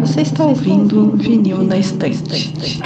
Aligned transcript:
Você 0.00 0.22
está 0.22 0.44
ouvindo 0.44 1.12
Vinil 1.16 1.62
na 1.62 1.76
Estante. 1.76 2.80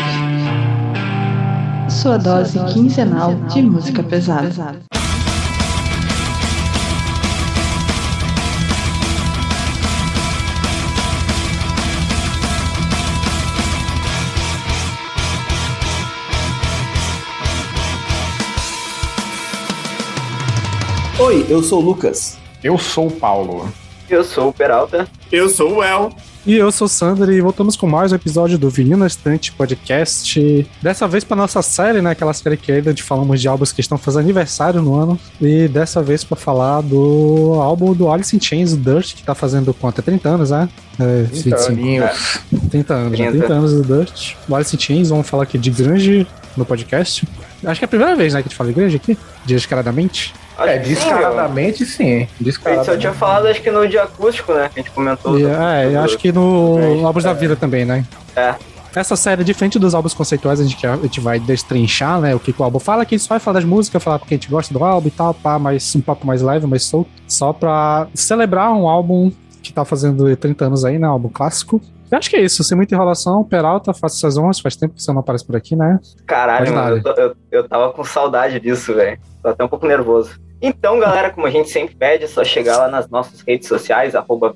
Sua 1.88 2.18
dose 2.18 2.58
quinzenal 2.72 3.34
de 3.48 3.62
música 3.62 4.02
pesada. 4.02 4.82
Oi, 21.18 21.46
eu 21.48 21.62
sou 21.62 21.80
o 21.80 21.84
Lucas. 21.84 22.41
Eu 22.62 22.78
sou 22.78 23.08
o 23.08 23.10
Paulo. 23.10 23.68
Eu 24.08 24.22
sou 24.22 24.50
o 24.50 24.52
Peralta. 24.52 25.08
Eu 25.32 25.48
sou 25.48 25.78
o 25.78 25.82
El. 25.82 26.12
E 26.46 26.56
eu 26.56 26.70
sou 26.70 26.86
o 26.86 26.88
Sandro 26.88 27.32
e 27.32 27.40
voltamos 27.40 27.76
com 27.76 27.88
mais 27.88 28.12
um 28.12 28.14
episódio 28.14 28.56
do 28.56 28.70
Vinil 28.70 28.96
na 28.96 29.08
Estante 29.08 29.50
Podcast. 29.50 30.68
Dessa 30.80 31.08
vez 31.08 31.24
para 31.24 31.36
nossa 31.36 31.60
série, 31.60 32.00
né? 32.00 32.10
Aquela 32.10 32.32
série 32.32 32.56
que 32.56 32.70
ainda 32.70 32.94
de 32.94 33.02
falamos 33.02 33.40
de 33.40 33.48
álbuns 33.48 33.72
que 33.72 33.80
estão 33.80 33.98
fazendo 33.98 34.22
aniversário 34.22 34.80
no 34.80 34.94
ano. 34.94 35.18
E 35.40 35.66
dessa 35.66 36.00
vez 36.02 36.22
para 36.22 36.36
falar 36.36 36.82
do 36.82 37.54
álbum 37.60 37.94
do 37.94 38.08
Alice 38.08 38.36
in 38.36 38.40
Chains, 38.40 38.76
Dust, 38.76 39.16
que 39.16 39.24
tá 39.24 39.34
fazendo 39.34 39.74
quanto? 39.74 40.00
30 40.00 40.28
anos, 40.28 40.50
né? 40.50 40.68
É, 41.00 41.24
30 41.24 41.56
anos. 41.56 42.40
30 42.70 42.94
anos, 42.94 43.18
30. 43.18 43.38
30 43.38 43.52
anos 43.52 43.72
do 43.72 43.82
Dust. 43.82 44.36
O 44.48 44.54
Alice 44.54 44.76
in 44.76 44.78
Chains, 44.78 45.08
vamos 45.08 45.28
falar 45.28 45.44
aqui 45.44 45.58
de 45.58 45.70
grande 45.70 46.26
no 46.56 46.64
podcast. 46.64 47.26
Acho 47.64 47.80
que 47.80 47.84
é 47.84 47.86
a 47.86 47.88
primeira 47.88 48.16
vez, 48.16 48.34
né, 48.34 48.42
que 48.42 48.48
a 48.48 48.48
gente 48.48 48.56
fala 48.56 48.70
de 48.70 48.74
grande 48.74 48.96
aqui, 48.96 49.16
descaradamente. 49.44 50.34
É, 50.58 50.78
descaradamente 50.78 51.84
sim. 51.86 52.28
Descaradamente. 52.40 52.90
A 52.90 52.92
gente 52.92 53.02
só 53.02 53.10
tinha 53.10 53.12
falado, 53.12 53.46
acho 53.46 53.62
que 53.62 53.70
no 53.70 53.86
dia 53.88 54.02
acústico, 54.02 54.52
né? 54.52 54.70
Que 54.72 54.80
a 54.80 54.82
gente 54.82 54.92
comentou. 54.92 55.38
é, 55.38 55.96
acho 55.96 56.18
que 56.18 56.30
no 56.32 57.06
Álbuns 57.06 57.24
é. 57.24 57.28
da 57.28 57.34
Vida 57.34 57.56
também, 57.56 57.84
né? 57.84 58.04
É. 58.36 58.54
Essa 58.94 59.16
série, 59.16 59.42
diferente 59.42 59.78
dos 59.78 59.94
álbuns 59.94 60.12
conceituais, 60.12 60.60
a 60.60 60.64
gente, 60.64 60.86
a 60.86 60.96
gente 60.96 61.18
vai 61.18 61.40
destrinchar, 61.40 62.20
né? 62.20 62.34
O 62.34 62.40
que, 62.40 62.52
que 62.52 62.60
o 62.60 62.64
álbum 62.64 62.78
fala, 62.78 63.06
que 63.06 63.14
a 63.14 63.18
gente 63.18 63.26
só 63.26 63.34
vai 63.34 63.40
falar 63.40 63.54
das 63.54 63.64
músicas, 63.64 64.02
falar 64.02 64.18
porque 64.18 64.34
a 64.34 64.36
gente 64.36 64.50
gosta 64.50 64.72
do 64.74 64.84
álbum 64.84 65.08
e 65.08 65.10
tal, 65.10 65.32
pá, 65.32 65.58
mas 65.58 65.96
um 65.96 66.00
papo 66.02 66.26
mais 66.26 66.42
leve, 66.42 66.66
mais 66.66 66.82
solto. 66.84 67.10
Só 67.26 67.54
pra 67.54 68.06
celebrar 68.12 68.70
um 68.72 68.86
álbum 68.86 69.32
que 69.62 69.72
tá 69.72 69.84
fazendo 69.84 70.36
30 70.36 70.66
anos 70.66 70.84
aí, 70.84 70.98
né? 70.98 71.08
Um 71.08 71.12
álbum 71.12 71.30
clássico. 71.30 71.80
Eu 72.12 72.18
acho 72.18 72.28
que 72.28 72.36
é 72.36 72.42
isso, 72.42 72.62
sem 72.62 72.76
muita 72.76 72.94
enrolação. 72.94 73.42
Peralta, 73.42 73.94
faça 73.94 74.18
essas 74.18 74.36
honras, 74.36 74.60
faz 74.60 74.76
tempo 74.76 74.94
que 74.94 75.02
você 75.02 75.10
não 75.10 75.20
aparece 75.20 75.46
por 75.46 75.56
aqui, 75.56 75.74
né? 75.74 75.98
Caralho, 76.26 76.70
mano, 76.74 77.00
eu, 77.02 77.14
eu, 77.14 77.36
eu, 77.50 77.66
tava 77.66 77.90
com 77.90 78.04
saudade 78.04 78.60
disso, 78.60 78.94
velho. 78.94 79.18
Tô 79.42 79.48
até 79.48 79.64
um 79.64 79.68
pouco 79.68 79.86
nervoso. 79.86 80.38
Então, 80.60 81.00
galera, 81.00 81.30
como 81.30 81.46
a 81.46 81.50
gente 81.50 81.70
sempre 81.70 81.94
pede, 81.94 82.24
é 82.24 82.26
só 82.28 82.44
chegar 82.44 82.76
lá 82.76 82.88
nas 82.88 83.08
nossas 83.08 83.40
redes 83.40 83.66
sociais, 83.66 84.14
arroba 84.14 84.54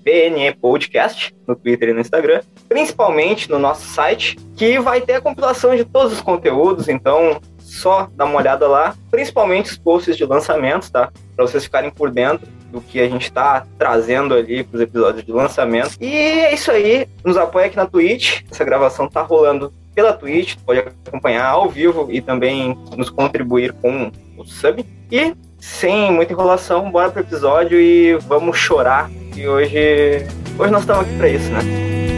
Podcast, 0.61 1.35
no 1.49 1.57
Twitter 1.57 1.89
e 1.89 1.93
no 1.95 2.01
Instagram, 2.01 2.43
principalmente 2.69 3.51
no 3.51 3.59
nosso 3.59 3.87
site, 3.87 4.37
que 4.55 4.79
vai 4.79 5.01
ter 5.01 5.15
a 5.15 5.21
compilação 5.23 5.75
de 5.75 5.85
todos 5.85 6.13
os 6.13 6.21
conteúdos, 6.21 6.89
então 6.89 7.41
só 7.59 8.09
dá 8.15 8.27
uma 8.27 8.37
olhada 8.37 8.69
lá, 8.69 8.95
principalmente 9.11 9.71
os 9.71 9.79
posts 9.79 10.17
de 10.17 10.25
lançamentos, 10.27 10.91
tá? 10.91 11.11
Para 11.35 11.47
vocês 11.47 11.65
ficarem 11.65 11.91
por 11.91 12.11
dentro 12.11 12.47
do 12.71 12.81
que 12.81 13.01
a 13.01 13.09
gente 13.09 13.25
está 13.25 13.67
trazendo 13.79 14.35
ali 14.35 14.65
para 14.65 14.77
os 14.77 14.83
episódios 14.83 15.25
de 15.25 15.33
lançamento. 15.33 15.97
E 16.01 16.07
é 16.07 16.55
isso 16.55 16.71
aí, 16.71 17.09
nos 17.25 17.37
apoia 17.37 17.67
aqui 17.67 17.77
na 17.77 17.87
Twitch, 17.87 18.43
essa 18.51 18.65
gravação 18.65 19.09
tá 19.09 19.23
rolando 19.23 19.73
pela 19.95 20.13
Twitch, 20.13 20.57
pode 20.65 20.81
acompanhar 20.81 21.47
ao 21.47 21.69
vivo 21.69 22.09
e 22.11 22.21
também 22.21 22.79
nos 22.97 23.09
contribuir 23.09 23.73
com 23.73 24.11
o 24.37 24.45
sub. 24.45 24.85
E 25.11 25.35
sem 25.59 26.13
muita 26.13 26.33
enrolação, 26.33 26.91
bora 26.91 27.11
pro 27.11 27.23
episódio 27.23 27.81
e 27.81 28.15
vamos 28.27 28.59
chorar. 28.59 29.11
E 29.35 29.49
hoje, 29.49 30.27
hoje 30.59 30.71
nós 30.71 30.83
estamos 30.83 31.07
aqui 31.07 31.17
para 31.17 31.29
isso, 31.29 31.51
né? 31.51 32.16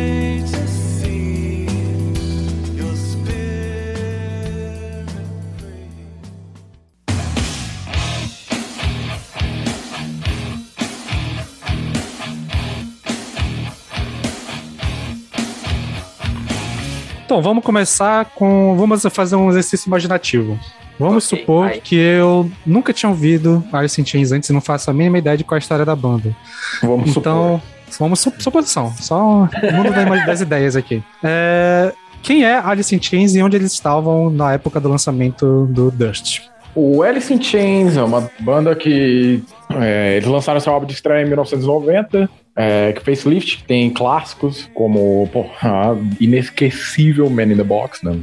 Então, 17.29 17.43
vamos 17.43 17.63
começar 17.63 18.25
com. 18.35 18.75
Vamos 18.75 19.03
fazer 19.11 19.37
um 19.37 19.51
exercício 19.51 19.87
imaginativo. 19.87 20.59
Vamos 20.99 21.27
okay, 21.27 21.41
supor 21.41 21.71
que 21.73 21.95
eu 21.95 22.51
nunca 22.65 22.91
tinha 22.91 23.11
ouvido 23.11 23.63
Alice 23.71 24.01
in 24.01 24.07
Chains 24.07 24.33
antes 24.33 24.49
e 24.49 24.53
não 24.55 24.63
faço 24.63 24.89
a 24.91 24.95
mínima 24.95 25.19
ideia 25.19 25.37
de 25.37 25.45
qual 25.45 25.57
é 25.57 25.59
a 25.59 25.61
história 25.61 25.85
da 25.85 25.95
banda. 25.95 26.35
Vamos 26.81 27.15
então, 27.15 27.61
supor. 27.85 27.99
vamos 27.99 28.21
su 28.21 28.33
suposição. 28.39 28.95
Só 28.99 29.23
o 29.23 29.73
mundo 29.75 30.25
das 30.25 30.41
ideias 30.41 30.75
aqui. 30.75 31.03
É, 31.23 31.93
quem 32.23 32.45
é 32.45 32.55
Alice 32.65 32.97
in 32.97 33.03
Chains 33.03 33.35
e 33.35 33.43
onde 33.43 33.59
eles 33.59 33.75
estavam 33.75 34.31
na 34.31 34.55
época 34.55 34.81
do 34.81 34.89
lançamento 34.89 35.67
do 35.67 35.91
Dust? 35.91 36.45
O 36.75 37.03
Alice 37.03 37.31
in 37.31 37.43
Chains 37.43 37.95
é 37.99 38.03
uma 38.03 38.31
banda 38.41 38.75
que 38.75 39.45
é, 39.79 40.17
eles 40.17 40.29
lançaram 40.31 40.61
seu 40.61 40.73
álbum 40.73 40.87
de 40.87 40.95
estreia 40.95 41.23
em 41.23 41.27
1990 41.27 42.27
é, 42.59 42.93
que 42.93 43.01
facelift 43.01 43.63
tem 43.69 43.89
clássicos 43.89 44.69
como 44.75 45.29
pô, 45.33 45.47
a 45.63 45.95
inesquecível 46.21 47.31
Man 47.31 47.45
in 47.45 47.57
the 47.57 47.63
Box, 47.63 48.05
né? 48.05 48.19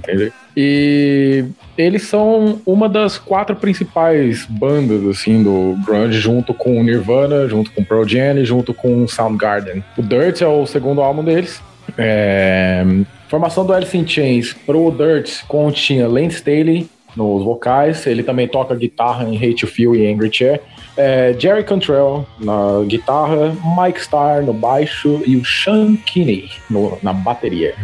E 0.58 1.46
eles 1.78 2.04
são 2.04 2.62
uma 2.66 2.90
das 2.90 3.18
quatro 3.18 3.56
principais 3.56 4.46
bandas 4.46 5.06
assim 5.06 5.42
do 5.42 5.78
grunge, 5.86 6.20
junto 6.20 6.54
com 6.54 6.84
Nirvana, 6.84 7.48
junto 7.48 7.72
com 7.72 7.84
Pearl 7.84 8.06
Jam, 8.06 8.44
junto 8.44 8.74
com 8.74 9.08
Soundgarden. 9.08 9.82
O 9.98 10.02
Dirt 10.02 10.42
é 10.42 10.48
o 10.48 10.66
segundo 10.66 11.02
álbum 11.02 11.24
deles. 11.24 11.62
É... 11.98 12.84
Formação 13.30 13.66
do 13.66 13.74
Alice 13.74 13.98
in 13.98 14.06
Chains 14.06 14.54
pro 14.54 14.92
Dirt 14.92 15.46
continha 15.48 16.08
Lance 16.08 16.38
Staley 16.38 16.90
nos 17.16 17.44
vocais, 17.44 18.06
ele 18.06 18.24
também 18.24 18.48
toca 18.48 18.76
guitarra 18.76 19.24
em 19.24 19.36
Hate 19.38 19.56
to 19.56 19.68
Feel 19.68 19.96
e 19.96 20.12
Angry 20.12 20.30
Chair 20.32 20.62
é, 20.98 21.36
Jerry 21.38 21.64
Cantrell 21.64 22.26
na 22.40 22.84
guitarra, 22.88 23.56
Mike 23.78 24.00
Starr 24.00 24.44
no 24.44 24.54
baixo 24.54 25.22
e 25.26 25.36
o 25.36 25.44
Sean 25.44 25.96
Kinney 25.98 26.50
no, 26.70 26.98
na 27.02 27.14
bateria. 27.14 27.76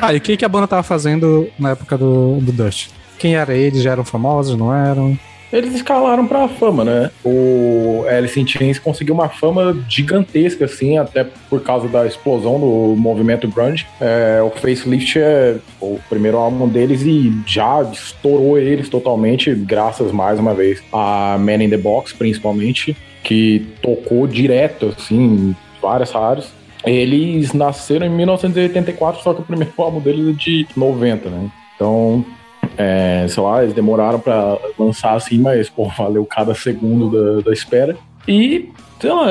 Ah, 0.00 0.12
e 0.12 0.18
o 0.18 0.20
que, 0.20 0.36
que 0.36 0.44
a 0.44 0.48
banda 0.48 0.66
tava 0.66 0.82
fazendo 0.82 1.48
na 1.58 1.70
época 1.70 1.96
do, 1.96 2.38
do 2.40 2.52
Dust? 2.52 2.90
Quem 3.18 3.36
era 3.36 3.54
eles? 3.54 3.82
Já 3.82 3.92
eram 3.92 4.04
famosos, 4.04 4.56
não 4.56 4.74
eram? 4.74 5.18
Eles 5.52 5.74
escalaram 5.74 6.26
pra 6.26 6.48
fama, 6.48 6.84
né? 6.84 7.10
O 7.24 8.04
Alice 8.08 8.38
in 8.38 8.46
Chains 8.46 8.78
conseguiu 8.78 9.14
uma 9.14 9.28
fama 9.28 9.76
gigantesca, 9.88 10.64
assim, 10.64 10.98
até 10.98 11.24
por 11.48 11.62
causa 11.62 11.88
da 11.88 12.06
explosão 12.06 12.58
do 12.58 12.94
movimento 12.96 13.48
grunge. 13.48 13.86
É, 14.00 14.40
o 14.42 14.50
Facelift 14.50 15.18
é 15.18 15.56
o 15.80 15.98
primeiro 16.08 16.36
álbum 16.36 16.68
deles 16.68 17.02
e 17.02 17.32
já 17.46 17.82
estourou 17.82 18.58
eles 18.58 18.88
totalmente, 18.88 19.54
graças 19.54 20.12
mais 20.12 20.38
uma 20.38 20.54
vez 20.54 20.82
a 20.92 21.36
Man 21.38 21.64
in 21.64 21.70
the 21.70 21.76
Box, 21.76 22.12
principalmente, 22.12 22.96
que 23.22 23.66
tocou 23.82 24.26
direto, 24.26 24.94
assim, 24.96 25.54
várias 25.80 26.10
rádios. 26.10 26.48
Eles 26.84 27.52
nasceram 27.52 28.06
em 28.06 28.10
1984, 28.10 29.22
só 29.22 29.34
que 29.34 29.40
o 29.40 29.44
primeiro 29.44 29.72
álbum 29.78 30.00
deles 30.00 30.28
é 30.28 30.32
de 30.32 30.66
90, 30.76 31.30
né? 31.30 31.50
Então, 31.74 32.24
é, 32.76 33.26
sei 33.28 33.42
lá, 33.42 33.62
eles 33.62 33.74
demoraram 33.74 34.20
para 34.20 34.58
lançar 34.78 35.14
assim, 35.14 35.38
mas, 35.38 35.68
pô, 35.68 35.88
valeu 35.88 36.24
cada 36.26 36.54
segundo 36.54 37.10
da, 37.10 37.42
da 37.42 37.52
espera. 37.52 37.96
E, 38.28 38.70
sei 39.00 39.10
lá, 39.10 39.26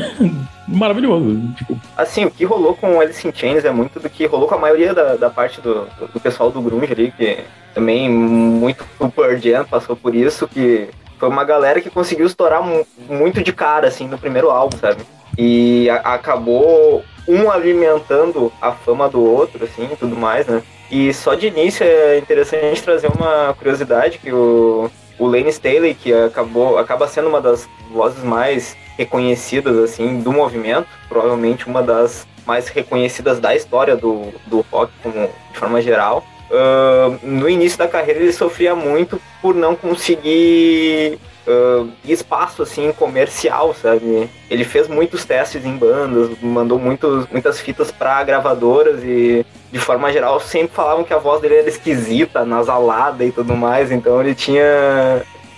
maravilhoso. 0.68 1.40
Tipo. 1.56 1.78
Assim, 1.96 2.24
o 2.24 2.30
que 2.30 2.44
rolou 2.44 2.74
com 2.74 3.00
Alice 3.00 3.26
in 3.26 3.32
Chains 3.32 3.64
é 3.64 3.70
muito 3.70 3.98
do 3.98 4.08
que 4.08 4.26
rolou 4.26 4.48
com 4.48 4.54
a 4.54 4.58
maioria 4.58 4.94
da, 4.94 5.16
da 5.16 5.30
parte 5.30 5.60
do, 5.60 5.86
do 6.12 6.20
pessoal 6.20 6.50
do 6.50 6.62
grunge 6.62 6.92
ali, 6.92 7.10
que 7.10 7.38
também 7.74 8.08
muito 8.08 8.84
o 8.98 9.10
Pearl 9.10 9.36
Jam 9.36 9.64
passou 9.64 9.96
por 9.96 10.14
isso, 10.14 10.46
que 10.46 10.88
foi 11.18 11.28
uma 11.28 11.44
galera 11.44 11.80
que 11.80 11.90
conseguiu 11.90 12.26
estourar 12.26 12.62
muito 13.08 13.42
de 13.42 13.52
cara, 13.52 13.88
assim, 13.88 14.06
no 14.06 14.18
primeiro 14.18 14.50
álbum, 14.50 14.76
sabe? 14.78 15.02
E 15.36 15.88
a, 15.90 16.14
acabou 16.14 17.02
um 17.26 17.50
alimentando 17.50 18.52
a 18.60 18.72
fama 18.72 19.08
do 19.08 19.22
outro, 19.22 19.64
assim, 19.64 19.88
e 19.92 19.96
tudo 19.96 20.16
mais, 20.16 20.46
né? 20.46 20.62
E 20.90 21.12
só 21.12 21.34
de 21.34 21.46
início 21.46 21.84
é 21.84 22.18
interessante 22.18 22.82
trazer 22.82 23.08
uma 23.08 23.54
curiosidade 23.54 24.18
que 24.18 24.32
o, 24.32 24.90
o 25.18 25.26
Lane 25.26 25.48
Staley, 25.48 25.94
que 25.94 26.12
acabou, 26.12 26.78
acaba 26.78 27.08
sendo 27.08 27.28
uma 27.28 27.40
das 27.40 27.68
vozes 27.90 28.22
mais 28.22 28.76
reconhecidas 28.96 29.76
assim 29.78 30.20
do 30.20 30.32
movimento, 30.32 30.86
provavelmente 31.08 31.66
uma 31.66 31.82
das 31.82 32.26
mais 32.46 32.68
reconhecidas 32.68 33.40
da 33.40 33.54
história 33.54 33.96
do, 33.96 34.32
do 34.46 34.64
rock 34.70 34.92
como, 35.02 35.28
de 35.52 35.58
forma 35.58 35.80
geral. 35.80 36.24
Uh, 36.54 37.18
no 37.26 37.48
início 37.48 37.76
da 37.76 37.88
carreira 37.88 38.20
ele 38.20 38.32
sofria 38.32 38.76
muito 38.76 39.20
por 39.42 39.56
não 39.56 39.74
conseguir 39.74 41.18
uh, 41.48 41.90
espaço 42.04 42.62
assim 42.62 42.92
comercial, 42.92 43.74
sabe? 43.74 44.30
Ele 44.48 44.62
fez 44.62 44.86
muitos 44.86 45.24
testes 45.24 45.64
em 45.64 45.76
bandas, 45.76 46.30
mandou 46.40 46.78
muitos, 46.78 47.26
muitas 47.28 47.58
fitas 47.58 47.90
para 47.90 48.22
gravadoras 48.22 49.02
e 49.02 49.44
de 49.72 49.78
forma 49.80 50.12
geral 50.12 50.38
sempre 50.38 50.76
falavam 50.76 51.02
que 51.02 51.12
a 51.12 51.18
voz 51.18 51.40
dele 51.40 51.56
era 51.56 51.68
esquisita, 51.68 52.44
nasalada 52.44 53.24
e 53.24 53.32
tudo 53.32 53.56
mais, 53.56 53.90
então 53.90 54.20
ele 54.20 54.34
tinha 54.34 54.62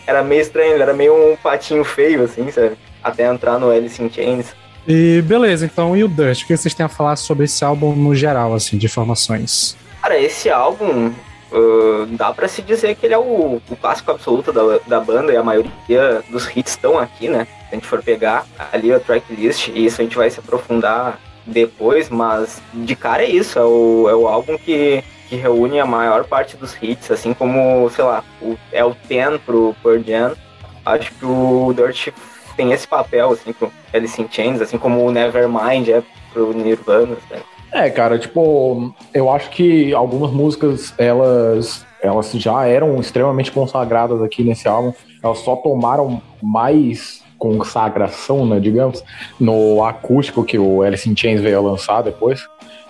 era 0.06 0.22
meio 0.22 0.40
estranho, 0.40 0.80
era 0.80 0.94
meio 0.94 1.12
um 1.14 1.36
patinho 1.36 1.84
feio, 1.84 2.24
assim, 2.24 2.50
sabe? 2.50 2.76
Até 3.04 3.26
entrar 3.26 3.58
no 3.58 3.70
Alice 3.70 4.02
in 4.02 4.10
Chains. 4.10 4.54
E 4.88 5.20
beleza, 5.22 5.66
então, 5.66 5.94
e 5.94 6.02
o 6.02 6.08
Dust? 6.08 6.44
O 6.44 6.46
que 6.46 6.56
vocês 6.56 6.72
têm 6.72 6.86
a 6.86 6.88
falar 6.88 7.16
sobre 7.16 7.44
esse 7.44 7.62
álbum 7.62 7.94
no 7.94 8.14
geral, 8.14 8.54
assim, 8.54 8.78
de 8.78 8.86
informações? 8.86 9.76
Cara, 10.06 10.20
esse 10.20 10.48
álbum, 10.48 11.12
uh, 11.50 12.06
dá 12.10 12.32
pra 12.32 12.46
se 12.46 12.62
dizer 12.62 12.94
que 12.94 13.06
ele 13.06 13.14
é 13.14 13.18
o, 13.18 13.60
o 13.68 13.76
clássico 13.76 14.12
absoluto 14.12 14.52
da, 14.52 14.78
da 14.86 15.00
banda 15.00 15.32
e 15.32 15.36
a 15.36 15.42
maioria 15.42 16.22
dos 16.30 16.46
hits 16.56 16.74
estão 16.74 16.96
aqui, 16.96 17.28
né? 17.28 17.44
Se 17.44 17.72
a 17.72 17.74
gente 17.74 17.88
for 17.88 18.00
pegar 18.00 18.46
ali 18.72 18.92
a 18.92 19.00
tracklist, 19.00 19.66
e 19.66 19.84
isso 19.84 20.00
a 20.00 20.04
gente 20.04 20.16
vai 20.16 20.30
se 20.30 20.38
aprofundar 20.38 21.18
depois, 21.44 22.08
mas 22.08 22.62
de 22.72 22.94
cara 22.94 23.24
é 23.24 23.28
isso, 23.28 23.58
é 23.58 23.64
o, 23.64 24.06
é 24.08 24.14
o 24.14 24.28
álbum 24.28 24.56
que, 24.56 25.02
que 25.28 25.34
reúne 25.34 25.80
a 25.80 25.84
maior 25.84 26.22
parte 26.22 26.56
dos 26.56 26.80
hits, 26.80 27.10
assim 27.10 27.34
como, 27.34 27.90
sei 27.90 28.04
lá, 28.04 28.22
o, 28.40 28.56
é 28.70 28.84
o 28.84 28.94
Ten 28.94 29.38
pro 29.44 29.74
Pearl 29.82 30.04
Jam. 30.06 30.36
Acho 30.84 31.10
que 31.14 31.26
o 31.26 31.74
Dirt 31.74 32.10
tem 32.56 32.70
esse 32.70 32.86
papel, 32.86 33.32
assim, 33.32 33.52
pro 33.52 33.72
Alice 33.92 34.22
in 34.22 34.28
Chains, 34.30 34.60
assim 34.60 34.78
como 34.78 35.04
o 35.04 35.10
Nevermind 35.10 35.88
é 35.88 36.00
pro 36.32 36.52
Nirvana, 36.52 37.16
né? 37.28 37.40
É, 37.72 37.90
cara, 37.90 38.18
tipo, 38.18 38.94
eu 39.12 39.30
acho 39.30 39.50
que 39.50 39.92
algumas 39.92 40.30
músicas, 40.30 40.94
elas, 40.96 41.84
elas 42.00 42.30
já 42.32 42.66
eram 42.66 42.98
extremamente 43.00 43.50
consagradas 43.50 44.22
aqui 44.22 44.42
nesse 44.42 44.66
álbum. 44.68 44.92
Elas 45.22 45.38
só 45.38 45.56
tomaram 45.56 46.22
mais 46.42 47.24
consagração, 47.38 48.46
né, 48.46 48.58
digamos, 48.58 49.04
no 49.38 49.84
acústico 49.84 50.44
que 50.44 50.58
o 50.58 50.82
Alice 50.82 51.08
in 51.08 51.16
Chains 51.16 51.40
veio 51.40 51.62
lançar 51.62 52.02
depois. 52.02 52.46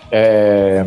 É, 0.09 0.83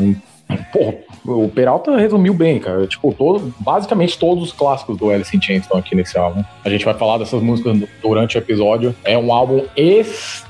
pô, 0.73 0.95
o 1.25 1.49
Peralta 1.49 1.97
resumiu 1.97 2.33
bem, 2.33 2.59
cara. 2.59 2.87
Tipo, 2.87 3.13
todo, 3.13 3.53
basicamente 3.59 4.19
todos 4.19 4.45
os 4.45 4.53
clássicos 4.53 4.97
do 4.97 5.11
Alice 5.11 5.37
in 5.37 5.43
Chains 5.43 5.63
estão 5.63 5.79
aqui 5.79 5.95
nesse 5.95 6.17
álbum. 6.17 6.43
A 6.65 6.71
gente 6.71 6.85
vai 6.85 6.95
falar 6.95 7.19
dessas 7.19 7.43
músicas 7.43 7.79
durante 8.03 8.37
o 8.37 8.39
episódio. 8.39 8.95
É 9.05 9.19
um 9.19 9.33
álbum 9.33 9.65
extremamente 9.77 10.50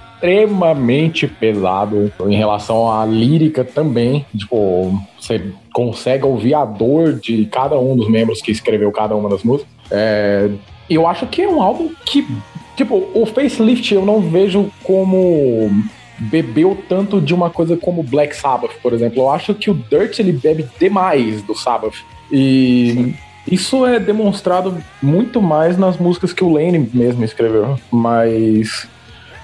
pesado 1.29 2.13
em 2.27 2.37
relação 2.37 2.91
à 2.91 3.05
lírica 3.05 3.65
também. 3.65 4.25
Tipo, 4.37 4.93
você 5.19 5.53
consegue 5.73 6.25
ouvir 6.25 6.55
a 6.55 6.65
dor 6.65 7.15
de 7.15 7.47
cada 7.47 7.79
um 7.79 7.97
dos 7.97 8.09
membros 8.09 8.43
que 8.43 8.51
escreveu 8.51 8.91
cada 8.93 9.15
uma 9.15 9.29
das 9.29 9.43
músicas. 9.43 9.73
É, 9.91 10.51
eu 10.89 11.07
acho 11.07 11.27
que 11.27 11.43
é 11.43 11.49
um 11.49 11.63
álbum 11.63 11.91
que 12.05 12.27
Tipo, 12.81 13.11
o 13.13 13.27
facelift 13.27 13.93
eu 13.95 14.07
não 14.07 14.23
vejo 14.23 14.71
como 14.83 15.71
bebeu 16.19 16.79
tanto 16.89 17.21
de 17.21 17.35
uma 17.35 17.51
coisa 17.51 17.77
como 17.77 18.03
Black 18.03 18.35
Sabbath, 18.35 18.73
por 18.83 18.95
exemplo. 18.95 19.23
Eu 19.23 19.31
acho 19.31 19.55
que 19.55 19.71
o 19.71 19.75
Dirt 19.75 20.19
ele 20.19 20.33
bebe 20.33 20.67
demais 20.79 21.43
do 21.43 21.55
Sabbath. 21.55 21.97
E 22.33 22.93
Sim. 22.95 23.15
isso 23.55 23.85
é 23.85 24.01
demonstrado 24.01 24.83
muito 25.03 25.43
mais 25.43 25.77
nas 25.77 25.99
músicas 25.99 26.33
que 26.33 26.43
o 26.43 26.51
Lane 26.51 26.91
mesmo 26.95 27.23
escreveu. 27.23 27.79
Mas 27.93 28.89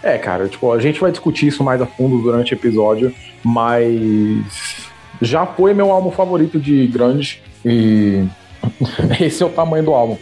é, 0.07 0.19
cara, 0.19 0.47
tipo, 0.47 0.73
a 0.73 0.79
gente 0.79 1.01
vai 1.01 1.11
discutir 1.11 1.49
isso 1.49 1.65
mais 1.65 1.83
a 1.83 1.87
fundo 1.87 2.19
durante 2.19 2.53
o 2.53 2.57
episódio, 2.57 3.13
mas 3.43 4.89
já 5.21 5.45
foi 5.45 5.75
meu 5.75 5.91
álbum 5.91 6.13
favorito 6.13 6.61
de 6.61 6.87
grande 6.87 7.43
e 7.65 8.25
esse 9.21 9.43
é 9.43 9.47
o 9.47 9.51
tamanho 9.51 9.85
do 9.85 9.93
álbum. 9.93 10.17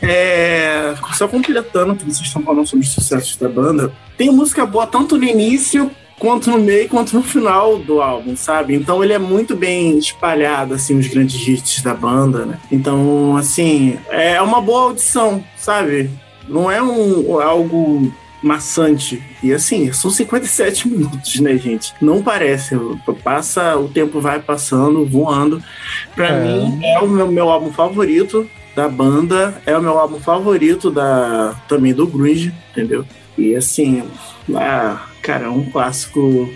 É, 0.00 0.94
só 1.12 1.28
completando 1.28 1.92
o 1.92 1.96
que 1.96 2.04
vocês 2.04 2.26
estão 2.26 2.42
falando 2.42 2.66
sobre 2.66 2.86
os 2.86 2.92
sucessos 2.92 3.36
da 3.36 3.50
banda, 3.50 3.92
tem 4.16 4.30
música 4.30 4.64
boa 4.64 4.86
tanto 4.86 5.18
no 5.18 5.24
início 5.24 5.90
quanto 6.18 6.50
no 6.50 6.58
meio 6.58 6.88
quanto 6.88 7.14
no 7.14 7.22
final 7.22 7.78
do 7.78 8.00
álbum, 8.00 8.34
sabe? 8.34 8.74
Então 8.74 9.04
ele 9.04 9.12
é 9.12 9.18
muito 9.18 9.54
bem 9.54 9.98
espalhado 9.98 10.72
assim 10.72 10.98
os 10.98 11.06
grandes 11.06 11.46
hits 11.46 11.82
da 11.82 11.92
banda, 11.92 12.46
né? 12.46 12.58
Então, 12.72 13.36
assim, 13.36 13.98
é 14.08 14.40
uma 14.40 14.62
boa 14.62 14.84
audição, 14.84 15.44
sabe? 15.54 16.10
Não 16.48 16.70
é 16.70 16.82
um 16.82 17.38
algo 17.40 18.10
maçante. 18.42 19.22
E 19.42 19.52
assim, 19.52 19.92
são 19.92 20.10
57 20.10 20.88
minutos, 20.88 21.40
né, 21.40 21.56
gente? 21.56 21.94
Não 22.00 22.22
parece. 22.22 22.76
Passa, 23.22 23.76
o 23.76 23.88
tempo 23.88 24.20
vai 24.20 24.40
passando, 24.40 25.04
voando. 25.06 25.62
Para 26.14 26.28
é. 26.28 26.44
mim, 26.44 26.84
é 26.84 26.98
o 27.00 27.08
meu, 27.08 27.30
meu 27.30 27.48
álbum 27.48 27.72
favorito 27.72 28.48
da 28.74 28.88
banda. 28.88 29.60
É 29.66 29.76
o 29.76 29.82
meu 29.82 29.98
álbum 29.98 30.20
favorito 30.20 30.90
da 30.90 31.54
também 31.68 31.92
do 31.92 32.06
grunge, 32.06 32.54
entendeu? 32.70 33.04
E 33.36 33.54
assim, 33.54 34.02
ah, 34.54 35.06
cara, 35.22 35.46
é 35.46 35.48
um 35.48 35.64
clássico 35.70 36.50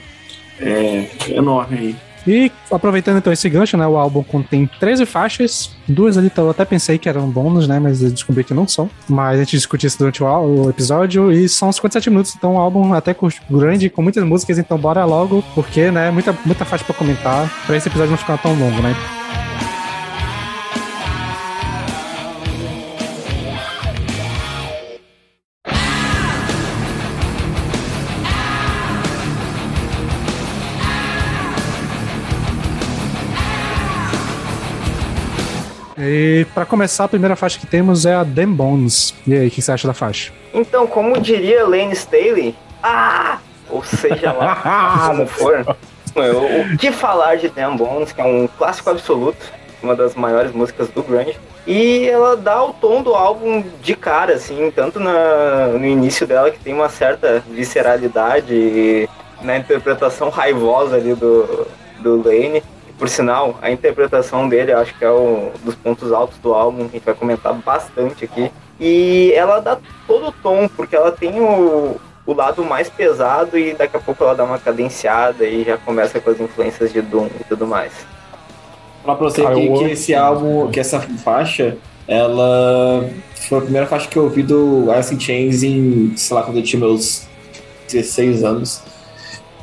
é, 0.61 1.09
enorme 1.29 1.79
aí. 1.79 1.97
E 2.27 2.51
aproveitando 2.71 3.19
então 3.19 3.33
esse 3.33 3.49
gancho, 3.49 3.77
né? 3.77 3.87
O 3.87 3.97
álbum 3.97 4.23
contém 4.23 4.69
13 4.81 5.05
faixas, 5.07 5.71
duas 5.87 6.17
ali 6.17 6.31
eu 6.37 6.51
até 6.51 6.65
pensei 6.65 6.99
que 6.99 7.09
eram 7.09 7.29
bônus, 7.29 7.69
né? 7.69 7.79
Mas 7.79 8.01
descobri 8.01 8.45
que 8.45 8.55
não 8.55 8.67
são. 8.67 8.89
Mas 9.09 9.37
a 9.37 9.45
gente 9.45 9.57
discutiu 9.57 9.87
isso 9.87 9.99
durante 9.99 10.23
o, 10.23 10.71
episódio 10.71 11.31
e 11.31 11.49
são 11.49 11.71
57 11.71 12.11
minutos, 12.11 12.35
então 12.37 12.55
um 12.55 12.59
álbum 12.59 12.93
até 12.95 13.15
grande, 13.51 13.91
com 13.91 14.03
muitas 14.03 14.25
músicas, 14.25 14.59
então 14.59 14.79
bora 14.79 15.05
logo, 15.05 15.45
porque, 15.55 15.91
né? 15.91 16.11
Muita, 16.11 16.35
muita 16.45 16.65
faixa 16.65 16.85
pra 16.85 16.95
comentar, 16.95 17.51
pra 17.67 17.77
esse 17.77 17.89
episódio 17.89 18.13
não 18.13 18.19
ficar 18.19 18.39
tão 18.39 18.55
longo, 18.55 18.81
né? 18.83 18.95
E 36.07 36.47
para 36.55 36.65
começar, 36.67 37.05
a 37.05 37.09
primeira 37.09 37.37
faixa 37.37 37.59
que 37.59 37.67
temos 37.67 38.05
é 38.07 38.15
a 38.15 38.25
Them 38.25 38.53
Bones. 38.53 39.15
E 39.27 39.35
aí, 39.35 39.49
o 39.49 39.51
que 39.51 39.63
você 39.63 39.73
acha 39.73 39.87
da 39.87 39.95
faixa? 39.95 40.33
Então, 40.53 40.87
como 40.87 41.21
diria 41.21 41.67
Lane 41.67 41.93
Staley, 41.93 42.55
ah! 42.83 43.39
Ou 43.71 43.83
seja 43.83 44.33
lá, 44.33 45.09
como 45.09 45.27
for, 45.27 45.77
o 46.15 46.77
que 46.77 46.93
falar 46.93 47.37
de 47.37 47.49
Them 47.49 47.77
Bones, 47.77 48.13
que 48.13 48.21
é 48.21 48.25
um 48.25 48.47
clássico 48.47 48.91
absoluto, 48.91 49.53
uma 49.83 49.95
das 49.95 50.15
maiores 50.15 50.53
músicas 50.53 50.89
do 50.89 51.03
grunge. 51.03 51.37
E 51.67 52.07
ela 52.07 52.37
dá 52.37 52.63
o 52.63 52.73
tom 52.75 53.03
do 53.03 53.15
álbum 53.15 53.65
de 53.83 53.95
cara, 53.97 54.35
assim, 54.35 54.71
tanto 54.71 55.01
na, 55.01 55.69
no 55.69 55.87
início 55.87 56.27
dela, 56.27 56.51
que 56.51 56.59
tem 56.59 56.75
uma 56.75 56.89
certa 56.89 57.43
visceralidade 57.51 59.09
na 59.43 59.57
interpretação 59.57 60.29
raivosa 60.29 60.97
ali 60.97 61.15
do, 61.15 61.67
do 62.01 62.23
Lane, 62.23 62.63
por 63.05 63.11
sinal, 63.11 63.59
a 63.61 63.71
interpretação 63.71 64.49
dele 64.49 64.73
acho 64.73 64.97
que 64.99 65.05
é 65.05 65.11
um 65.11 65.51
dos 65.63 65.75
pontos 65.75 66.11
altos 66.11 66.39
do 66.39 66.55
álbum, 66.55 66.89
que 66.89 66.97
a 66.97 66.99
gente 66.99 67.05
vai 67.05 67.15
comentar 67.15 67.53
bastante 67.53 68.25
aqui. 68.25 68.51
E 68.81 69.31
ela 69.37 69.61
dá 69.61 69.77
todo 70.07 70.29
o 70.29 70.33
tom, 70.33 70.67
porque 70.75 70.97
ela 70.97 71.13
tem 71.13 71.39
o, 71.39 71.97
o 72.25 72.33
lado 72.33 72.65
mais 72.65 72.89
pesado 72.89 73.59
e 73.59 73.75
daqui 73.75 73.95
a 73.95 74.01
pouco 74.01 74.25
ela 74.25 74.35
dá 74.35 74.43
uma 74.43 74.59
cadenciada 74.59 75.45
e 75.45 75.65
já 75.65 75.77
começa 75.77 76.19
com 76.19 76.31
as 76.31 76.41
influências 76.41 76.95
de 76.95 77.03
Doom 77.03 77.29
e 77.39 77.45
tudo 77.45 77.67
mais. 77.67 77.93
Falar 79.03 79.17
pra 79.17 79.29
você 79.29 79.45
ah, 79.45 79.53
que, 79.53 79.69
que 79.69 79.85
esse 79.85 80.15
álbum, 80.15 80.71
que 80.71 80.81
essa 80.81 80.99
faixa, 80.99 81.77
ela 82.09 83.07
foi 83.37 83.59
a 83.59 83.61
primeira 83.61 83.87
faixa 83.87 84.09
que 84.09 84.17
eu 84.17 84.25
ouvi 84.25 84.43
do 84.43 84.91
Alice 84.91 85.15
in 85.15 85.21
Chains 85.21 85.63
em, 85.63 86.17
sei 86.17 86.35
lá, 86.35 86.43
quando 86.43 86.57
eu 86.57 86.63
tinha 86.63 86.81
meus 86.81 87.27
16 87.87 88.43
anos. 88.45 88.83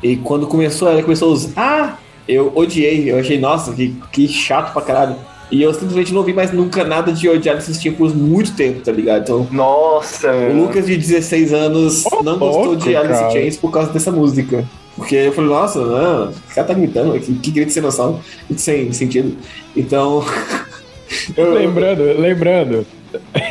E 0.00 0.16
quando 0.16 0.46
começou, 0.46 0.88
ela 0.88 1.02
começou 1.02 1.30
a 1.30 1.32
usar. 1.32 1.52
Ah, 1.56 1.98
eu 2.28 2.52
odiei, 2.54 3.10
eu 3.10 3.18
achei, 3.18 3.38
nossa, 3.38 3.72
que, 3.72 3.96
que 4.12 4.28
chato 4.28 4.72
pra 4.72 4.82
caralho. 4.82 5.16
E 5.50 5.62
eu 5.62 5.72
simplesmente 5.74 6.12
não 6.12 6.20
ouvi 6.20 6.32
mais 6.32 6.50
nunca 6.50 6.82
nada 6.82 7.12
de 7.12 7.28
odiar 7.28 7.56
desses 7.56 7.78
tipos 7.78 8.14
muito 8.14 8.54
tempo, 8.54 8.80
tá 8.80 8.90
ligado? 8.90 9.22
Então, 9.22 9.46
nossa! 9.50 10.32
O 10.32 10.62
Lucas 10.62 10.86
de 10.86 10.96
16 10.96 11.52
anos 11.52 12.04
oh, 12.10 12.22
não 12.22 12.38
gostou 12.38 12.74
de 12.74 12.96
Alice 12.96 13.20
cara. 13.20 13.30
Chains 13.30 13.56
por 13.58 13.70
causa 13.70 13.92
dessa 13.92 14.10
música. 14.10 14.64
Porque 14.96 15.14
eu 15.14 15.32
falei, 15.32 15.50
nossa, 15.50 15.78
não, 15.78 16.30
o 16.30 16.54
cara 16.54 16.66
tá 16.66 16.72
gritando, 16.72 17.18
que, 17.20 17.34
que 17.34 17.50
grito 17.50 17.70
sem 17.70 17.82
noção, 17.82 18.20
sem 18.56 18.90
sentido. 18.92 19.36
Então. 19.76 20.24
eu... 21.36 21.52
Lembrando, 21.52 22.02
lembrando, 22.18 22.86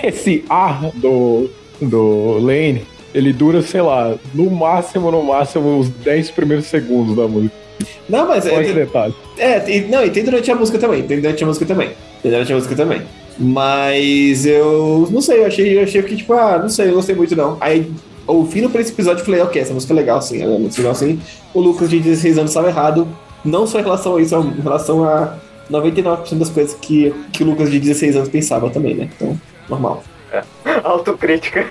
esse 0.03 0.43
A 0.49 0.89
do, 0.95 1.49
do 1.79 2.39
Lane, 2.39 2.83
ele 3.13 3.31
dura, 3.31 3.61
sei 3.61 3.81
lá, 3.81 4.15
no 4.33 4.49
máximo, 4.49 5.11
no 5.11 5.21
máximo, 5.23 5.79
os 5.79 5.89
10 5.89 6.31
primeiros 6.31 6.65
segundos 6.65 7.15
da 7.15 7.27
música. 7.27 7.60
Não, 8.09 8.27
mas. 8.27 8.45
É, 8.45 8.61
esse 8.61 8.73
detalhe? 8.73 9.13
É, 9.37 9.59
tem, 9.59 9.87
não, 9.87 10.05
e 10.05 10.09
tem 10.09 10.23
durante 10.23 10.51
a 10.51 10.55
música 10.55 10.77
também. 10.77 11.03
Tem 11.03 11.19
durante 11.19 11.43
a 11.43 11.47
música 11.47 11.65
também. 11.65 11.89
Tem 12.21 12.31
durante 12.31 12.51
a 12.51 12.55
música 12.55 12.75
também. 12.75 13.01
Mas 13.37 14.45
eu 14.45 15.07
não 15.11 15.21
sei, 15.21 15.39
eu 15.39 15.45
achei, 15.45 15.77
eu 15.77 15.83
achei 15.83 16.01
que, 16.03 16.15
tipo, 16.15 16.33
ah, 16.33 16.59
não 16.59 16.69
sei, 16.69 16.85
eu 16.85 16.89
não 16.89 16.95
gostei 16.97 17.15
muito 17.15 17.35
não. 17.35 17.57
Aí, 17.59 17.91
ouvindo 18.27 18.69
pra 18.69 18.81
esse 18.81 18.91
episódio, 18.91 19.21
eu 19.21 19.25
falei, 19.25 19.41
ok, 19.41 19.61
essa 19.61 19.73
música 19.73 19.93
é 19.93 19.95
legal, 19.95 20.21
sim, 20.21 20.41
é 20.41 20.47
uma 20.47 20.59
música 20.59 20.81
legal, 20.81 20.95
sim. 20.95 21.19
O 21.53 21.59
Lucas 21.59 21.89
de 21.89 21.99
16 21.99 22.37
anos 22.37 22.51
estava 22.51 22.67
errado, 22.67 23.07
não 23.43 23.65
só 23.65 23.79
em 23.79 23.83
relação 23.83 24.17
a 24.17 24.21
isso, 24.21 24.35
em 24.35 24.61
relação 24.61 25.03
a 25.03 25.37
99% 25.71 26.35
das 26.35 26.49
coisas 26.49 26.75
que, 26.79 27.13
que 27.31 27.43
o 27.43 27.45
Lucas 27.47 27.71
de 27.71 27.79
16 27.79 28.15
anos 28.17 28.29
pensava 28.29 28.69
também, 28.69 28.93
né? 28.93 29.09
Então, 29.15 29.39
normal. 29.69 30.03
É. 30.31 30.43
Autocrítica. 30.83 31.67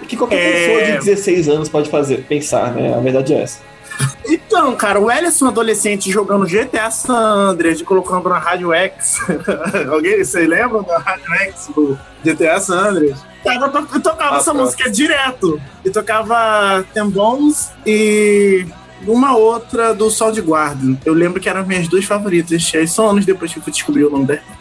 O 0.00 0.06
que 0.06 0.16
qualquer 0.16 0.36
é... 0.36 0.52
pessoa 0.52 0.84
de 0.84 1.04
16 1.06 1.48
anos 1.48 1.68
pode 1.68 1.88
fazer, 1.90 2.24
pensar, 2.28 2.72
né? 2.74 2.94
A 2.94 3.00
verdade 3.00 3.34
é 3.34 3.42
essa. 3.42 3.60
Então, 4.26 4.74
cara, 4.74 4.98
o 4.98 5.10
Ellison 5.10 5.48
adolescente 5.48 6.10
jogando 6.10 6.46
GTA 6.46 6.90
San 6.90 7.50
Andreas 7.50 7.80
e 7.80 7.84
colocando 7.84 8.28
na 8.28 8.38
Rádio 8.38 8.72
X. 8.72 9.18
Alguém, 9.90 10.24
vocês 10.24 10.48
lembram 10.48 10.82
da 10.82 10.98
Rádio 10.98 11.32
X 11.34 11.70
do 11.74 11.98
GTA 12.24 12.58
San 12.60 12.88
Andreas? 12.88 13.18
Eu, 13.44 13.68
to, 13.70 13.88
eu 13.94 14.00
tocava 14.00 14.36
ah, 14.36 14.38
essa 14.38 14.52
pronto. 14.52 14.64
música 14.64 14.90
direto. 14.90 15.60
E 15.84 15.90
tocava 15.90 16.84
Tem 16.94 17.08
Bones 17.08 17.70
e 17.86 18.66
uma 19.06 19.36
outra 19.36 19.94
do 19.94 20.10
Sol 20.10 20.32
de 20.32 20.40
Guarda. 20.40 20.98
Eu 21.04 21.12
lembro 21.12 21.40
que 21.40 21.48
eram 21.48 21.66
minhas 21.66 21.86
duas 21.86 22.04
favoritas. 22.06 22.72
Aí 22.74 22.88
só 22.88 23.10
anos 23.10 23.26
depois 23.26 23.52
que 23.52 23.58
eu 23.58 23.64
descobri 23.64 24.04
o 24.04 24.10
nome 24.10 24.26
dela. 24.26 24.54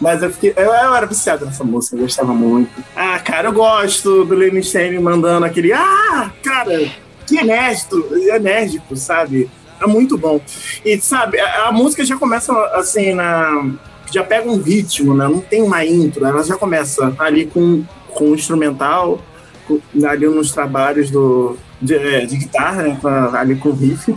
Mas 0.00 0.22
eu, 0.22 0.30
fiquei, 0.30 0.54
eu, 0.56 0.64
eu, 0.64 0.94
era 0.94 1.04
viciado 1.04 1.44
nessa 1.44 1.62
música, 1.62 1.94
eu 1.94 2.00
gostava 2.00 2.32
muito. 2.32 2.70
Ah, 2.96 3.18
cara, 3.18 3.48
eu 3.48 3.52
gosto 3.52 4.24
do 4.24 4.34
Lenny 4.34 4.62
Stein 4.62 4.98
mandando 4.98 5.44
aquele. 5.44 5.72
Ah, 5.74 6.30
cara, 6.42 6.90
que 7.30 7.38
enérgico, 7.38 7.96
enérgico, 8.14 8.96
sabe? 8.96 9.48
É 9.80 9.86
muito 9.86 10.18
bom. 10.18 10.40
E, 10.84 11.00
sabe, 11.00 11.38
a, 11.38 11.68
a 11.68 11.72
música 11.72 12.04
já 12.04 12.16
começa 12.16 12.52
assim 12.74 13.14
na. 13.14 13.70
Já 14.12 14.24
pega 14.24 14.50
um 14.50 14.60
ritmo, 14.60 15.14
né? 15.14 15.28
Não 15.28 15.40
tem 15.40 15.62
uma 15.62 15.84
intro, 15.84 16.26
ela 16.26 16.42
já 16.42 16.56
começa 16.56 17.14
ali 17.18 17.46
com, 17.46 17.84
com 18.08 18.30
o 18.30 18.34
instrumental, 18.34 19.20
com, 19.68 19.80
ali 20.04 20.26
nos 20.26 20.50
trabalhos 20.50 21.10
do, 21.10 21.56
de, 21.80 21.94
é, 21.94 22.26
de 22.26 22.36
guitarra, 22.36 22.82
né? 22.82 22.98
ali 23.32 23.54
com 23.54 23.68
o 23.68 23.72
riff. 23.72 24.12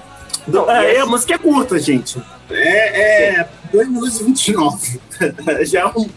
Não, 0.48 0.70
é, 0.70 1.00
a 1.00 1.06
música 1.06 1.36
é 1.36 1.38
curta, 1.38 1.78
gente. 1.78 2.20
É, 2.50 3.36
é 3.40 3.50
2 3.72 3.88
minutos 3.88 4.20
e 4.20 4.24
29. 4.24 5.00
já, 5.64 5.82
é 5.82 5.86
um, 5.86 6.10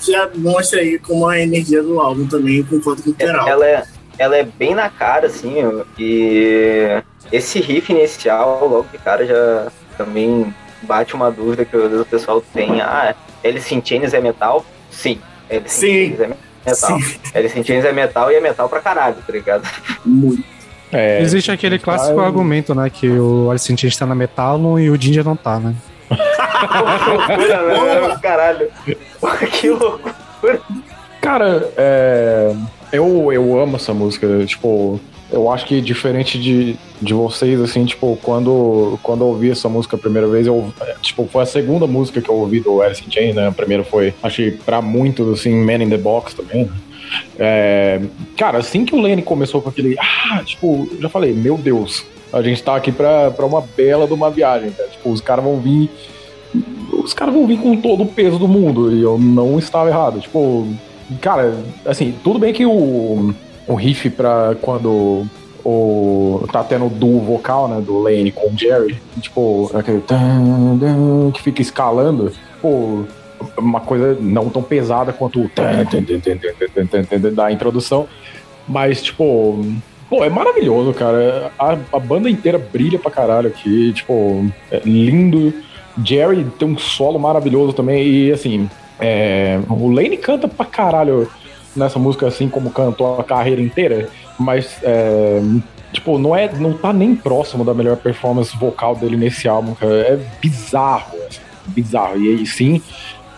já 0.00 0.30
mostra 0.34 0.80
aí 0.80 0.98
como 0.98 1.28
a 1.28 1.38
energia 1.38 1.82
do 1.82 2.00
álbum 2.00 2.26
também, 2.26 2.62
com 2.62 2.80
foto 2.80 3.02
literal. 3.04 3.46
Ela 3.46 3.66
é, 3.66 3.84
ela 4.18 4.36
é 4.36 4.42
bem 4.42 4.74
na 4.74 4.88
cara, 4.88 5.26
assim, 5.26 5.56
e 5.98 7.02
esse 7.30 7.60
riff 7.60 7.92
inicial, 7.92 8.66
logo 8.68 8.88
de 8.90 8.98
cara, 8.98 9.24
já 9.24 9.70
também 9.96 10.52
bate 10.82 11.14
uma 11.14 11.30
dúvida 11.30 11.64
que 11.64 11.76
às 11.76 11.82
vezes 11.82 12.00
o 12.00 12.06
pessoal 12.06 12.40
tem. 12.52 12.80
Ah, 12.80 13.14
Alice 13.44 13.74
in 13.74 13.82
Chains 13.84 14.14
é 14.14 14.20
metal? 14.20 14.64
Sim. 14.90 15.20
Alice 15.50 15.84
in 15.86 16.08
Chains 16.08 16.20
é 16.20 16.28
metal. 16.28 17.00
Sim. 17.00 17.20
Alice 17.34 17.58
in 17.58 17.64
Chains 17.64 17.84
é 17.84 17.92
metal 17.92 18.30
e 18.32 18.34
é 18.34 18.40
metal 18.40 18.68
pra 18.68 18.80
caralho, 18.80 19.16
tá 19.26 19.32
ligado? 19.32 19.68
Muito. 20.04 20.42
É, 20.90 21.20
Existe 21.20 21.50
aquele 21.50 21.78
clássico 21.78 22.16
vai... 22.16 22.26
argumento, 22.26 22.74
né? 22.74 22.88
Que 22.88 23.08
o 23.08 23.50
Alice 23.50 23.70
in 23.72 23.76
Chains 23.76 23.96
tá 23.96 24.06
na 24.06 24.14
metal 24.14 24.78
e 24.80 24.90
o 24.90 25.00
Ginger 25.00 25.24
não 25.24 25.36
tá, 25.36 25.60
né? 25.60 25.74
loucura, 26.10 28.08
né? 28.08 28.18
Caralho. 28.22 28.70
que 29.52 29.70
loucura. 29.70 30.60
Cara, 31.20 31.70
é... 31.76 32.54
eu, 32.92 33.32
eu 33.32 33.60
amo 33.60 33.76
essa 33.76 33.92
música. 33.94 34.44
Tipo, 34.46 35.00
eu 35.30 35.50
acho 35.50 35.66
que 35.66 35.80
diferente 35.80 36.38
de, 36.38 36.76
de 37.00 37.14
vocês, 37.14 37.60
assim, 37.60 37.84
tipo, 37.84 38.18
quando, 38.22 38.98
quando 39.02 39.22
eu 39.22 39.28
ouvi 39.28 39.50
essa 39.50 39.68
música 39.68 39.96
a 39.96 39.98
primeira 39.98 40.26
vez, 40.26 40.46
eu, 40.46 40.72
tipo, 41.02 41.26
foi 41.26 41.42
a 41.42 41.46
segunda 41.46 41.86
música 41.86 42.20
que 42.20 42.28
eu 42.28 42.34
ouvi 42.34 42.60
do 42.60 42.80
Alice 42.80 43.02
in 43.06 43.10
Chains, 43.10 43.34
né? 43.34 43.48
A 43.48 43.52
primeira 43.52 43.84
foi, 43.84 44.14
achei 44.22 44.50
pra 44.50 44.80
muitos, 44.80 45.28
assim, 45.28 45.54
Man 45.54 45.82
in 45.82 45.90
the 45.90 45.98
Box 45.98 46.34
também, 46.34 46.64
né? 46.64 46.72
É, 47.38 48.00
cara, 48.36 48.58
assim 48.58 48.84
que 48.84 48.94
o 48.94 49.00
Lenny 49.00 49.22
começou 49.22 49.62
com 49.62 49.68
aquele. 49.68 49.96
Ah, 49.98 50.42
tipo, 50.44 50.88
já 51.00 51.08
falei, 51.08 51.32
meu 51.32 51.56
Deus, 51.56 52.04
a 52.32 52.42
gente 52.42 52.62
tá 52.62 52.76
aqui 52.76 52.92
pra, 52.92 53.30
pra 53.30 53.46
uma 53.46 53.60
bela 53.60 54.06
de 54.06 54.12
uma 54.12 54.30
viagem, 54.30 54.70
cara. 54.70 54.88
Tipo, 54.88 55.10
os 55.10 55.20
caras 55.20 55.44
vão 55.44 55.58
vir. 55.58 55.90
Os 56.92 57.14
caras 57.14 57.32
vão 57.32 57.46
vir 57.46 57.58
com 57.58 57.76
todo 57.76 58.02
o 58.02 58.06
peso 58.06 58.38
do 58.38 58.48
mundo. 58.48 58.94
E 58.94 59.02
eu 59.02 59.18
não 59.18 59.58
estava 59.58 59.88
errado. 59.88 60.20
Tipo, 60.20 60.66
cara, 61.20 61.54
assim, 61.86 62.14
tudo 62.22 62.38
bem 62.38 62.52
que 62.52 62.66
o, 62.66 63.34
o 63.66 63.74
riff 63.74 64.10
pra 64.10 64.56
quando 64.60 65.26
o. 65.64 66.46
tá 66.52 66.62
tendo 66.64 66.86
o 66.86 66.90
duo 66.90 67.20
vocal, 67.20 67.68
né, 67.68 67.80
do 67.80 67.98
Lane 67.98 68.32
com 68.32 68.48
o 68.48 68.56
Jerry, 68.56 69.00
tipo, 69.20 69.70
aquele. 69.74 70.02
que 71.32 71.42
fica 71.42 71.62
escalando. 71.62 72.32
Pô, 72.60 73.04
uma 73.56 73.80
coisa 73.80 74.16
não 74.20 74.48
tão 74.48 74.62
pesada 74.62 75.12
quanto 75.12 75.40
o 75.40 75.48
da 77.30 77.52
introdução, 77.52 78.08
mas 78.66 79.02
tipo, 79.02 79.64
pô, 80.08 80.24
é 80.24 80.28
maravilhoso, 80.28 80.92
cara. 80.92 81.52
A, 81.58 81.76
a 81.92 81.98
banda 81.98 82.28
inteira 82.28 82.58
brilha 82.58 82.98
pra 82.98 83.10
caralho 83.10 83.48
aqui, 83.48 83.92
tipo, 83.92 84.46
é 84.70 84.80
lindo. 84.84 85.52
Jerry 86.04 86.44
tem 86.58 86.68
um 86.68 86.78
solo 86.78 87.18
maravilhoso 87.18 87.72
também 87.72 88.06
e 88.06 88.32
assim, 88.32 88.70
é, 89.00 89.60
o 89.68 89.88
Lane 89.90 90.16
canta 90.16 90.48
pra 90.48 90.66
caralho 90.66 91.30
nessa 91.76 91.98
música 91.98 92.26
assim 92.26 92.48
como 92.48 92.70
cantou 92.70 93.20
a 93.20 93.24
carreira 93.24 93.62
inteira, 93.62 94.08
mas 94.38 94.78
é, 94.82 95.40
tipo, 95.92 96.18
não 96.18 96.34
é, 96.34 96.52
não 96.52 96.72
tá 96.72 96.92
nem 96.92 97.14
próximo 97.14 97.64
da 97.64 97.74
melhor 97.74 97.96
performance 97.96 98.56
vocal 98.56 98.96
dele 98.96 99.16
nesse 99.16 99.48
álbum, 99.48 99.74
cara. 99.74 99.92
É 99.92 100.18
bizarro, 100.40 101.16
assim, 101.28 101.40
bizarro. 101.66 102.20
E 102.20 102.28
aí 102.28 102.46
sim, 102.46 102.82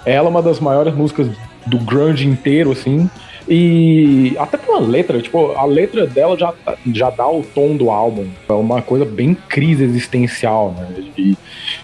ela 0.05 0.29
é 0.29 0.31
uma 0.31 0.43
das 0.43 0.61
maiores 0.61 0.95
músicas 0.95 1.29
do 1.67 1.79
grunge 1.79 2.26
inteiro, 2.26 2.73
assim. 2.73 3.11
E 3.49 4.37
até 4.38 4.56
pela 4.56 4.78
letra, 4.78 5.20
tipo, 5.20 5.52
a 5.52 5.64
letra 5.64 6.06
dela 6.06 6.37
já, 6.38 6.52
já 6.92 7.11
dá 7.11 7.28
o 7.28 7.42
tom 7.42 7.76
do 7.76 7.90
álbum. 7.90 8.26
É 8.49 8.52
uma 8.52 8.82
coisa 8.82 9.04
bem 9.04 9.35
crise 9.35 9.85
existencial, 9.85 10.75
né? 10.76 10.88
E 11.16 11.37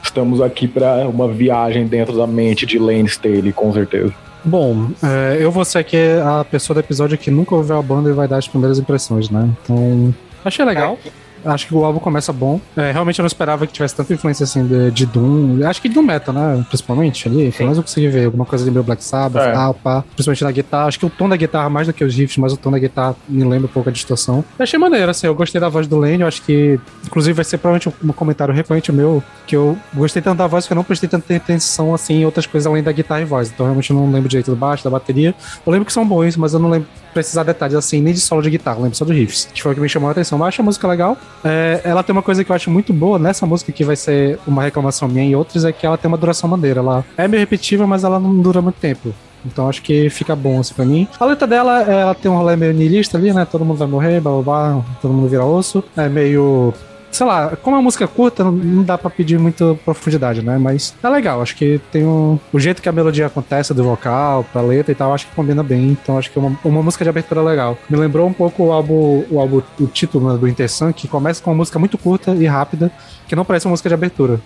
estamos 0.02 0.40
aqui 0.40 0.68
para 0.68 1.08
uma 1.08 1.28
viagem 1.28 1.86
dentro 1.86 2.16
da 2.16 2.26
mente 2.26 2.66
de 2.66 2.78
Lane 2.78 3.06
Staley, 3.06 3.52
com 3.52 3.72
certeza. 3.72 4.12
Bom, 4.44 4.90
é, 5.02 5.38
eu 5.40 5.50
vou 5.50 5.64
ser 5.64 5.78
aqui 5.78 5.96
a 6.24 6.44
pessoa 6.44 6.74
do 6.74 6.80
episódio 6.80 7.18
que 7.18 7.32
nunca 7.32 7.54
ouviu 7.54 7.76
a 7.76 7.82
banda 7.82 8.10
e 8.10 8.12
vai 8.12 8.28
dar 8.28 8.36
as 8.38 8.46
primeiras 8.46 8.78
impressões, 8.78 9.28
né? 9.28 9.50
Então, 9.64 10.14
achei 10.44 10.64
legal. 10.64 10.96
É, 11.04 11.25
Acho 11.46 11.66
que 11.66 11.74
o 11.74 11.84
álbum 11.84 11.98
começa 11.98 12.32
bom. 12.32 12.60
É, 12.76 12.90
realmente 12.90 13.18
eu 13.18 13.22
não 13.22 13.28
esperava 13.28 13.66
que 13.66 13.72
tivesse 13.72 13.94
tanta 13.94 14.12
influência 14.12 14.44
assim 14.44 14.66
de, 14.66 14.90
de 14.90 15.06
Doom. 15.06 15.64
Acho 15.66 15.80
que 15.80 15.88
de 15.88 15.94
Doom 15.94 16.04
Metal, 16.04 16.34
né? 16.34 16.64
Principalmente 16.68 17.28
ali. 17.28 17.52
Sim. 17.52 17.64
Mas 17.64 17.76
eu 17.76 17.82
consegui 17.82 18.08
ver 18.08 18.26
alguma 18.26 18.44
coisa 18.44 18.64
de 18.64 18.70
meu 18.70 18.82
Black 18.82 19.02
Sabbath, 19.02 19.42
é. 19.42 19.52
tal, 19.52 19.74
pá. 19.74 20.04
Principalmente 20.14 20.44
na 20.44 20.50
guitarra. 20.50 20.86
Acho 20.86 20.98
que 20.98 21.06
o 21.06 21.10
tom 21.10 21.28
da 21.28 21.36
guitarra, 21.36 21.70
mais 21.70 21.86
do 21.86 21.92
que 21.92 22.04
os 22.04 22.14
riffs, 22.14 22.36
mas 22.36 22.52
o 22.52 22.56
tom 22.56 22.70
da 22.70 22.78
guitarra 22.78 23.16
me 23.28 23.44
lembra 23.44 23.66
um 23.66 23.72
pouco 23.72 23.88
a 23.88 23.92
distorção. 23.92 24.44
Eu 24.58 24.62
achei 24.62 24.78
maneiro, 24.78 25.10
assim. 25.10 25.26
Eu 25.26 25.34
gostei 25.34 25.60
da 25.60 25.68
voz 25.68 25.86
do 25.86 25.96
Lane. 25.96 26.20
Eu 26.20 26.26
acho 26.26 26.42
que, 26.42 26.78
inclusive, 27.04 27.32
vai 27.32 27.44
ser 27.44 27.58
provavelmente 27.58 27.88
um 28.04 28.12
comentário 28.12 28.52
recorrente 28.52 28.90
meu. 28.92 29.22
Que 29.46 29.56
eu 29.56 29.78
gostei 29.94 30.20
tanto 30.20 30.38
da 30.38 30.46
voz 30.46 30.66
que 30.66 30.72
eu 30.72 30.76
não 30.76 30.84
prestei 30.84 31.08
tanta 31.08 31.34
atenção 31.34 31.94
assim 31.94 32.20
em 32.20 32.24
outras 32.24 32.46
coisas 32.46 32.66
além 32.66 32.82
da 32.82 32.92
guitarra 32.92 33.20
e 33.20 33.24
voz. 33.24 33.50
Então 33.50 33.66
realmente 33.66 33.90
eu 33.90 33.96
não 33.96 34.10
lembro 34.10 34.28
direito 34.28 34.50
do 34.50 34.56
baixo, 34.56 34.82
da 34.82 34.90
bateria. 34.90 35.34
Eu 35.64 35.72
lembro 35.72 35.86
que 35.86 35.92
são 35.92 36.06
bons, 36.06 36.36
mas 36.36 36.54
eu 36.54 36.58
não 36.58 36.70
lembro 36.70 36.88
precisar 37.12 37.42
detalhes 37.42 37.74
assim, 37.74 38.00
nem 38.00 38.12
de 38.12 38.20
solo 38.20 38.42
de 38.42 38.50
guitarra, 38.50 38.80
lembro 38.80 38.96
só 38.96 39.04
do 39.04 39.12
riffs. 39.12 39.48
Que 39.52 39.62
foi 39.62 39.72
o 39.72 39.74
que 39.74 39.80
me 39.80 39.88
chamou 39.88 40.08
a 40.08 40.12
atenção. 40.12 40.38
Mas 40.38 40.48
acho 40.48 40.62
a 40.62 40.64
música 40.64 40.86
legal. 40.88 41.16
É, 41.44 41.80
ela 41.84 42.02
tem 42.02 42.12
uma 42.12 42.22
coisa 42.22 42.44
que 42.44 42.50
eu 42.50 42.56
acho 42.56 42.70
muito 42.70 42.92
boa 42.92 43.18
nessa 43.18 43.46
música, 43.46 43.72
que 43.72 43.84
vai 43.84 43.96
ser 43.96 44.38
uma 44.46 44.62
reclamação 44.62 45.08
minha 45.08 45.24
e 45.24 45.36
outras, 45.36 45.64
é 45.64 45.72
que 45.72 45.86
ela 45.86 45.96
tem 45.96 46.08
uma 46.08 46.18
duração 46.18 46.48
maneira. 46.48 46.80
Ela 46.80 47.04
é 47.16 47.28
meio 47.28 47.40
repetitiva, 47.40 47.86
mas 47.86 48.04
ela 48.04 48.18
não 48.18 48.40
dura 48.40 48.60
muito 48.60 48.76
tempo. 48.76 49.14
Então 49.44 49.68
acho 49.68 49.80
que 49.82 50.10
fica 50.10 50.34
bom 50.34 50.58
assim 50.60 50.74
pra 50.74 50.84
mim. 50.84 51.06
A 51.20 51.24
letra 51.24 51.46
dela, 51.46 51.82
ela 51.82 52.14
tem 52.14 52.30
um 52.30 52.36
rolê 52.36 52.56
meio 52.56 52.72
niilista 52.72 53.16
ali, 53.16 53.32
né? 53.32 53.44
Todo 53.44 53.64
mundo 53.64 53.78
vai 53.78 53.88
morrer, 53.88 54.20
blá 54.20 54.32
blá 54.32 54.42
blá, 54.42 54.84
todo 55.00 55.14
mundo 55.14 55.28
vira 55.28 55.44
osso. 55.44 55.84
É 55.96 56.08
meio 56.08 56.74
sei 57.10 57.26
lá, 57.26 57.56
como 57.56 57.76
é 57.76 57.78
uma 57.78 57.82
música 57.82 58.06
curta, 58.06 58.44
não 58.44 58.82
dá 58.82 58.98
pra 58.98 59.10
pedir 59.10 59.38
muita 59.38 59.74
profundidade, 59.84 60.42
né? 60.42 60.58
Mas 60.58 60.94
é 61.02 61.08
legal, 61.08 61.40
acho 61.40 61.56
que 61.56 61.80
tem 61.90 62.04
um. 62.04 62.38
O 62.52 62.58
jeito 62.58 62.82
que 62.82 62.88
a 62.88 62.92
melodia 62.92 63.26
acontece 63.26 63.72
do 63.72 63.82
vocal, 63.84 64.44
pra 64.52 64.60
letra 64.60 64.92
e 64.92 64.94
tal, 64.94 65.12
acho 65.14 65.26
que 65.26 65.34
combina 65.34 65.62
bem. 65.62 65.90
Então 65.90 66.18
acho 66.18 66.30
que 66.30 66.38
é 66.38 66.42
uma, 66.42 66.58
uma 66.64 66.82
música 66.82 67.04
de 67.04 67.10
abertura 67.10 67.42
legal. 67.42 67.78
Me 67.88 67.96
lembrou 67.96 68.26
um 68.26 68.32
pouco 68.32 68.64
o 68.64 68.72
álbum, 68.72 69.24
o, 69.30 69.40
álbum, 69.40 69.62
o 69.80 69.86
título 69.86 70.32
né, 70.32 70.38
do 70.38 70.48
Intersun, 70.48 70.92
que 70.92 71.08
começa 71.08 71.42
com 71.42 71.50
uma 71.50 71.56
música 71.56 71.78
muito 71.78 71.96
curta 71.96 72.32
e 72.32 72.46
rápida, 72.46 72.90
que 73.26 73.34
não 73.34 73.44
parece 73.44 73.66
uma 73.66 73.70
música 73.70 73.88
de 73.88 73.94
abertura. 73.94 74.40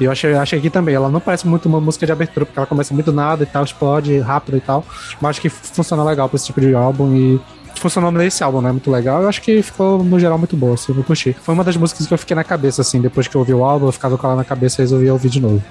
E 0.00 0.04
eu 0.04 0.10
achei, 0.10 0.32
achei 0.32 0.58
aqui 0.58 0.70
também, 0.70 0.94
ela 0.94 1.10
não 1.10 1.20
parece 1.20 1.46
muito 1.46 1.68
uma 1.68 1.78
música 1.78 2.06
de 2.06 2.12
abertura, 2.12 2.46
porque 2.46 2.58
ela 2.58 2.66
começa 2.66 2.94
muito 2.94 3.12
nada 3.12 3.42
e 3.42 3.46
tal, 3.46 3.62
explode 3.62 4.18
rápido 4.18 4.56
e 4.56 4.60
tal. 4.60 4.82
Mas 5.20 5.30
acho 5.30 5.42
que 5.42 5.50
funciona 5.50 6.02
legal 6.02 6.26
pra 6.26 6.36
esse 6.36 6.46
tipo 6.46 6.58
de 6.58 6.74
álbum 6.74 7.14
e 7.14 7.40
funcionou 7.80 8.10
nesse 8.12 8.44
álbum, 8.44 8.60
né? 8.60 8.70
Muito 8.70 8.90
legal. 8.90 9.22
Eu 9.22 9.28
acho 9.28 9.42
que 9.42 9.62
ficou, 9.62 10.02
no 10.02 10.18
geral, 10.20 10.38
muito 10.38 10.56
boa, 10.56 10.74
assim, 10.74 10.94
eu 10.96 11.02
curti. 11.02 11.32
Foi 11.32 11.54
uma 11.54 11.64
das 11.64 11.76
músicas 11.76 12.06
que 12.06 12.14
eu 12.14 12.18
fiquei 12.18 12.34
na 12.34 12.44
cabeça, 12.44 12.82
assim, 12.82 13.00
depois 13.00 13.26
que 13.26 13.34
eu 13.34 13.40
ouvi 13.40 13.54
o 13.54 13.64
álbum, 13.64 13.86
eu 13.86 13.92
ficava 13.92 14.16
com 14.16 14.26
ela 14.26 14.36
na 14.36 14.44
cabeça 14.44 14.80
e 14.80 14.84
resolvi 14.84 15.10
ouvir 15.10 15.30
de 15.30 15.40
novo. 15.40 15.62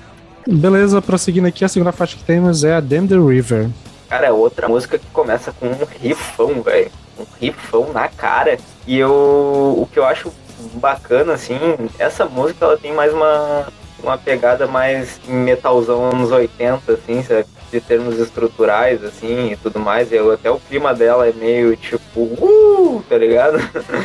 Beleza, 0.48 1.02
prosseguindo 1.02 1.48
aqui, 1.48 1.64
a 1.64 1.68
segunda 1.68 1.92
faixa 1.92 2.18
que 2.18 2.24
temos 2.24 2.64
é 2.64 2.74
a 2.74 2.80
Damn 2.80 3.08
the 3.08 3.16
River. 3.16 3.70
Cara, 4.10 4.28
é 4.28 4.32
outra 4.32 4.68
música 4.68 4.98
que 4.98 5.06
começa 5.14 5.52
com 5.52 5.68
um 5.68 5.86
rifão, 6.02 6.62
velho. 6.64 6.92
Um 7.20 7.26
rifão 7.40 7.94
na 7.94 8.08
cara. 8.08 8.58
E 8.88 8.98
eu, 8.98 9.12
o 9.12 9.88
que 9.92 10.00
eu 10.00 10.06
acho 10.06 10.32
bacana, 10.76 11.34
assim, 11.34 11.60
essa 12.00 12.26
música 12.26 12.66
ela 12.66 12.78
tem 12.78 12.92
mais 12.94 13.14
uma, 13.14 13.68
uma 14.02 14.18
pegada 14.18 14.66
mais 14.66 15.20
metalzão 15.28 16.10
anos 16.12 16.32
80, 16.32 16.92
assim, 16.92 17.24
sabe? 17.24 17.46
De 17.72 17.80
termos 17.82 18.20
estruturais, 18.20 19.04
assim, 19.04 19.52
e 19.52 19.56
tudo 19.58 19.80
mais. 19.80 20.12
Eu, 20.12 20.32
até 20.32 20.50
o 20.50 20.60
clima 20.60 20.94
dela 20.94 21.28
é 21.28 21.34
meio 21.34 21.76
tipo, 21.76 22.22
uh, 22.22 23.04
tá 23.08 23.18
ligado? 23.18 23.58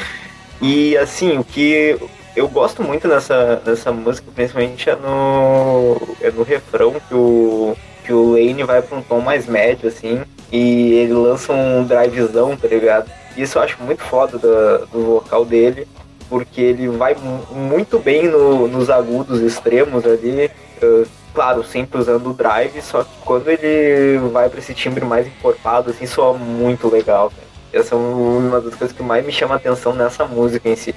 e 0.60 0.96
assim, 0.96 1.38
o 1.38 1.44
que 1.44 1.98
eu 2.36 2.48
gosto 2.48 2.82
muito 2.82 3.06
nessa, 3.08 3.62
nessa 3.64 3.92
música, 3.92 4.26
principalmente 4.34 4.90
é 4.90 4.96
no, 4.96 6.00
é 6.20 6.30
no 6.30 6.42
refrão 6.42 6.94
que 7.08 7.14
o, 7.14 7.76
que 8.04 8.12
o 8.12 8.32
Lane 8.32 8.62
vai 8.64 8.82
pra 8.82 8.98
um 8.98 9.02
tom 9.02 9.20
mais 9.20 9.46
médio, 9.46 9.88
assim, 9.88 10.22
e 10.50 10.94
ele 10.94 11.12
lança 11.12 11.52
um 11.52 11.84
drivezão, 11.84 12.56
tá 12.56 12.68
ligado? 12.68 13.10
Isso 13.36 13.58
eu 13.58 13.62
acho 13.62 13.82
muito 13.82 14.02
foda 14.02 14.38
do, 14.38 14.86
do 14.86 15.04
vocal 15.06 15.44
dele. 15.44 15.86
porque 16.28 16.60
ele 16.60 16.88
vai 16.88 17.16
muito 17.50 17.98
bem 17.98 18.28
no, 18.28 18.66
nos 18.66 18.90
agudos 18.90 19.40
extremos 19.40 20.04
ali. 20.04 20.50
Uh, 20.82 21.06
claro, 21.34 21.64
sempre 21.64 21.98
usando 21.98 22.30
o 22.30 22.32
drive, 22.32 22.80
só 22.80 23.02
que 23.02 23.10
quando 23.24 23.48
ele 23.48 24.18
vai 24.32 24.48
para 24.48 24.60
esse 24.60 24.72
timbre 24.72 25.04
mais 25.04 25.26
encorpado, 25.26 25.90
assim, 25.90 26.06
soa 26.06 26.32
muito 26.38 26.88
legal. 26.88 27.32
Essa 27.72 27.96
é 27.96 27.98
uma 27.98 28.60
das 28.60 28.74
coisas 28.74 28.96
que 28.96 29.02
mais 29.02 29.26
me 29.26 29.32
chama 29.32 29.54
a 29.54 29.56
atenção 29.56 29.92
nessa 29.94 30.24
música 30.24 30.68
em 30.68 30.76
si. 30.76 30.94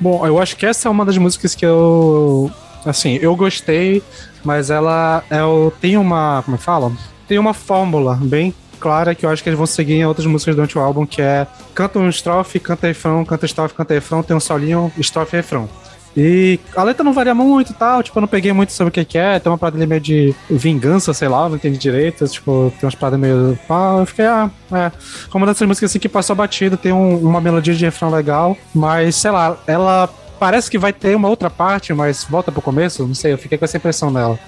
Bom, 0.00 0.26
eu 0.26 0.40
acho 0.40 0.56
que 0.56 0.64
essa 0.64 0.88
é 0.88 0.90
uma 0.90 1.04
das 1.04 1.18
músicas 1.18 1.54
que 1.54 1.64
eu. 1.64 2.50
Assim, 2.84 3.18
eu 3.20 3.34
gostei, 3.36 4.02
mas 4.42 4.70
ela 4.70 5.22
é 5.30 5.40
tem 5.80 5.96
uma. 5.96 6.42
Como 6.44 6.56
é 6.56 6.58
que 6.58 6.64
fala? 6.64 6.90
Tem 7.28 7.38
uma 7.38 7.54
fórmula 7.54 8.18
bem 8.20 8.54
clara 8.80 9.14
que 9.14 9.24
eu 9.24 9.30
acho 9.30 9.42
que 9.42 9.48
eles 9.48 9.56
vão 9.56 9.66
seguir 9.66 9.94
em 9.94 10.04
outras 10.04 10.26
músicas 10.26 10.54
durante 10.54 10.76
o 10.76 10.80
álbum, 10.80 11.06
que 11.06 11.22
é 11.22 11.46
canta 11.74 11.98
um 11.98 12.08
estrofe, 12.08 12.58
canta 12.58 12.86
refrão, 12.86 13.24
canta 13.24 13.46
estrofe, 13.46 13.74
canta 13.74 13.94
refrão, 13.94 14.22
tem 14.22 14.36
um 14.36 14.40
solinho, 14.40 14.92
estrofe 14.98 15.36
e 15.36 15.38
refrão. 15.38 15.68
E 16.16 16.60
a 16.76 16.82
letra 16.82 17.02
não 17.02 17.12
varia 17.12 17.34
muito 17.34 17.72
e 17.72 17.74
tal, 17.74 18.02
tipo, 18.02 18.16
eu 18.16 18.20
não 18.20 18.28
peguei 18.28 18.52
muito 18.52 18.72
sobre 18.72 18.88
o 18.88 19.04
que, 19.04 19.18
é, 19.18 19.38
tem 19.38 19.50
uma 19.50 19.58
parada 19.58 19.84
meio 19.84 20.00
de 20.00 20.34
vingança, 20.48 21.12
sei 21.12 21.26
lá, 21.26 21.48
não 21.48 21.56
entendi 21.56 21.76
direito, 21.76 22.26
tipo, 22.28 22.72
tem 22.78 22.86
umas 22.86 22.94
paradas 22.94 23.18
meio. 23.18 23.58
Ah, 23.68 23.96
eu 23.98 24.06
fiquei, 24.06 24.24
ah, 24.24 24.50
é. 24.72 24.92
Como 25.30 25.44
dessas 25.44 25.66
músicas 25.66 25.90
assim 25.90 25.98
que 25.98 26.08
passou 26.08 26.36
batido, 26.36 26.76
tem 26.76 26.92
um, 26.92 27.18
uma 27.18 27.40
melodia 27.40 27.74
de 27.74 27.84
refrão 27.84 28.10
legal, 28.10 28.56
mas 28.72 29.16
sei 29.16 29.32
lá, 29.32 29.56
ela 29.66 30.08
parece 30.38 30.70
que 30.70 30.78
vai 30.78 30.92
ter 30.92 31.16
uma 31.16 31.28
outra 31.28 31.50
parte, 31.50 31.92
mas 31.92 32.24
volta 32.24 32.52
pro 32.52 32.62
começo, 32.62 33.06
não 33.06 33.14
sei, 33.14 33.32
eu 33.32 33.38
fiquei 33.38 33.58
com 33.58 33.64
essa 33.64 33.76
impressão 33.76 34.12
dela. 34.12 34.38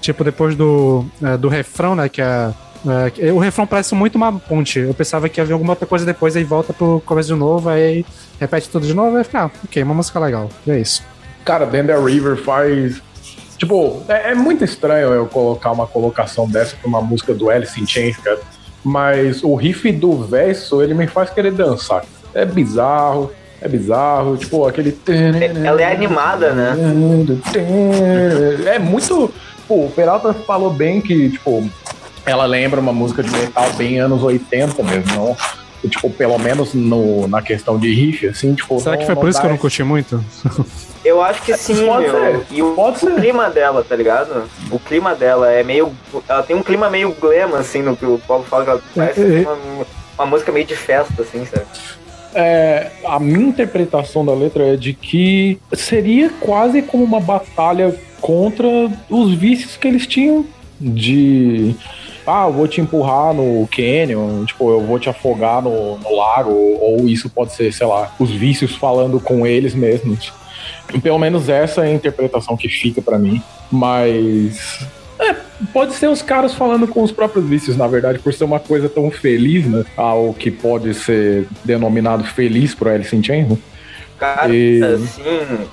Tipo, 0.00 0.24
depois 0.24 0.54
do, 0.54 1.04
é, 1.22 1.36
do 1.36 1.48
refrão, 1.48 1.94
né, 1.94 2.08
que 2.08 2.22
é 2.22 2.52
é, 3.18 3.32
o 3.32 3.38
refrão 3.38 3.66
parece 3.66 3.94
muito 3.94 4.16
uma 4.16 4.32
ponte. 4.32 4.78
Eu 4.78 4.94
pensava 4.94 5.28
que 5.28 5.40
ia 5.40 5.44
vir 5.44 5.52
alguma 5.52 5.72
outra 5.72 5.86
coisa 5.86 6.04
depois, 6.04 6.36
aí 6.36 6.44
volta 6.44 6.72
pro 6.72 7.02
começo 7.04 7.28
de 7.32 7.38
novo, 7.38 7.68
aí 7.68 8.04
repete 8.38 8.68
tudo 8.68 8.86
de 8.86 8.94
novo, 8.94 9.16
aí 9.16 9.24
fica, 9.24 9.44
ah, 9.44 9.50
ok, 9.64 9.82
uma 9.82 9.94
música 9.94 10.20
legal. 10.20 10.48
E 10.66 10.70
é 10.70 10.78
isso. 10.78 11.02
Cara, 11.44 11.66
Dender 11.66 12.02
River 12.02 12.36
faz. 12.36 13.02
Tipo, 13.56 14.02
é, 14.08 14.32
é, 14.32 14.34
muito 14.34 14.64
estranho 14.64 15.08
eu 15.12 15.26
colocar 15.26 15.70
uma 15.72 15.86
colocação 15.86 16.48
dessa 16.48 16.76
pra 16.76 16.88
uma 16.88 17.00
música 17.00 17.32
do 17.32 17.50
Alice 17.50 17.80
in 17.80 17.86
Chains, 17.86 18.16
cara. 18.16 18.40
Mas 18.82 19.42
o 19.42 19.54
riff 19.54 19.90
do 19.92 20.18
verso, 20.24 20.82
ele 20.82 20.92
me 20.92 21.06
faz 21.06 21.30
querer 21.30 21.52
dançar. 21.52 22.04
É 22.34 22.44
bizarro, 22.44 23.30
é 23.62 23.68
bizarro, 23.68 24.36
tipo, 24.36 24.66
aquele. 24.66 24.98
Ela 25.64 25.80
é 25.80 25.94
animada, 25.94 26.52
né? 26.52 26.76
É 28.66 28.78
muito. 28.78 29.32
Pô, 29.66 29.86
o 29.86 29.90
Peralta 29.90 30.34
falou 30.34 30.70
bem 30.70 31.00
que, 31.00 31.30
tipo, 31.30 31.66
ela 32.26 32.46
lembra 32.46 32.80
uma 32.80 32.92
música 32.92 33.22
de 33.22 33.30
metal 33.30 33.70
bem 33.74 33.98
anos 33.98 34.22
80 34.22 34.82
mesmo, 34.82 35.14
não? 35.14 35.36
Tipo, 35.88 36.08
pelo 36.10 36.38
menos 36.38 36.72
no, 36.72 37.28
na 37.28 37.42
questão 37.42 37.78
de 37.78 37.92
riff, 37.92 38.26
assim, 38.26 38.54
tipo. 38.54 38.78
Será 38.80 38.92
não, 38.92 39.00
que 39.00 39.06
foi 39.06 39.16
por 39.16 39.28
isso 39.28 39.38
que 39.38 39.46
eu 39.46 39.50
não 39.50 39.58
curti 39.58 39.82
muito? 39.84 40.24
Eu 41.04 41.22
acho 41.22 41.42
que 41.42 41.54
sim, 41.58 41.86
pode 41.86 42.04
meu. 42.04 42.12
Ser. 42.12 42.46
E 42.50 42.62
o, 42.62 42.74
pode 42.74 42.96
o 42.96 43.00
ser. 43.00 43.14
clima 43.16 43.50
dela, 43.50 43.84
tá 43.86 43.94
ligado? 43.94 44.48
O 44.70 44.78
clima 44.78 45.14
dela 45.14 45.52
é 45.52 45.62
meio. 45.62 45.92
Ela 46.26 46.42
tem 46.42 46.56
um 46.56 46.62
clima 46.62 46.88
meio 46.88 47.14
glam, 47.20 47.54
assim, 47.56 47.82
no 47.82 47.94
que 47.94 48.06
o 48.06 48.18
Paulo 48.26 48.44
fala 48.44 48.64
que 48.64 48.70
ela 48.70 48.82
parece 48.94 49.20
é, 49.20 49.42
é. 49.42 49.46
uma, 49.46 49.86
uma 50.18 50.26
música 50.26 50.50
meio 50.50 50.64
de 50.64 50.74
festa, 50.74 51.20
assim, 51.20 51.44
sabe? 51.44 51.66
É, 52.34 52.90
a 53.04 53.20
minha 53.20 53.48
interpretação 53.48 54.24
da 54.24 54.32
letra 54.32 54.72
é 54.72 54.76
de 54.76 54.94
que 54.94 55.60
seria 55.74 56.30
quase 56.40 56.80
como 56.80 57.04
uma 57.04 57.20
batalha 57.20 57.94
contra 58.20 58.66
os 59.10 59.34
vícios 59.34 59.76
que 59.76 59.86
eles 59.86 60.06
tinham 60.06 60.46
de 60.80 61.76
ah, 62.26 62.44
eu 62.46 62.52
vou 62.52 62.66
te 62.66 62.80
empurrar 62.80 63.34
no 63.34 63.68
canyon, 63.68 64.44
tipo, 64.44 64.70
eu 64.70 64.80
vou 64.80 64.98
te 64.98 65.08
afogar 65.08 65.62
no, 65.62 65.98
no 65.98 66.16
lago, 66.16 66.50
ou 66.50 67.08
isso 67.08 67.28
pode 67.28 67.52
ser, 67.52 67.72
sei 67.72 67.86
lá, 67.86 68.14
os 68.18 68.30
vícios 68.30 68.74
falando 68.74 69.20
com 69.20 69.46
eles 69.46 69.74
mesmos. 69.74 70.32
Pelo 71.02 71.18
menos 71.18 71.48
essa 71.48 71.84
é 71.84 71.90
a 71.90 71.94
interpretação 71.94 72.56
que 72.56 72.68
fica 72.68 73.02
para 73.02 73.18
mim, 73.18 73.42
mas 73.70 74.86
é, 75.18 75.34
pode 75.72 75.94
ser 75.94 76.08
os 76.08 76.22
caras 76.22 76.54
falando 76.54 76.86
com 76.86 77.02
os 77.02 77.12
próprios 77.12 77.46
vícios, 77.46 77.76
na 77.76 77.86
verdade, 77.86 78.18
por 78.18 78.32
ser 78.32 78.44
uma 78.44 78.60
coisa 78.60 78.88
tão 78.88 79.10
feliz, 79.10 79.66
né? 79.66 79.84
Algo 79.96 80.34
que 80.34 80.50
pode 80.50 80.94
ser 80.94 81.46
denominado 81.64 82.24
feliz 82.24 82.74
pro 82.74 82.90
Alice 82.90 83.14
in 83.14 83.22
Chains? 83.22 83.58
Cara, 84.18 84.54
e... 84.54 84.82
assim, 84.82 85.66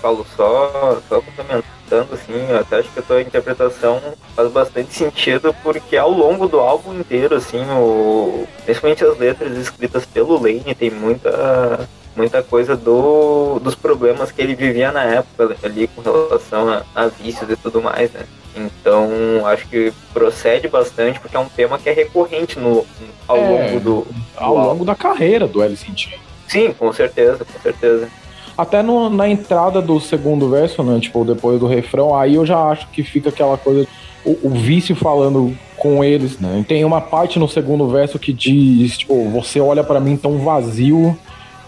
Paulo, 0.00 0.26
só, 0.36 1.00
só 1.08 1.20
complementando 1.20 1.81
escutando, 1.92 2.14
assim, 2.14 2.50
eu 2.50 2.58
até 2.58 2.78
acho 2.78 2.90
que 2.90 2.98
a 2.98 3.02
tua 3.02 3.20
interpretação 3.20 4.00
faz 4.34 4.50
bastante 4.50 4.94
sentido, 4.94 5.54
porque 5.62 5.96
ao 5.96 6.10
longo 6.10 6.48
do 6.48 6.58
álbum 6.58 6.94
inteiro, 6.94 7.36
assim, 7.36 7.62
o, 7.70 8.46
principalmente 8.64 9.04
as 9.04 9.18
letras 9.18 9.56
escritas 9.56 10.06
pelo 10.06 10.40
Lane, 10.40 10.74
tem 10.74 10.90
muita 10.90 11.88
muita 12.14 12.42
coisa 12.42 12.76
do, 12.76 13.58
dos 13.60 13.74
problemas 13.74 14.30
que 14.30 14.42
ele 14.42 14.54
vivia 14.54 14.92
na 14.92 15.02
época 15.02 15.56
ali 15.62 15.86
com 15.88 16.02
relação 16.02 16.68
a, 16.68 16.82
a 16.94 17.06
vícios 17.06 17.48
e 17.48 17.56
tudo 17.56 17.80
mais, 17.80 18.10
né? 18.12 18.26
Então 18.54 19.08
acho 19.46 19.66
que 19.66 19.90
procede 20.12 20.68
bastante 20.68 21.18
porque 21.18 21.34
é 21.34 21.40
um 21.40 21.48
tema 21.48 21.78
que 21.78 21.88
é 21.88 21.92
recorrente 21.92 22.58
no, 22.58 22.86
ao 23.26 23.38
é, 23.38 23.48
longo 23.48 23.80
do, 23.80 24.00
do 24.02 24.14
ao 24.36 24.58
álbum. 24.58 24.68
longo 24.68 24.84
da 24.84 24.94
carreira 24.94 25.46
do 25.46 25.62
Alice 25.62 25.90
in 25.90 25.96
Chains. 25.96 26.20
Sim, 26.46 26.74
com 26.74 26.92
certeza, 26.92 27.46
com 27.46 27.60
certeza. 27.60 28.10
Até 28.56 28.82
no, 28.82 29.08
na 29.08 29.28
entrada 29.28 29.80
do 29.80 29.98
segundo 30.00 30.48
verso, 30.50 30.82
né? 30.82 31.00
Tipo, 31.00 31.24
depois 31.24 31.58
do 31.58 31.66
refrão, 31.66 32.14
aí 32.14 32.34
eu 32.34 32.44
já 32.44 32.58
acho 32.58 32.88
que 32.88 33.02
fica 33.02 33.30
aquela 33.30 33.56
coisa. 33.56 33.86
O, 34.24 34.48
o 34.48 34.50
vício 34.50 34.94
falando 34.94 35.56
com 35.76 36.04
eles, 36.04 36.38
né? 36.38 36.64
Tem 36.68 36.84
uma 36.84 37.00
parte 37.00 37.38
no 37.38 37.48
segundo 37.48 37.88
verso 37.88 38.18
que 38.18 38.32
diz, 38.32 38.98
tipo, 38.98 39.28
você 39.30 39.60
olha 39.60 39.82
para 39.82 39.98
mim 39.98 40.16
tão 40.16 40.38
vazio 40.38 41.18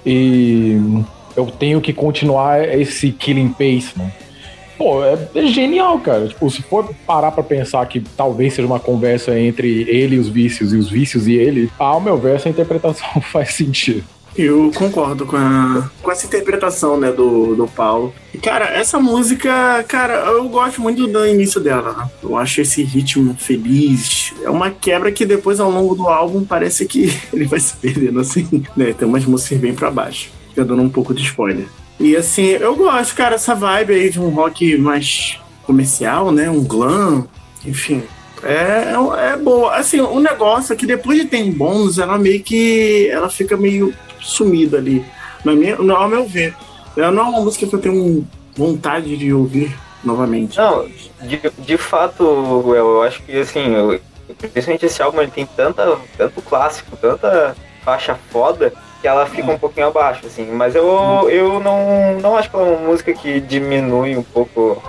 e 0.07 1.03
eu 1.37 1.47
tenho 1.47 1.81
que 1.81 1.93
continuar 1.93 2.63
esse 2.79 3.11
killing 3.11 3.49
pace, 3.49 3.93
né? 3.97 4.13
Pô, 4.77 5.05
é, 5.05 5.17
é, 5.35 5.47
genial, 5.47 5.99
cara. 6.01 6.29
Tipo, 6.29 6.51
se 6.51 6.63
for 6.63 6.93
parar 7.07 7.33
pra 7.33 7.43
pensar 7.43 7.87
que 7.87 8.01
talvez 8.01 8.55
seja 8.55 8.67
uma 8.67 8.81
conversa 8.81 9.39
entre 9.39 9.83
ele 9.89 10.17
e 10.17 10.19
os 10.19 10.29
vícios 10.29 10.73
e 10.73 10.77
os 10.77 10.91
vícios 10.91 11.27
e 11.27 11.35
ele, 11.35 11.71
ao 11.79 12.01
meu 12.01 12.17
ver, 12.19 12.37
essa 12.37 12.49
interpretação 12.49 13.09
faz 13.33 13.55
sentido. 13.55 14.05
Eu 14.37 14.73
concordo 14.75 15.27
com, 15.27 15.37
a, 15.37 15.89
com 16.03 16.11
essa 16.11 16.27
interpretação, 16.27 16.99
né, 16.99 17.13
do, 17.13 17.55
do 17.55 17.69
Paulo. 17.69 18.13
Cara, 18.43 18.67
essa 18.67 18.99
música, 18.99 19.85
cara, 19.87 20.15
eu 20.27 20.49
gosto 20.49 20.81
muito 20.81 21.07
do 21.07 21.25
início 21.25 21.61
dela, 21.61 21.93
né? 21.93 22.11
Eu 22.23 22.37
acho 22.37 22.61
esse 22.61 22.83
ritmo 22.83 23.37
feliz. 23.39 24.35
É 24.43 24.51
uma 24.51 24.71
quebra 24.71 25.13
que 25.13 25.25
depois, 25.25 25.61
ao 25.61 25.71
longo 25.71 25.95
do 25.95 26.09
álbum, 26.09 26.45
parece 26.45 26.85
que 26.85 27.17
ele 27.33 27.45
vai 27.45 27.61
se 27.61 27.77
perdendo, 27.77 28.19
assim, 28.19 28.65
né? 28.77 28.93
Tem 28.93 29.07
umas 29.07 29.25
músicas 29.25 29.59
bem 29.59 29.75
pra 29.75 29.91
baixo. 29.91 30.31
Fica 30.49 30.65
dando 30.65 30.83
um 30.83 30.91
pouco 30.91 31.15
de 31.15 31.23
spoiler. 31.23 31.67
E, 32.01 32.17
assim, 32.17 32.47
eu 32.47 32.75
gosto, 32.75 33.15
cara, 33.15 33.37
essa 33.37 33.55
vibe 33.55 33.95
aí 33.95 34.11
de 34.11 34.21
um 34.21 34.31
rock 34.31 34.77
mais 34.77 35.39
comercial, 35.63 36.33
né? 36.33 36.51
Um 36.51 36.65
glam, 36.65 37.29
enfim. 37.65 38.03
É, 38.43 38.93
é 39.33 39.37
boa. 39.37 39.77
Assim, 39.77 40.01
o 40.01 40.21
negócio 40.21 40.73
é 40.73 40.77
que 40.77 40.87
depois 40.87 41.19
de 41.19 41.25
ter 41.25 41.51
bônus, 41.53 41.99
ela 41.99 42.19
meio 42.19 42.43
que. 42.43 43.09
Ela 43.11 43.31
fica 43.31 43.57
meio 43.57 43.95
sumida 44.25 44.79
ali. 44.79 45.05
Na 45.45 45.53
minha, 45.53 45.77
não, 45.77 45.97
ao 45.97 46.09
meu 46.09 46.27
ver. 46.27 46.55
Ela 46.97 47.11
não 47.11 47.27
é 47.27 47.29
uma 47.29 47.41
música 47.41 47.67
que 47.67 47.75
eu 47.75 47.81
tenho 47.81 48.27
vontade 48.57 49.17
de 49.17 49.33
ouvir 49.33 49.77
novamente. 50.03 50.57
Não, 50.57 50.87
de, 51.23 51.41
de 51.59 51.77
fato, 51.77 52.23
eu 52.75 53.03
acho 53.03 53.23
que 53.23 53.39
assim, 53.39 53.75
eu, 53.75 54.01
principalmente 54.39 54.87
esse 54.87 55.03
álbum 55.03 55.21
ele 55.21 55.31
tem 55.31 55.47
tanta, 55.47 55.99
tanto 56.17 56.41
clássico, 56.43 56.97
tanta 56.97 57.57
faixa 57.85 58.19
foda 58.31 58.73
que 59.01 59.09
ela 59.09 59.27
fica 59.27 59.51
um 59.51 59.59
pouquinho 59.59 59.89
abaixo, 59.89 60.27
assim. 60.27 60.51
Mas 60.51 60.75
eu, 60.75 61.29
eu 61.29 61.61
não, 61.61 62.19
não 62.21 62.37
acho 62.37 62.49
que 62.49 62.57
é 62.57 62.59
uma 62.59 62.79
música 62.79 63.13
que 63.13 63.41
diminui 63.41 64.17
um 64.17 64.23
pouco 64.23 64.83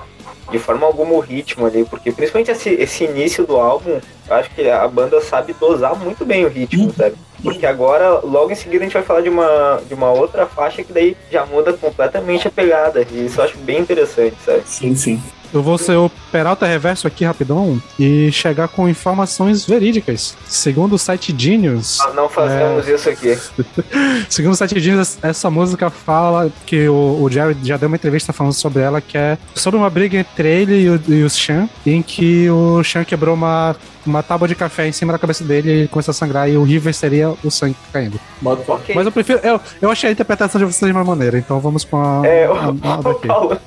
de 0.52 0.60
forma 0.60 0.86
alguma 0.86 1.14
o 1.14 1.20
ritmo 1.20 1.66
ali, 1.66 1.86
porque 1.86 2.12
principalmente 2.12 2.52
esse, 2.52 2.70
esse 2.70 3.04
início 3.04 3.46
do 3.46 3.58
álbum, 3.58 4.00
eu 4.28 4.36
acho 4.36 4.50
que 4.52 4.70
a 4.70 4.88
banda 4.88 5.20
sabe 5.22 5.54
dosar 5.54 5.96
muito 5.96 6.26
bem 6.26 6.46
o 6.46 6.50
ritmo, 6.50 6.94
sabe? 6.94 7.16
Porque 7.42 7.66
agora, 7.66 8.20
logo 8.20 8.52
em 8.52 8.56
seguida, 8.56 8.84
a 8.84 8.88
gente 8.88 8.94
vai 8.94 9.04
falar 9.04 9.22
de 9.22 9.30
uma, 9.30 9.82
de 9.88 9.94
uma 9.94 10.12
outra 10.12 10.46
faixa 10.48 10.84
que 10.84 10.92
daí 10.92 11.16
já 11.32 11.46
muda 11.46 11.74
completamente 11.74 12.48
a 12.48 12.52
pegada. 12.52 13.06
E 13.12 13.26
isso 13.26 13.40
eu 13.40 13.46
acho 13.46 13.58
bem 13.60 13.80
interessante, 13.80 14.36
sabe? 14.44 14.64
Sim, 14.66 14.96
sim. 14.96 15.22
Eu 15.56 15.64
vou 15.64 15.78
ser 15.78 15.96
o 15.96 16.12
Peralta 16.34 16.66
Reverso 16.66 17.08
aqui 17.08 17.24
rapidão 17.24 17.82
e 17.98 18.30
chegar 18.30 18.68
com 18.68 18.90
informações 18.90 19.66
verídicas. 19.66 20.36
Segundo 20.46 20.96
o 20.96 21.00
site 21.00 21.34
Genius. 21.36 22.02
Ah, 22.02 22.12
não 22.12 22.28
fazemos 22.28 22.86
é... 22.86 22.94
isso 22.94 23.10
aqui. 23.10 23.38
Segundo 24.28 24.52
o 24.52 24.56
site 24.58 24.78
Genius, 24.82 25.18
essa 25.22 25.50
música 25.50 25.90
fala 25.90 26.52
que 26.66 26.90
o, 26.90 27.22
o 27.22 27.32
Jerry 27.32 27.56
já 27.64 27.78
deu 27.78 27.88
uma 27.88 27.96
entrevista 27.96 28.34
falando 28.34 28.52
sobre 28.52 28.84
ela, 28.84 29.00
que 29.00 29.18
é 29.18 29.38
sobre 29.56 29.80
uma 29.80 29.90
briga 29.90 30.18
entre 30.18 30.46
ele 30.50 30.82
e 30.82 30.90
o, 30.90 31.02
e 31.08 31.24
o 31.24 31.30
Sean, 31.30 31.70
em 31.86 32.02
que 32.02 32.50
o 32.50 32.84
Sean 32.84 33.06
quebrou 33.06 33.34
uma 33.34 33.78
uma 34.06 34.22
tábua 34.24 34.48
de 34.48 34.56
café 34.56 34.88
em 34.88 34.92
cima 34.92 35.14
da 35.14 35.20
cabeça 35.20 35.44
dele 35.44 35.84
e 35.84 35.88
começou 35.88 36.12
a 36.12 36.16
sangrar 36.16 36.50
e 36.50 36.58
o 36.58 36.64
River 36.64 36.94
seria 36.94 37.30
o 37.44 37.50
sangue 37.52 37.76
caindo. 37.92 38.20
Okay. 38.44 38.96
Mas 38.96 39.06
eu 39.06 39.12
prefiro. 39.12 39.40
Eu, 39.44 39.60
eu 39.82 39.90
achei 39.92 40.10
a 40.10 40.12
interpretação 40.14 40.60
de 40.60 40.66
vocês 40.66 40.92
de 40.92 40.98
uma 40.98 41.04
maneira, 41.04 41.38
então 41.38 41.60
vamos 41.60 41.84
com 41.84 41.98
a. 41.98 42.26
É, 42.26 42.46
a, 42.46 42.50
a, 42.50 42.96
a 42.96 43.00
o, 43.00 43.16
Paulo, 43.16 43.58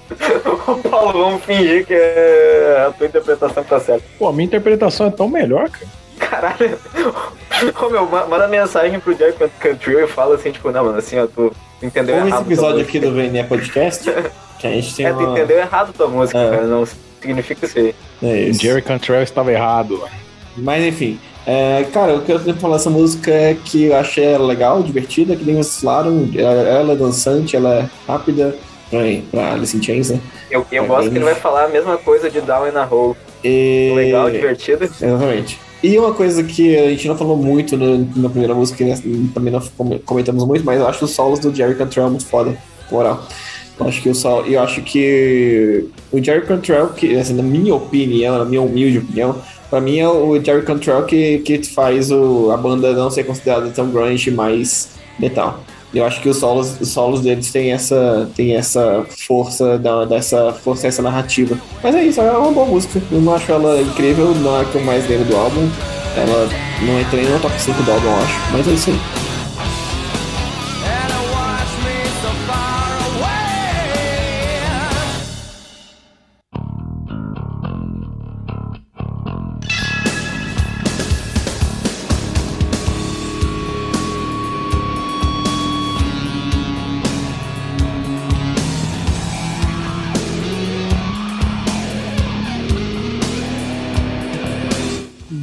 o 0.69 0.77
Paulo, 0.89 1.13
vamos 1.25 1.45
fingir 1.45 1.87
que 1.87 1.95
é 1.95 2.87
a 2.89 2.93
tua 2.93 3.07
interpretação 3.07 3.63
que 3.63 3.71
tá 3.71 3.81
certa. 3.81 4.05
Pô, 4.19 4.29
a 4.29 4.33
minha 4.33 4.47
interpretação 4.47 5.07
é 5.07 5.11
tão 5.11 5.29
melhor, 5.29 5.69
cara. 5.71 5.89
Caralho. 6.19 6.79
Ô 7.81 7.89
meu, 7.91 8.07
manda 8.07 8.47
mensagem 8.49 8.99
pro 9.01 9.15
Jack 9.15 9.39
Country 9.61 10.05
e 10.05 10.07
fala 10.07 10.35
assim, 10.35 10.51
tipo, 10.53 10.71
não, 10.71 10.85
mano, 10.85 10.99
assim, 10.99 11.19
ó, 11.19 11.27
tu, 11.27 11.53
entendeu 11.83 12.15
Como 12.17 12.27
esse 12.27 12.35
errado. 12.35 12.45
tua 12.45 12.53
episódio 12.53 12.81
aqui 12.83 13.01
do 13.01 13.13
VNE 13.13 13.45
Podcast, 13.45 14.11
que 14.59 14.67
a 14.67 14.71
gente 14.71 14.95
tem 14.97 15.07
É, 15.07 15.13
tu 15.13 15.19
uma... 15.21 15.33
entendeu 15.33 15.59
errado 15.59 15.93
tua 15.93 16.09
música, 16.09 16.39
É. 16.39 16.51
cara. 16.51 16.63
Não 16.67 16.85
significa 17.21 17.67
isso 17.67 17.79
aí. 17.79 17.95
É 18.23 18.41
isso. 18.43 18.61
Jerry 18.63 18.83
Cantrell 18.83 19.23
estava 19.23 19.53
errado. 19.53 20.01
Mas 20.63 20.85
enfim, 20.85 21.19
é, 21.47 21.85
cara, 21.93 22.15
o 22.17 22.23
que 22.23 22.33
eu 22.33 22.39
tenho 22.39 22.55
pra 22.55 22.61
falar 22.63 22.77
dessa 22.77 22.91
música 22.91 23.31
é 23.31 23.57
que 23.65 23.85
eu 23.85 23.97
achei 23.97 24.25
ela 24.25 24.47
legal, 24.47 24.83
divertida, 24.83 25.35
que 25.37 25.45
nem 25.45 25.57
vocês 25.57 25.81
falaram. 25.81 26.29
Ela, 26.35 26.93
é 26.93 26.97
dançante, 26.97 27.57
ela 27.57 27.75
é 27.75 27.89
rápida 28.07 28.55
pra, 28.91 29.01
pra 29.31 29.53
Alice 29.55 29.77
in 29.77 29.83
Chains, 29.83 30.11
né? 30.11 30.21
Eu, 30.51 30.67
eu 30.73 30.85
É 30.85 30.87
gosto 30.87 31.03
bem- 31.05 31.11
que 31.13 31.19
ele 31.19 31.25
vai 31.25 31.35
falar 31.35 31.65
a 31.65 31.69
mesma 31.69 31.97
coisa 31.99 32.31
de 32.31 32.41
Down 32.41 32.69
in 32.69 32.77
a 32.77 32.87
Hole. 32.87 33.15
E... 33.45 33.93
Legal, 33.95 34.31
divertido. 34.31 34.85
Exatamente. 34.85 35.59
E 35.83 35.97
uma 35.97 36.13
coisa 36.13 36.43
que 36.43 36.77
a 36.77 36.89
gente 36.91 37.07
não 37.07 37.17
falou 37.17 37.37
muito 37.37 37.77
no- 37.77 37.99
na 38.17 38.29
primeira 38.29 38.53
música, 38.55 38.85
que 38.85 39.31
também 39.33 39.53
não 39.53 39.61
com- 39.77 39.99
comentamos 40.01 40.45
muito, 40.45 40.65
mas 40.65 40.81
eu 40.81 40.89
acho 40.89 41.05
os 41.05 41.13
solos 41.13 41.39
do 41.39 41.55
Jerry 41.55 41.77
Cantrell 41.77 42.11
muito 42.11 42.27
foda, 42.27 42.57
moral. 42.91 43.23
Eu 43.79 43.87
acho 43.87 44.03
que 44.03 44.09
o 44.09 44.15
sol, 44.15 44.45
eu 44.45 44.61
acho 44.61 44.83
que 44.83 45.85
o 46.11 46.21
Jerry 46.21 46.45
Cantrell, 46.47 46.89
que 46.89 47.15
assim, 47.17 47.33
na 47.35 47.45
minha 47.45 47.77
opinião, 47.77 48.37
na 48.41 48.45
minha 48.45 48.61
humilde 48.61 48.99
opinião, 48.99 49.37
pra 49.71 49.81
mim 49.81 49.99
é 49.99 50.09
o 50.09 50.43
Jerry 50.43 50.63
Cantrell 50.63 51.05
que, 51.05 51.39
que 51.39 51.63
faz 51.63 52.11
o, 52.11 52.51
a 52.51 52.57
banda 52.57 52.93
não 52.93 53.11
ser 53.11 53.25
considerada 53.25 53.69
tão 53.71 53.91
grunge, 53.91 54.31
mais 54.31 54.91
metal. 55.19 55.61
Eu 55.93 56.05
acho 56.05 56.21
que 56.21 56.29
os 56.29 56.37
solos, 56.37 56.79
os 56.81 56.89
solos 56.89 57.23
deles 57.23 57.51
têm 57.51 57.73
essa, 57.73 58.29
têm 58.37 58.55
essa 58.55 59.07
força, 59.27 59.79
da, 59.79 60.05
dessa 60.05 60.53
força, 60.53 60.87
essa 60.87 61.01
narrativa. 61.01 61.59
Mas 61.83 61.95
é 61.95 62.05
isso, 62.05 62.21
é 62.21 62.31
uma 62.31 62.53
boa 62.53 62.67
música. 62.67 63.01
Eu 63.11 63.21
não 63.21 63.35
acho 63.35 63.51
ela 63.51 63.81
incrível, 63.81 64.35
não 64.35 64.59
é 64.59 64.63
a 64.63 64.65
que 64.65 64.75
eu 64.75 64.83
mais 64.83 65.09
lembro 65.09 65.25
do 65.25 65.37
álbum. 65.37 65.69
Ela 66.15 66.49
não 66.83 67.01
entra 67.01 67.17
nem 67.17 67.31
no 67.31 67.41
top 67.41 67.59
5 67.61 67.83
do 67.83 67.91
álbum, 67.91 68.07
eu 68.07 68.17
acho. 68.17 68.53
Mas 68.53 68.69
é 68.69 68.73
isso 68.73 68.91
aí. 68.91 69.18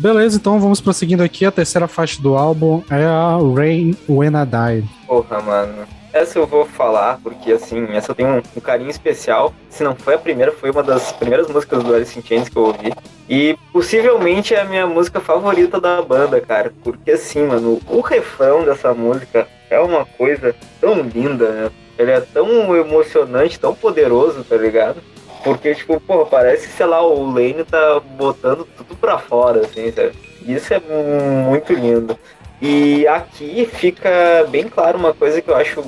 Beleza, 0.05 0.37
então 0.37 0.59
vamos 0.59 0.79
prosseguindo 0.79 1.23
aqui. 1.23 1.47
A 1.47 1.51
terceira 1.51 1.87
faixa 1.87 2.21
do 2.21 2.35
álbum 2.35 2.83
é 2.91 3.03
a 3.03 3.39
Rain 3.55 3.97
When 4.07 4.33
I 4.33 4.45
Die. 4.45 4.87
Porra, 5.07 5.41
mano. 5.41 5.87
Essa 6.13 6.37
eu 6.37 6.45
vou 6.45 6.63
falar, 6.63 7.19
porque 7.23 7.51
assim, 7.51 7.87
essa 7.89 8.13
tenho 8.13 8.35
um, 8.35 8.41
um 8.55 8.61
carinho 8.61 8.91
especial. 8.91 9.51
Se 9.67 9.83
não 9.83 9.95
foi 9.95 10.13
a 10.13 10.19
primeira, 10.19 10.51
foi 10.51 10.69
uma 10.69 10.83
das 10.83 11.11
primeiras 11.13 11.49
músicas 11.49 11.83
do 11.83 11.91
Alice 11.91 12.19
in 12.19 12.21
Chains 12.21 12.47
que 12.47 12.55
eu 12.55 12.65
ouvi. 12.65 12.93
E 13.27 13.57
possivelmente 13.73 14.53
é 14.53 14.61
a 14.61 14.65
minha 14.65 14.85
música 14.85 15.19
favorita 15.19 15.81
da 15.81 15.99
banda, 16.03 16.39
cara. 16.39 16.71
Porque 16.83 17.09
assim, 17.09 17.41
mano, 17.47 17.81
o 17.89 17.99
refrão 17.99 18.63
dessa 18.63 18.93
música 18.93 19.47
é 19.71 19.79
uma 19.79 20.05
coisa 20.05 20.55
tão 20.79 21.01
linda, 21.01 21.49
né? 21.49 21.71
Ele 21.97 22.11
é 22.11 22.21
tão 22.21 22.75
emocionante, 22.77 23.59
tão 23.59 23.73
poderoso, 23.73 24.43
tá 24.43 24.55
ligado? 24.55 25.01
Porque, 25.45 25.75
tipo, 25.75 25.99
porra, 25.99 26.25
parece 26.25 26.67
que, 26.67 26.73
sei 26.73 26.87
lá, 26.87 27.05
o 27.05 27.31
Lane 27.31 27.63
tá 27.63 27.99
botando 27.99 28.67
tudo 28.75 28.95
pra 28.95 29.19
fora, 29.19 29.59
assim, 29.59 29.91
sabe? 29.91 30.13
Isso 30.41 30.73
é 30.73 30.79
muito 30.79 31.71
lindo. 31.71 32.17
E 32.59 33.07
aqui 33.07 33.69
fica 33.71 34.09
bem 34.49 34.67
claro 34.67 34.97
uma 34.97 35.13
coisa 35.13 35.39
que 35.43 35.51
eu 35.51 35.55
acho 35.55 35.83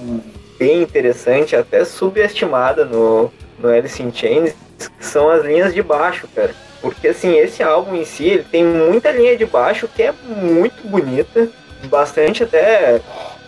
bem 0.59 0.83
interessante, 0.83 1.55
até 1.55 1.83
subestimada 1.83 2.85
no, 2.85 3.33
no 3.57 3.69
Alice 3.69 4.01
in 4.01 4.13
Chains, 4.13 4.53
que 4.77 5.03
são 5.03 5.27
as 5.27 5.43
linhas 5.43 5.73
de 5.73 5.81
baixo, 5.81 6.29
cara. 6.35 6.53
Porque, 6.79 7.07
assim, 7.07 7.35
esse 7.35 7.63
álbum 7.63 7.95
em 7.95 8.05
si, 8.05 8.25
ele 8.25 8.43
tem 8.43 8.63
muita 8.63 9.11
linha 9.11 9.35
de 9.35 9.45
baixo 9.47 9.87
que 9.87 10.03
é 10.03 10.13
muito 10.23 10.87
bonita, 10.87 11.49
bastante 11.85 12.43
até, 12.43 13.01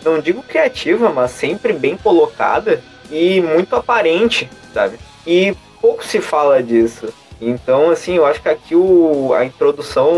não 0.04 0.18
digo 0.18 0.42
criativa, 0.42 1.08
mas 1.10 1.30
sempre 1.30 1.72
bem 1.72 1.96
colocada 1.96 2.82
e 3.08 3.40
muito 3.40 3.76
aparente, 3.76 4.50
sabe? 4.74 4.98
E 5.24 5.54
pouco 5.80 6.04
se 6.04 6.20
fala 6.20 6.62
disso. 6.62 7.12
Então, 7.40 7.90
assim, 7.90 8.16
eu 8.16 8.26
acho 8.26 8.42
que 8.42 8.48
aqui 8.48 8.74
o, 8.76 9.32
a 9.32 9.44
introdução 9.44 10.12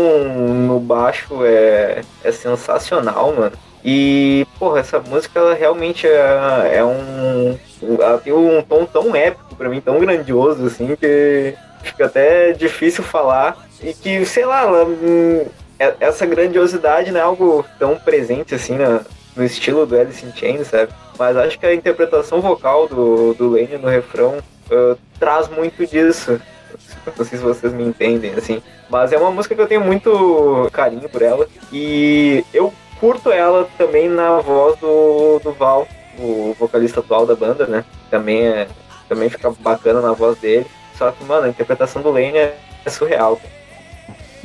no 0.67 0.79
baixo 0.79 1.45
é, 1.45 2.01
é 2.23 2.31
sensacional, 2.31 3.33
mano. 3.33 3.53
E, 3.83 4.45
porra, 4.59 4.79
essa 4.79 4.99
música 4.99 5.39
ela 5.39 5.53
realmente 5.53 6.07
é, 6.07 6.77
é 6.77 6.85
um. 6.85 7.57
Ela 7.81 8.17
tem 8.17 8.31
um 8.33 8.61
tom 8.61 8.85
tão 8.85 9.15
épico 9.15 9.55
pra 9.55 9.69
mim, 9.69 9.81
tão 9.81 9.99
grandioso, 9.99 10.65
assim, 10.65 10.95
que 10.95 11.53
fica 11.81 12.05
até 12.05 12.51
difícil 12.53 13.03
falar. 13.03 13.57
E 13.81 13.93
que, 13.93 14.25
sei 14.25 14.45
lá, 14.45 14.61
ela, 14.61 14.85
hum, 14.85 15.45
é- 15.79 15.95
essa 15.99 16.25
grandiosidade 16.25 17.11
não 17.11 17.19
é 17.19 17.23
algo 17.23 17.65
tão 17.77 17.97
presente, 17.97 18.55
assim, 18.55 18.77
no 19.35 19.43
estilo 19.43 19.85
do 19.85 19.97
Alice 19.97 20.25
in 20.25 20.31
Chains, 20.33 20.67
sabe? 20.67 20.91
Mas 21.17 21.35
acho 21.35 21.59
que 21.59 21.65
a 21.65 21.73
interpretação 21.73 22.39
vocal 22.39 22.87
do, 22.87 23.33
do 23.33 23.49
Lane 23.49 23.77
no 23.77 23.89
refrão 23.89 24.37
uh, 24.71 24.97
traz 25.19 25.49
muito 25.49 25.85
disso. 25.85 26.39
Não 27.05 27.25
sei 27.25 27.37
se 27.37 27.43
vocês 27.43 27.73
me 27.73 27.83
entendem, 27.83 28.33
assim. 28.33 28.61
Mas 28.89 29.11
é 29.11 29.17
uma 29.17 29.31
música 29.31 29.55
que 29.55 29.61
eu 29.61 29.67
tenho 29.67 29.83
muito 29.83 30.69
carinho 30.71 31.09
por 31.09 31.21
ela. 31.21 31.47
E 31.71 32.45
eu 32.53 32.73
curto 32.99 33.31
ela 33.31 33.67
também 33.77 34.07
na 34.07 34.39
voz 34.39 34.79
do, 34.79 35.39
do 35.43 35.51
Val, 35.51 35.87
o 36.17 36.55
vocalista 36.57 36.99
atual 36.99 37.25
da 37.25 37.35
banda, 37.35 37.65
né? 37.67 37.83
Também, 38.09 38.47
é, 38.47 38.67
também 39.09 39.29
fica 39.29 39.51
bacana 39.59 40.01
na 40.01 40.13
voz 40.13 40.37
dele. 40.37 40.65
Só 40.97 41.11
que, 41.11 41.23
mano, 41.25 41.47
a 41.47 41.49
interpretação 41.49 42.01
do 42.01 42.11
Lane 42.11 42.37
é, 42.37 42.55
é 42.85 42.89
surreal. 42.89 43.39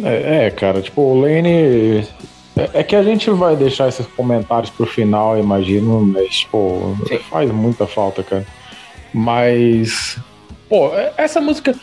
É, 0.03 0.47
é, 0.47 0.51
cara, 0.51 0.81
tipo, 0.81 1.03
o 1.03 1.21
Lane. 1.21 2.07
É, 2.57 2.81
é 2.81 2.83
que 2.83 2.97
a 2.97 3.03
gente 3.03 3.31
vai 3.31 3.55
deixar 3.55 3.89
esses 3.89 4.07
comentários 4.07 4.71
pro 4.71 4.87
final, 4.87 5.39
imagino, 5.39 6.01
mas, 6.01 6.45
pô, 6.51 6.97
Sim. 7.07 7.19
faz 7.19 7.51
muita 7.51 7.87
falta, 7.87 8.23
cara. 8.23 8.47
Mas. 9.13 10.19
Pô, 10.69 10.95
é- 10.95 11.13
essa 11.17 11.41
música. 11.41 11.75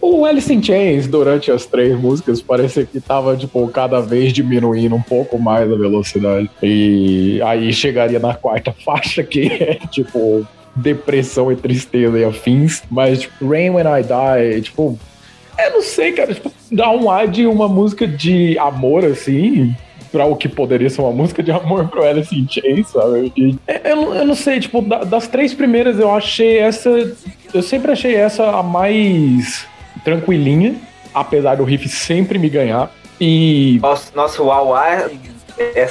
O 0.00 0.24
Alice 0.24 0.52
in 0.52 0.62
Chains, 0.62 1.08
durante 1.08 1.50
as 1.50 1.66
três 1.66 1.98
músicas, 1.98 2.40
parecia 2.40 2.84
que 2.84 3.00
tava, 3.00 3.36
tipo, 3.36 3.66
cada 3.68 4.00
vez 4.00 4.32
diminuindo 4.32 4.94
um 4.94 5.02
pouco 5.02 5.38
mais 5.38 5.70
a 5.70 5.74
velocidade. 5.74 6.48
E 6.62 7.40
aí 7.42 7.72
chegaria 7.72 8.18
na 8.20 8.34
quarta 8.34 8.72
faixa, 8.84 9.24
que 9.24 9.46
é, 9.46 9.74
tipo, 9.90 10.46
depressão 10.76 11.50
e 11.50 11.56
tristeza 11.56 12.18
e 12.18 12.24
afins. 12.24 12.82
Mas, 12.90 13.22
tipo, 13.22 13.48
Rain 13.48 13.70
When 13.70 13.86
I 13.86 14.02
Die, 14.02 14.62
tipo, 14.62 14.96
eu 15.58 15.72
não 15.72 15.82
sei, 15.82 16.12
cara, 16.12 16.32
tipo, 16.34 16.52
dá 16.70 16.90
um 16.90 17.10
ar 17.10 17.26
de 17.26 17.46
uma 17.46 17.66
música 17.66 18.06
de 18.06 18.56
amor, 18.58 19.04
assim, 19.04 19.74
pra 20.12 20.24
o 20.26 20.36
que 20.36 20.48
poderia 20.48 20.88
ser 20.90 21.00
uma 21.00 21.10
música 21.12 21.42
de 21.42 21.50
amor 21.50 21.88
pro 21.88 22.04
Alice 22.04 22.34
in 22.34 22.46
Chains, 22.48 22.88
sabe? 22.88 23.32
E, 23.36 23.56
é, 23.66 23.92
eu, 23.92 23.96
não- 23.96 24.14
eu 24.14 24.24
não 24.26 24.34
sei, 24.34 24.60
tipo, 24.60 24.80
da- 24.82 25.04
das 25.04 25.26
três 25.28 25.52
primeiras 25.54 25.98
eu 25.98 26.10
achei 26.14 26.58
essa. 26.58 26.88
Eu 27.54 27.62
sempre 27.62 27.92
achei 27.92 28.14
essa 28.14 28.44
a 28.50 28.62
mais 28.62 29.66
tranquilinha, 30.04 30.74
apesar 31.14 31.56
do 31.56 31.64
riff 31.64 31.88
sempre 31.88 32.38
me 32.38 32.48
ganhar. 32.48 32.90
E 33.20 33.78
Nosso, 33.82 34.12
nosso 34.14 34.44
Uau 34.44 34.76
é, 34.78 35.08
é 35.58 35.88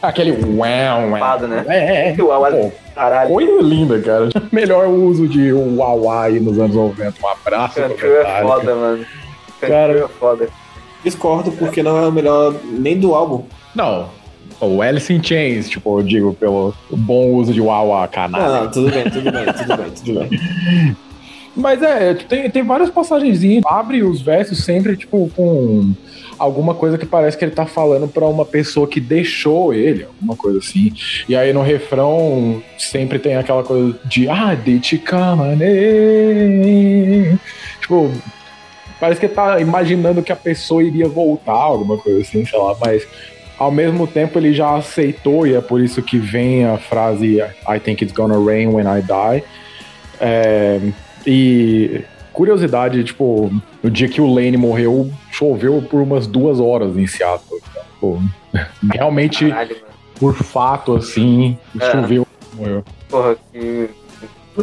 aquele 0.00 0.30
uau, 0.30 1.00
uau. 1.00 1.10
safado, 1.10 1.48
né? 1.48 1.64
É, 1.68 2.10
é. 2.10 2.22
Uau 2.22 2.46
é 2.46 2.50
Pô, 2.52 2.72
caralho. 2.94 3.30
coisa 3.30 3.62
linda, 3.62 4.00
cara. 4.00 4.28
Melhor 4.52 4.86
uso 4.88 5.26
de 5.26 5.52
uau 5.52 6.10
aí 6.10 6.38
nos 6.38 6.58
anos 6.58 6.76
90. 6.76 7.14
Um 7.22 7.28
abraço 7.28 7.74
Cantor 7.80 8.08
é 8.24 8.42
foda, 8.42 8.74
mano. 8.74 9.06
Cara. 9.60 9.98
é 9.98 10.08
foda. 10.08 10.48
Discordo 11.04 11.50
porque 11.52 11.82
não 11.82 11.96
é 11.98 12.06
o 12.08 12.12
melhor 12.12 12.54
nem 12.64 12.96
do 12.98 13.14
álbum. 13.14 13.44
Não. 13.78 14.08
O 14.60 14.82
Alice 14.82 15.12
in 15.12 15.22
Chains, 15.22 15.70
tipo, 15.70 16.00
eu 16.00 16.02
digo, 16.02 16.34
pelo 16.34 16.74
bom 16.90 17.28
uso 17.34 17.54
de 17.54 17.60
Não, 17.60 18.08
canalha. 18.08 18.64
não, 18.64 18.70
tudo 18.72 18.90
bem, 18.90 19.04
tudo 19.04 19.30
bem, 19.30 19.44
tudo 19.44 19.76
bem, 19.76 19.90
tudo 19.90 20.20
bem. 20.20 20.96
Mas 21.54 21.80
é, 21.82 22.14
tem, 22.14 22.50
tem 22.50 22.62
várias 22.64 22.90
passagenzinhas. 22.90 23.62
Abre 23.66 24.02
os 24.02 24.20
versos 24.20 24.64
sempre, 24.64 24.96
tipo, 24.96 25.30
com 25.34 25.92
alguma 26.38 26.74
coisa 26.74 26.96
que 26.98 27.06
parece 27.06 27.36
que 27.36 27.44
ele 27.44 27.52
tá 27.52 27.66
falando 27.66 28.06
pra 28.08 28.26
uma 28.26 28.44
pessoa 28.44 28.86
que 28.86 29.00
deixou 29.00 29.72
ele, 29.74 30.04
alguma 30.04 30.36
coisa 30.36 30.58
assim. 30.58 30.92
E 31.28 31.34
aí 31.36 31.52
no 31.52 31.62
refrão 31.62 32.62
sempre 32.78 33.18
tem 33.18 33.36
aquela 33.36 33.62
coisa 33.64 33.98
de 34.04 34.28
Ah, 34.28 34.54
in?" 34.54 34.80
Tipo, 37.80 38.10
parece 39.00 39.20
que 39.20 39.26
ele 39.26 39.34
tá 39.34 39.60
imaginando 39.60 40.22
que 40.22 40.32
a 40.32 40.36
pessoa 40.36 40.82
iria 40.82 41.08
voltar, 41.08 41.52
alguma 41.52 41.96
coisa 41.98 42.20
assim, 42.20 42.44
sei 42.44 42.58
lá, 42.58 42.76
mas 42.80 43.06
ao 43.58 43.70
mesmo 43.70 44.06
tempo 44.06 44.38
ele 44.38 44.52
já 44.54 44.76
aceitou 44.76 45.46
e 45.46 45.54
é 45.54 45.60
por 45.60 45.80
isso 45.80 46.02
que 46.02 46.18
vem 46.18 46.64
a 46.64 46.78
frase 46.78 47.38
I 47.68 47.80
think 47.82 48.02
it's 48.04 48.14
gonna 48.14 48.38
rain 48.38 48.68
when 48.68 48.86
I 48.86 49.02
die. 49.02 49.44
É, 50.20 50.80
e 51.26 52.02
curiosidade, 52.32 53.02
tipo, 53.04 53.52
no 53.82 53.90
dia 53.90 54.08
que 54.08 54.20
o 54.20 54.32
Lane 54.32 54.56
morreu, 54.56 55.10
choveu 55.30 55.82
por 55.82 56.00
umas 56.00 56.26
duas 56.26 56.60
horas 56.60 56.96
em 56.96 57.06
Seattle. 57.06 57.60
Tipo, 57.94 58.22
realmente, 58.92 59.48
Caralho, 59.48 59.76
por 60.18 60.34
fato, 60.34 60.94
assim, 60.94 61.58
É. 61.80 61.90
choveu 61.90 62.26
Morreu. 62.54 62.84
Porra, 63.08 63.36
que. 63.52 63.88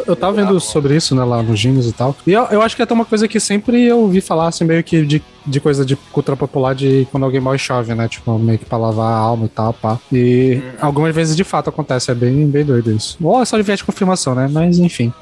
Eu 0.06 0.16
tava 0.16 0.34
vendo 0.34 0.60
sobre 0.60 0.94
isso, 0.96 1.16
né, 1.16 1.24
lá 1.24 1.42
no 1.42 1.56
Gênios 1.56 1.88
e 1.88 1.94
tal. 1.94 2.14
E 2.28 2.34
eu, 2.34 2.44
eu 2.46 2.62
acho 2.62 2.76
que 2.76 2.82
é 2.82 2.84
até 2.84 2.94
uma 2.94 3.06
coisa 3.06 3.28
que 3.30 3.40
sempre 3.40 3.82
eu 3.84 4.00
ouvi 4.00 4.20
falar, 4.20 4.48
assim, 4.48 4.66
meio 4.66 4.84
que 4.84 5.06
de, 5.06 5.24
de 5.46 5.60
coisa 5.60 5.86
de 5.86 5.96
cultura 5.96 6.36
popular 6.36 6.74
de 6.74 7.08
quando 7.12 7.24
alguém 7.24 7.40
morre 7.40 7.58
chove, 7.58 7.94
né? 7.94 8.08
Tipo, 8.08 8.38
meio 8.38 8.60
que 8.60 8.66
pra 8.66 8.78
lavar 8.78 9.12
a 9.12 9.18
alma 9.18 9.46
e 9.46 9.50
tal, 9.50 9.74
pá. 9.74 10.00
E 10.12 10.62
algumas 10.80 11.14
vezes 11.14 11.36
de 11.36 11.44
fato 11.44 11.70
acontece, 11.70 12.12
é 12.12 12.16
bem, 12.16 12.48
bem 12.48 12.66
doido 12.66 12.92
isso. 12.92 13.18
Ou 13.22 13.42
é 13.42 13.46
só 13.46 13.60
de 13.60 13.84
confirmação, 13.84 14.36
né? 14.36 14.48
Mas 14.52 14.78
enfim. 14.78 15.14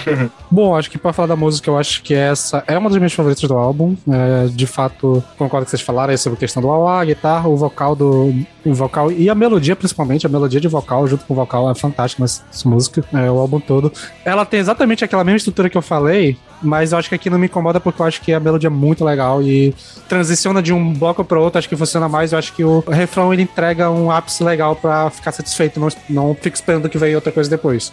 Bom, 0.50 0.76
acho 0.76 0.90
que 0.90 0.98
pra 0.98 1.12
falar 1.12 1.28
da 1.28 1.36
música, 1.36 1.70
eu 1.70 1.78
acho 1.78 2.02
que 2.02 2.14
essa 2.14 2.62
é 2.66 2.76
uma 2.76 2.88
das 2.88 2.98
minhas 2.98 3.12
favoritas 3.12 3.48
do 3.48 3.56
álbum. 3.56 3.96
É, 4.08 4.46
de 4.48 4.66
fato, 4.66 5.22
concordo 5.36 5.64
com 5.64 5.64
que 5.64 5.70
vocês 5.70 5.82
falaram 5.82 6.10
aí 6.10 6.18
sobre 6.18 6.36
a 6.36 6.40
questão 6.40 6.62
do 6.62 6.68
auá, 6.68 7.00
a 7.00 7.04
guitarra, 7.04 7.48
o 7.48 7.56
vocal 7.56 7.94
do. 7.94 8.34
O 8.64 8.74
vocal 8.74 9.10
e 9.10 9.30
a 9.30 9.34
melodia, 9.34 9.74
principalmente, 9.74 10.26
a 10.26 10.28
melodia 10.28 10.60
de 10.60 10.68
vocal 10.68 11.06
junto 11.06 11.24
com 11.24 11.32
o 11.32 11.36
vocal 11.36 11.70
é 11.70 11.74
fantástica 11.74 12.22
nessa 12.22 12.44
música, 12.68 13.02
é, 13.14 13.30
o 13.30 13.38
álbum 13.38 13.60
todo. 13.60 13.92
Ela 14.24 14.44
tem 14.44 14.60
exatamente 14.60 15.04
aquela 15.04 15.24
mesma 15.24 15.38
estrutura 15.38 15.70
que 15.70 15.78
eu 15.78 15.82
falei, 15.82 16.36
mas 16.62 16.92
eu 16.92 16.98
acho 16.98 17.08
que 17.08 17.14
aqui 17.14 17.30
não 17.30 17.38
me 17.38 17.46
incomoda 17.46 17.80
porque 17.80 18.00
eu 18.00 18.06
acho 18.06 18.20
que 18.20 18.32
a 18.32 18.40
melodia 18.40 18.68
é 18.68 18.70
muito 18.70 19.04
legal 19.04 19.42
e 19.42 19.74
transiciona 20.08 20.62
de 20.62 20.72
um 20.72 20.92
bloco 20.92 21.24
para 21.24 21.38
outro, 21.38 21.58
acho 21.58 21.68
que 21.68 21.76
funciona 21.76 22.08
mais. 22.08 22.32
Eu 22.32 22.38
acho 22.38 22.52
que 22.52 22.64
o 22.64 22.80
refrão 22.80 23.32
ele 23.32 23.42
entrega 23.42 23.90
um 23.90 24.10
ápice 24.10 24.42
legal 24.42 24.76
para 24.76 25.10
ficar 25.10 25.32
satisfeito, 25.32 25.78
não, 25.78 25.88
não 26.08 26.34
fica 26.34 26.56
esperando 26.56 26.88
que 26.88 26.98
venha 26.98 27.16
outra 27.16 27.32
coisa 27.32 27.48
depois. 27.48 27.92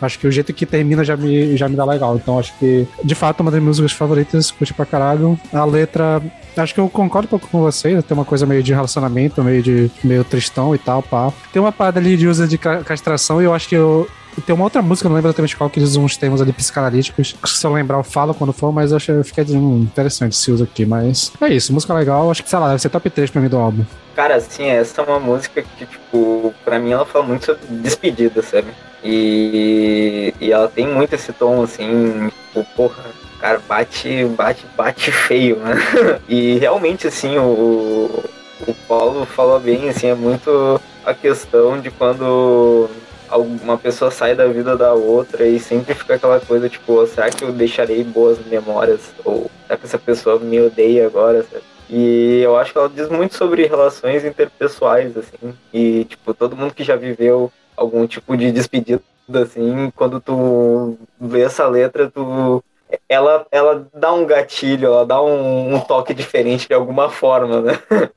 Acho 0.00 0.18
que 0.18 0.26
o 0.26 0.32
jeito 0.32 0.52
que 0.54 0.64
termina 0.64 1.04
já 1.04 1.16
me, 1.16 1.56
já 1.56 1.68
me 1.68 1.76
dá 1.76 1.84
legal. 1.84 2.16
Então 2.16 2.38
acho 2.38 2.56
que, 2.58 2.86
de 3.04 3.14
fato, 3.14 3.40
uma 3.40 3.50
das 3.50 3.60
minhas 3.60 3.78
músicas 3.78 3.98
favoritas, 3.98 4.50
curti 4.50 4.72
pra 4.72 4.86
caralho. 4.86 5.38
A 5.52 5.64
letra, 5.64 6.22
acho 6.56 6.72
que 6.72 6.80
eu 6.80 6.88
concordo 6.88 7.26
um 7.26 7.30
pouco 7.30 7.46
com 7.48 7.60
vocês. 7.60 8.02
Tem 8.04 8.16
uma 8.16 8.24
coisa 8.24 8.46
meio 8.46 8.62
de 8.62 8.72
relacionamento, 8.72 9.42
meio 9.44 9.62
de 9.62 9.90
meio 10.02 10.24
tristão 10.24 10.74
e 10.74 10.78
tal, 10.78 11.02
pá. 11.02 11.30
Tem 11.52 11.60
uma 11.60 11.72
parada 11.72 12.00
ali 12.00 12.16
de 12.16 12.26
uso 12.26 12.48
de 12.48 12.56
castração 12.56 13.42
e 13.42 13.44
eu 13.44 13.52
acho 13.52 13.68
que 13.68 13.74
eu, 13.74 14.08
tem 14.46 14.54
uma 14.54 14.64
outra 14.64 14.80
música, 14.82 15.08
não 15.08 15.16
lembro 15.16 15.30
exatamente 15.30 15.56
qual, 15.56 15.68
que 15.68 15.80
usam 15.80 16.04
uns 16.04 16.16
termos 16.16 16.40
ali 16.40 16.52
psicanalíticos. 16.52 17.36
Se 17.44 17.66
eu 17.66 17.72
lembrar, 17.72 17.98
eu 17.98 18.04
falo 18.04 18.34
quando 18.34 18.52
for, 18.52 18.72
mas 18.72 18.90
eu 18.90 18.96
achei 18.96 19.22
fica 19.22 19.42
hum, 19.50 19.80
interessante 19.80 20.32
esse 20.32 20.50
uso 20.50 20.64
aqui. 20.64 20.84
Mas 20.86 21.32
é 21.40 21.48
isso, 21.48 21.72
música 21.72 21.94
legal. 21.94 22.30
Acho 22.30 22.42
que, 22.42 22.50
sei 22.50 22.58
lá, 22.58 22.68
deve 22.68 22.80
ser 22.80 22.88
top 22.88 23.08
3 23.10 23.30
pra 23.30 23.40
mim 23.40 23.48
do 23.48 23.58
álbum. 23.58 23.84
Cara, 24.14 24.36
assim, 24.36 24.66
essa 24.68 25.00
é 25.00 25.04
uma 25.04 25.18
música 25.18 25.62
que, 25.62 25.86
tipo, 25.86 26.54
pra 26.64 26.78
mim 26.78 26.92
ela 26.92 27.06
fala 27.06 27.24
muito 27.24 27.46
sobre 27.46 27.66
despedida, 27.68 28.42
sabe? 28.42 28.68
E, 29.02 30.34
e 30.40 30.52
ela 30.52 30.68
tem 30.68 30.86
muito 30.86 31.14
esse 31.14 31.32
tom, 31.32 31.62
assim, 31.62 32.30
tipo, 32.52 32.64
porra, 32.76 33.04
cara, 33.40 33.60
bate, 33.66 34.24
bate, 34.36 34.66
bate 34.76 35.10
feio, 35.10 35.56
né? 35.56 35.74
E 36.28 36.58
realmente, 36.58 37.06
assim, 37.06 37.38
o, 37.38 38.24
o 38.66 38.74
Paulo 38.86 39.24
falou 39.24 39.58
bem, 39.58 39.88
assim, 39.88 40.08
é 40.08 40.14
muito 40.14 40.80
a 41.04 41.14
questão 41.14 41.80
de 41.80 41.90
quando 41.90 42.88
uma 43.36 43.78
pessoa 43.78 44.10
sai 44.10 44.34
da 44.34 44.46
vida 44.46 44.76
da 44.76 44.92
outra 44.92 45.46
e 45.46 45.58
sempre 45.58 45.94
fica 45.94 46.14
aquela 46.14 46.40
coisa, 46.40 46.68
tipo, 46.68 47.06
será 47.06 47.30
que 47.30 47.44
eu 47.44 47.52
deixarei 47.52 48.02
boas 48.02 48.38
memórias? 48.46 49.00
Ou 49.24 49.50
será 49.66 49.78
que 49.78 49.86
essa 49.86 49.98
pessoa 49.98 50.38
me 50.38 50.60
odeia 50.60 51.06
agora? 51.06 51.44
E 51.88 52.40
eu 52.42 52.56
acho 52.56 52.72
que 52.72 52.78
ela 52.78 52.88
diz 52.88 53.08
muito 53.08 53.34
sobre 53.34 53.66
relações 53.66 54.24
interpessoais, 54.24 55.16
assim. 55.16 55.54
E, 55.72 56.04
tipo, 56.04 56.32
todo 56.32 56.56
mundo 56.56 56.74
que 56.74 56.84
já 56.84 56.94
viveu 56.96 57.52
algum 57.76 58.06
tipo 58.06 58.36
de 58.36 58.52
despedida, 58.52 59.02
assim, 59.34 59.90
quando 59.96 60.20
tu 60.20 60.96
vê 61.20 61.42
essa 61.42 61.66
letra, 61.66 62.10
tu. 62.10 62.62
Ela, 63.08 63.46
ela 63.52 63.88
dá 63.94 64.12
um 64.12 64.26
gatilho, 64.26 64.86
ela 64.86 65.06
dá 65.06 65.22
um, 65.22 65.74
um 65.74 65.80
toque 65.80 66.12
diferente 66.12 66.66
de 66.66 66.74
alguma 66.74 67.08
forma, 67.08 67.60
né? 67.60 67.78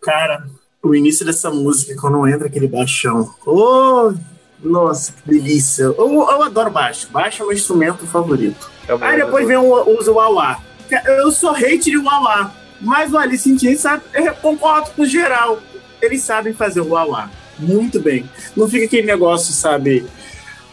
Cara, 0.00 0.44
o 0.82 0.94
início 0.94 1.26
dessa 1.26 1.50
música, 1.50 2.00
quando 2.00 2.26
entra 2.28 2.46
aquele 2.46 2.68
baixão. 2.68 3.28
Oh, 3.44 4.12
nossa, 4.62 5.12
que 5.12 5.30
delícia. 5.30 5.84
Eu, 5.84 5.96
eu 5.96 6.42
adoro 6.42 6.70
baixo. 6.70 7.08
Baixo 7.10 7.42
é 7.42 7.46
meu 7.46 7.54
instrumento 7.54 8.06
favorito. 8.06 8.70
É 8.88 8.96
Aí 9.00 9.18
depois 9.18 9.46
vem 9.46 9.56
o, 9.56 9.98
usa 9.98 10.10
o 10.10 10.14
wah 10.14 10.60
Eu 11.04 11.30
sou 11.32 11.50
hate 11.50 11.90
de 11.90 11.98
wah 11.98 12.52
Mas 12.80 13.12
o 13.12 13.18
Alice 13.18 13.50
in 13.50 13.58
Chains 13.58 13.80
sabe, 13.80 14.02
eu 14.14 14.34
concordo 14.34 14.90
com 14.90 15.04
geral. 15.04 15.58
Eles 16.00 16.22
sabem 16.22 16.52
fazer 16.52 16.80
o 16.80 16.90
wah 16.90 17.30
muito 17.58 18.00
bem. 18.00 18.28
Não 18.56 18.68
fica 18.68 18.84
aquele 18.84 19.06
negócio, 19.06 19.52
sabe? 19.52 20.06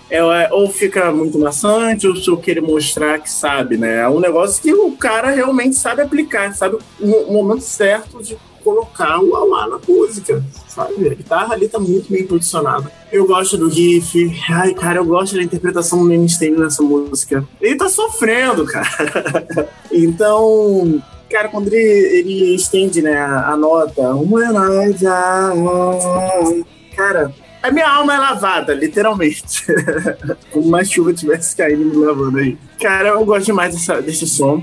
É, 0.10 0.22
ou 0.52 0.70
fica 0.70 1.12
muito 1.12 1.40
maçante, 1.40 2.08
ou 2.08 2.14
eu 2.28 2.38
querer 2.38 2.62
mostrar 2.62 3.20
que 3.20 3.30
sabe, 3.30 3.78
né? 3.78 4.02
É 4.02 4.10
um 4.10 4.20
negócio 4.20 4.62
que 4.62 4.72
o 4.74 4.92
cara 4.92 5.32
realmente 5.32 5.76
sabe 5.76 6.02
aplicar, 6.02 6.54
sabe 6.54 6.78
o 7.00 7.34
momento 7.34 7.62
certo 7.62 8.22
de 8.22 8.38
colocar 8.64 9.20
o 9.20 9.36
Alá 9.36 9.68
na 9.68 9.80
música, 9.88 10.44
sabe? 10.68 11.08
A 11.08 11.14
guitarra 11.14 11.54
ali 11.54 11.68
tá 11.68 11.80
muito 11.80 12.12
bem 12.12 12.26
posicionada. 12.26 12.92
Eu 13.12 13.28
gosto 13.28 13.58
do 13.58 13.68
riff. 13.68 14.32
Ai, 14.50 14.74
cara, 14.74 15.00
eu 15.00 15.06
gosto 15.06 15.36
da 15.36 15.44
interpretação 15.44 16.06
do 16.06 16.12
Einstein 16.12 16.52
nessa 16.52 16.82
música. 16.82 17.48
Ele 17.62 17.76
tá 17.76 17.90
sofrendo, 17.90 18.66
cara. 18.66 19.70
então, 19.92 21.04
cara, 21.30 21.50
quando 21.50 21.68
ele, 21.68 21.78
ele 21.78 22.56
estende, 22.56 23.02
né, 23.02 23.20
a, 23.20 23.56
nota, 23.58 24.02
I 24.02 24.94
die, 24.94 26.66
cara, 26.96 27.34
a 27.62 27.72
minha 27.72 27.90
alma 27.90 28.14
é 28.14 28.18
lavada, 28.18 28.74
literalmente. 28.74 29.66
Como 30.52 30.68
uma 30.68 30.84
chuva 30.84 31.14
tivesse 31.14 31.56
caindo 31.56 31.86
me 31.86 32.06
lavando 32.06 32.38
aí. 32.40 32.58
Cara, 32.82 33.10
eu 33.10 33.26
gosto 33.26 33.46
demais 33.46 33.74
dessa, 33.74 34.02
desse 34.02 34.28
som. 34.28 34.62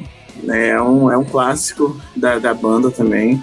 É, 0.48 0.80
um, 0.80 1.10
é 1.10 1.16
um 1.16 1.24
clássico 1.24 1.98
da, 2.14 2.38
da 2.38 2.52
banda 2.52 2.90
também. 2.90 3.42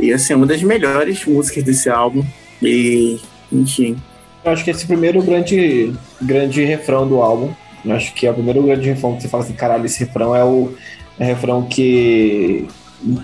E 0.00 0.12
assim, 0.12 0.32
é 0.32 0.36
uma 0.36 0.46
das 0.46 0.62
melhores 0.62 1.24
músicas 1.24 1.62
desse 1.62 1.88
álbum. 1.88 2.24
E, 2.62 3.18
enfim. 3.52 3.96
Eu 4.44 4.52
acho 4.52 4.64
que 4.64 4.70
esse 4.70 4.86
primeiro 4.86 5.22
grande, 5.22 5.92
grande 6.20 6.64
refrão 6.64 7.06
do 7.06 7.20
álbum. 7.20 7.52
Eu 7.84 7.94
acho 7.94 8.12
que 8.14 8.26
é 8.26 8.30
o 8.30 8.34
primeiro 8.34 8.62
grande 8.62 8.88
refrão 8.88 9.16
que 9.16 9.22
você 9.22 9.28
fala 9.28 9.44
assim, 9.44 9.54
caralho, 9.54 9.86
esse 9.86 10.00
refrão 10.00 10.34
é 10.34 10.44
o 10.44 10.72
é 11.18 11.24
refrão 11.24 11.62
que. 11.62 12.66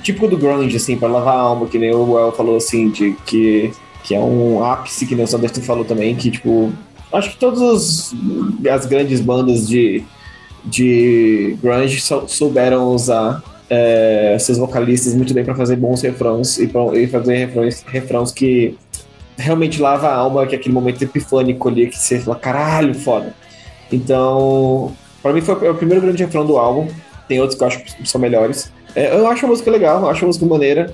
Típico 0.03 0.29
do 0.29 0.39
grunge, 0.39 0.77
assim, 0.77 0.97
pra 0.97 1.09
lavar 1.09 1.35
a 1.35 1.41
alma, 1.41 1.67
que 1.67 1.79
nem 1.79 1.95
o 1.95 2.13
Well 2.13 2.33
falou, 2.33 2.57
assim, 2.57 2.91
de 2.91 3.15
que, 3.27 3.71
que 4.05 4.15
é 4.15 4.19
um 4.19 4.65
ápice, 4.65 5.07
que 5.07 5.15
nem 5.15 5.25
o 5.25 5.29
Sanderson 5.29 5.61
falou 5.61 5.85
também, 5.85 6.17
que, 6.17 6.31
tipo, 6.31 6.73
acho 7.13 7.31
que 7.31 7.37
todas 7.37 8.15
as 8.71 8.87
grandes 8.87 9.21
bandas 9.21 9.69
de, 9.69 10.03
de 10.65 11.59
grunge 11.63 12.03
souberam 12.27 12.89
usar 12.89 13.43
é, 13.69 14.37
seus 14.39 14.59
vocalistas 14.59 15.15
muito 15.15 15.35
bem 15.35 15.45
para 15.45 15.55
fazer 15.55 15.77
bons 15.77 16.03
refrãos 16.03 16.59
e, 16.59 16.67
pra, 16.67 16.83
e 16.99 17.07
fazer 17.07 17.37
refrãos, 17.37 17.83
refrãos 17.87 18.33
que 18.33 18.77
realmente 19.37 19.81
lava 19.81 20.09
a 20.09 20.15
alma, 20.15 20.47
que 20.47 20.55
é 20.55 20.59
aquele 20.59 20.75
momento 20.75 21.03
epifânico 21.03 21.69
ali 21.69 21.89
que 21.89 21.99
você 21.99 22.19
fala, 22.19 22.37
caralho, 22.37 22.95
foda. 22.95 23.35
Então, 23.93 24.93
para 25.23 25.33
mim 25.33 25.41
foi 25.41 25.55
o 25.69 25.75
primeiro 25.75 26.03
grande 26.03 26.25
refrão 26.25 26.47
do 26.47 26.57
álbum. 26.57 26.89
Tem 27.29 27.41
outros 27.41 27.59
que 27.59 27.65
eu 27.65 27.69
acho 27.69 27.83
que 27.83 28.09
são 28.09 28.21
melhores. 28.21 28.71
É, 28.95 29.15
eu 29.15 29.27
acho 29.27 29.45
a 29.45 29.49
música 29.49 29.71
legal, 29.71 30.01
eu 30.01 30.09
acho 30.09 30.25
a 30.25 30.27
música 30.27 30.47
maneira, 30.47 30.93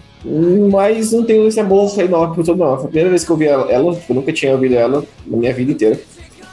mas 0.70 1.12
não 1.12 1.24
tenho 1.24 1.46
esse 1.46 1.60
amor 1.60 1.88
enorme 2.00 2.34
por 2.34 2.44
todo, 2.44 2.58
não. 2.58 2.76
Foi 2.76 2.86
a 2.86 2.88
primeira 2.88 3.10
vez 3.10 3.24
que 3.24 3.30
eu 3.30 3.34
ouvi 3.34 3.46
ela, 3.46 3.70
ela 3.70 3.96
eu 4.08 4.14
nunca 4.14 4.32
tinha 4.32 4.52
ouvido 4.52 4.74
ela 4.74 5.04
na 5.26 5.36
minha 5.36 5.52
vida 5.54 5.70
inteira. 5.70 6.00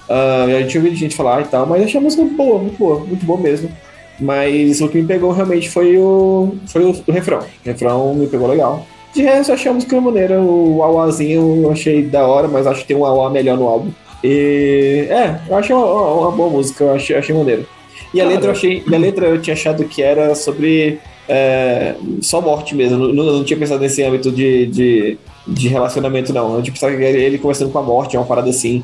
Uh, 0.08 0.62
já 0.62 0.67
tinha 0.67 0.82
ouvido 0.82 0.95
gente 0.95 1.15
falar 1.15 1.41
e 1.41 1.45
tal, 1.45 1.65
mas 1.65 1.84
achei 1.84 1.99
a 1.99 2.03
música 2.03 2.23
boa, 2.23 2.60
muito 2.60 2.77
boa, 2.77 2.99
muito 2.99 3.25
boa 3.25 3.39
mesmo. 3.39 3.71
Mas 4.19 4.82
o 4.82 4.89
que 4.89 4.97
me 4.97 5.08
pegou 5.08 5.32
realmente 5.32 5.69
foi 5.69 5.97
o, 5.97 6.55
foi 6.67 6.84
o, 6.84 6.95
o 7.08 7.12
refrão. 7.12 7.39
O 7.39 7.65
refrão 7.65 8.13
me 8.13 8.27
pegou 8.27 8.47
legal. 8.47 8.86
De 9.13 9.21
resto, 9.21 9.49
eu 9.49 9.55
achei 9.55 9.71
a 9.71 9.73
música 9.73 9.99
maneira. 9.99 10.39
O 10.41 10.84
auazinho 10.84 11.63
eu 11.63 11.71
achei 11.71 12.03
da 12.03 12.25
hora, 12.27 12.47
mas 12.47 12.67
acho 12.67 12.82
que 12.82 12.88
tem 12.88 12.97
um 12.97 13.05
auá 13.05 13.29
melhor 13.29 13.58
no 13.58 13.67
álbum. 13.67 13.91
E 14.23 15.08
é, 15.10 15.39
eu 15.47 15.55
achei 15.55 15.75
uma, 15.75 15.86
uma 15.86 16.32
boa 16.32 16.49
música, 16.49 16.84
eu 16.84 16.93
achei, 16.93 17.15
achei 17.15 17.36
maneiro. 17.36 17.65
E 18.13 18.19
a 18.19 18.25
letra 18.25 18.47
eu 18.47 18.51
achei. 18.51 18.84
A 18.91 18.97
letra 18.97 19.27
eu 19.27 19.41
tinha 19.41 19.53
achado 19.53 19.84
que 19.86 20.01
era 20.01 20.36
sobre 20.36 20.99
é, 21.27 21.95
só 22.21 22.41
morte 22.41 22.75
mesmo. 22.75 22.97
Não, 22.97 23.23
não, 23.23 23.43
tinha 23.43 23.58
pensado 23.58 23.82
nesse 23.82 24.03
âmbito 24.03 24.32
de, 24.32 24.65
de, 24.65 25.17
de 25.47 25.67
relacionamento, 25.67 26.34
não. 26.34 26.55
Eu 26.55 26.62
tinha 26.62 26.73
pensado 26.73 26.97
que 26.97 27.03
ele 27.03 27.38
conversando 27.38 27.71
com 27.71 27.79
a 27.79 27.84
morte, 27.84 28.15
é 28.15 28.19
uma 28.19 28.25
parada 28.25 28.49
assim. 28.49 28.84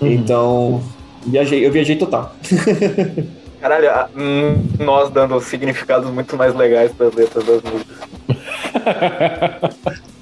Uhum. 0.00 0.12
Então, 0.12 0.82
viajei, 1.26 1.66
eu 1.66 1.72
viajei 1.72 1.96
total. 1.96 2.34
Caralho, 3.60 3.90
hum, 4.16 4.62
nós 4.78 5.10
dando 5.10 5.40
significados 5.40 6.10
muito 6.10 6.36
mais 6.36 6.54
legais 6.54 6.92
para 6.92 7.08
as 7.08 7.14
letras 7.14 7.44
das 7.44 7.62
músicas. 7.62 7.96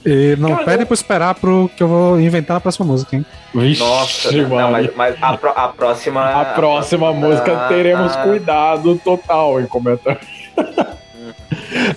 E 0.04 0.36
não 0.36 0.50
Cara, 0.50 0.64
pede 0.64 0.86
pra 0.86 0.94
esperar 0.94 1.34
pro 1.34 1.70
que 1.76 1.82
eu 1.82 1.88
vou 1.88 2.20
inventar 2.20 2.56
a 2.56 2.60
próxima 2.60 2.86
música, 2.86 3.16
hein? 3.16 3.26
Vixe, 3.54 3.80
Nossa, 3.80 4.32
não, 4.32 4.70
mas, 4.70 4.94
mas 4.96 5.16
a, 5.20 5.36
pro, 5.36 5.50
a, 5.50 5.68
próxima. 5.68 6.20
A, 6.20 6.40
a 6.40 6.44
próxima, 6.46 7.12
música 7.12 7.52
ah, 7.52 7.68
teremos 7.68 8.16
ah, 8.16 8.22
cuidado 8.22 8.98
total 9.04 9.60
em 9.60 9.66
comentar. 9.66 10.18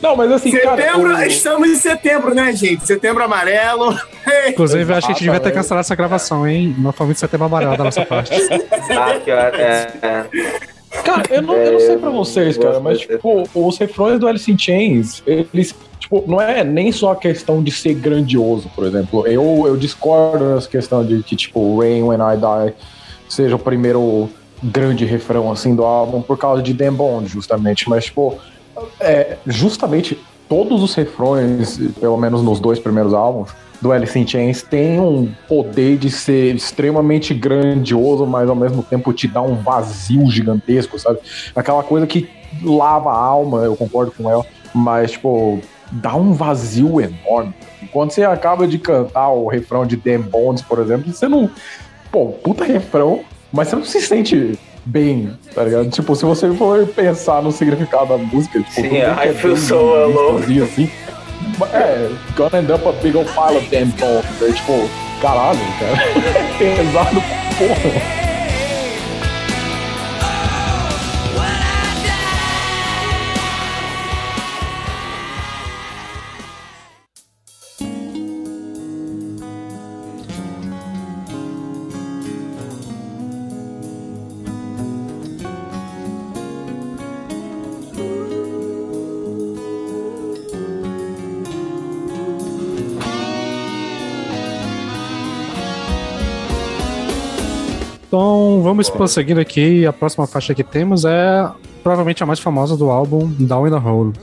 Não, 0.01 0.15
mas 0.15 0.31
assim, 0.31 0.51
setembro, 0.51 1.11
cara. 1.11 1.19
O... 1.19 1.23
Estamos 1.23 1.69
em 1.69 1.75
setembro, 1.75 2.33
né, 2.33 2.51
gente? 2.53 2.85
Setembro 2.85 3.23
amarelo. 3.23 3.97
Inclusive, 4.49 4.93
acho 4.93 5.07
que 5.07 5.13
a 5.13 5.15
gente 5.15 5.23
devia 5.23 5.39
ter 5.39 5.51
cancelado 5.51 5.81
essa 5.81 5.95
gravação, 5.95 6.47
hein? 6.47 6.75
Não 6.77 6.91
foi 6.91 7.05
muito 7.05 7.19
setembro 7.19 7.45
amarelo 7.45 7.77
da 7.77 7.83
nossa 7.83 8.05
parte. 8.05 8.31
Ah, 8.91 9.19
que 9.23 9.31
é, 9.31 9.93
é. 10.01 10.27
Cara, 11.03 11.23
eu 11.29 11.41
não, 11.41 11.55
eu 11.55 11.71
não 11.73 11.79
sei 11.79 11.97
pra 11.97 12.09
vocês, 12.09 12.57
cara, 12.57 12.79
mas, 12.79 12.99
tipo, 12.99 13.43
os 13.55 13.77
refrões 13.77 14.19
do 14.19 14.27
Alice 14.27 14.51
in 14.51 14.57
Chains, 14.57 15.23
eles, 15.25 15.73
tipo, 15.97 16.23
não 16.27 16.39
é 16.41 16.63
nem 16.63 16.91
só 16.91 17.13
a 17.13 17.15
questão 17.15 17.63
de 17.63 17.71
ser 17.71 17.93
grandioso, 17.93 18.69
por 18.75 18.85
exemplo. 18.85 19.25
Eu, 19.25 19.63
eu 19.65 19.77
discordo 19.77 20.53
nessa 20.53 20.67
questão 20.67 21.05
de 21.05 21.23
que, 21.23 21.35
tipo, 21.35 21.79
Rain 21.79 22.03
When 22.03 22.19
I 22.19 22.37
Die 22.37 22.73
seja 23.29 23.55
o 23.55 23.59
primeiro 23.59 24.29
grande 24.61 25.05
refrão 25.05 25.51
assim 25.51 25.73
do 25.75 25.83
álbum 25.83 26.21
por 26.21 26.37
causa 26.37 26.61
de 26.61 26.73
Dan 26.73 26.93
Bond, 26.93 27.27
justamente. 27.27 27.89
Mas, 27.89 28.05
tipo, 28.05 28.37
é, 28.99 29.37
justamente 29.45 30.19
todos 30.49 30.83
os 30.83 30.93
refrões, 30.93 31.79
pelo 31.99 32.17
menos 32.17 32.43
nos 32.43 32.59
dois 32.59 32.77
primeiros 32.77 33.13
álbuns, 33.13 33.51
do 33.81 33.91
Alice 33.91 34.17
in 34.17 34.27
Chains 34.27 34.61
tem 34.61 34.99
um 34.99 35.29
poder 35.47 35.97
de 35.97 36.11
ser 36.11 36.55
extremamente 36.55 37.33
grandioso, 37.33 38.25
mas 38.25 38.47
ao 38.47 38.55
mesmo 38.55 38.83
tempo 38.83 39.11
te 39.11 39.27
dá 39.27 39.41
um 39.41 39.55
vazio 39.55 40.29
gigantesco, 40.29 40.99
sabe? 40.99 41.19
Aquela 41.55 41.81
coisa 41.81 42.05
que 42.05 42.29
lava 42.61 43.09
a 43.09 43.17
alma, 43.17 43.59
eu 43.63 43.75
concordo 43.75 44.11
com 44.11 44.29
ela, 44.29 44.45
mas, 44.73 45.11
tipo, 45.11 45.59
dá 45.91 46.15
um 46.15 46.33
vazio 46.33 47.01
enorme. 47.01 47.53
Quando 47.91 48.11
você 48.11 48.23
acaba 48.23 48.67
de 48.67 48.77
cantar 48.77 49.29
o 49.29 49.47
refrão 49.47 49.85
de 49.85 49.95
Dan 49.95 50.21
Bonds, 50.21 50.61
por 50.61 50.79
exemplo, 50.79 51.11
você 51.11 51.27
não. 51.27 51.49
Pô, 52.11 52.27
puta 52.27 52.63
refrão, 52.63 53.21
mas 53.51 53.69
você 53.69 53.75
não 53.75 53.85
se 53.85 54.01
sente 54.01 54.59
bem, 54.85 55.31
tá 55.53 55.63
ligado? 55.63 55.89
Tipo, 55.89 56.15
se 56.15 56.25
você 56.25 56.51
for 56.53 56.85
pensar 56.87 57.41
no 57.41 57.51
significado 57.51 58.09
da 58.09 58.17
música, 58.17 58.59
tipo, 58.59 58.71
Sim, 58.73 58.97
I 58.97 59.29
é 59.29 59.33
feel 59.33 59.57
so 59.57 59.75
alone. 59.75 60.61
Assim, 60.61 60.89
é, 61.67 62.09
gonna 62.35 62.57
end 62.57 62.71
up 62.71 62.85
a 62.87 62.91
big 63.01 63.15
old 63.15 63.29
pile 63.33 63.57
of 63.57 63.69
damn 63.69 63.89
bones. 63.91 64.25
É 64.41 64.51
tipo, 64.51 64.89
caralho, 65.21 65.59
cara. 65.79 65.97
Pesado 66.57 67.21
porra. 67.57 68.20
Então, 98.61 98.69
vamos 98.69 98.91
prosseguindo 98.91 99.39
aqui. 99.39 99.87
A 99.87 99.91
próxima 99.91 100.27
faixa 100.27 100.53
que 100.53 100.63
temos 100.63 101.03
é 101.03 101.49
provavelmente 101.81 102.21
a 102.21 102.27
mais 102.27 102.39
famosa 102.39 102.77
do 102.77 102.91
álbum, 102.91 103.27
Down 103.39 103.67
in 103.67 103.71
the 103.71 103.77
Hole. 103.77 104.13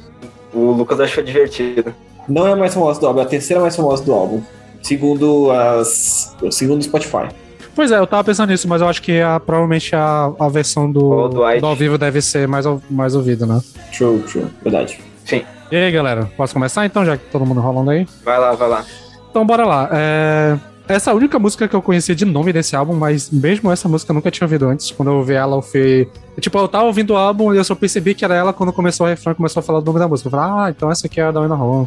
O 0.55 0.71
Lucas 0.71 1.01
achou 1.01 1.25
divertido. 1.25 1.93
Não 2.29 2.47
é 2.47 2.53
a 2.53 2.57
mais 2.57 2.73
famosa 2.73 3.01
do 3.01 3.07
álbum, 3.09 3.19
é 3.19 3.25
a 3.25 3.27
terceira 3.27 3.61
mais 3.61 3.75
famosa 3.75 4.05
do 4.05 4.13
álbum. 4.13 4.41
Segundo 4.81 5.51
as. 5.51 6.37
Segundo 6.53 6.79
o 6.79 6.85
Spotify. 6.85 7.35
Pois 7.75 7.91
é, 7.91 7.99
eu 7.99 8.07
tava 8.07 8.23
pensando 8.23 8.51
nisso, 8.51 8.69
mas 8.69 8.81
eu 8.81 8.87
acho 8.87 9.03
que 9.03 9.21
a, 9.21 9.41
provavelmente 9.41 9.97
a, 9.97 10.33
a 10.39 10.49
versão 10.49 10.91
do, 10.91 11.29
do, 11.29 11.59
do, 11.59 11.67
ao 11.67 11.75
vivo 11.75 11.99
deve 11.99 12.23
ser 12.23 12.47
mais, 12.47 12.65
mais 12.89 13.17
ouvida, 13.17 13.45
né? 13.45 13.61
True, 13.97 14.21
true. 14.21 14.47
Verdade. 14.63 15.01
Sim. 15.25 15.43
E 15.73 15.77
aí, 15.77 15.91
galera, 15.91 16.31
posso 16.37 16.55
começar 16.55 16.87
então, 16.87 17.05
já 17.05 17.17
que 17.17 17.25
todo 17.27 17.45
mundo 17.45 17.61
rolando 17.61 17.91
aí? 17.91 18.07
Vai 18.25 18.39
lá, 18.39 18.53
vai 18.53 18.69
lá. 18.69 18.85
Então, 19.31 19.45
bora 19.45 19.67
lá. 19.67 19.89
É... 19.93 20.57
Essa 20.89 21.11
é 21.11 21.13
a 21.13 21.17
única 21.17 21.39
música 21.39 21.69
que 21.69 21.77
eu 21.77 21.83
conhecia 21.83 22.15
de 22.15 22.25
nome 22.25 22.51
desse 22.51 22.75
álbum, 22.75 22.95
mas 22.95 23.31
mesmo 23.31 23.71
essa 23.71 23.87
música 23.87 24.11
eu 24.11 24.15
nunca 24.15 24.31
tinha 24.31 24.47
ouvido 24.47 24.67
antes. 24.67 24.91
Quando 24.91 25.11
eu 25.11 25.17
ouvi 25.17 25.35
ela, 25.35 25.57
eu 25.57 25.61
fui. 25.61 26.09
Tipo, 26.41 26.59
eu 26.59 26.67
tava 26.67 26.85
ouvindo 26.85 27.11
o 27.11 27.17
álbum 27.17 27.53
e 27.53 27.59
eu 27.59 27.65
só 27.65 27.75
percebi 27.75 28.15
que 28.15 28.25
era 28.25 28.35
ela 28.35 28.55
quando 28.55 28.73
começou 28.73 29.07
o 29.07 29.09
refrão 29.09 29.35
começou 29.35 29.61
a 29.61 29.63
falar 29.63 29.81
o 29.81 29.85
nome 29.85 29.99
da 29.99 30.09
música. 30.09 30.29
Eu 30.29 30.31
falei, 30.31 30.47
ah, 30.47 30.71
então 30.71 30.91
essa 30.91 31.07
aqui 31.07 31.21
é 31.21 31.25
a 31.25 31.31
da 31.31 31.41
Home. 31.41 31.87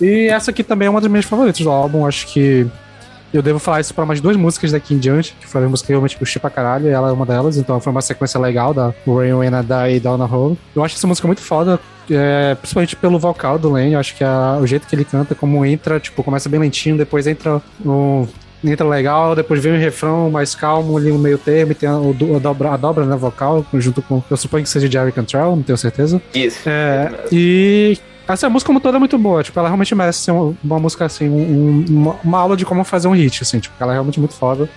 E 0.00 0.26
essa 0.26 0.50
aqui 0.50 0.64
também 0.64 0.86
é 0.86 0.90
uma 0.90 1.00
das 1.00 1.08
minhas 1.08 1.26
favoritas 1.26 1.60
do 1.60 1.70
álbum. 1.70 2.04
Acho 2.04 2.26
que 2.26 2.66
eu 3.32 3.42
devo 3.42 3.58
falar 3.58 3.80
isso 3.80 3.94
pra 3.94 4.04
mais 4.04 4.20
duas 4.20 4.36
músicas 4.36 4.72
daqui 4.72 4.94
em 4.94 4.98
diante, 4.98 5.36
que 5.40 5.46
foram 5.46 5.68
músicas 5.68 5.86
que 5.86 5.92
realmente 5.92 6.16
curti 6.16 6.38
pra 6.38 6.50
caralho, 6.50 6.86
e 6.86 6.90
ela 6.90 7.08
é 7.08 7.12
uma 7.12 7.26
delas, 7.26 7.56
então 7.56 7.80
foi 7.80 7.90
uma 7.90 8.02
sequência 8.02 8.40
legal 8.40 8.74
da 8.74 8.92
Rain 9.06 9.32
When 9.32 9.48
I 9.48 9.62
Die 9.62 9.96
e 9.96 10.00
Down 10.00 10.18
the 10.18 10.34
Hole. 10.34 10.58
Eu 10.74 10.84
acho 10.84 10.96
essa 10.96 11.06
música 11.06 11.26
muito 11.26 11.40
foda, 11.40 11.78
é, 12.10 12.54
principalmente 12.56 12.96
pelo 12.96 13.18
vocal 13.18 13.58
do 13.58 13.70
Lane, 13.70 13.92
eu 13.92 14.00
acho 14.00 14.16
que 14.16 14.24
a, 14.24 14.58
o 14.60 14.66
jeito 14.66 14.86
que 14.86 14.94
ele 14.94 15.04
canta, 15.04 15.34
como 15.34 15.64
entra, 15.64 16.00
tipo, 16.00 16.22
começa 16.22 16.48
bem 16.48 16.60
lentinho, 16.60 16.96
depois 16.96 17.26
entra 17.26 17.62
um 17.84 18.26
entra 18.62 18.86
legal, 18.86 19.34
depois 19.34 19.62
vem 19.62 19.72
o 19.72 19.78
refrão 19.78 20.30
mais 20.30 20.54
calmo 20.54 20.96
ali 20.96 21.10
no 21.10 21.18
meio 21.18 21.38
termo, 21.38 21.72
e 21.72 21.74
tem 21.74 21.88
a, 21.88 21.94
a, 21.94 22.38
dobra, 22.38 22.72
a 22.72 22.76
dobra 22.76 23.06
né, 23.06 23.16
vocal, 23.16 23.64
junto 23.74 24.02
com. 24.02 24.22
Eu 24.30 24.36
suponho 24.36 24.64
que 24.64 24.70
seja 24.70 24.88
de 24.88 24.92
Jerry 24.92 25.12
Cantrell, 25.12 25.56
não 25.56 25.62
tenho 25.62 25.78
certeza. 25.78 26.20
Isso. 26.34 26.68
É, 26.68 27.10
e 27.32 27.98
essa 28.32 28.48
música 28.48 28.66
como 28.66 28.80
toda 28.80 28.96
é 28.96 29.00
muito 29.00 29.18
boa, 29.18 29.42
tipo, 29.42 29.58
ela 29.58 29.68
realmente 29.68 29.94
merece 29.94 30.20
ser 30.20 30.30
uma, 30.30 30.54
uma 30.62 30.78
música 30.78 31.04
assim, 31.04 31.28
um, 31.28 31.84
uma, 31.88 32.16
uma, 32.22 32.38
aula 32.38 32.56
de 32.56 32.64
como 32.64 32.84
fazer 32.84 33.08
um 33.08 33.12
hit, 33.12 33.42
assim, 33.42 33.58
tipo, 33.58 33.74
ela 33.80 33.92
é 33.92 33.94
realmente 33.94 34.18
muito 34.18 34.34
foda. 34.34 34.68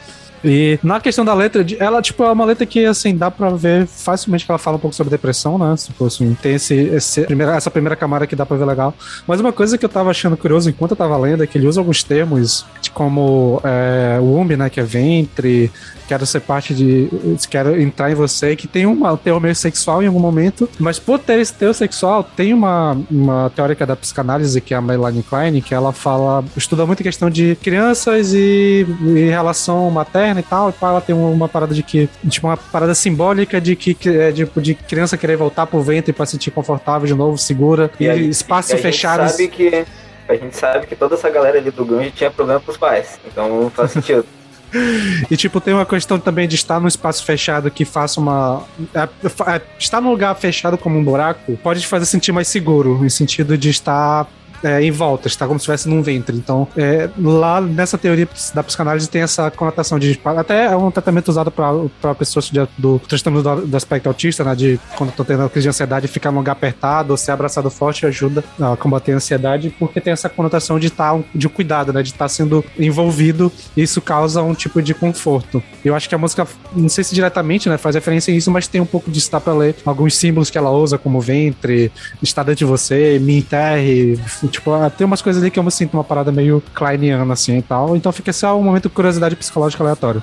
E 0.43 0.77
na 0.83 0.99
questão 0.99 1.23
da 1.23 1.33
letra, 1.33 1.65
ela, 1.79 2.01
tipo, 2.01 2.21
é 2.21 2.31
uma 2.31 2.43
letra 2.43 2.65
que, 2.65 2.85
assim, 2.85 3.15
dá 3.15 3.31
pra 3.31 3.49
ver 3.51 3.87
facilmente 3.87 4.45
que 4.45 4.51
ela 4.51 4.59
fala 4.59 4.75
um 4.75 4.79
pouco 4.79 4.93
sobre 4.93 5.09
depressão, 5.09 5.57
né? 5.57 5.73
Tipo, 5.77 6.05
assim, 6.05 6.35
tem 6.41 6.55
esse, 6.55 6.75
esse 6.75 7.21
primeira, 7.21 7.55
essa 7.55 7.71
primeira 7.71 7.95
camada 7.95 8.27
que 8.27 8.35
dá 8.35 8.45
pra 8.45 8.57
ver 8.57 8.65
legal. 8.65 8.93
Mas 9.25 9.39
uma 9.39 9.53
coisa 9.53 9.77
que 9.77 9.85
eu 9.85 9.89
tava 9.89 10.09
achando 10.09 10.35
curioso 10.35 10.69
enquanto 10.69 10.91
eu 10.91 10.97
tava 10.97 11.17
lendo 11.17 11.43
é 11.43 11.47
que 11.47 11.57
ele 11.57 11.65
usa 11.65 11.79
alguns 11.79 12.03
termos, 12.03 12.65
como 12.93 13.61
é, 13.63 14.19
womb, 14.19 14.57
né? 14.57 14.69
Que 14.69 14.81
é 14.81 14.83
ventre, 14.83 15.71
quero 16.07 16.25
ser 16.25 16.41
parte 16.41 16.73
de. 16.73 17.09
quero 17.49 17.79
entrar 17.79 18.11
em 18.11 18.15
você, 18.15 18.55
que 18.55 18.67
tem 18.67 18.85
uma, 18.85 19.13
um 19.13 19.17
teor 19.17 19.39
meio 19.39 19.55
sexual 19.55 20.03
em 20.03 20.07
algum 20.07 20.19
momento, 20.19 20.69
mas 20.79 20.99
por 20.99 21.19
ter 21.19 21.39
esse 21.39 21.53
teor 21.53 21.73
sexual, 21.73 22.23
tem 22.23 22.53
uma, 22.53 22.97
uma 23.09 23.51
teórica 23.55 23.85
da 23.85 23.95
psicanálise, 23.95 24.59
que 24.61 24.73
é 24.73 24.77
a 24.77 24.81
Melanie 24.81 25.23
Klein, 25.23 25.61
que 25.61 25.73
ela 25.73 25.91
fala, 25.91 26.43
estuda 26.55 26.85
muito 26.85 27.01
a 27.01 27.03
questão 27.03 27.29
de 27.29 27.55
crianças 27.61 28.33
e, 28.33 28.85
e 29.01 29.29
relação 29.29 29.89
materna 29.89 30.39
e 30.39 30.43
tal, 30.43 30.69
e 30.69 30.73
ela 30.83 31.01
tem 31.01 31.15
uma 31.15 31.47
parada 31.47 31.73
de 31.73 31.83
que, 31.83 32.09
tipo, 32.27 32.47
uma 32.47 32.57
parada 32.57 32.93
simbólica 32.93 33.59
de 33.59 33.75
que, 33.75 33.97
é, 34.09 34.31
tipo, 34.31 34.61
de 34.61 34.73
criança 34.73 35.17
querer 35.17 35.37
voltar 35.37 35.65
pro 35.65 35.81
ventre 35.81 36.13
para 36.13 36.25
sentir 36.25 36.51
confortável 36.51 37.07
de 37.07 37.13
novo, 37.13 37.37
segura, 37.37 37.89
e, 37.99 38.05
e 38.05 38.29
espaço 38.29 38.77
fechado. 38.77 39.29
sabe 39.29 39.47
que 39.47 39.85
a 40.27 40.35
gente 40.35 40.55
sabe 40.55 40.87
que 40.87 40.95
toda 40.95 41.15
essa 41.15 41.29
galera 41.29 41.57
ali 41.57 41.69
do 41.69 41.85
grunge 41.85 42.11
tinha 42.11 42.31
problema 42.31 42.59
com 42.59 42.71
os 42.71 42.77
pais, 42.77 43.19
então 43.25 43.63
não 43.63 43.69
faz 43.69 43.91
sentido. 43.91 44.25
E, 45.29 45.38
tipo, 45.38 45.62
tem 45.62 45.73
uma 45.73 45.86
questão 45.86 46.19
também 46.19 46.47
de 46.47 46.55
estar 46.55 46.79
num 46.79 46.88
espaço 46.88 47.23
fechado 47.23 47.69
que 47.71 47.86
faça 47.86 48.19
uma. 48.19 48.63
É, 48.93 49.03
é, 49.03 49.62
estar 49.79 50.01
num 50.01 50.09
lugar 50.09 50.36
fechado 50.36 50.77
como 50.77 50.97
um 50.97 51.03
buraco 51.03 51.57
pode 51.57 51.81
te 51.81 51.88
fazer 51.88 52.05
sentir 52.05 52.31
mais 52.31 52.47
seguro, 52.47 53.01
no 53.01 53.09
sentido 53.09 53.57
de 53.57 53.69
estar 53.69 54.27
é, 54.63 54.82
em 54.82 54.91
volta, 54.91 55.28
está 55.28 55.45
como 55.45 55.60
se 55.60 55.63
estivesse 55.63 55.89
num 55.89 56.02
ventre. 56.02 56.36
Então, 56.36 56.67
é, 56.78 57.10
lá 57.17 57.60
nessa 57.62 57.97
teoria 57.97 58.28
da 58.54 58.63
psicanálise 58.63 59.10
tem 59.10 59.21
essa 59.21 59.52
conotação 59.52 59.99
de. 59.99 60.19
Até 60.23 60.65
é 60.65 60.76
um 60.76 60.89
tratamento 60.89 61.28
usado 61.30 61.52
para 61.52 62.15
pessoas 62.15 62.45
de, 62.45 62.65
do 62.78 62.99
transtorno 62.99 63.43
do, 63.43 63.67
do, 63.67 63.78
aspecto 63.78 64.08
autista, 64.08 64.43
né? 64.43 64.56
De 64.56 64.80
quando 64.95 65.10
estão 65.10 65.26
tendo 65.26 65.49
crise 65.49 65.63
de 65.63 65.69
ansiedade, 65.69 66.08
ficar 66.08 66.32
num 66.32 66.38
lugar 66.38 66.54
apertado 66.54 67.12
ou 67.12 67.17
ser 67.17 67.32
abraçado 67.32 67.69
forte 67.69 68.06
ajuda 68.06 68.43
a 68.60 68.76
combater 68.76 69.12
a 69.13 69.15
ansiedade, 69.15 69.69
porque 69.78 69.99
tem 69.99 70.13
essa 70.13 70.30
conotação 70.30 70.80
de 70.80 70.88
estar 70.88 71.13
tá, 71.13 71.23
de 71.34 71.49
cuidado, 71.49 71.91
né? 71.91 72.02
De 72.02 72.10
estar 72.10 72.26
tá 72.26 72.30
sendo 72.30 72.63
envolvido. 72.80 73.52
E 73.76 73.84
isso 73.84 74.02
causa 74.02 74.41
um 74.41 74.54
tipo 74.54 74.82
de 74.82 74.93
conforto. 74.93 75.62
Eu 75.84 75.95
acho 75.95 76.08
que 76.08 76.15
a 76.15 76.17
música, 76.17 76.47
não 76.76 76.89
sei 76.89 77.04
se 77.04 77.13
diretamente, 77.13 77.67
né, 77.67 77.78
faz 77.78 77.95
referência 77.95 78.34
a 78.34 78.38
isso, 78.38 78.49
mas 78.49 78.67
tem 78.67 78.80
um 78.80 78.86
pouco 78.86 79.12
disso, 79.12 79.30
dá 79.32 79.39
pra 79.39 79.54
ler 79.54 79.76
alguns 79.86 80.15
símbolos 80.15 80.49
que 80.49 80.58
ela 80.58 80.71
usa, 80.71 80.97
como 80.97 81.19
ventre, 81.19 81.91
está 82.21 82.41
dentro 82.43 82.60
de 82.60 82.65
você, 82.65 83.19
me 83.19 83.38
enterre, 83.38 84.19
Tipo, 84.53 84.71
ah, 84.71 84.87
tem 84.87 85.05
umas 85.05 85.21
coisas 85.21 85.41
ali 85.41 85.49
que 85.49 85.57
eu 85.57 85.63
me 85.63 85.71
sinto 85.71 85.95
uma 85.95 86.03
parada 86.03 86.31
meio 86.31 86.61
kleiniana, 86.75 87.33
assim 87.33 87.57
e 87.57 87.61
tal. 87.61 87.95
Então 87.95 88.11
fica 88.11 88.31
só 88.31 88.55
um 88.55 88.61
momento 88.61 88.83
de 88.83 88.89
curiosidade 88.89 89.35
psicológica 89.35 89.83
aleatório. 89.83 90.21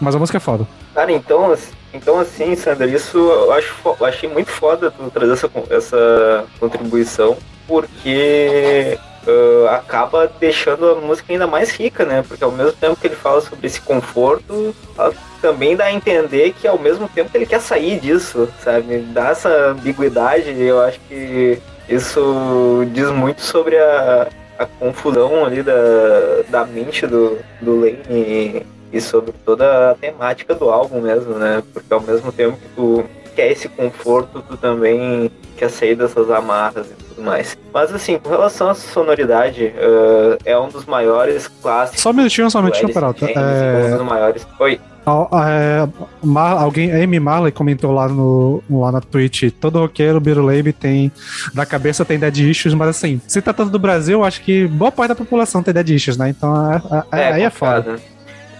Mas 0.00 0.16
a 0.16 0.18
música 0.18 0.38
é 0.38 0.40
foda. 0.40 0.66
Cara, 0.94 1.12
então, 1.12 1.56
então 1.94 2.18
assim, 2.18 2.56
Sandra, 2.56 2.86
isso 2.86 3.16
eu 3.16 3.52
acho, 3.52 3.72
eu 3.84 4.04
achei 4.04 4.28
muito 4.28 4.50
foda 4.50 4.90
tu 4.90 5.08
trazer 5.10 5.32
essa, 5.32 5.50
essa 5.70 6.44
contribuição, 6.58 7.36
porque 7.68 8.98
uh, 9.26 9.68
acaba 9.68 10.28
deixando 10.40 10.90
a 10.90 10.94
música 10.96 11.32
ainda 11.32 11.46
mais 11.46 11.70
rica, 11.70 12.04
né? 12.04 12.24
Porque 12.26 12.42
ao 12.42 12.50
mesmo 12.50 12.72
tempo 12.72 12.96
que 13.00 13.06
ele 13.06 13.14
fala 13.14 13.40
sobre 13.40 13.68
esse 13.68 13.80
conforto, 13.80 14.74
também 15.40 15.76
dá 15.76 15.84
a 15.84 15.92
entender 15.92 16.52
que 16.52 16.66
ao 16.66 16.80
mesmo 16.80 17.08
tempo 17.08 17.30
que 17.30 17.36
ele 17.36 17.46
quer 17.46 17.60
sair 17.60 18.00
disso, 18.00 18.48
sabe? 18.60 18.98
Dá 19.12 19.28
essa 19.28 19.70
ambiguidade, 19.70 20.50
eu 20.60 20.80
acho 20.80 20.98
que 21.08 21.60
isso 21.88 22.86
diz 22.92 23.10
muito 23.10 23.40
sobre 23.40 23.76
a, 23.76 24.28
a 24.58 24.66
confusão 24.66 25.44
ali 25.44 25.62
da, 25.62 25.74
da 26.48 26.64
mente 26.64 27.06
do, 27.06 27.38
do 27.60 27.80
Lane 27.80 27.98
e, 28.10 28.66
e 28.92 29.00
sobre 29.00 29.32
toda 29.44 29.92
a 29.92 29.94
temática 29.94 30.54
do 30.54 30.68
álbum 30.68 31.00
mesmo, 31.00 31.34
né? 31.34 31.62
Porque 31.72 31.92
ao 31.92 32.00
mesmo 32.00 32.32
tempo 32.32 32.56
que 32.56 32.68
tu 32.74 33.04
quer 33.34 33.52
esse 33.52 33.68
conforto, 33.68 34.42
tu 34.42 34.56
também 34.56 35.30
quer 35.56 35.70
sair 35.70 35.94
dessas 35.94 36.28
amarras 36.30 36.88
e 36.88 37.04
tudo 37.04 37.22
mais. 37.22 37.56
Mas 37.72 37.94
assim, 37.94 38.18
com 38.18 38.30
relação 38.30 38.68
à 38.68 38.74
sonoridade, 38.74 39.66
uh, 39.76 40.38
é 40.44 40.58
um 40.58 40.68
dos 40.68 40.84
maiores 40.84 41.46
clássicos. 41.46 42.00
Só 42.00 42.10
um 42.10 42.14
minutinho, 42.14 42.50
só 42.50 42.58
um 42.58 42.62
minutinho, 42.62 42.92
Peralta. 42.92 43.26
É... 43.26 43.86
Um 43.86 43.96
dos 43.96 44.06
maiores. 44.06 44.46
Oi. 44.58 44.80
É, 45.46 45.88
Mar, 46.22 46.52
alguém, 46.58 46.92
a 46.92 47.02
Amy 47.02 47.18
Marley 47.20 47.52
comentou 47.52 47.92
lá, 47.92 48.08
no, 48.08 48.62
lá 48.70 48.92
na 48.92 49.00
Twitch: 49.00 49.50
todo 49.60 49.78
roqueiro, 49.78 50.20
Biruleibe 50.20 50.72
tem. 50.72 51.10
Da 51.54 51.64
cabeça 51.64 52.04
tem 52.04 52.18
dead 52.18 52.38
issues, 52.38 52.74
mas 52.74 52.88
assim, 52.88 53.20
se 53.26 53.40
tratando 53.40 53.70
do 53.70 53.78
Brasil, 53.78 54.24
acho 54.24 54.42
que 54.42 54.66
boa 54.66 54.92
parte 54.92 55.10
da 55.10 55.14
população 55.14 55.62
tem 55.62 55.74
dead 55.74 55.90
issues, 55.90 56.16
né? 56.16 56.28
Então 56.30 56.72
é, 56.72 56.82
é, 57.12 57.20
é 57.20 57.32
aí 57.32 57.42
é 57.42 57.50
foda. 57.50 57.96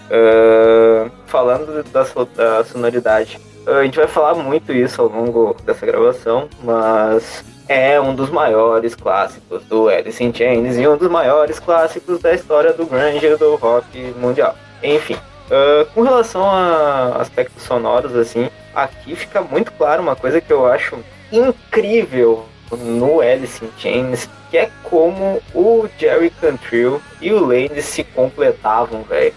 Uh, 0.09 1.11
falando 1.27 1.83
da, 1.91 2.03
da 2.35 2.63
sonoridade, 2.63 3.39
uh, 3.67 3.71
a 3.73 3.83
gente 3.83 3.97
vai 3.97 4.07
falar 4.07 4.33
muito 4.33 4.73
isso 4.73 5.01
ao 5.01 5.07
longo 5.07 5.55
dessa 5.63 5.85
gravação, 5.85 6.49
mas 6.63 7.43
é 7.67 8.01
um 8.01 8.15
dos 8.15 8.31
maiores 8.31 8.95
clássicos 8.95 9.63
do 9.65 9.87
Alice 9.87 10.21
in 10.23 10.33
Chains 10.33 10.77
e 10.77 10.87
um 10.87 10.97
dos 10.97 11.09
maiores 11.09 11.59
clássicos 11.59 12.19
da 12.19 12.33
história 12.33 12.73
do 12.73 12.87
grunge 12.87 13.35
do 13.35 13.55
rock 13.55 14.15
mundial. 14.19 14.55
Enfim, 14.81 15.15
uh, 15.49 15.85
com 15.93 16.01
relação 16.01 16.49
a 16.49 17.17
aspectos 17.17 17.63
sonoros, 17.63 18.15
assim, 18.15 18.49
aqui 18.73 19.15
fica 19.15 19.41
muito 19.41 19.71
claro 19.73 20.01
uma 20.01 20.15
coisa 20.15 20.39
que 20.39 20.51
eu 20.51 20.65
acho 20.65 20.97
incrível 21.31 22.45
no 22.71 23.19
Alice 23.21 23.63
in 23.63 23.69
Chains, 23.77 24.29
que 24.49 24.57
é 24.57 24.69
como 24.83 25.41
o 25.53 25.87
Jerry 25.97 26.29
Cantrell 26.29 27.01
e 27.21 27.33
o 27.33 27.45
Lane 27.45 27.81
se 27.81 28.03
completavam, 28.03 29.03
velho. 29.03 29.33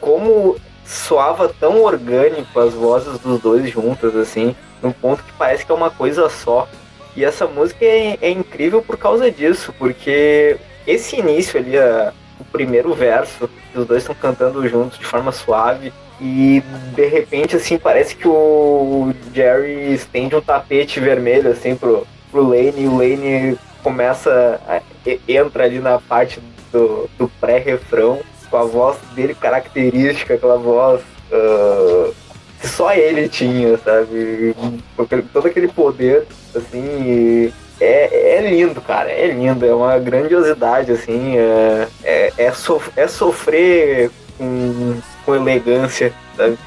Como 0.00 0.56
soava 0.84 1.52
tão 1.60 1.82
orgânico 1.82 2.58
as 2.58 2.72
vozes 2.72 3.18
dos 3.18 3.40
dois 3.40 3.68
juntas, 3.70 4.14
assim, 4.16 4.54
num 4.82 4.92
ponto 4.92 5.22
que 5.22 5.32
parece 5.32 5.66
que 5.66 5.72
é 5.72 5.74
uma 5.74 5.90
coisa 5.90 6.28
só. 6.28 6.68
E 7.16 7.24
essa 7.24 7.46
música 7.46 7.84
é, 7.84 8.16
é 8.20 8.30
incrível 8.30 8.80
por 8.80 8.96
causa 8.96 9.30
disso, 9.30 9.74
porque 9.78 10.56
esse 10.86 11.16
início 11.16 11.58
ali, 11.58 11.76
a, 11.76 12.12
o 12.40 12.44
primeiro 12.44 12.94
verso, 12.94 13.48
os 13.74 13.86
dois 13.86 14.02
estão 14.02 14.14
cantando 14.14 14.66
juntos 14.68 14.98
de 14.98 15.04
forma 15.04 15.32
suave, 15.32 15.92
e 16.20 16.62
de 16.94 17.06
repente, 17.06 17.56
assim, 17.56 17.78
parece 17.78 18.16
que 18.16 18.26
o 18.26 19.12
Jerry 19.32 19.94
estende 19.94 20.34
um 20.34 20.40
tapete 20.40 20.98
vermelho, 20.98 21.50
assim, 21.50 21.76
pro, 21.76 22.06
pro 22.30 22.42
Lane, 22.42 22.82
e 22.82 22.88
o 22.88 22.96
Lane 22.96 23.58
começa, 23.82 24.60
a, 24.66 24.80
entra 25.28 25.64
ali 25.64 25.78
na 25.78 25.98
parte 26.00 26.40
do, 26.72 27.08
do 27.16 27.28
pré-refrão, 27.40 28.20
com 28.50 28.56
a 28.56 28.64
voz 28.64 28.96
dele 29.14 29.34
característica, 29.34 30.34
aquela 30.34 30.56
voz 30.56 31.02
uh, 31.30 32.14
que 32.60 32.66
só 32.66 32.92
ele 32.92 33.28
tinha, 33.28 33.76
sabe? 33.78 34.56
Todo 35.32 35.46
aquele 35.46 35.68
poder, 35.68 36.26
assim, 36.54 37.52
é, 37.80 38.36
é 38.36 38.50
lindo, 38.50 38.80
cara, 38.80 39.10
é 39.10 39.26
lindo, 39.28 39.64
é 39.64 39.74
uma 39.74 39.98
grandiosidade, 39.98 40.92
assim, 40.92 41.36
é, 41.36 41.88
é, 42.02 42.32
é, 42.36 42.52
sof 42.52 42.90
é 42.96 43.06
sofrer 43.06 44.10
com, 44.36 45.00
com 45.24 45.34
elegância, 45.34 46.12
sabe? 46.36 46.58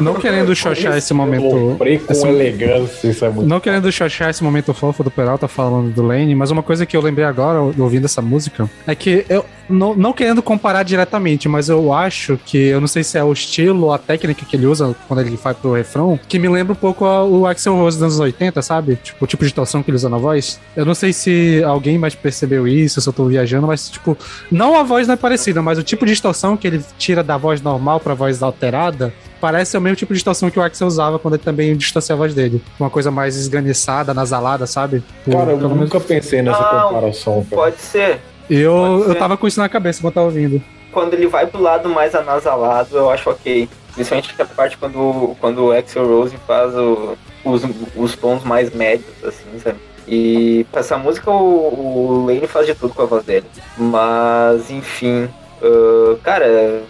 Não 0.00 0.14
querendo 0.14 0.54
xoxar 0.54 0.96
esse 0.96 1.12
momento. 1.12 1.76
com 1.76 1.84
esse, 1.84 2.26
elegância, 2.26 3.08
isso 3.08 3.24
é 3.24 3.30
muito. 3.30 3.48
Não 3.48 3.60
querendo 3.60 3.90
xoxar 3.92 4.30
esse 4.30 4.42
momento 4.42 4.72
fofo 4.72 5.04
do 5.04 5.10
Peralta 5.10 5.46
falando 5.46 5.92
do 5.92 6.02
Lane, 6.02 6.34
mas 6.34 6.50
uma 6.50 6.62
coisa 6.62 6.86
que 6.86 6.96
eu 6.96 7.02
lembrei 7.02 7.24
agora, 7.24 7.60
ouvindo 7.60 8.06
essa 8.06 8.22
música, 8.22 8.68
é 8.86 8.94
que 8.94 9.24
eu, 9.28 9.44
não, 9.68 9.94
não 9.94 10.12
querendo 10.12 10.42
comparar 10.42 10.82
diretamente, 10.82 11.48
mas 11.48 11.68
eu 11.68 11.92
acho 11.92 12.38
que, 12.44 12.56
eu 12.56 12.80
não 12.80 12.88
sei 12.88 13.04
se 13.04 13.18
é 13.18 13.24
o 13.24 13.32
estilo 13.32 13.86
ou 13.86 13.92
a 13.92 13.98
técnica 13.98 14.44
que 14.44 14.56
ele 14.56 14.66
usa 14.66 14.94
quando 15.06 15.20
ele 15.20 15.36
vai 15.36 15.54
pro 15.54 15.72
refrão, 15.72 16.18
que 16.28 16.38
me 16.38 16.48
lembra 16.48 16.72
um 16.72 16.76
pouco 16.76 17.04
o 17.04 17.46
Axel 17.46 17.76
Rose 17.76 17.96
dos 17.98 18.02
anos 18.02 18.18
80, 18.20 18.62
sabe? 18.62 18.96
Tipo, 18.96 19.24
o 19.24 19.28
tipo 19.28 19.44
de 19.44 19.52
torção 19.52 19.82
que 19.82 19.90
ele 19.90 19.96
usa 19.96 20.08
na 20.08 20.18
voz. 20.18 20.58
Eu 20.74 20.84
não 20.84 20.94
sei 20.94 21.12
se 21.12 21.62
alguém 21.64 21.98
mais 21.98 22.14
percebeu 22.14 22.66
isso, 22.66 23.00
se 23.00 23.08
eu 23.08 23.12
tô 23.12 23.26
viajando, 23.26 23.66
mas, 23.66 23.88
tipo, 23.88 24.16
não 24.50 24.78
a 24.78 24.82
voz 24.82 25.06
não 25.06 25.14
é 25.14 25.16
parecida, 25.16 25.62
mas 25.62 25.78
o 25.78 25.82
tipo 25.82 26.04
de 26.04 26.12
distorção 26.12 26.56
que 26.56 26.66
ele 26.66 26.82
tira 26.98 27.22
da 27.22 27.36
voz 27.36 27.60
normal 27.60 28.00
pra 28.00 28.14
voz 28.14 28.42
alterada 28.42 29.12
parece 29.40 29.76
o 29.76 29.80
mesmo 29.80 29.96
tipo 29.96 30.12
de 30.12 30.18
distorção 30.18 30.50
que 30.50 30.58
o 30.58 30.62
Axel 30.62 30.86
usava 30.86 31.18
quando 31.18 31.34
ele 31.34 31.42
também 31.42 31.76
distorcia 31.76 32.14
a 32.14 32.18
voz 32.18 32.34
dele. 32.34 32.62
Uma 32.78 32.90
coisa 32.90 33.10
mais 33.10 33.36
esganiçada, 33.36 34.12
nasalada, 34.12 34.66
sabe? 34.66 35.02
Por, 35.24 35.32
cara, 35.32 35.52
eu 35.52 35.68
nunca 35.68 35.98
pensei 35.98 36.42
nessa 36.42 36.62
ah, 36.62 36.82
comparação. 36.88 37.46
Cara. 37.48 37.62
Pode 37.62 37.80
ser. 37.80 38.20
Eu, 38.48 38.72
pode 38.72 39.04
ser. 39.04 39.10
eu 39.10 39.14
tava 39.16 39.36
com 39.36 39.46
isso 39.46 39.60
na 39.60 39.68
cabeça 39.68 40.00
quando 40.00 40.10
eu 40.10 40.14
tava 40.14 40.26
ouvindo. 40.26 40.62
Quando 40.92 41.14
ele 41.14 41.26
vai 41.26 41.46
pro 41.46 41.62
lado 41.62 41.88
mais 41.88 42.14
anasalado, 42.14 42.96
eu 42.96 43.10
acho 43.10 43.30
ok. 43.30 43.68
Principalmente 43.94 44.34
a 44.38 44.44
parte 44.44 44.76
quando, 44.76 45.36
quando 45.40 45.66
o 45.66 45.72
Axel 45.72 46.06
Rose 46.06 46.36
faz 46.46 46.74
o, 46.74 47.16
os, 47.44 47.62
os 47.96 48.16
tons 48.16 48.44
mais 48.44 48.72
médios, 48.74 49.08
assim, 49.24 49.58
sabe? 49.62 49.78
E 50.06 50.66
essa 50.72 50.96
música 50.96 51.30
o, 51.30 52.22
o 52.22 52.26
Lane 52.26 52.46
faz 52.46 52.66
de 52.66 52.74
tudo 52.74 52.94
com 52.94 53.02
a 53.02 53.06
voz 53.06 53.24
dele. 53.24 53.46
Mas, 53.78 54.70
enfim. 54.70 55.28
Uh, 55.62 56.16
cara, 56.22 56.82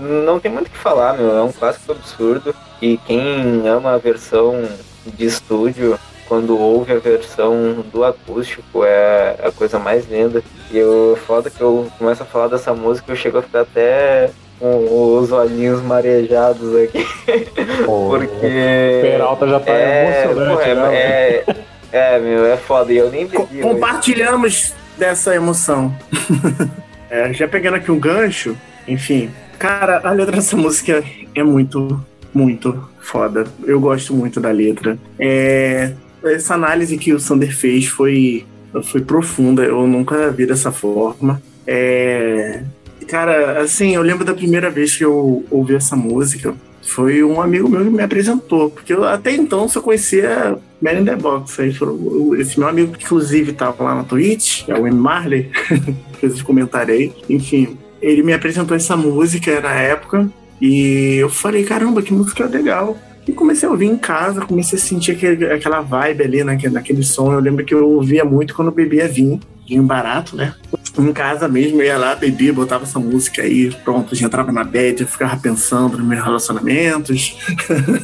não 0.00 0.38
tem 0.38 0.50
muito 0.50 0.68
o 0.68 0.70
que 0.70 0.76
falar, 0.76 1.14
meu. 1.14 1.36
É 1.36 1.42
um 1.42 1.52
clássico 1.52 1.92
absurdo. 1.92 2.54
E 2.80 2.96
quem 2.98 3.66
ama 3.68 3.94
a 3.94 3.98
versão 3.98 4.68
de 5.06 5.24
estúdio, 5.24 5.98
quando 6.28 6.58
ouve 6.58 6.92
a 6.92 6.98
versão 6.98 7.84
do 7.92 8.04
acústico, 8.04 8.84
é 8.84 9.36
a 9.42 9.50
coisa 9.50 9.78
mais 9.78 10.08
linda. 10.08 10.42
E 10.70 10.78
eu 10.78 11.18
foda 11.26 11.50
que 11.50 11.60
eu 11.60 11.90
começo 11.98 12.22
a 12.22 12.26
falar 12.26 12.48
dessa 12.48 12.74
música, 12.74 13.10
eu 13.10 13.16
chego 13.16 13.38
a 13.38 13.42
ficar 13.42 13.62
até 13.62 14.30
com 14.58 15.18
os 15.18 15.32
olhinhos 15.32 15.80
marejados 15.82 16.76
aqui. 16.76 17.06
Pô, 17.84 18.10
Porque. 18.10 19.00
Peralta 19.00 19.48
já 19.48 19.60
tá 19.60 19.72
é, 19.72 20.24
emocionante, 20.24 20.68
é, 20.68 20.74
né? 20.74 20.94
É, 21.92 22.14
é, 22.16 22.18
meu, 22.18 22.44
é 22.46 22.56
foda. 22.56 22.92
E 22.92 22.98
eu 22.98 23.10
nem 23.10 23.26
bebi. 23.26 23.60
Compartilhamos 23.60 24.74
dessa 24.96 25.34
emoção. 25.34 25.94
é, 27.08 27.32
já 27.32 27.48
pegando 27.48 27.76
aqui 27.76 27.90
um 27.90 27.98
gancho, 27.98 28.56
enfim, 28.86 29.30
Cara, 29.58 30.00
a 30.04 30.12
letra 30.12 30.36
dessa 30.36 30.56
música 30.56 31.02
é 31.34 31.42
muito, 31.42 32.00
muito 32.32 32.88
foda. 33.00 33.44
Eu 33.64 33.80
gosto 33.80 34.14
muito 34.14 34.40
da 34.40 34.50
letra. 34.50 34.98
É, 35.18 35.92
essa 36.24 36.54
análise 36.54 36.96
que 36.96 37.12
o 37.12 37.20
Sander 37.20 37.54
fez 37.54 37.86
foi, 37.86 38.46
foi 38.84 39.00
profunda. 39.00 39.64
Eu 39.64 39.86
nunca 39.86 40.30
vi 40.30 40.46
dessa 40.46 40.70
forma. 40.70 41.42
É, 41.66 42.62
cara, 43.08 43.60
assim, 43.60 43.94
eu 43.94 44.02
lembro 44.02 44.24
da 44.24 44.34
primeira 44.34 44.70
vez 44.70 44.96
que 44.96 45.04
eu 45.04 45.44
ouvi 45.50 45.74
essa 45.74 45.96
música. 45.96 46.54
Foi 46.82 47.22
um 47.22 47.40
amigo 47.40 47.68
meu 47.68 47.84
que 47.84 47.90
me 47.90 48.02
apresentou, 48.02 48.70
porque 48.70 48.94
eu, 48.94 49.04
até 49.04 49.30
então 49.32 49.68
só 49.68 49.78
conhecia 49.80 50.56
Man 50.80 50.92
in 50.92 51.04
the 51.04 51.16
Box. 51.16 51.60
Aí 51.60 51.74
esse 52.38 52.58
meu 52.58 52.68
amigo, 52.68 52.92
que 52.92 53.04
inclusive 53.04 53.50
estava 53.50 53.84
lá 53.84 53.94
na 53.94 54.04
Twitch, 54.04 54.66
é 54.68 54.74
o 54.74 54.86
M. 54.86 54.96
Marley, 54.96 55.50
fez 56.18 56.32
esse 56.32 56.42
comentário 56.42 56.94
aí. 56.94 57.12
Enfim, 57.28 57.76
ele 58.00 58.22
me 58.22 58.32
apresentou 58.32 58.76
essa 58.76 58.96
música 58.96 59.60
na 59.60 59.74
época 59.74 60.28
e 60.60 61.16
eu 61.16 61.28
falei, 61.28 61.64
caramba, 61.64 62.02
que 62.02 62.12
música 62.12 62.46
legal. 62.46 62.96
E 63.26 63.32
comecei 63.32 63.68
a 63.68 63.72
ouvir 63.72 63.86
em 63.86 63.96
casa, 63.96 64.40
comecei 64.40 64.78
a 64.78 64.82
sentir 64.82 65.12
aquele, 65.12 65.52
aquela 65.52 65.80
vibe 65.80 66.24
ali 66.24 66.44
naquele, 66.44 66.74
naquele 66.74 67.02
som. 67.02 67.32
Eu 67.32 67.40
lembro 67.40 67.64
que 67.64 67.74
eu 67.74 67.86
ouvia 67.86 68.24
muito 68.24 68.54
quando 68.54 68.70
bebia 68.70 69.06
vinho, 69.06 69.38
vinho 69.68 69.82
barato, 69.82 70.34
né? 70.34 70.54
Em 70.98 71.12
casa 71.12 71.46
mesmo, 71.46 71.80
eu 71.80 71.86
ia 71.86 71.98
lá, 71.98 72.14
bebia, 72.16 72.52
botava 72.52 72.84
essa 72.84 72.98
música 72.98 73.42
aí, 73.42 73.70
pronto, 73.84 74.16
já 74.16 74.26
entrava 74.26 74.50
na 74.50 74.64
bed, 74.64 75.02
eu 75.02 75.06
ficava 75.06 75.36
pensando 75.36 75.98
nos 75.98 76.06
meus 76.06 76.24
relacionamentos. 76.24 77.36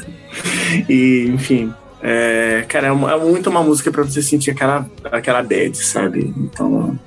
e, 0.88 1.30
enfim, 1.34 1.72
é, 2.02 2.64
cara, 2.68 2.88
é, 2.88 2.90
é 2.90 3.16
muito 3.24 3.48
uma 3.48 3.62
música 3.62 3.90
para 3.90 4.02
você 4.02 4.20
sentir 4.20 4.50
aquela, 4.50 4.86
aquela 5.10 5.42
bad, 5.42 5.74
sabe? 5.76 6.34
Então, 6.36 6.98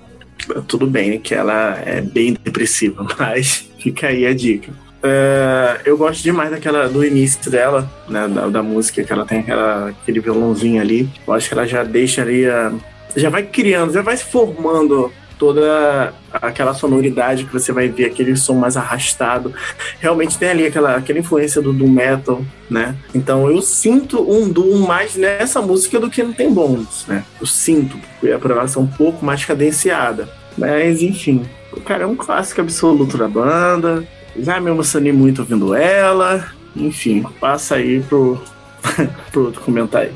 tudo 0.68 0.88
bem 0.88 1.20
que 1.20 1.34
ela 1.34 1.78
é 1.86 2.02
bem 2.02 2.38
depressiva, 2.44 3.06
mas 3.18 3.70
fica 3.80 4.08
aí 4.08 4.26
a 4.26 4.34
dica. 4.34 4.72
Uh, 4.98 5.80
eu 5.86 5.98
gosto 5.98 6.24
demais 6.24 6.50
daquela 6.50 6.90
do 6.90 7.06
início 7.06 7.52
dela, 7.52 7.90
né, 8.10 8.28
da, 8.28 8.48
da, 8.48 8.64
música, 8.64 9.04
que 9.04 9.14
ela 9.14 9.26
tem 9.26 9.40
aquela, 9.40 9.90
aquele 9.90 10.20
violãozinho 10.20 10.82
ali. 10.82 11.08
Eu 11.26 11.34
acho 11.34 11.48
que 11.48 11.54
ela 11.54 11.68
já 11.68 11.84
deixa 11.84 12.24
ali, 12.24 12.46
a, 12.48 12.74
já 13.16 13.30
vai 13.30 13.44
criando, 13.44 13.94
já 13.94 14.02
vai 14.02 14.18
se 14.18 14.26
formando 14.26 15.12
toda 15.38 16.14
aquela 16.32 16.74
sonoridade 16.74 17.46
que 17.46 17.54
você 17.54 17.72
vai 17.72 17.88
ver, 17.88 18.06
aquele 18.06 18.36
som 18.36 18.56
mais 18.56 18.76
arrastado. 18.76 19.54
Realmente 20.00 20.38
tem 20.38 20.50
ali 20.50 20.66
aquela, 20.66 20.96
aquela 20.96 21.20
influência 21.20 21.62
do 21.62 21.72
doom 21.72 21.90
metal, 21.90 22.42
né? 22.70 22.96
Então 23.14 23.50
eu 23.50 23.62
sinto 23.62 24.22
um 24.30 24.50
doom 24.50 24.80
mais 24.80 25.16
nessa 25.16 25.62
música 25.62 26.00
do 26.00 26.10
que 26.10 26.24
no 26.24 26.34
Tem 26.34 26.52
Bones, 26.52 27.06
né? 27.08 27.24
Eu 27.40 27.48
sinto, 27.48 27.98
porque 27.98 28.34
a 28.34 28.40
programação 28.40 28.84
um 28.84 28.88
pouco 28.88 29.26
mais 29.26 29.46
cadenciada. 29.46 30.30
Mas 30.58 31.02
enfim, 31.02 31.46
o 31.72 31.82
cara 31.82 32.04
é 32.04 32.08
um 32.08 32.16
clássico 32.16 32.62
absoluto 32.62 33.18
da 33.18 33.28
banda. 33.28 34.04
Já 34.38 34.60
me 34.60 34.70
emocionei 34.70 35.12
muito 35.12 35.40
ouvindo 35.40 35.74
ela. 35.74 36.46
Enfim, 36.76 37.24
passa 37.40 37.76
aí 37.76 38.02
pro, 38.02 38.42
pro 39.32 39.46
outro 39.46 39.62
comentário. 39.62 40.14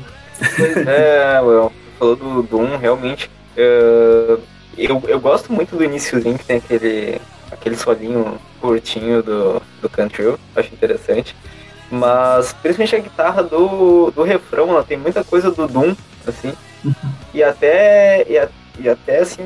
É, 0.86 1.40
well, 1.40 1.72
falou 1.98 2.16
do 2.16 2.42
Doom, 2.42 2.76
realmente. 2.76 3.30
Uh 3.56 4.51
eu, 4.76 5.02
eu 5.06 5.20
gosto 5.20 5.52
muito 5.52 5.76
do 5.76 5.84
iníciozinho 5.84 6.38
que 6.38 6.44
tem 6.44 6.56
aquele, 6.56 7.20
aquele 7.50 7.76
solinho 7.76 8.38
curtinho 8.60 9.22
do, 9.22 9.62
do 9.80 9.88
Cantrell, 9.88 10.38
acho 10.56 10.72
interessante. 10.72 11.36
Mas 11.90 12.54
principalmente 12.54 12.96
a 12.96 13.00
guitarra 13.00 13.42
do, 13.42 14.10
do 14.10 14.22
refrão, 14.22 14.70
ela 14.70 14.82
tem 14.82 14.96
muita 14.96 15.22
coisa 15.22 15.50
do 15.50 15.68
Doom, 15.68 15.94
assim. 16.26 16.54
E 17.34 17.42
até, 17.42 18.26
e, 18.28 18.38
a, 18.38 18.48
e 18.78 18.88
até 18.88 19.18
assim, 19.18 19.42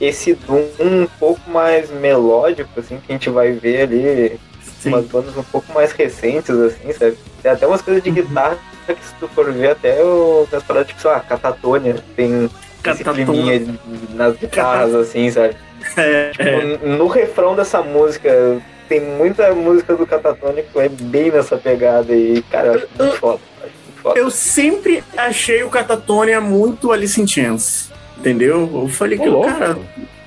esse 0.00 0.34
Doom 0.34 0.68
um 0.80 1.06
pouco 1.18 1.50
mais 1.50 1.90
melódico, 1.90 2.70
assim, 2.78 2.98
que 2.98 3.12
a 3.12 3.14
gente 3.14 3.28
vai 3.28 3.52
ver 3.52 3.82
ali 3.82 4.40
Sim. 4.62 4.90
umas 4.90 5.06
bandas 5.06 5.36
um 5.36 5.42
pouco 5.42 5.72
mais 5.72 5.92
recentes, 5.92 6.50
assim, 6.50 6.92
sabe? 6.92 7.18
Tem 7.42 7.50
até 7.50 7.66
umas 7.66 7.82
coisas 7.82 8.02
de 8.02 8.10
uhum. 8.10 8.14
guitarra 8.14 8.58
que 8.86 9.04
se 9.04 9.14
tu 9.18 9.26
for 9.28 9.52
ver 9.52 9.70
até 9.70 10.00
o 10.02 10.46
as 10.52 10.62
paradas, 10.62 10.88
tipo, 10.88 11.00
sei 11.00 11.10
lá, 11.10 11.20
Catatônia, 11.20 11.96
tem 12.14 12.48
esse 12.92 13.04
climinha 13.04 13.66
nas 14.14 14.36
guitarras, 14.36 14.94
assim, 14.94 15.30
sabe? 15.30 15.56
É, 15.96 16.30
tipo, 16.30 16.42
é. 16.42 16.78
No 16.96 17.06
refrão 17.06 17.54
dessa 17.54 17.80
música, 17.80 18.60
tem 18.88 19.00
muita 19.00 19.54
música 19.54 19.94
do 19.94 20.06
Catatônico 20.06 20.80
é 20.80 20.88
bem 20.88 21.30
nessa 21.30 21.56
pegada 21.56 22.12
aí, 22.12 22.42
cara, 22.50 22.66
eu 22.66 22.74
acho 22.74 22.88
muito 22.98 23.16
foda. 23.18 23.40
Acho 23.58 23.72
muito 23.84 24.02
foda. 24.02 24.18
Eu 24.18 24.30
sempre 24.30 25.04
achei 25.16 25.62
o 25.62 25.70
Catatonia 25.70 26.40
muito 26.40 26.90
Alice 26.90 27.20
in 27.20 27.26
Chains, 27.26 27.92
entendeu? 28.18 28.68
Eu 28.74 28.88
falei 28.88 29.16
que, 29.16 29.30
cara, 29.42 29.78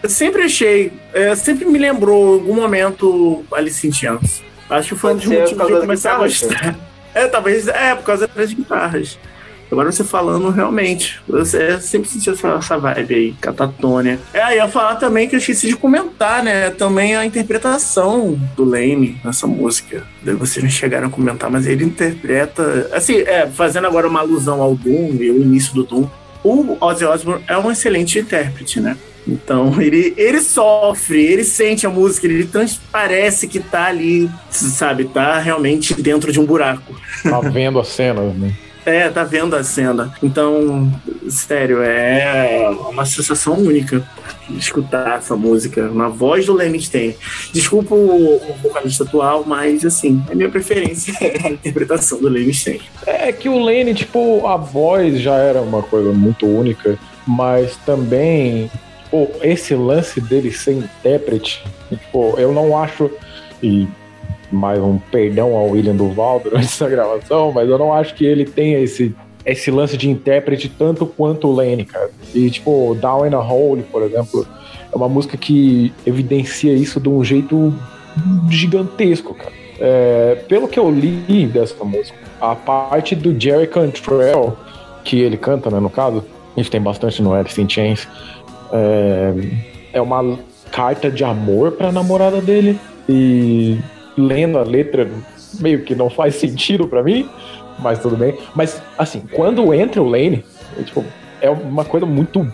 eu 0.01 0.09
sempre 0.09 0.43
achei, 0.43 0.93
é, 1.13 1.35
sempre 1.35 1.65
me 1.65 1.77
lembrou 1.77 2.37
em 2.37 2.39
algum 2.39 2.53
momento 2.53 3.43
Alice 3.51 3.85
in 3.85 3.91
Chains. 3.91 4.41
Acho 4.69 4.95
que 4.95 5.01
foi 5.01 5.11
um 5.11 5.13
Pode 5.15 5.27
dos 5.27 5.35
ser 5.35 5.41
motivos 5.41 5.67
de 5.67 5.73
eu 5.73 5.79
começar 5.81 6.13
a 6.13 6.17
gostar. 6.19 6.75
É, 7.13 7.27
talvez, 7.27 7.67
é, 7.67 7.95
por 7.95 8.03
causa 8.03 8.27
das 8.27 8.53
guitarras. 8.53 9.17
Agora 9.71 9.91
você 9.91 10.03
falando, 10.03 10.49
realmente, 10.49 11.21
você 11.27 11.79
sempre 11.79 12.09
sentiu 12.09 12.33
essa, 12.33 12.47
essa 12.49 12.77
vibe 12.77 13.13
aí, 13.13 13.33
catatônia. 13.39 14.19
É, 14.33 14.55
ia 14.55 14.67
falar 14.67 14.95
também 14.95 15.27
que 15.27 15.35
eu 15.35 15.39
esqueci 15.39 15.67
de 15.67 15.75
comentar, 15.75 16.43
né? 16.43 16.71
Também 16.71 17.15
a 17.15 17.25
interpretação 17.25 18.39
do 18.55 18.63
Lane 18.63 19.19
nessa 19.23 19.45
música. 19.45 20.03
Daí 20.23 20.35
Vocês 20.35 20.63
não 20.63 20.71
chegaram 20.71 21.07
a 21.07 21.11
comentar, 21.11 21.51
mas 21.51 21.67
ele 21.67 21.83
interpreta. 21.83 22.89
Assim, 22.93 23.17
é, 23.19 23.47
fazendo 23.47 23.85
agora 23.87 24.07
uma 24.07 24.21
alusão 24.21 24.61
ao 24.61 24.75
Doom 24.75 25.17
e 25.19 25.29
o 25.29 25.41
início 25.41 25.73
do 25.73 25.83
Doom. 25.83 26.07
O 26.43 26.77
Ozzy 26.79 27.05
Osbourne 27.05 27.43
é 27.47 27.57
um 27.57 27.69
excelente 27.69 28.17
intérprete, 28.17 28.79
né? 28.79 28.97
Então, 29.27 29.79
ele, 29.79 30.13
ele 30.17 30.41
sofre, 30.41 31.21
ele 31.21 31.43
sente 31.43 31.85
a 31.85 31.89
música, 31.89 32.25
ele 32.25 32.45
transparece 32.45 33.47
que 33.47 33.59
tá 33.59 33.85
ali, 33.85 34.29
sabe? 34.49 35.05
Tá 35.05 35.37
realmente 35.37 35.93
dentro 36.01 36.31
de 36.31 36.39
um 36.39 36.45
buraco. 36.45 36.95
Tá 37.21 37.39
vendo 37.41 37.79
as 37.79 37.89
cenas, 37.89 38.33
né? 38.35 38.55
É, 38.89 39.07
tá 39.09 39.23
vendo 39.23 39.55
a 39.55 39.63
cena. 39.63 40.11
Então, 40.21 40.91
sério, 41.29 41.81
é 41.83 42.67
uma 42.89 43.05
sensação 43.05 43.53
única 43.53 44.03
escutar 44.57 45.19
essa 45.19 45.35
música 45.35 45.87
na 45.89 46.07
voz 46.07 46.47
do 46.47 46.53
Lemmy 46.53 46.81
Stein. 46.81 47.15
Desculpa 47.53 47.93
o, 47.93 48.37
o 48.37 48.53
vocalista 48.63 49.03
atual, 49.03 49.43
mas 49.45 49.85
assim, 49.85 50.23
a 50.29 50.33
minha 50.33 50.49
preferência 50.49 51.13
é 51.21 51.45
a 51.47 51.51
interpretação 51.51 52.19
do 52.19 52.27
Lemmy 52.27 52.53
Stein. 52.53 52.81
É 53.05 53.31
que 53.31 53.47
o 53.47 53.59
Lane, 53.59 53.93
tipo, 53.93 54.45
a 54.47 54.57
voz 54.57 55.21
já 55.21 55.35
era 55.35 55.61
uma 55.61 55.83
coisa 55.83 56.11
muito 56.11 56.47
única, 56.47 56.97
mas 57.27 57.75
também, 57.85 58.71
pô, 59.11 59.29
esse 59.43 59.75
lance 59.75 60.19
dele 60.19 60.51
ser 60.51 60.73
intérprete, 60.73 61.63
tipo, 61.89 62.35
eu 62.39 62.51
não 62.51 62.75
acho, 62.75 63.11
e 63.61 63.87
mais 64.51 64.79
um 64.79 64.97
perdão 64.97 65.55
ao 65.55 65.69
William 65.69 65.95
Duval 65.95 66.39
durante 66.39 66.65
essa 66.67 66.89
gravação, 66.89 67.51
mas 67.51 67.69
eu 67.69 67.77
não 67.77 67.93
acho 67.93 68.15
que 68.15 68.25
ele 68.25 68.45
tenha 68.45 68.79
esse, 68.79 69.15
esse 69.45 69.71
lance 69.71 69.97
de 69.97 70.09
intérprete 70.09 70.69
tanto 70.69 71.05
quanto 71.05 71.47
o 71.47 71.51
Lane, 71.51 71.85
cara. 71.85 72.09
E, 72.33 72.49
tipo, 72.49 72.95
Down 72.99 73.27
in 73.27 73.33
a 73.33 73.39
Hole, 73.39 73.83
por 73.83 74.03
exemplo, 74.03 74.45
é 74.91 74.95
uma 74.95 75.09
música 75.09 75.37
que 75.37 75.93
evidencia 76.05 76.73
isso 76.73 76.99
de 76.99 77.09
um 77.09 77.23
jeito 77.23 77.73
gigantesco, 78.49 79.33
cara. 79.33 79.51
É, 79.79 80.35
pelo 80.47 80.67
que 80.67 80.77
eu 80.77 80.91
li 80.91 81.47
dessa 81.47 81.83
música, 81.85 82.17
a 82.41 82.53
parte 82.53 83.15
do 83.15 83.39
Jerry 83.39 83.67
Cantrell, 83.67 84.57
que 85.05 85.21
ele 85.21 85.37
canta, 85.37 85.69
né, 85.69 85.79
no 85.79 85.89
caso, 85.89 86.23
a 86.55 86.59
gente 86.59 86.69
tem 86.69 86.81
bastante 86.81 87.21
no 87.21 87.33
Alice 87.33 87.61
in 87.61 87.69
Chains, 87.69 88.07
é, 88.73 89.33
é 89.93 90.01
uma 90.01 90.37
carta 90.71 91.09
de 91.09 91.23
amor 91.23 91.71
pra 91.71 91.91
namorada 91.91 92.41
dele. 92.41 92.79
E 93.07 93.77
lendo 94.17 94.57
a 94.57 94.63
letra, 94.63 95.09
meio 95.59 95.83
que 95.83 95.95
não 95.95 96.09
faz 96.09 96.35
sentido 96.35 96.87
pra 96.87 97.03
mim, 97.03 97.29
mas 97.79 97.99
tudo 97.99 98.15
bem. 98.15 98.37
Mas, 98.55 98.81
assim, 98.97 99.21
quando 99.31 99.73
entra 99.73 100.01
o 100.01 100.07
Lane, 100.07 100.43
é, 100.77 100.83
tipo, 100.83 101.03
é 101.41 101.49
uma 101.49 101.85
coisa 101.85 102.05
muito 102.05 102.45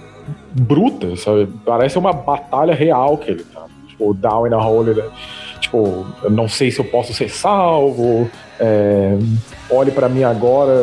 bruta, 0.53 1.15
sabe? 1.15 1.47
Parece 1.65 1.97
uma 1.97 2.13
batalha 2.13 2.73
real 2.73 3.17
que 3.17 3.31
ele 3.31 3.43
tá. 3.43 3.65
Tipo, 3.87 4.13
down 4.13 4.47
in 4.47 4.53
a 4.53 4.57
hole, 4.57 4.93
né? 4.93 5.03
Tipo, 5.59 6.05
não 6.29 6.47
sei 6.47 6.71
se 6.71 6.79
eu 6.79 6.85
posso 6.85 7.13
ser 7.13 7.29
salvo. 7.29 8.29
é, 8.59 9.17
olhe 9.69 9.91
pra 9.91 10.07
mim 10.07 10.23
agora, 10.23 10.73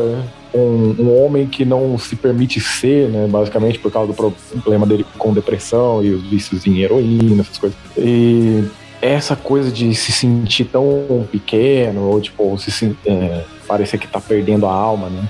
um, 0.55 0.95
um 0.99 1.25
homem 1.25 1.47
que 1.47 1.65
não 1.65 1.97
se 1.99 2.17
permite 2.17 2.61
ser, 2.61 3.09
né? 3.09 3.27
Basicamente 3.29 3.79
por 3.79 3.91
causa 3.91 4.13
do 4.13 4.35
problema 4.61 4.87
dele 4.87 5.07
com 5.19 5.33
depressão 5.33 6.05
e 6.05 6.11
os 6.11 6.23
vícios 6.25 6.67
em 6.67 6.81
heroína, 6.81 7.43
essas 7.43 7.59
coisas. 7.59 7.79
E 7.97 8.65
essa 9.03 9.35
coisa 9.35 9.71
de 9.73 9.93
se 9.97 10.13
sentir 10.13 10.67
tão 10.67 11.27
pequeno, 11.31 12.03
ou 12.09 12.21
tipo, 12.21 12.57
se, 12.57 12.97
é, 13.05 13.43
parecer 13.67 13.99
que 13.99 14.07
tá 14.07 14.21
perdendo 14.21 14.65
a 14.65 14.73
alma, 14.73 15.11
né? 15.11 15.29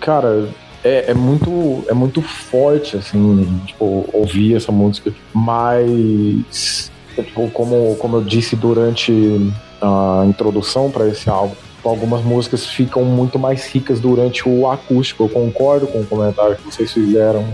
Cara, 0.00 0.48
é, 0.82 1.10
é 1.10 1.14
muito, 1.14 1.84
é 1.86 1.92
muito 1.92 2.22
forte, 2.22 2.96
assim, 2.96 3.60
tipo, 3.66 4.08
ouvir 4.10 4.56
essa 4.56 4.72
música. 4.72 5.12
Mas, 5.34 6.90
tipo, 7.14 7.50
como, 7.50 7.94
como 7.96 8.16
eu 8.16 8.22
disse 8.22 8.56
durante 8.56 9.52
a 9.82 10.24
introdução 10.26 10.90
para 10.90 11.06
esse 11.06 11.28
álbum, 11.28 11.54
algumas 11.84 12.22
músicas 12.22 12.66
ficam 12.66 13.04
muito 13.04 13.38
mais 13.38 13.66
ricas 13.66 14.00
durante 14.00 14.48
o 14.48 14.70
acústico. 14.70 15.24
Eu 15.24 15.28
concordo 15.28 15.86
com 15.86 16.00
o 16.00 16.06
comentário 16.06 16.56
que 16.56 16.64
vocês 16.64 16.92
fizeram. 16.92 17.46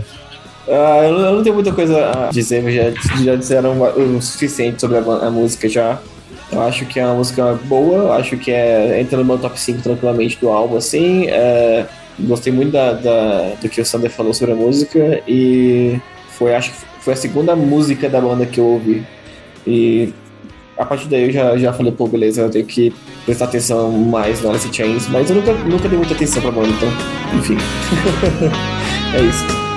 Ah, 0.67 1.01
eu, 1.03 1.11
não, 1.13 1.19
eu 1.25 1.35
não 1.37 1.43
tenho 1.43 1.55
muita 1.55 1.71
coisa 1.71 2.27
a 2.27 2.29
dizer, 2.29 2.61
já, 2.71 2.91
já 3.23 3.35
disseram 3.35 3.75
o 3.81 4.21
suficiente 4.21 4.79
sobre 4.79 4.97
a, 4.97 5.01
a 5.01 5.31
música 5.31 5.67
já. 5.67 5.99
Eu 6.51 6.61
acho 6.61 6.85
que 6.85 6.99
é 6.99 7.05
uma 7.05 7.15
música 7.15 7.57
boa, 7.65 7.95
eu 7.97 8.13
acho 8.13 8.37
que 8.37 8.51
é, 8.51 8.99
entra 8.99 9.17
no 9.17 9.23
meu 9.25 9.37
top 9.37 9.57
5 9.59 9.81
tranquilamente 9.81 10.37
do 10.39 10.49
álbum, 10.49 10.75
assim. 10.77 11.27
É, 11.29 11.85
gostei 12.19 12.51
muito 12.51 12.71
da, 12.73 12.91
da- 12.93 13.53
do 13.61 13.69
que 13.69 13.79
o 13.81 13.85
Sander 13.85 14.11
falou 14.11 14.33
sobre 14.33 14.53
a 14.53 14.57
música 14.57 15.21
e 15.27 15.97
foi, 16.37 16.53
acho 16.53 16.71
que 16.71 16.77
foi 16.99 17.13
a 17.13 17.17
segunda 17.17 17.55
música 17.55 18.09
da 18.09 18.19
banda 18.19 18.45
que 18.45 18.59
eu 18.59 18.65
ouvi. 18.65 19.03
E 19.65 20.13
a 20.77 20.85
partir 20.85 21.07
daí 21.07 21.23
eu 21.23 21.31
já, 21.31 21.57
já 21.57 21.71
falei, 21.73 21.91
pô, 21.93 22.05
beleza, 22.07 22.41
eu 22.41 22.49
tenho 22.49 22.65
que 22.65 22.93
prestar 23.25 23.45
atenção 23.45 23.89
mais 23.91 24.41
no 24.41 24.49
Alice 24.49 24.67
in 24.67 24.73
Chains, 24.73 25.07
mas 25.07 25.29
eu 25.29 25.37
nunca, 25.37 25.53
nunca 25.53 25.87
dei 25.87 25.97
muita 25.97 26.13
atenção 26.13 26.41
pra 26.41 26.51
banda, 26.51 26.67
então, 26.69 26.89
enfim. 27.39 27.57
é 29.15 29.21
isso. 29.21 29.70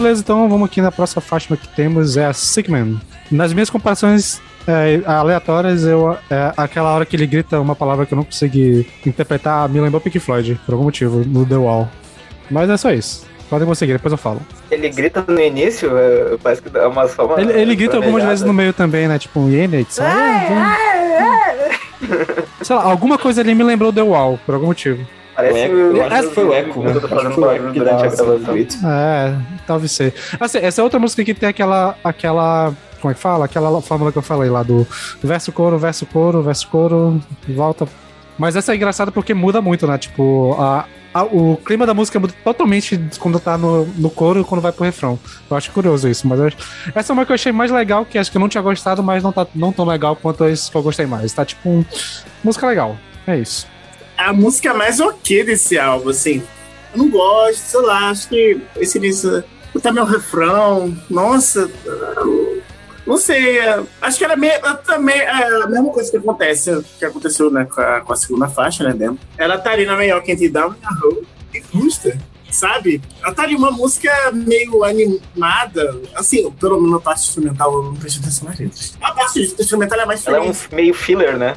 Beleza, 0.00 0.22
então 0.22 0.48
vamos 0.48 0.66
aqui 0.66 0.80
na 0.80 0.90
próxima 0.90 1.20
faixa 1.20 1.54
que 1.54 1.68
temos, 1.76 2.16
é 2.16 2.24
a 2.24 2.32
Sickman. 2.32 2.98
Nas 3.30 3.52
minhas 3.52 3.68
comparações 3.68 4.40
é, 4.66 5.02
aleatórias, 5.04 5.84
eu, 5.84 6.16
é, 6.30 6.54
aquela 6.56 6.94
hora 6.94 7.04
que 7.04 7.14
ele 7.14 7.26
grita 7.26 7.60
uma 7.60 7.76
palavra 7.76 8.06
que 8.06 8.14
eu 8.14 8.16
não 8.16 8.24
consegui 8.24 8.88
interpretar, 9.04 9.68
me 9.68 9.78
lembrou 9.78 10.00
Pink 10.00 10.18
Floyd, 10.18 10.58
por 10.64 10.72
algum 10.72 10.84
motivo, 10.84 11.22
no 11.26 11.44
The 11.44 11.56
Wall. 11.56 11.86
Mas 12.50 12.70
é 12.70 12.78
só 12.78 12.90
isso. 12.90 13.26
Podem 13.50 13.68
conseguir, 13.68 13.92
depois 13.92 14.10
eu 14.10 14.16
falo. 14.16 14.40
Ele 14.70 14.88
grita 14.88 15.22
no 15.28 15.38
início, 15.38 15.90
é, 15.94 16.38
parece 16.42 16.62
que 16.62 16.70
dá 16.70 16.88
uma 16.88 17.06
só 17.06 17.26
uma. 17.26 17.38
Ele, 17.38 17.52
ele 17.52 17.76
grita 17.76 17.98
algumas 17.98 18.24
vezes 18.24 18.42
no 18.42 18.54
meio 18.54 18.72
também, 18.72 19.06
né? 19.06 19.18
Tipo, 19.18 19.40
um 19.40 19.50
Yenit. 19.50 19.92
Sei 22.62 22.74
lá, 22.74 22.84
alguma 22.84 23.18
coisa 23.18 23.42
ali 23.42 23.54
me 23.54 23.64
lembrou 23.64 23.92
The 23.92 24.00
Wall, 24.00 24.40
por 24.46 24.54
algum 24.54 24.68
motivo. 24.68 25.06
Parece 25.40 25.58
O 25.58 25.62
eco, 25.64 25.74
o- 25.74 25.96
eu 25.96 26.04
acho 26.04 26.28
que 26.28 26.34
foi 26.34 26.44
o 26.44 26.52
eco? 26.54 26.82
Eu 26.84 26.92
tô 26.92 26.98
Acho 26.98 27.00
que 27.00 27.14
fazendo 27.14 27.34
foi 27.34 27.44
o 27.44 27.50
eco 27.50 27.72
que 27.72 27.78
durante 27.78 28.04
a 28.04 28.08
gravação. 28.08 28.56
É, 28.90 29.34
talvez 29.66 29.92
ser. 29.92 30.14
Assim, 30.38 30.58
essa 30.58 30.80
é 30.80 30.84
outra 30.84 30.98
música 30.98 31.24
que 31.24 31.34
tem 31.34 31.48
aquela. 31.48 31.96
aquela. 32.04 32.72
Como 33.00 33.10
é 33.10 33.14
que 33.14 33.20
fala? 33.20 33.46
Aquela 33.46 33.80
fórmula 33.80 34.12
que 34.12 34.18
eu 34.18 34.22
falei 34.22 34.50
lá 34.50 34.62
do 34.62 34.86
verso 35.22 35.50
coro, 35.52 35.78
verso 35.78 36.04
coro, 36.06 36.42
verso 36.42 36.68
coro, 36.68 37.20
volta. 37.48 37.88
Mas 38.38 38.56
essa 38.56 38.72
é 38.72 38.76
engraçada 38.76 39.10
porque 39.10 39.32
muda 39.34 39.60
muito, 39.62 39.86
né? 39.86 39.96
Tipo, 39.98 40.54
a, 40.58 40.84
a- 41.14 41.24
o 41.24 41.56
clima 41.64 41.86
da 41.86 41.94
música 41.94 42.20
muda 42.20 42.32
totalmente 42.44 43.00
quando 43.18 43.40
tá 43.40 43.56
no, 43.56 43.86
no 43.96 44.10
coro 44.10 44.40
e 44.40 44.44
quando 44.44 44.60
vai 44.60 44.70
pro 44.72 44.84
refrão. 44.84 45.18
Eu 45.50 45.56
acho 45.56 45.70
curioso 45.72 46.08
isso, 46.08 46.26
mas 46.28 46.40
acho- 46.40 46.56
essa 46.94 47.10
é 47.10 47.14
uma 47.14 47.24
que 47.24 47.32
eu 47.32 47.34
achei 47.34 47.52
mais 47.52 47.70
legal, 47.70 48.04
que 48.04 48.18
acho 48.18 48.30
que 48.30 48.36
eu 48.36 48.40
não 48.40 48.48
tinha 48.50 48.62
gostado, 48.62 49.02
mas 49.02 49.22
não 49.22 49.32
tá 49.32 49.46
não 49.54 49.72
tão 49.72 49.84
legal 49.86 50.14
quanto 50.16 50.44
esse 50.44 50.70
que 50.70 50.76
eu 50.76 50.82
gostei 50.82 51.06
mais. 51.06 51.32
Tá 51.32 51.44
tipo 51.44 51.68
um, 51.70 51.84
música 52.44 52.66
legal. 52.66 52.96
É 53.26 53.36
isso. 53.38 53.66
A 54.20 54.34
música 54.34 54.74
mais 54.74 55.00
ok 55.00 55.44
desse 55.44 55.78
álbum, 55.78 56.10
assim. 56.10 56.42
Eu 56.92 56.98
não 56.98 57.08
gosto, 57.08 57.56
sei 57.56 57.80
lá, 57.80 58.10
acho 58.10 58.28
que 58.28 58.60
esse 58.76 58.98
início. 58.98 59.42
Tá 59.82 59.92
meu 59.92 60.04
refrão, 60.04 60.94
nossa. 61.08 61.70
Não 63.06 63.16
sei, 63.16 63.58
é, 63.58 63.82
acho 64.02 64.18
que 64.18 64.24
era 64.24 64.36
meio, 64.36 64.60
também 64.86 65.18
é 65.18 65.62
a 65.62 65.66
mesma 65.66 65.90
coisa 65.90 66.10
que 66.10 66.16
acontece, 66.18 66.84
que 66.98 67.04
aconteceu 67.04 67.50
né, 67.50 67.64
com, 67.64 67.80
a, 67.80 68.00
com 68.02 68.12
a 68.12 68.16
segunda 68.16 68.46
faixa, 68.46 68.84
né, 68.84 68.92
dentro. 68.92 69.18
Ela 69.38 69.58
tá 69.58 69.70
ali 69.70 69.86
na 69.86 69.96
melhor 69.96 70.22
Can't 70.22 70.48
Down 70.48 70.74
e 70.74 70.94
Roll 71.00 71.24
e 71.54 71.60
custa, 71.60 72.18
sabe? 72.50 73.00
Ela 73.22 73.34
tá 73.34 73.44
ali 73.44 73.56
uma 73.56 73.70
música 73.70 74.12
meio 74.32 74.84
animada, 74.84 76.00
assim, 76.14 76.50
pelo 76.52 76.76
menos 76.76 76.92
na 76.92 77.00
parte 77.00 77.22
instrumental 77.22 77.72
eu 77.72 77.82
não 77.84 77.96
prestei 77.96 78.22
atenção 78.22 78.48
nas 78.48 78.58
letras. 78.58 78.98
A 79.00 79.12
parte 79.12 79.40
instrumental 79.40 80.00
é 80.00 80.06
mais 80.06 80.26
Ela 80.26 80.36
é 80.36 80.40
um 80.42 80.54
meio 80.72 80.94
filler, 80.94 81.38
né? 81.38 81.56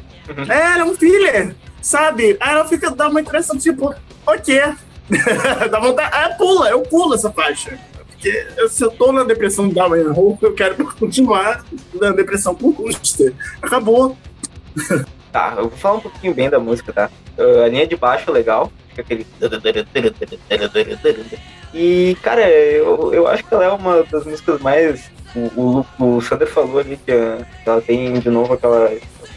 É, 0.49 0.74
ela 0.74 0.80
é 0.80 0.86
um 0.86 0.95
filler, 0.95 1.55
sabe? 1.84 2.38
Aí 2.40 2.56
ela 2.56 2.66
fica, 2.66 2.90
dá 2.90 3.10
uma 3.10 3.22
impressão, 3.22 3.58
tipo, 3.58 3.94
ok, 4.26 4.74
Dá 5.70 5.80
vontade. 5.80 6.10
Ah, 6.14 6.30
pula, 6.38 6.70
eu 6.70 6.82
pulo 6.82 7.14
essa 7.14 7.32
faixa. 7.32 7.78
Porque 8.08 8.48
se 8.70 8.84
eu 8.84 8.92
tô 8.92 9.12
na 9.12 9.24
depressão 9.24 9.70
da 9.70 9.90
manhã 9.90 10.12
roupa, 10.12 10.46
eu 10.46 10.54
quero 10.54 10.76
continuar 10.96 11.66
na 11.94 12.12
depressão 12.12 12.56
com 12.56 12.72
Rooster. 12.72 13.34
Acabou. 13.62 14.18
Tá, 15.32 15.56
eu 15.58 15.70
vou 15.70 15.78
falar 15.78 15.96
um 15.96 16.02
pouquinho 16.02 16.34
bem 16.34 16.50
da 16.50 16.60
música, 16.60 16.94
tá? 16.94 17.10
Uh, 17.38 17.64
a 17.64 17.68
linha 17.68 17.88
de 17.88 17.96
baixo 17.96 18.30
é 18.30 18.34
legal, 18.34 18.72
fica 18.90 19.02
aquele. 19.02 19.26
E, 21.76 22.16
cara, 22.22 22.48
eu, 22.48 23.12
eu 23.12 23.28
acho 23.28 23.44
que 23.44 23.52
ela 23.52 23.66
é 23.66 23.70
uma 23.70 24.04
das 24.04 24.26
músicas 24.26 24.62
mais. 24.62 25.10
O, 25.36 25.84
o, 26.00 26.18
o 26.18 26.22
Sander 26.22 26.48
falou 26.48 26.78
ali 26.78 27.00
que 27.04 27.12
uh, 27.12 27.44
ela 27.66 27.82
tem 27.82 28.20
de 28.20 28.30
novo 28.30 28.54
aquela 28.54 28.92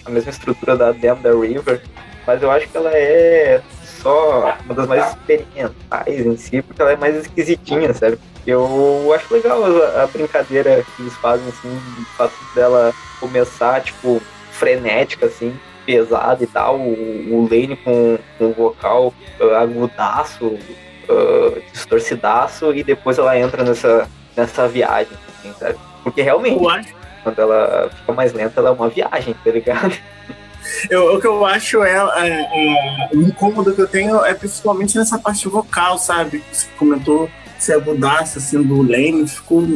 a 0.05 0.11
mesma 0.11 0.31
estrutura 0.31 0.77
da 0.77 0.93
Damn 0.93 1.23
the 1.23 1.31
River, 1.31 1.81
mas 2.27 2.43
eu 2.43 2.51
acho 2.51 2.69
que 2.69 2.77
ela 2.77 2.91
é 2.93 3.63
só 4.03 4.57
uma 4.65 4.75
das 4.75 4.87
mais 4.87 5.09
experimentais 5.09 6.27
em 6.27 6.37
si, 6.37 6.63
porque 6.63 6.83
ela 6.83 6.93
é 6.93 6.97
mais 6.97 7.17
esquisitinha, 7.17 7.93
sabe? 7.95 8.19
Eu 8.47 9.13
acho 9.15 9.33
legal 9.33 9.65
a, 9.65 10.03
a 10.03 10.07
brincadeira 10.07 10.85
que 10.95 11.03
eles 11.03 11.15
fazem, 11.17 11.49
assim, 11.49 11.69
o 11.69 12.05
fato 12.17 12.35
dela 12.55 12.93
começar, 13.21 13.81
tipo, 13.83 14.21
frenética, 14.53 15.27
assim, 15.27 15.59
pesada 15.85 16.43
e 16.43 16.47
tal, 16.47 16.77
o, 16.79 17.35
o 17.35 17.49
Lane 17.51 17.77
com, 17.77 18.19
com 18.39 18.45
o 18.47 18.53
vocal 18.53 19.15
uh, 19.41 19.55
agudaço, 19.55 20.47
uh, 20.47 21.63
distorcidaço, 21.73 22.75
e 22.75 22.83
depois 22.83 23.19
ela 23.19 23.39
entra 23.39 23.65
nessa, 23.65 24.09
nessa 24.37 24.69
viagem, 24.69 25.17
assim, 25.29 25.53
sabe? 25.59 25.79
Porque 26.03 26.23
realmente, 26.23 26.95
quando 27.25 27.39
ela 27.41 27.91
fica 27.91 28.13
mais 28.13 28.33
lenta, 28.33 28.61
ela 28.61 28.71
é 28.71 28.73
uma 28.73 28.89
viagem, 28.89 29.35
tá 29.45 29.51
ligado? 29.51 29.97
Eu, 30.91 31.15
o 31.15 31.21
que 31.21 31.27
eu 31.27 31.45
acho 31.45 31.83
é, 31.83 31.97
é, 31.97 32.29
é, 32.29 33.09
o 33.13 33.23
incômodo 33.23 33.75
que 33.75 33.81
eu 33.81 33.89
tenho 33.89 34.25
é 34.25 34.35
principalmente 34.35 34.97
nessa 34.97 35.19
parte 35.19 35.49
vocal, 35.49 35.99
sabe? 35.99 36.43
Você 36.53 36.67
comentou 36.79 37.29
se 37.59 37.73
agudasse 37.73 38.39
assim 38.39 38.63
do 38.63 38.83
Lane, 38.83 39.27
ficou 39.27 39.67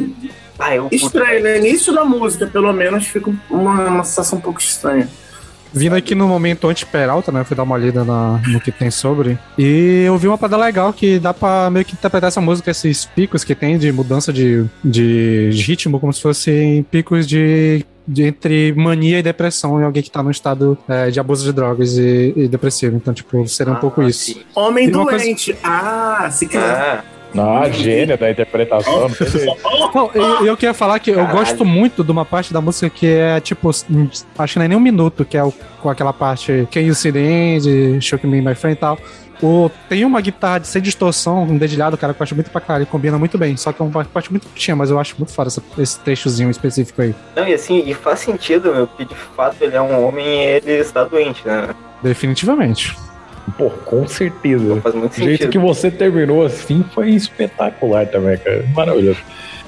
ah, 0.58 0.76
estranho. 0.92 1.42
No 1.42 1.56
início 1.56 1.94
da 1.94 2.04
música, 2.04 2.46
pelo 2.46 2.72
menos, 2.72 3.06
fica 3.06 3.32
uma, 3.50 3.88
uma 3.88 4.04
sensação 4.04 4.38
um 4.38 4.42
pouco 4.42 4.60
estranha. 4.60 5.08
Vindo 5.72 5.94
aqui 5.94 6.16
no 6.16 6.26
momento 6.26 6.68
anti-peralta, 6.68 7.30
né? 7.30 7.40
Eu 7.40 7.44
fui 7.44 7.56
dar 7.56 7.62
uma 7.62 7.78
lida 7.78 8.04
na, 8.04 8.40
no 8.48 8.60
que 8.60 8.72
tem 8.72 8.90
sobre. 8.90 9.38
E 9.56 10.02
eu 10.04 10.18
vi 10.18 10.26
uma 10.26 10.36
parada 10.36 10.56
legal 10.56 10.92
que 10.92 11.18
dá 11.18 11.32
pra 11.32 11.70
meio 11.70 11.84
que 11.84 11.94
interpretar 11.94 12.28
essa 12.28 12.40
música, 12.40 12.70
esses 12.70 13.04
picos 13.04 13.44
que 13.44 13.54
tem 13.54 13.78
de 13.78 13.92
mudança 13.92 14.32
de, 14.32 14.66
de 14.84 15.50
ritmo, 15.52 16.00
como 16.00 16.12
se 16.12 16.20
fossem 16.20 16.82
picos 16.82 17.26
de 17.26 17.86
de, 18.10 18.24
entre 18.24 18.72
mania 18.74 19.18
e 19.18 19.22
depressão 19.22 19.80
em 19.80 19.84
alguém 19.84 20.02
que 20.02 20.10
tá 20.10 20.22
num 20.22 20.30
estado 20.30 20.76
é, 20.88 21.10
de 21.10 21.20
abuso 21.20 21.44
de 21.44 21.52
drogas 21.52 21.96
e, 21.96 22.32
e, 22.36 22.48
depressivo. 22.48 22.96
Então, 22.96 23.14
tipo, 23.14 23.46
seria 23.46 23.72
um 23.72 23.76
ah, 23.76 23.80
pouco 23.80 24.02
isso. 24.02 24.40
Homem 24.54 24.90
doente. 24.90 25.52
Coisa... 25.52 25.60
Ah, 25.62 26.28
se 26.30 26.46
quiser. 26.46 26.60
Ah. 26.60 27.04
Ah, 27.38 27.68
gênia 27.70 28.16
da 28.16 28.28
interpretação. 28.28 29.08
Não, 29.94 30.10
eu, 30.14 30.46
eu 30.46 30.56
queria 30.56 30.74
falar 30.74 30.98
que 30.98 31.12
Caralho. 31.12 31.30
eu 31.30 31.36
gosto 31.36 31.64
muito 31.64 32.02
de 32.02 32.10
uma 32.10 32.24
parte 32.24 32.52
da 32.52 32.60
música 32.60 32.90
que 32.90 33.06
é 33.06 33.38
tipo, 33.38 33.70
acho 33.70 34.52
que 34.52 34.58
não 34.58 34.64
é 34.64 34.68
nem 34.68 34.76
um 34.76 34.80
minuto, 34.80 35.24
que 35.24 35.36
é 35.36 35.44
o, 35.44 35.52
com 35.80 35.88
aquela 35.88 36.12
parte 36.12 36.66
Can 36.72 36.80
You 36.80 36.94
See 36.94 37.12
the 37.12 37.20
End, 37.20 38.00
Shook 38.00 38.26
Me 38.26 38.42
My 38.42 38.56
Friend 38.56 38.76
e 38.76 38.80
tal. 38.80 38.98
O, 39.42 39.70
tem 39.88 40.04
uma 40.04 40.20
guitarra 40.20 40.58
de 40.58 40.66
sem 40.66 40.82
distorção, 40.82 41.44
um 41.44 41.56
dedilhado, 41.56 41.96
cara, 41.96 42.12
que 42.12 42.20
eu 42.20 42.24
acho 42.24 42.34
muito 42.34 42.50
pra 42.50 42.60
caralho, 42.60 42.86
combina 42.86 43.18
muito 43.18 43.38
bem. 43.38 43.56
Só 43.56 43.72
que 43.72 43.80
é 43.80 43.84
uma 43.84 44.04
parte 44.04 44.30
muito 44.30 44.46
curtinha, 44.46 44.76
mas 44.76 44.90
eu 44.90 44.98
acho 44.98 45.14
muito 45.16 45.32
foda 45.32 45.48
esse, 45.48 45.62
esse 45.78 45.98
trechozinho 46.00 46.50
específico 46.50 47.00
aí. 47.00 47.14
Não, 47.34 47.48
e 47.48 47.54
assim, 47.54 47.82
e 47.86 47.94
faz 47.94 48.20
sentido, 48.20 48.74
meu, 48.74 48.86
porque 48.86 49.06
de 49.06 49.14
fato 49.14 49.56
ele 49.60 49.76
é 49.76 49.80
um 49.80 50.06
homem 50.06 50.26
e 50.26 50.46
ele 50.56 50.72
está 50.72 51.04
doente, 51.04 51.46
né? 51.46 51.74
Definitivamente. 52.02 52.96
Pô, 53.56 53.70
com 53.70 54.06
certeza. 54.06 54.76
Pô, 54.76 54.80
faz 54.80 54.94
muito 54.94 55.12
o 55.12 55.14
sentido. 55.14 55.28
jeito 55.28 55.48
que 55.48 55.58
você 55.58 55.90
terminou 55.90 56.44
assim 56.44 56.84
foi 56.94 57.10
espetacular 57.10 58.06
também, 58.06 58.36
cara. 58.36 58.64
Maravilhoso. 58.74 59.20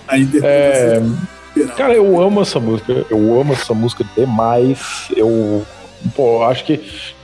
Aí 0.06 0.28
é... 0.42 1.00
Cara, 1.76 1.94
eu 1.94 2.20
amo 2.20 2.40
essa 2.42 2.58
música. 2.58 3.04
Eu 3.10 3.40
amo 3.40 3.52
essa 3.52 3.74
música 3.74 4.04
demais. 4.16 5.08
Eu, 5.16 5.64
pô, 6.14 6.42
acho 6.44 6.64
que 6.64 6.80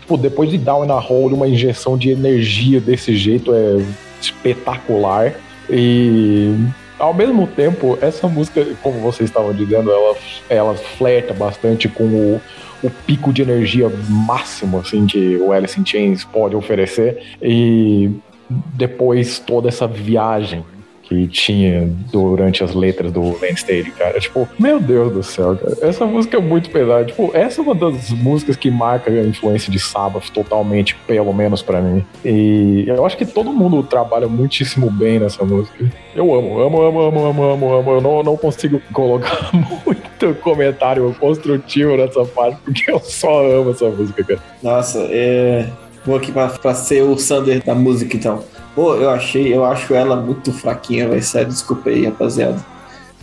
tipo, 0.09 0.17
depois 0.17 0.51
de 0.51 0.57
Down 0.57 0.87
in 0.87 0.91
a 0.91 0.99
Hole, 0.99 1.35
uma 1.35 1.47
injeção 1.47 1.99
de 1.99 2.11
energia 2.11 2.81
desse 2.81 3.15
jeito 3.15 3.53
é 3.53 3.77
espetacular. 4.21 5.35
E 5.69 6.55
ao 6.99 7.13
mesmo 7.13 7.47
tempo, 7.47 7.99
essa 8.01 8.27
música, 8.27 8.67
como 8.83 8.99
vocês 9.01 9.29
estavam 9.29 9.53
dizendo, 9.53 9.91
ela, 9.91 10.17
ela 10.49 10.75
flerta 10.75 11.35
bastante 11.35 11.89
com 11.89 12.05
o, 12.05 12.41
o 12.83 12.91
pico 12.91 13.33
de 13.33 13.43
energia 13.43 13.91
máximo 14.09 14.79
assim 14.79 15.07
que 15.07 15.37
o 15.37 15.53
Alice 15.53 15.79
in 15.79 15.85
Chains 15.85 16.25
pode 16.25 16.57
oferecer 16.57 17.23
e 17.43 18.11
depois 18.49 19.39
toda 19.39 19.69
essa 19.69 19.87
viagem 19.87 20.65
que 21.09 21.27
tinha 21.27 21.89
durante 22.13 22.63
as 22.63 22.75
letras 22.75 23.11
do 23.11 23.23
Lane 23.41 23.55
Staley, 23.55 23.91
cara. 23.93 24.21
Tipo, 24.21 24.47
meu 24.59 24.79
Deus 24.79 25.13
do 25.13 25.23
céu, 25.23 25.57
cara. 25.57 25.77
Essa 25.81 26.05
música 26.05 26.37
é 26.37 26.41
muito 26.41 26.69
pesada. 26.71 27.07
Tipo, 27.07 27.31
essa 27.35 27.61
é 27.61 27.65
uma 27.65 27.75
das 27.75 28.11
músicas 28.11 28.57
que 28.57 28.71
marca 28.71 29.11
a 29.11 29.25
influência 29.25 29.73
de 29.73 29.79
Sabbath 29.79 30.29
totalmente, 30.31 30.95
pelo 31.07 31.33
menos 31.33 31.63
para 31.63 31.81
mim. 31.81 32.05
E 32.23 32.85
eu 32.87 33.07
acho 33.07 33.17
que 33.17 33.25
todo 33.25 33.51
mundo 33.51 33.83
trabalha 33.83 34.29
muitíssimo 34.29 34.91
bem 34.91 35.19
nessa 35.19 35.45
música. 35.45 35.91
Eu 36.15 36.35
amo, 36.35 36.61
amo, 36.61 36.83
amo, 36.83 37.01
amo, 37.01 37.25
amo, 37.27 37.45
amo, 37.45 37.73
amo. 37.73 37.91
Eu 37.93 38.01
não, 38.03 38.23
não 38.23 38.37
consigo 38.37 38.81
colocar 38.93 39.51
muito 39.87 40.35
comentário 40.43 41.15
construtivo 41.19 41.97
nessa 41.97 42.25
parte, 42.27 42.59
porque 42.63 42.91
eu 42.91 43.01
só 43.01 43.47
amo 43.47 43.71
essa 43.71 43.89
música, 43.89 44.23
cara. 44.23 44.41
Nossa, 44.63 44.99
é. 45.11 45.67
Vou 46.05 46.17
aqui 46.17 46.33
pra, 46.33 46.49
pra 46.49 46.75
ser 46.75 47.03
o 47.03 47.19
Sander 47.19 47.63
da 47.63 47.75
música, 47.75 48.17
então. 48.17 48.43
Pô, 48.79 48.95
eu 48.95 49.11
achei, 49.11 49.53
eu 49.53 49.65
acho 49.65 49.93
ela 49.93 50.15
muito 50.15 50.53
fraquinha, 50.53 51.09
vai 51.09 51.21
sério, 51.21 51.49
desculpa 51.49 51.91
aí, 51.91 52.05
rapaziada. 52.05 52.65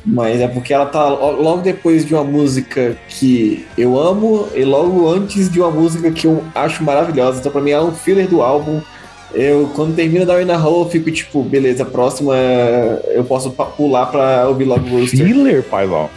Mas 0.06 0.42
é 0.42 0.50
porque 0.50 0.74
ela 0.74 0.86
tá 0.86 1.08
logo 1.08 1.62
depois 1.62 2.06
de 2.06 2.14
uma 2.14 2.26
música 2.26 2.98
que 3.08 3.66
eu 3.78 3.98
amo 3.98 4.50
e 4.54 4.66
logo 4.66 5.08
antes 5.08 5.50
de 5.50 5.62
uma 5.62 5.72
música 5.72 6.12
que 6.12 6.28
eu 6.28 6.44
acho 6.54 6.84
maravilhosa. 6.84 7.40
Então, 7.40 7.54
pra 7.54 7.62
mim, 7.62 7.72
é 7.72 7.82
um 7.82 7.94
filler 7.94 8.28
do 8.28 8.42
álbum. 8.42 8.82
Eu, 9.34 9.72
quando 9.74 9.96
termina 9.96 10.26
da 10.26 10.36
Winner 10.36 10.62
Hole, 10.62 10.84
eu 10.84 10.90
fico 10.90 11.10
tipo, 11.10 11.42
beleza, 11.42 11.86
próxima 11.86 12.36
eu 13.14 13.24
posso 13.24 13.50
pular 13.52 14.08
pra 14.08 14.50
ouvir 14.50 14.66
logo 14.66 14.86
o 14.86 15.00
Rooster. 15.00 15.26
Filler, 15.26 15.64
paizão. 15.64 16.10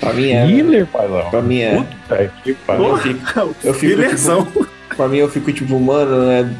Pra 0.00 0.12
mim 0.12 0.32
é. 0.32 0.46
Filler, 0.46 0.86
paizão. 0.86 1.30
Pra 1.30 1.40
mim 1.40 1.60
é. 1.60 1.76
Puta 1.76 2.30
que 2.44 2.52
pariu. 2.52 2.88
Eu 2.88 2.98
fico, 2.98 3.54
eu 3.64 3.72
fico 3.72 4.02
tipo, 4.14 4.68
pra 4.94 5.08
mim, 5.08 5.16
eu 5.16 5.30
fico 5.30 5.50
tipo, 5.50 5.80
mano, 5.80 6.26
né? 6.26 6.54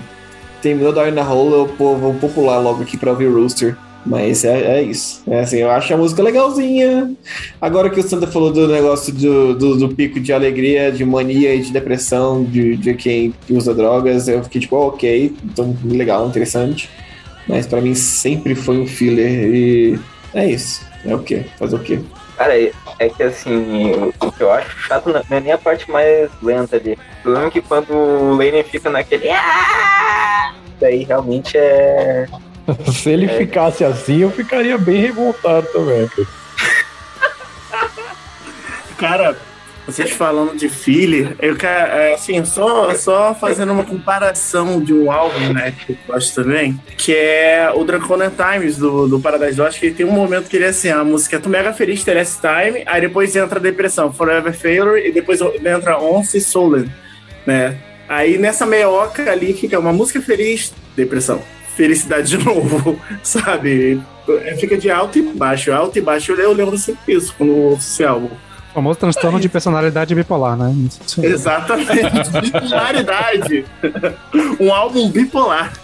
Terminou 0.62 0.92
da 0.92 1.02
Arena 1.02 1.28
Hole, 1.28 1.52
eu 1.52 1.66
vou 1.76 2.14
popular 2.14 2.58
logo 2.58 2.82
aqui 2.82 2.96
pra 2.96 3.10
ouvir 3.10 3.26
Rooster. 3.26 3.76
Mas 4.04 4.44
é, 4.44 4.78
é 4.78 4.82
isso. 4.82 5.22
É 5.28 5.40
assim, 5.40 5.58
eu 5.58 5.70
acho 5.70 5.94
a 5.94 5.96
música 5.96 6.22
legalzinha. 6.22 7.14
Agora 7.60 7.88
que 7.88 8.00
o 8.00 8.02
Sandra 8.02 8.28
falou 8.28 8.52
do 8.52 8.66
negócio 8.66 9.12
do, 9.12 9.54
do, 9.54 9.76
do, 9.76 9.94
pico 9.94 10.18
de 10.18 10.32
alegria, 10.32 10.90
de 10.90 11.04
mania 11.04 11.54
e 11.54 11.62
de 11.62 11.72
depressão 11.72 12.42
de, 12.42 12.76
de 12.76 12.94
quem 12.94 13.32
usa 13.48 13.72
drogas, 13.72 14.26
eu 14.26 14.42
fiquei 14.42 14.60
tipo, 14.60 14.76
oh, 14.76 14.88
ok, 14.88 15.32
então 15.44 15.76
legal, 15.84 16.26
interessante. 16.26 16.90
Mas 17.48 17.66
para 17.66 17.80
mim 17.80 17.94
sempre 17.94 18.54
foi 18.54 18.78
um 18.78 18.86
filler 18.86 19.54
e 19.54 19.98
é 20.34 20.50
isso. 20.50 20.84
É 21.04 21.14
o 21.14 21.20
quê? 21.20 21.44
Fazer 21.58 21.76
o 21.76 21.80
quê? 21.80 22.00
Cara, 22.36 22.54
é, 22.98 23.08
que 23.08 23.22
assim, 23.22 24.12
o 24.20 24.32
que 24.32 24.40
eu 24.40 24.52
acho 24.52 24.78
chato 24.80 25.08
não 25.10 25.22
é 25.30 25.40
nem 25.40 25.52
a 25.52 25.58
parte 25.58 25.90
mais 25.90 26.30
lenta 26.42 26.76
ali. 26.76 26.92
O 26.92 27.22
problema 27.22 27.46
é 27.46 27.50
que 27.50 27.60
quando 27.60 27.92
o 27.92 28.36
Lane 28.36 28.62
fica 28.62 28.90
naquele. 28.90 29.30
Ah! 29.30 30.54
Daí 30.80 31.04
realmente 31.04 31.56
é. 31.56 32.26
Se 32.92 33.10
ele 33.10 33.26
é... 33.26 33.38
ficasse 33.38 33.84
assim, 33.84 34.18
eu 34.18 34.30
ficaria 34.30 34.78
bem 34.78 35.00
revoltado 35.00 35.66
também. 35.72 36.08
Cara, 38.98 39.36
vocês 39.86 40.10
falando 40.10 40.56
de 40.56 40.68
filler, 40.68 41.34
eu 41.40 41.56
quero, 41.56 41.92
é, 41.92 42.14
assim, 42.14 42.44
só, 42.44 42.94
só 42.94 43.34
fazendo 43.34 43.72
uma 43.72 43.84
comparação 43.84 44.80
de 44.80 44.94
um 44.94 45.10
álbum, 45.10 45.52
né, 45.52 45.72
que 45.72 45.92
eu 45.92 45.96
gosto 46.06 46.42
também, 46.42 46.78
que 46.96 47.14
é 47.14 47.70
o 47.74 47.84
Draconian 47.84 48.30
Times 48.30 48.76
do, 48.76 49.08
do 49.08 49.20
Paradise 49.20 49.60
Lost, 49.60 49.80
que 49.80 49.90
tem 49.90 50.06
um 50.06 50.12
momento 50.12 50.48
que 50.48 50.56
ele 50.56 50.66
é 50.66 50.68
assim, 50.68 50.90
a 50.90 51.02
música 51.02 51.36
é 51.36 51.38
Tu 51.38 51.48
Mega 51.48 51.72
Feliz, 51.72 52.04
Terence 52.04 52.38
Time, 52.40 52.82
aí 52.86 53.00
depois 53.00 53.34
entra 53.34 53.58
depressão, 53.58 54.12
Forever 54.12 54.52
Failure, 54.52 55.06
e 55.06 55.12
depois 55.12 55.40
entra 55.40 55.98
Once 55.98 56.40
Solen, 56.40 56.88
né. 57.44 57.76
Aí 58.08 58.36
nessa 58.36 58.66
meioca 58.66 59.30
ali 59.30 59.54
fica 59.54 59.78
uma 59.78 59.92
música 59.92 60.20
feliz, 60.20 60.72
depressão. 60.94 61.42
Felicidade 61.74 62.36
de 62.36 62.38
novo, 62.44 63.00
sabe? 63.22 64.00
É, 64.28 64.54
fica 64.56 64.76
de 64.76 64.90
alto 64.90 65.18
e 65.18 65.22
baixo, 65.22 65.72
alto 65.72 65.98
e 65.98 66.02
baixo. 66.02 66.32
Eu 66.32 66.52
lembro 66.52 66.76
sempre 66.76 67.14
isso 67.14 67.34
quando 67.36 67.56
ouço 67.56 67.90
esse 67.90 68.04
álbum. 68.04 68.28
O 68.72 68.74
famoso 68.74 68.98
transtorno 68.98 69.38
de 69.38 69.50
personalidade 69.50 70.14
bipolar, 70.14 70.56
né? 70.56 70.74
Exatamente, 71.22 71.92
bipolaridade. 72.40 73.66
um 74.58 74.72
álbum 74.72 75.10
bipolar. 75.10 75.74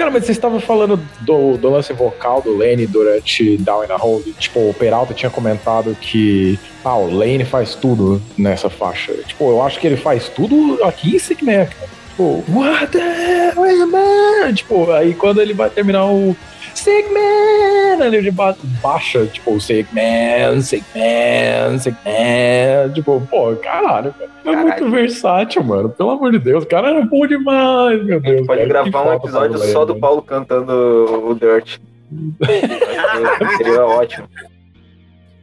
Cara, 0.00 0.12
mas 0.12 0.24
você 0.24 0.32
estava 0.32 0.60
falando 0.60 0.98
do, 1.20 1.56
do, 1.58 1.68
lance 1.68 1.92
vocal 1.92 2.40
do 2.40 2.56
Lane 2.56 2.86
durante 2.86 3.56
Down 3.58 3.84
in 3.84 3.90
a 3.90 3.96
Hole. 3.96 4.32
Tipo, 4.38 4.70
o 4.70 4.74
Peralta 4.74 5.12
tinha 5.12 5.28
comentado 5.28 5.94
que 6.00 6.58
ah, 6.84 6.96
o 6.96 7.12
Lane 7.12 7.44
faz 7.44 7.74
tudo 7.74 8.22
nessa 8.38 8.70
faixa. 8.70 9.12
Tipo, 9.26 9.50
eu 9.50 9.62
acho 9.62 9.78
que 9.80 9.86
ele 9.86 9.96
faz 9.96 10.28
tudo 10.28 10.78
aqui 10.84 11.16
em 11.16 11.18
Sigmac. 11.18 11.74
Tipo, 12.10 12.44
what 12.48 12.86
the 12.92 12.98
hell, 12.98 13.86
man? 13.88 14.54
Tipo, 14.54 14.90
aí 14.92 15.14
quando 15.14 15.40
ele 15.40 15.52
vai 15.52 15.68
terminar 15.68 16.06
o 16.06 16.36
Sick 16.80 17.10
Man, 17.12 18.06
ele 18.06 18.30
ba 18.30 18.56
baixa, 18.82 19.26
tipo, 19.26 19.60
Sick 19.60 19.86
Man, 19.94 20.62
Sick 20.62 20.82
Man, 20.94 21.78
Sick 21.78 21.94
Man. 22.06 22.90
Tipo, 22.94 23.20
pô, 23.30 23.54
caralho, 23.56 24.14
cara. 24.14 24.30
É 24.40 24.44
caralho. 24.44 24.66
muito 24.66 24.90
versátil, 24.90 25.62
mano. 25.62 25.90
Pelo 25.90 26.12
amor 26.12 26.32
de 26.32 26.38
Deus, 26.38 26.64
o 26.64 26.66
cara 26.66 26.88
era 26.88 27.04
bom 27.04 27.26
demais, 27.26 28.02
meu 28.02 28.18
Deus. 28.18 28.46
Pode 28.46 28.66
cara, 28.66 28.84
gravar 28.88 29.10
um 29.10 29.12
episódio 29.12 29.58
só 29.58 29.84
do 29.84 29.94
Paulo 29.96 30.22
cantando 30.22 30.72
o 30.72 31.34
Dirt. 31.34 31.78
Seria 33.58 33.84
ótimo. 33.84 34.26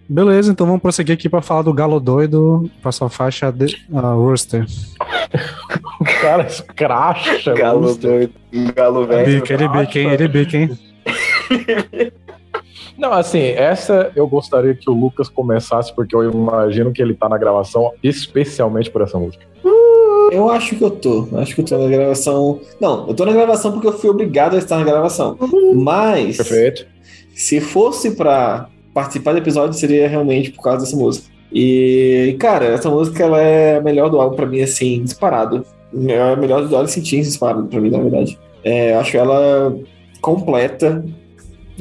Beleza, 0.09 0.51
então 0.51 0.65
vamos 0.65 0.81
prosseguir 0.81 1.13
aqui 1.13 1.29
para 1.29 1.43
falar 1.43 1.61
do 1.61 1.73
Galo 1.73 1.99
Doido, 1.99 2.67
para 2.81 2.91
sua 2.91 3.09
faixa 3.09 3.51
de, 3.51 3.65
uh, 3.91 4.15
Rooster. 4.15 4.65
o 6.01 6.05
cara 6.19 6.47
escracha. 6.47 7.53
Galo 7.53 7.81
Rooster. 7.81 8.09
Doido. 8.09 8.73
Galo 8.73 9.05
velho. 9.05 9.41
Bica, 9.41 9.53
ele 9.53 9.67
bica, 9.67 9.99
hein? 9.99 10.09
Ele 10.09 10.27
bica, 10.27 10.57
hein? 10.57 10.86
Não, 12.97 13.13
assim, 13.13 13.39
essa 13.39 14.11
eu 14.15 14.27
gostaria 14.27 14.73
que 14.73 14.89
o 14.89 14.93
Lucas 14.93 15.29
começasse, 15.29 15.93
porque 15.93 16.15
eu 16.15 16.31
imagino 16.31 16.91
que 16.91 17.01
ele 17.01 17.13
tá 17.13 17.29
na 17.29 17.37
gravação 17.37 17.91
especialmente 18.03 18.89
por 18.89 19.01
essa 19.01 19.19
música. 19.19 19.45
Eu 20.31 20.49
acho 20.49 20.75
que 20.75 20.83
eu 20.83 20.89
tô. 20.89 21.27
Acho 21.33 21.55
que 21.55 21.61
eu 21.61 21.65
tô 21.65 21.77
na 21.77 21.87
gravação. 21.87 22.59
Não, 22.81 23.07
eu 23.07 23.13
tô 23.13 23.25
na 23.25 23.31
gravação 23.31 23.71
porque 23.71 23.87
eu 23.87 23.93
fui 23.93 24.09
obrigado 24.09 24.55
a 24.55 24.57
estar 24.57 24.77
na 24.77 24.83
gravação. 24.83 25.37
Mas. 25.75 26.37
Perfeito. 26.37 26.87
Se 27.33 27.61
fosse 27.61 28.11
pra 28.15 28.67
participar 28.93 29.33
do 29.33 29.37
episódio, 29.37 29.77
seria 29.77 30.07
realmente 30.07 30.51
por 30.51 30.63
causa 30.63 30.83
dessa 30.83 30.97
música. 30.97 31.27
E, 31.51 32.35
cara, 32.39 32.65
essa 32.65 32.89
música 32.89 33.23
ela 33.23 33.41
é 33.41 33.77
a 33.77 33.81
melhor 33.81 34.09
do 34.09 34.19
álbum 34.19 34.35
pra 34.35 34.45
mim, 34.45 34.61
assim, 34.61 35.03
disparado. 35.03 35.65
É 36.07 36.19
a 36.19 36.35
melhor 36.35 36.67
do 36.67 36.75
Alice 36.75 36.99
in 36.99 37.05
Chains 37.05 37.27
disparado 37.27 37.67
pra 37.67 37.79
mim, 37.79 37.89
na 37.89 37.99
verdade. 37.99 38.37
É, 38.63 38.95
acho 38.95 39.15
ela 39.15 39.77
completa, 40.19 41.05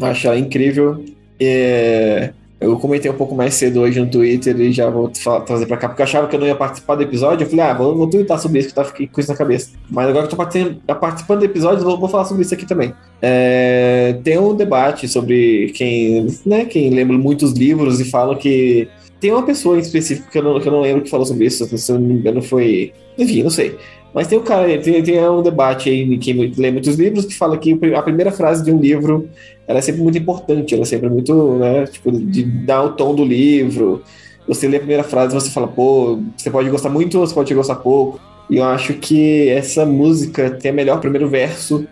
acho 0.01 0.27
ela 0.27 0.39
incrível. 0.39 1.05
É, 1.39 2.33
eu 2.59 2.79
comentei 2.79 3.11
um 3.11 3.15
pouco 3.15 3.35
mais 3.35 3.55
cedo 3.55 3.81
hoje 3.81 4.01
no 4.01 4.07
Twitter 4.07 4.59
e 4.59 4.73
já 4.73 4.89
vou 4.89 5.11
trazer 5.45 5.67
pra 5.67 5.77
cá, 5.77 5.89
porque 5.89 6.01
eu 6.01 6.05
achava 6.05 6.27
que 6.27 6.35
eu 6.35 6.41
não 6.41 6.47
ia 6.47 6.55
participar 6.55 6.95
do 6.95 7.03
episódio. 7.03 7.45
Eu 7.45 7.51
falei, 7.51 7.65
ah, 7.67 7.75
vou, 7.75 7.95
vou 7.95 8.09
twittar 8.09 8.39
sobre 8.39 8.61
isso, 8.61 8.69
que 8.69 8.75
tá 8.75 8.83
fiquei 8.83 9.07
com 9.07 9.21
isso 9.21 9.31
na 9.31 9.37
cabeça. 9.37 9.71
Mas 9.91 10.09
agora 10.09 10.27
que 10.27 10.35
eu 10.35 10.39
tô 10.39 10.95
participando, 10.95 11.41
do 11.41 11.45
episódio, 11.45 11.85
vou, 11.85 11.99
vou 11.99 12.09
falar 12.09 12.25
sobre 12.25 12.43
isso 12.43 12.55
aqui 12.55 12.67
também. 12.67 12.95
É, 13.21 14.19
tem 14.25 14.39
um 14.39 14.55
debate 14.55 15.07
sobre 15.07 15.71
quem, 15.75 16.27
né, 16.47 16.65
quem 16.65 16.89
lembra 16.91 17.19
muitos 17.19 17.53
livros 17.53 18.01
e 18.01 18.05
fala 18.05 18.37
que. 18.37 18.89
Tem 19.19 19.33
uma 19.33 19.45
pessoa 19.45 19.77
em 19.77 19.81
específico 19.81 20.31
que 20.31 20.39
eu 20.39 20.43
não, 20.43 20.61
que 20.61 20.69
eu 20.69 20.73
não 20.73 20.83
lembro 20.83 21.03
que 21.03 21.09
falou 21.09 21.25
sobre 21.25 21.47
isso, 21.47 21.67
se 21.67 21.93
eu 21.93 21.99
não 21.99 22.07
me 22.07 22.15
engano 22.15 22.43
foi. 22.43 22.93
Enfim, 23.19 23.43
não 23.43 23.51
sei. 23.51 23.75
Mas 24.17 24.29
tem 24.29 24.39
um 24.39 24.43
cara, 24.43 24.67
tem, 24.79 25.03
tem 25.03 25.29
um 25.29 25.43
debate 25.43 25.91
aí 25.91 26.19
quem 26.19 26.53
lê 26.57 26.71
muitos 26.71 26.97
livros 26.97 27.27
que 27.27 27.35
fala 27.35 27.59
que 27.59 27.79
a 27.95 28.03
primeira 28.03 28.33
frase 28.33 28.65
de 28.65 28.73
um 28.73 28.81
livro 28.81 29.29
ela 29.67 29.79
é 29.79 29.83
sempre 29.83 30.03
muito 30.03 30.19
importante, 30.19 30.75
ela 30.75 30.83
é 30.83 30.87
sempre 30.87 31.09
muito, 31.09 31.57
né, 31.57 31.87
tipo, 31.87 32.13
de 32.13 32.45
dar 32.45 32.83
o 32.83 32.93
tom 32.93 33.15
do 33.15 33.25
livro. 33.25 34.03
Você 34.47 34.69
lê 34.69 34.77
a 34.77 34.81
primeira 34.81 35.03
frase, 35.03 35.35
você 35.35 35.51
fala, 35.51 35.67
pô, 35.67 36.21
você 36.37 36.51
pode 36.51 36.71
gostar 36.71 36.89
muito 36.89 37.19
ou 37.19 37.27
você 37.27 37.35
pode 37.35 37.53
gostar 37.53 37.77
pouco. 37.77 38.21
E 38.49 38.59
eu 38.59 38.65
acho 38.65 38.95
que 38.95 39.49
essa 39.49 39.85
música 39.85 40.51
tem 40.51 40.71
a 40.71 40.75
melhor 40.75 41.01
primeiro 41.01 41.29
verso 41.29 41.87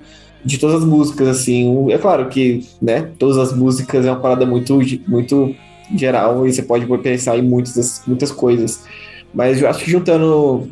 de 0.44 0.58
todas 0.58 0.82
as 0.82 0.84
músicas, 0.84 1.26
assim. 1.26 1.90
É 1.90 1.98
claro 1.98 2.28
que, 2.28 2.64
né, 2.80 3.10
todas 3.18 3.38
as 3.38 3.56
músicas 3.56 4.06
é 4.06 4.10
uma 4.10 4.20
parada 4.20 4.46
muito, 4.46 4.78
muito 5.08 5.54
geral 5.96 6.46
e 6.46 6.52
você 6.52 6.62
pode 6.62 6.86
pensar 6.98 7.36
em 7.36 7.42
muitas, 7.42 8.02
muitas 8.06 8.30
coisas. 8.30 8.84
Mas 9.32 9.60
eu 9.60 9.68
acho 9.68 9.84
que 9.84 9.90
juntando 9.90 10.68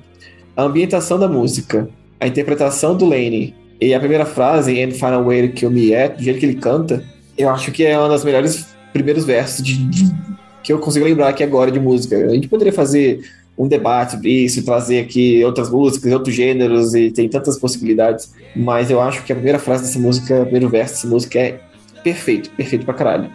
a 0.56 0.62
ambientação 0.62 1.18
da 1.18 1.26
música, 1.26 1.88
a 2.20 2.28
interpretação 2.28 2.96
do 2.96 3.06
Lane 3.06 3.54
e 3.82 3.94
a 3.94 3.98
primeira 3.98 4.24
frase, 4.24 4.80
And 4.80 4.92
Final 4.92 5.24
Way 5.24 5.48
to 5.48 5.54
Kill 5.54 5.70
Me 5.70 5.94
At, 5.94 6.16
do 6.16 6.22
jeito 6.22 6.38
que 6.38 6.46
ele 6.46 6.54
canta, 6.54 7.02
eu 7.36 7.48
acho 7.48 7.72
que 7.72 7.84
é 7.84 7.98
uma 7.98 8.08
das 8.08 8.24
melhores 8.24 8.66
primeiros 8.92 9.24
versos 9.24 9.64
de, 9.64 9.76
de, 9.86 10.14
que 10.62 10.72
eu 10.72 10.78
consigo 10.78 11.04
lembrar 11.04 11.28
aqui 11.28 11.42
agora 11.42 11.70
de 11.70 11.80
música. 11.80 12.16
A 12.16 12.34
gente 12.34 12.46
poderia 12.46 12.72
fazer 12.72 13.20
um 13.58 13.66
debate 13.66 14.12
sobre 14.12 14.30
isso, 14.30 14.64
trazer 14.64 15.00
aqui 15.00 15.44
outras 15.44 15.68
músicas, 15.68 16.12
outros 16.12 16.34
gêneros, 16.34 16.94
e 16.94 17.10
tem 17.10 17.28
tantas 17.28 17.58
possibilidades, 17.58 18.32
mas 18.54 18.90
eu 18.90 19.00
acho 19.00 19.24
que 19.24 19.32
a 19.32 19.34
primeira 19.34 19.58
frase 19.58 19.84
dessa 19.84 19.98
música, 19.98 20.40
o 20.40 20.44
primeiro 20.44 20.68
verso 20.68 20.94
dessa 20.94 21.08
música 21.08 21.38
é 21.40 21.60
perfeito, 22.04 22.50
perfeito 22.50 22.84
pra 22.84 22.94
caralho. 22.94 23.30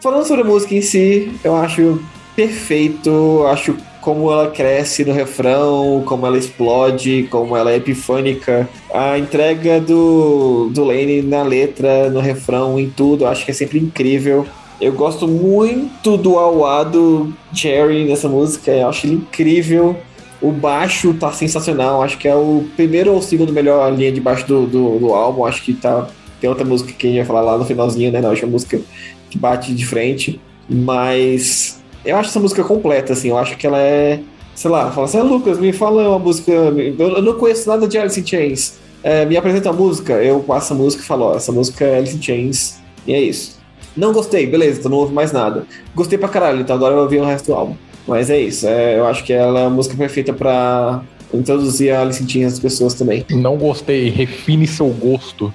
Falando 0.00 0.24
sobre 0.24 0.42
a 0.42 0.46
música 0.46 0.74
em 0.74 0.80
si, 0.80 1.32
eu 1.42 1.56
acho 1.56 2.00
perfeito, 2.36 3.44
acho 3.48 3.76
como 4.00 4.30
ela 4.30 4.50
cresce 4.50 5.04
no 5.04 5.12
refrão, 5.12 6.02
como 6.06 6.26
ela 6.26 6.38
explode, 6.38 7.28
como 7.30 7.56
ela 7.56 7.72
é 7.72 7.76
epifânica. 7.76 8.68
A 8.92 9.18
entrega 9.18 9.80
do, 9.80 10.70
do 10.72 10.84
Lane 10.84 11.22
na 11.22 11.42
letra, 11.42 12.08
no 12.10 12.20
refrão, 12.20 12.78
em 12.78 12.88
tudo, 12.88 13.26
acho 13.26 13.44
que 13.44 13.50
é 13.50 13.54
sempre 13.54 13.78
incrível. 13.78 14.46
Eu 14.80 14.92
gosto 14.92 15.26
muito 15.26 16.16
do 16.16 16.38
auá 16.38 16.84
do 16.84 17.32
Jerry 17.52 18.04
nessa 18.04 18.28
música, 18.28 18.70
eu 18.70 18.88
acho 18.88 19.06
ele 19.06 19.16
incrível. 19.16 19.96
O 20.40 20.52
baixo 20.52 21.12
tá 21.14 21.32
sensacional, 21.32 22.00
acho 22.00 22.16
que 22.16 22.28
é 22.28 22.34
o 22.34 22.64
primeiro 22.76 23.12
ou 23.12 23.20
segundo 23.20 23.52
melhor 23.52 23.92
linha 23.92 24.12
de 24.12 24.20
baixo 24.20 24.46
do, 24.46 24.66
do, 24.66 24.98
do 25.00 25.12
álbum. 25.12 25.44
Acho 25.44 25.62
que 25.62 25.74
tá. 25.74 26.06
Tem 26.40 26.48
outra 26.48 26.64
música 26.64 26.92
que 26.92 27.08
a 27.08 27.10
gente 27.10 27.18
vai 27.18 27.26
falar 27.26 27.40
lá 27.40 27.58
no 27.58 27.64
finalzinho, 27.64 28.12
né? 28.12 28.20
Não, 28.20 28.30
acho 28.30 28.40
que 28.40 28.44
é 28.44 28.48
a 28.48 28.52
música 28.52 28.80
que 29.28 29.36
bate 29.36 29.74
de 29.74 29.84
frente. 29.84 30.40
Mas 30.68 31.77
eu 32.04 32.16
acho 32.16 32.30
essa 32.30 32.40
música 32.40 32.64
completa, 32.64 33.12
assim. 33.12 33.28
Eu 33.28 33.38
acho 33.38 33.56
que 33.56 33.66
ela 33.66 33.78
é. 33.78 34.20
Sei 34.54 34.70
lá, 34.70 34.90
fala 34.90 35.06
assim, 35.06 35.18
ah, 35.18 35.22
Lucas, 35.22 35.58
me 35.58 35.72
fala 35.72 36.08
uma 36.08 36.18
música. 36.18 36.50
Eu, 36.50 37.22
não 37.22 37.34
conheço 37.34 37.68
nada 37.68 37.86
de 37.86 37.96
Alice 37.96 38.20
in 38.20 38.26
Chains. 38.26 38.78
É, 39.02 39.24
me 39.24 39.36
apresenta 39.36 39.70
a 39.70 39.72
música, 39.72 40.14
eu 40.14 40.40
passo 40.40 40.72
a 40.72 40.76
música 40.76 41.02
e 41.02 41.06
falo, 41.06 41.26
ó, 41.26 41.36
essa 41.36 41.52
música 41.52 41.84
é 41.84 41.98
Alice 41.98 42.16
in 42.16 42.22
Chains. 42.22 42.80
E 43.06 43.12
é 43.12 43.20
isso. 43.20 43.58
Não 43.96 44.12
gostei, 44.12 44.46
beleza, 44.46 44.80
então 44.80 44.90
não 44.90 44.98
ouvo 44.98 45.14
mais 45.14 45.32
nada. 45.32 45.64
Gostei 45.94 46.18
pra 46.18 46.28
caralho, 46.28 46.60
então 46.60 46.74
agora 46.74 46.94
eu 46.94 47.00
ouvi 47.00 47.18
o 47.18 47.24
resto 47.24 47.46
do 47.46 47.54
álbum. 47.54 47.74
Mas 48.06 48.30
é 48.30 48.40
isso, 48.40 48.66
é, 48.66 48.98
eu 48.98 49.06
acho 49.06 49.22
que 49.22 49.32
ela 49.32 49.60
é 49.60 49.66
a 49.66 49.70
música 49.70 49.96
perfeita 49.96 50.32
pra 50.32 51.02
introduzir 51.32 51.92
a 51.92 52.00
Alice 52.00 52.22
in 52.22 52.28
Chains 52.28 52.54
às 52.54 52.58
pessoas 52.58 52.94
também. 52.94 53.24
Não 53.30 53.56
gostei, 53.56 54.08
refine 54.08 54.66
seu 54.66 54.88
gosto. 54.88 55.52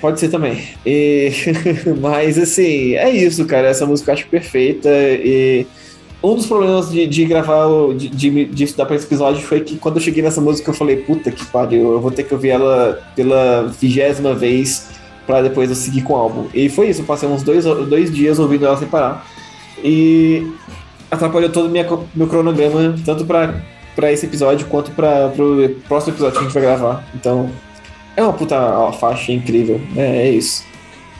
Pode 0.00 0.20
ser 0.20 0.28
também. 0.28 0.62
E... 0.84 1.30
Mas 2.00 2.38
assim, 2.38 2.94
é 2.94 3.10
isso, 3.10 3.44
cara. 3.46 3.68
Essa 3.68 3.86
música 3.86 4.10
eu 4.10 4.14
acho 4.14 4.26
perfeita. 4.28 4.88
E 4.90 5.66
um 6.22 6.34
dos 6.34 6.46
problemas 6.46 6.90
de, 6.90 7.06
de 7.06 7.24
gravar, 7.26 7.66
de, 7.96 8.08
de, 8.08 8.44
de 8.46 8.64
estudar 8.64 8.86
para 8.86 8.96
esse 8.96 9.04
episódio 9.04 9.42
foi 9.42 9.60
que 9.60 9.76
quando 9.76 9.96
eu 9.96 10.02
cheguei 10.02 10.22
nessa 10.22 10.40
música 10.40 10.70
eu 10.70 10.74
falei, 10.74 10.96
puta 10.96 11.30
que 11.30 11.44
pariu, 11.46 11.92
eu 11.92 12.00
vou 12.00 12.10
ter 12.10 12.22
que 12.22 12.32
ouvir 12.32 12.48
ela 12.48 12.98
pela 13.14 13.70
vigésima 13.78 14.34
vez 14.34 14.88
para 15.26 15.42
depois 15.42 15.68
eu 15.68 15.76
seguir 15.76 16.02
com 16.02 16.14
o 16.14 16.16
álbum. 16.16 16.46
E 16.54 16.68
foi 16.68 16.88
isso, 16.88 17.02
eu 17.02 17.04
passei 17.04 17.28
uns 17.28 17.42
dois, 17.42 17.64
dois 17.64 18.10
dias 18.10 18.38
ouvindo 18.38 18.64
ela 18.64 18.76
sem 18.76 18.88
parar. 18.88 19.26
E 19.82 20.50
atrapalhou 21.10 21.50
todo 21.50 21.68
minha, 21.68 21.86
meu 22.14 22.26
cronograma, 22.26 22.94
tanto 23.04 23.24
para 23.24 24.12
esse 24.12 24.24
episódio 24.26 24.66
quanto 24.66 24.90
para 24.92 25.30
o 25.38 25.68
próximo 25.86 26.14
episódio 26.14 26.38
que 26.38 26.38
a 26.38 26.42
gente 26.44 26.54
vai 26.54 26.62
gravar. 26.62 27.06
Então, 27.14 27.50
é 28.16 28.22
uma 28.22 28.32
puta 28.32 28.92
faixa 28.92 29.32
incrível, 29.32 29.80
é, 29.96 30.26
é 30.26 30.30
isso. 30.30 30.64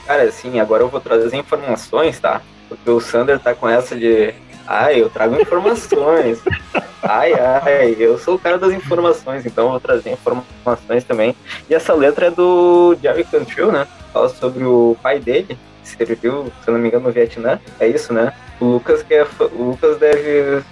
Cara, 0.05 0.23
assim, 0.23 0.59
agora 0.59 0.83
eu 0.83 0.89
vou 0.89 1.01
trazer 1.01 1.35
informações, 1.35 2.19
tá? 2.19 2.41
Porque 2.69 2.89
o 2.89 2.99
Sander 2.99 3.39
tá 3.39 3.53
com 3.53 3.67
essa 3.67 3.95
de 3.95 4.33
Ai, 4.67 5.01
eu 5.01 5.09
trago 5.09 5.39
informações. 5.39 6.41
ai, 7.03 7.33
ai, 7.33 7.95
eu 7.99 8.17
sou 8.17 8.35
o 8.35 8.39
cara 8.39 8.57
das 8.57 8.73
informações, 8.73 9.45
então 9.45 9.69
vou 9.69 9.79
trazer 9.79 10.11
informações 10.11 11.03
também. 11.03 11.35
E 11.69 11.75
essa 11.75 11.93
letra 11.93 12.27
é 12.27 12.31
do 12.31 12.97
Jerry 13.01 13.23
Cantrell, 13.25 13.71
né? 13.71 13.87
Fala 14.11 14.29
sobre 14.29 14.63
o 14.63 14.97
pai 15.03 15.19
dele, 15.19 15.57
que 15.83 15.89
serviu, 15.89 16.51
se 16.63 16.69
eu 16.69 16.73
não 16.73 16.81
me 16.81 16.87
engano, 16.87 17.05
no 17.05 17.11
Vietnã. 17.11 17.59
É 17.79 17.87
isso, 17.87 18.11
né? 18.11 18.33
O 18.59 18.65
Lucas, 18.65 19.03
que 19.03 19.13
é, 19.13 19.27
o 19.39 19.63
Lucas 19.63 19.97
deve. 19.97 20.63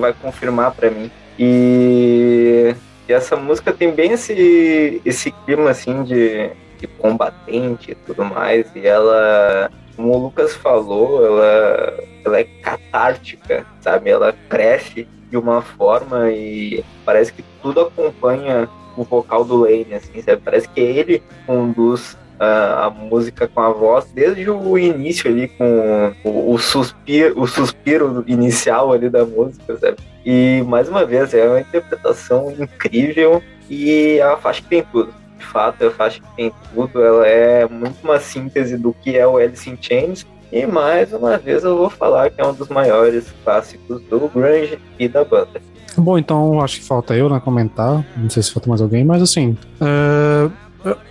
vai 0.00 0.14
confirmar 0.14 0.72
para 0.72 0.90
mim. 0.90 1.10
E, 1.38 2.74
e 3.08 3.12
essa 3.12 3.36
música 3.36 3.72
tem 3.72 3.90
bem 3.90 4.12
esse, 4.12 5.00
esse 5.04 5.30
clima 5.30 5.70
assim 5.70 6.02
de, 6.02 6.50
de 6.78 6.86
combatente 6.86 7.92
e 7.92 7.94
tudo 7.94 8.24
mais. 8.24 8.66
E 8.74 8.86
ela 8.86 9.70
como 9.98 10.14
o 10.14 10.18
Lucas 10.18 10.54
falou, 10.54 11.26
ela, 11.26 11.98
ela 12.24 12.38
é 12.38 12.44
catártica, 12.44 13.66
sabe? 13.80 14.10
Ela 14.10 14.32
cresce 14.48 15.08
de 15.28 15.36
uma 15.36 15.60
forma 15.60 16.30
e 16.30 16.84
parece 17.04 17.32
que 17.32 17.44
tudo 17.60 17.80
acompanha 17.80 18.68
o 18.96 19.02
vocal 19.02 19.44
do 19.44 19.56
Lane, 19.56 19.94
assim, 19.94 20.22
sabe? 20.22 20.40
Parece 20.44 20.68
que 20.68 20.80
ele 20.80 21.20
conduz 21.44 22.16
uh, 22.40 22.86
a 22.86 22.90
música 22.90 23.48
com 23.48 23.60
a 23.60 23.70
voz 23.70 24.06
desde 24.12 24.48
o 24.50 24.78
início 24.78 25.30
ali, 25.30 25.48
com 25.48 26.14
o, 26.24 26.52
o, 26.54 26.58
suspiro, 26.58 27.40
o 27.40 27.46
suspiro 27.46 28.24
inicial 28.26 28.92
ali 28.92 29.08
da 29.08 29.24
música, 29.24 29.76
sabe? 29.76 29.96
E, 30.24 30.62
mais 30.66 30.88
uma 30.88 31.04
vez, 31.04 31.32
é 31.34 31.48
uma 31.48 31.60
interpretação 31.60 32.52
incrível 32.58 33.42
e 33.68 34.18
é 34.18 34.36
faixa 34.36 34.62
que 34.62 34.68
tem 34.68 34.82
tudo 34.82 35.12
de 35.38 35.46
fato, 35.46 35.82
eu 35.82 35.94
acho 36.00 36.20
que 36.20 36.36
tem 36.36 36.52
tudo. 36.74 37.02
Ela 37.02 37.26
é 37.26 37.68
muito 37.68 37.96
uma 38.02 38.18
síntese 38.18 38.76
do 38.76 38.92
que 38.92 39.16
é 39.16 39.26
o 39.26 39.36
Alice 39.36 39.70
in 39.70 39.78
Chains. 39.80 40.26
E 40.50 40.66
mais 40.66 41.12
uma 41.12 41.36
vez 41.36 41.62
eu 41.62 41.76
vou 41.76 41.90
falar 41.90 42.30
que 42.30 42.40
é 42.40 42.46
um 42.46 42.54
dos 42.54 42.68
maiores 42.68 43.32
clássicos 43.44 44.02
do 44.02 44.28
grunge 44.28 44.78
e 44.98 45.08
da 45.08 45.24
banda. 45.24 45.60
Bom, 45.96 46.18
então 46.18 46.60
acho 46.60 46.80
que 46.80 46.86
falta 46.86 47.14
eu, 47.14 47.28
né, 47.28 47.40
comentar. 47.40 48.04
Não 48.16 48.30
sei 48.30 48.42
se 48.42 48.52
falta 48.52 48.68
mais 48.68 48.80
alguém, 48.80 49.04
mas 49.04 49.22
assim. 49.22 49.56
Uh, 49.80 50.50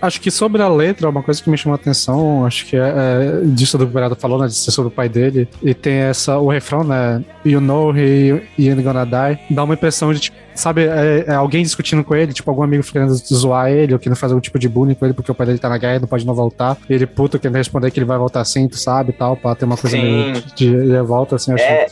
acho 0.00 0.20
que 0.20 0.30
sobre 0.30 0.62
a 0.62 0.68
letra, 0.68 1.08
uma 1.08 1.22
coisa 1.22 1.42
que 1.42 1.50
me 1.50 1.56
chamou 1.56 1.74
a 1.74 1.80
atenção, 1.80 2.44
acho 2.46 2.66
que 2.66 2.76
é, 2.76 2.80
é 2.80 3.40
disso 3.44 3.76
do 3.76 3.86
Berado 3.86 4.16
falou, 4.16 4.38
né, 4.38 4.46
de 4.46 4.54
ser 4.54 4.70
sobre 4.70 4.88
o 4.88 4.94
pai 4.94 5.08
dele, 5.08 5.48
e 5.62 5.74
tem 5.74 5.94
essa, 5.94 6.38
o 6.38 6.48
refrão, 6.48 6.84
né, 6.84 7.22
you 7.44 7.60
know 7.60 7.94
he, 7.96 8.42
ain't 8.58 8.82
gonna 8.82 9.04
die, 9.04 9.38
dá 9.50 9.64
uma 9.64 9.74
impressão 9.74 10.12
de, 10.12 10.20
tipo, 10.20 10.36
sabe, 10.54 10.86
é, 10.86 11.24
é 11.26 11.34
alguém 11.34 11.62
discutindo 11.62 12.02
com 12.02 12.14
ele, 12.14 12.32
tipo, 12.32 12.50
algum 12.50 12.62
amigo 12.62 12.82
querendo 12.82 13.14
zoar 13.14 13.70
ele, 13.70 13.92
ou 13.92 13.98
querendo 13.98 14.18
fazer 14.18 14.34
algum 14.34 14.40
tipo 14.40 14.58
de 14.58 14.68
bullying 14.68 14.94
com 14.94 15.04
ele, 15.04 15.14
porque 15.14 15.30
o 15.30 15.34
pai 15.34 15.46
dele 15.46 15.58
tá 15.58 15.68
na 15.68 15.78
guerra 15.78 15.96
e 15.96 16.00
não 16.00 16.08
pode 16.08 16.26
não 16.26 16.34
voltar, 16.34 16.76
e 16.88 16.94
ele, 16.94 17.06
puto, 17.06 17.38
querendo 17.38 17.56
responder 17.56 17.90
que 17.90 17.98
ele 17.98 18.06
vai 18.06 18.18
voltar 18.18 18.44
sim, 18.44 18.66
tu 18.68 18.76
sabe, 18.76 19.12
tal, 19.12 19.36
pra 19.36 19.54
ter 19.54 19.64
uma 19.64 19.76
coisa 19.76 19.96
Sim. 19.96 20.02
meio 20.02 20.32
de, 20.34 20.54
de 20.54 20.92
revolta, 20.92 21.36
assim, 21.36 21.52
acho. 21.52 21.62
É, 21.62 21.86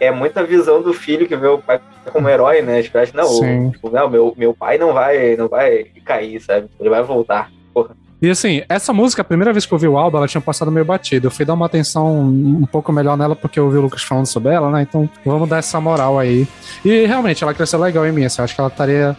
é 0.00 0.10
muita 0.10 0.44
visão 0.44 0.82
do 0.82 0.92
filho 0.92 1.26
que 1.26 1.36
vê 1.36 1.46
o 1.46 1.58
pai 1.58 1.80
como 2.12 2.28
herói, 2.28 2.62
né? 2.62 2.82
Tipo, 2.82 2.98
acha, 2.98 3.12
não, 3.14 3.70
tipo, 3.70 3.90
não 3.90 4.08
meu, 4.08 4.34
meu 4.36 4.54
pai 4.54 4.78
não 4.78 4.92
vai, 4.92 5.36
não 5.36 5.48
vai 5.48 5.84
cair, 6.04 6.40
sabe? 6.40 6.68
Ele 6.78 6.88
vai 6.88 7.02
voltar. 7.02 7.50
Porra. 7.72 7.96
E 8.20 8.28
assim, 8.28 8.62
essa 8.68 8.92
música, 8.92 9.22
a 9.22 9.24
primeira 9.24 9.52
vez 9.52 9.64
que 9.64 9.72
eu 9.72 9.76
ouvi 9.76 9.86
o 9.86 9.96
álbum, 9.96 10.18
ela 10.18 10.26
tinha 10.26 10.40
passado 10.40 10.72
meio 10.72 10.84
batida. 10.84 11.26
Eu 11.26 11.30
fui 11.30 11.44
dar 11.44 11.54
uma 11.54 11.66
atenção 11.66 12.20
um 12.20 12.66
pouco 12.66 12.92
melhor 12.92 13.16
nela 13.16 13.36
porque 13.36 13.60
eu 13.60 13.66
ouvi 13.66 13.78
o 13.78 13.82
Lucas 13.82 14.02
falando 14.02 14.26
sobre 14.26 14.52
ela, 14.52 14.70
né? 14.70 14.82
Então 14.82 15.08
vamos 15.24 15.48
dar 15.48 15.58
essa 15.58 15.80
moral 15.80 16.18
aí. 16.18 16.46
E 16.84 17.06
realmente, 17.06 17.44
ela 17.44 17.54
cresceu 17.54 17.78
legal 17.78 18.04
em 18.06 18.12
mim, 18.12 18.24
assim. 18.24 18.40
Eu 18.40 18.44
acho 18.44 18.54
que 18.56 18.60
ela 18.60 18.70
estaria 18.70 19.16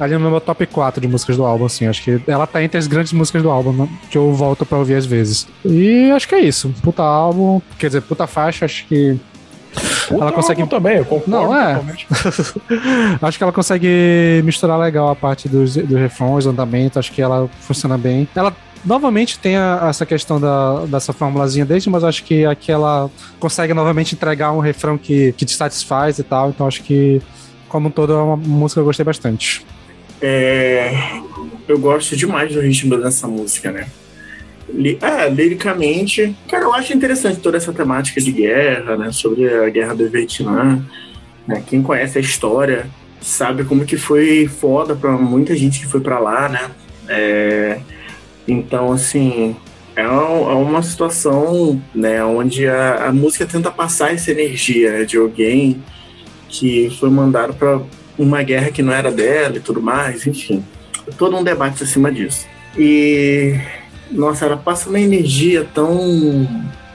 ali 0.00 0.14
no 0.14 0.30
meu 0.30 0.40
top 0.40 0.64
4 0.64 0.98
de 0.98 1.08
músicas 1.08 1.36
do 1.36 1.44
álbum, 1.44 1.66
assim. 1.66 1.86
Acho 1.86 2.02
que 2.02 2.22
ela 2.26 2.46
tá 2.46 2.62
entre 2.62 2.78
as 2.78 2.86
grandes 2.86 3.12
músicas 3.12 3.42
do 3.42 3.50
álbum, 3.50 3.72
né? 3.72 3.88
que 4.10 4.16
eu 4.16 4.32
volto 4.32 4.64
pra 4.64 4.78
ouvir 4.78 4.94
às 4.94 5.04
vezes. 5.04 5.46
E 5.62 6.10
acho 6.12 6.26
que 6.26 6.34
é 6.34 6.40
isso. 6.40 6.72
Puta 6.82 7.02
álbum, 7.02 7.60
quer 7.78 7.88
dizer, 7.88 8.00
puta 8.00 8.26
faixa, 8.26 8.64
acho 8.64 8.86
que 8.86 9.20
ela 10.10 10.32
consegue 10.32 10.66
também, 10.66 10.96
eu 10.98 11.04
concordo. 11.04 11.30
Não, 11.30 11.56
é. 11.56 11.80
acho 13.22 13.38
que 13.38 13.44
ela 13.44 13.52
consegue 13.52 14.42
misturar 14.44 14.78
legal 14.78 15.10
a 15.10 15.16
parte 15.16 15.48
dos, 15.48 15.74
dos 15.74 15.98
refrões, 15.98 16.46
andamento, 16.46 16.98
acho 16.98 17.12
que 17.12 17.20
ela 17.20 17.48
funciona 17.60 17.98
bem. 17.98 18.28
Ela 18.34 18.54
novamente 18.84 19.38
tem 19.38 19.56
a, 19.56 19.86
essa 19.88 20.06
questão 20.06 20.40
da, 20.40 20.86
dessa 20.86 21.12
formulazinha 21.12 21.64
desde, 21.64 21.90
mas 21.90 22.04
acho 22.04 22.24
que 22.24 22.44
aqui 22.44 22.72
ela 22.72 23.10
consegue 23.38 23.74
novamente 23.74 24.14
entregar 24.14 24.52
um 24.52 24.60
refrão 24.60 24.96
que, 24.96 25.32
que 25.32 25.44
te 25.44 25.52
satisfaz 25.54 26.18
e 26.18 26.22
tal. 26.22 26.50
Então 26.50 26.66
acho 26.66 26.82
que, 26.82 27.20
como 27.68 27.88
um 27.88 27.90
todo, 27.90 28.12
é 28.12 28.22
uma 28.22 28.36
música 28.36 28.80
que 28.80 28.82
eu 28.82 28.86
gostei 28.86 29.04
bastante. 29.04 29.64
É, 30.20 30.92
eu 31.68 31.78
gosto 31.78 32.16
demais 32.16 32.52
do 32.52 32.60
ritmo 32.60 32.96
dessa 32.98 33.28
música, 33.28 33.70
né? 33.70 33.86
É, 35.00 35.28
liricamente, 35.30 36.36
cara, 36.48 36.64
eu 36.64 36.74
acho 36.74 36.92
interessante 36.92 37.40
toda 37.40 37.56
essa 37.56 37.72
temática 37.72 38.20
de 38.20 38.30
guerra, 38.30 38.96
né? 38.96 39.12
Sobre 39.12 39.48
a 39.48 39.68
guerra 39.70 39.94
do 39.94 40.08
Vietnã. 40.08 40.84
Né? 41.46 41.62
Quem 41.66 41.82
conhece 41.82 42.18
a 42.18 42.20
história 42.20 42.86
sabe 43.20 43.64
como 43.64 43.84
que 43.84 43.96
foi 43.96 44.46
foda 44.46 44.94
para 44.94 45.12
muita 45.12 45.56
gente 45.56 45.80
que 45.80 45.86
foi 45.86 46.00
para 46.00 46.18
lá, 46.18 46.48
né? 46.48 46.70
É, 47.08 47.80
então, 48.46 48.92
assim, 48.92 49.56
é, 49.96 50.02
é 50.02 50.08
uma 50.08 50.82
situação 50.82 51.82
né, 51.94 52.22
onde 52.24 52.68
a, 52.68 53.06
a 53.06 53.12
música 53.12 53.46
tenta 53.46 53.70
passar 53.70 54.14
essa 54.14 54.30
energia 54.30 54.92
né, 54.92 55.04
de 55.04 55.16
alguém 55.16 55.82
que 56.48 56.94
foi 56.98 57.10
mandado 57.10 57.54
para 57.54 57.80
uma 58.18 58.42
guerra 58.42 58.70
que 58.70 58.82
não 58.82 58.92
era 58.92 59.10
dela 59.10 59.56
e 59.56 59.60
tudo 59.60 59.82
mais, 59.82 60.26
enfim. 60.26 60.64
Todo 61.16 61.36
um 61.36 61.42
debate 61.44 61.82
acima 61.82 62.12
disso. 62.12 62.46
E 62.76 63.58
nossa, 64.10 64.46
ela 64.46 64.56
passa 64.56 64.88
uma 64.88 65.00
energia 65.00 65.66
tão. 65.74 66.48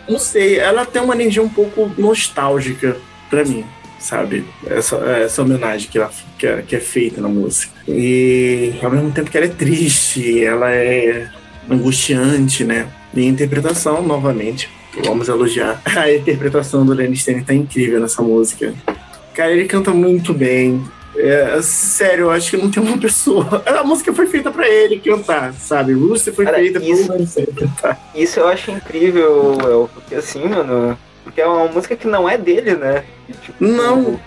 Não 0.07 0.19
sei, 0.19 0.57
ela 0.57 0.85
tem 0.85 1.01
uma 1.01 1.15
energia 1.15 1.41
um 1.41 1.49
pouco 1.49 1.89
nostálgica 1.97 2.97
para 3.29 3.45
mim, 3.45 3.63
sabe? 3.99 4.45
Essa, 4.65 4.97
essa 4.97 5.41
homenagem 5.41 5.89
que, 5.89 5.97
ela, 5.97 6.11
que, 6.37 6.45
é, 6.45 6.61
que 6.61 6.75
é 6.75 6.79
feita 6.79 7.21
na 7.21 7.29
música. 7.29 7.73
E 7.87 8.73
ao 8.81 8.91
mesmo 8.91 9.11
tempo 9.11 9.31
que 9.31 9.37
ela 9.37 9.45
é 9.45 9.49
triste, 9.49 10.43
ela 10.43 10.71
é 10.71 11.29
angustiante, 11.69 12.63
né? 12.63 12.87
E 13.13 13.21
a 13.21 13.25
interpretação, 13.25 14.01
novamente, 14.01 14.69
vamos 15.05 15.29
elogiar. 15.29 15.81
A 15.85 16.11
interpretação 16.11 16.85
do 16.85 16.93
Lenny 16.93 17.15
Stone 17.15 17.43
tá 17.43 17.53
incrível 17.53 17.99
nessa 17.99 18.21
música. 18.21 18.73
Cara, 19.33 19.51
ele 19.51 19.65
canta 19.65 19.91
muito 19.91 20.33
bem. 20.33 20.83
É, 21.15 21.61
sério, 21.61 22.25
eu 22.25 22.31
acho 22.31 22.51
que 22.51 22.57
não 22.57 22.71
tem 22.71 22.81
uma 22.81 22.97
pessoa. 22.97 23.63
A 23.65 23.83
música 23.83 24.13
foi 24.13 24.27
feita 24.27 24.51
pra 24.51 24.67
ele 24.67 24.99
cantar, 24.99 25.53
sabe? 25.53 25.93
Rooster 25.93 26.33
foi 26.33 26.45
Cara, 26.45 26.57
feita 26.57 26.79
isso, 26.79 27.07
pra 27.07 27.15
ele 27.17 27.51
cantar. 27.51 28.11
Isso 28.15 28.39
eu 28.39 28.47
acho 28.47 28.71
incrível, 28.71 29.57
El, 29.61 29.89
porque 29.93 30.15
assim, 30.15 30.47
mano. 30.47 30.97
Porque 31.23 31.39
é 31.39 31.47
uma 31.47 31.67
música 31.67 31.95
que 31.95 32.07
não 32.07 32.27
é 32.27 32.37
dele, 32.37 32.75
né? 32.75 33.03
Tipo, 33.41 33.63
não. 33.63 34.19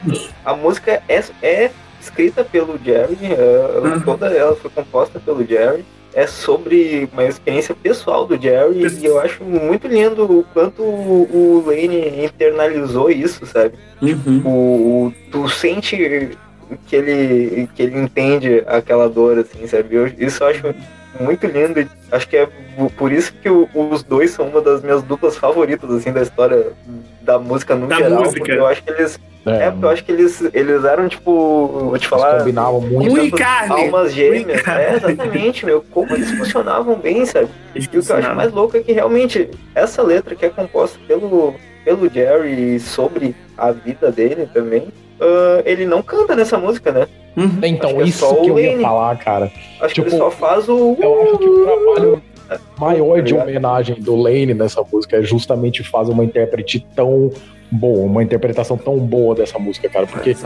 A 0.44 0.54
música 0.54 1.02
é, 1.08 1.22
é 1.42 1.70
escrita 2.00 2.44
pelo 2.44 2.78
Jerry, 2.82 3.18
é, 3.22 4.00
toda 4.04 4.26
ela 4.28 4.56
foi 4.56 4.70
composta 4.70 5.20
pelo 5.20 5.44
Jerry. 5.44 5.84
É 6.14 6.26
sobre 6.26 7.06
uma 7.12 7.24
experiência 7.24 7.74
pessoal 7.74 8.26
do 8.26 8.40
Jerry 8.40 8.86
e 8.86 9.04
eu 9.04 9.20
acho 9.20 9.44
muito 9.44 9.86
lindo 9.86 10.24
o 10.24 10.44
quanto 10.44 10.82
o, 10.82 11.62
Lane 11.66 12.24
internalizou 12.24 13.10
isso, 13.10 13.44
sabe? 13.44 13.74
Uhum. 14.00 14.08
Tipo, 14.08 14.48
o, 14.48 15.14
tu 15.30 15.46
sente 15.50 16.38
que 16.86 16.96
ele, 16.96 17.68
que 17.74 17.82
ele 17.82 17.98
entende 17.98 18.62
aquela 18.66 19.08
dor, 19.08 19.38
assim, 19.38 19.66
sabe? 19.66 19.94
Eu, 19.94 20.06
isso 20.06 20.42
eu 20.42 20.48
acho 20.48 20.74
muito 21.20 21.46
lindo. 21.46 21.80
E 21.80 21.88
acho 22.12 22.28
que 22.28 22.36
é 22.36 22.48
por 22.96 23.12
isso 23.12 23.32
que 23.34 23.48
o, 23.48 23.68
os 23.74 24.02
dois 24.02 24.30
são 24.30 24.48
uma 24.48 24.60
das 24.60 24.82
minhas 24.82 25.02
duplas 25.02 25.36
favoritas, 25.36 25.90
assim, 25.90 26.12
da 26.12 26.22
história 26.22 26.72
da 27.22 27.38
música 27.38 27.74
no 27.74 27.86
da 27.86 27.96
geral. 27.96 28.20
Música. 28.20 28.38
Porque 28.38 28.52
eu 28.52 28.66
acho 28.66 28.82
que 28.82 28.90
eles. 28.90 29.20
É, 29.46 29.66
é 29.66 29.74
eu 29.80 29.88
acho 29.88 30.04
que 30.04 30.10
eles, 30.10 30.42
eles 30.52 30.84
eram, 30.84 31.08
tipo, 31.08 31.68
vou 31.68 31.98
te 31.98 32.08
falar. 32.08 32.30
Eles 32.30 32.40
combinavam 32.40 32.80
muito. 32.80 33.36
Almas 33.68 34.12
gêmeas. 34.12 34.66
É, 34.66 34.96
exatamente, 34.96 35.64
meu. 35.64 35.84
Como 35.90 36.12
eles 36.14 36.30
funcionavam 36.32 36.98
bem, 36.98 37.24
sabe? 37.24 37.48
E 37.74 37.78
o 37.78 37.88
que 37.88 37.96
eu 37.96 38.16
acho 38.16 38.34
mais 38.34 38.52
louco 38.52 38.76
é 38.76 38.80
que 38.80 38.92
realmente 38.92 39.48
essa 39.74 40.02
letra 40.02 40.34
que 40.34 40.44
é 40.44 40.48
composta 40.48 40.98
pelo, 41.06 41.54
pelo 41.84 42.08
Jerry 42.08 42.80
sobre 42.80 43.34
a 43.56 43.70
vida 43.70 44.10
dele 44.10 44.48
também 44.52 44.88
uh, 45.20 45.62
ele 45.64 45.86
não 45.86 46.02
canta 46.02 46.34
nessa 46.34 46.58
música, 46.58 46.92
né? 46.92 47.08
Uhum. 47.36 47.58
Então, 47.62 48.00
é 48.00 48.04
isso 48.04 48.34
que 48.42 48.48
eu 48.48 48.58
ia 48.58 48.80
falar, 48.80 49.16
cara. 49.18 49.52
Acho 49.80 49.94
tipo, 49.94 50.08
que 50.08 50.14
ele 50.14 50.22
tipo, 50.22 50.30
só 50.30 50.30
faz 50.30 50.68
o. 50.68 50.96
Eu 51.00 51.22
acho 51.22 51.38
que 51.38 51.48
o 51.48 51.64
trabalho 51.64 52.22
maior 52.78 53.22
de 53.22 53.34
homenagem 53.34 54.00
do 54.00 54.14
Lane 54.14 54.54
nessa 54.54 54.82
música 54.82 55.16
é 55.16 55.22
justamente 55.22 55.82
fazer 55.82 56.12
uma 56.12 56.24
intérprete 56.24 56.86
tão 56.94 57.30
boa, 57.70 58.06
uma 58.06 58.22
interpretação 58.22 58.76
tão 58.76 58.98
boa 58.98 59.34
dessa 59.34 59.58
música, 59.58 59.88
cara, 59.88 60.06
porque 60.06 60.36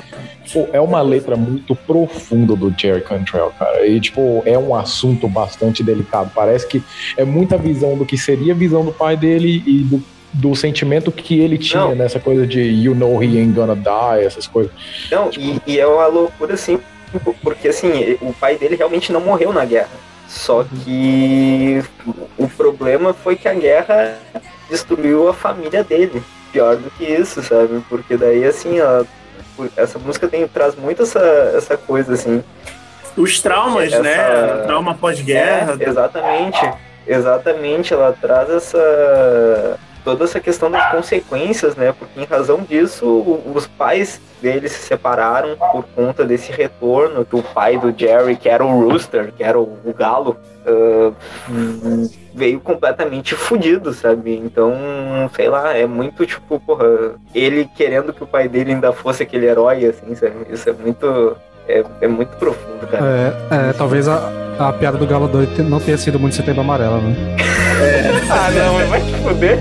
pô, 0.53 0.67
é 0.73 0.81
uma 0.81 1.03
letra 1.03 1.37
muito 1.37 1.75
profunda 1.75 2.57
do 2.57 2.75
Jerry 2.77 3.03
Cantrell, 3.03 3.53
cara, 3.59 3.87
e 3.87 4.01
tipo, 4.01 4.43
é 4.47 4.59
um 4.59 4.75
assunto 4.75 5.29
bastante 5.29 5.83
delicado, 5.83 6.31
parece 6.35 6.67
que 6.67 6.83
é 7.17 7.25
muita 7.25 7.59
visão 7.59 7.97
do 7.97 8.07
que 8.07 8.17
seria 8.17 8.55
a 8.55 8.57
visão 8.57 8.85
do 8.85 8.93
pai 8.93 9.17
dele 9.17 9.63
e 9.67 9.83
do 9.83 10.03
do 10.33 10.55
sentimento 10.55 11.11
que 11.11 11.41
ele 11.41 11.59
tinha 11.59 11.83
não. 11.83 11.95
nessa 11.95 12.21
coisa 12.21 12.47
de 12.47 12.61
you 12.61 12.95
know 12.95 13.23
he 13.23 13.39
ain't 13.39 13.53
gonna 13.53 13.75
die, 13.75 14.25
essas 14.25 14.47
coisas. 14.47 14.73
Não, 15.11 15.31
tipo... 15.31 15.45
e, 15.67 15.75
e, 15.75 15.81
é 15.81 15.87
uma 15.87 16.07
loucura 16.07 16.55
assim, 16.55 16.79
porque 17.43 17.69
assim, 17.69 18.17
o 18.21 18.33
pai 18.33 18.57
dele 18.57 18.77
realmente 18.77 19.13
não 19.13 19.21
morreu 19.21 19.53
na 19.53 19.65
guerra. 19.65 19.91
Só 20.29 20.65
que 20.85 21.83
o 22.39 22.49
problema 22.49 23.13
foi 23.13 23.35
que 23.35 23.49
a 23.49 23.55
guerra 23.55 24.17
destruiu 24.69 25.29
a 25.29 25.35
família 25.35 25.83
dele. 25.83 26.23
Pior 26.53 26.77
do 26.77 26.91
que 26.91 27.05
isso, 27.05 27.43
sabe? 27.43 27.83
Porque 27.89 28.17
daí 28.17 28.45
assim, 28.45 28.81
ó, 28.81 29.05
essa 29.77 29.99
música 29.99 30.29
tem, 30.29 30.47
traz 30.47 30.77
muito 30.77 31.03
essa, 31.03 31.21
essa 31.57 31.77
coisa 31.77 32.15
assim. 32.15 32.45
Os 33.17 33.41
traumas, 33.41 33.93
essa... 33.93 34.03
né? 34.03 34.63
Trauma 34.67 34.95
pós-guerra. 34.95 35.77
É, 35.81 35.89
exatamente. 35.89 36.73
Exatamente, 37.07 37.93
ela 37.93 38.15
traz 38.21 38.49
essa 38.51 39.79
toda 40.05 40.25
essa 40.25 40.41
questão 40.41 40.71
das 40.71 40.91
consequências, 40.91 41.77
né? 41.77 41.93
Porque 41.93 42.21
em 42.21 42.25
razão 42.25 42.63
disso, 42.63 43.07
os 43.55 43.67
pais 43.67 44.21
dele 44.41 44.69
se 44.69 44.81
separaram 44.87 45.57
por 45.57 45.85
conta 45.95 46.25
desse 46.25 46.51
retorno 46.51 47.25
que 47.25 47.37
o 47.37 47.43
pai 47.43 47.79
do 47.79 47.95
Jerry, 47.97 48.37
que 48.37 48.49
era 48.49 48.65
o 48.65 48.89
Rooster, 48.89 49.33
que 49.33 49.43
era 49.43 49.59
o, 49.59 49.79
o 49.85 49.93
galo, 49.93 50.37
uh, 50.67 51.15
veio 52.35 52.61
completamente 52.61 53.35
fudido, 53.35 53.93
sabe? 53.93 54.37
Então, 54.37 54.75
sei 55.35 55.49
lá, 55.49 55.77
é 55.77 55.87
muito 55.87 56.27
tipo, 56.27 56.59
porra, 56.61 57.15
ele 57.35 57.69
querendo 57.77 58.13
que 58.13 58.25
o 58.25 58.27
pai 58.27 58.49
dele 58.49 58.73
ainda 58.73 58.93
fosse 58.93 59.23
aquele 59.23 59.47
herói, 59.47 59.85
assim, 59.85 60.15
sabe? 60.15 60.47
Isso 60.51 60.69
é 60.69 60.73
muito. 60.73 61.37
É, 61.71 61.85
é 62.01 62.09
muito 62.09 62.37
profundo, 62.37 62.87
cara. 62.87 63.35
É, 63.51 63.71
é 63.71 63.73
talvez 63.73 64.09
a, 64.09 64.31
a 64.59 64.73
piada 64.73 64.99
do 64.99 65.07
Galo 65.07 65.29
2 65.29 65.59
não 65.59 65.79
tenha 65.79 65.97
sido 65.97 66.19
muito 66.19 66.35
setembro 66.35 66.63
amarelo, 66.63 67.01
né? 67.01 67.17
É. 67.81 68.11
ah, 68.29 68.51
não, 68.51 68.75
mas 68.75 68.89
vai 68.89 69.01
te 69.01 69.15
foder. 69.23 69.59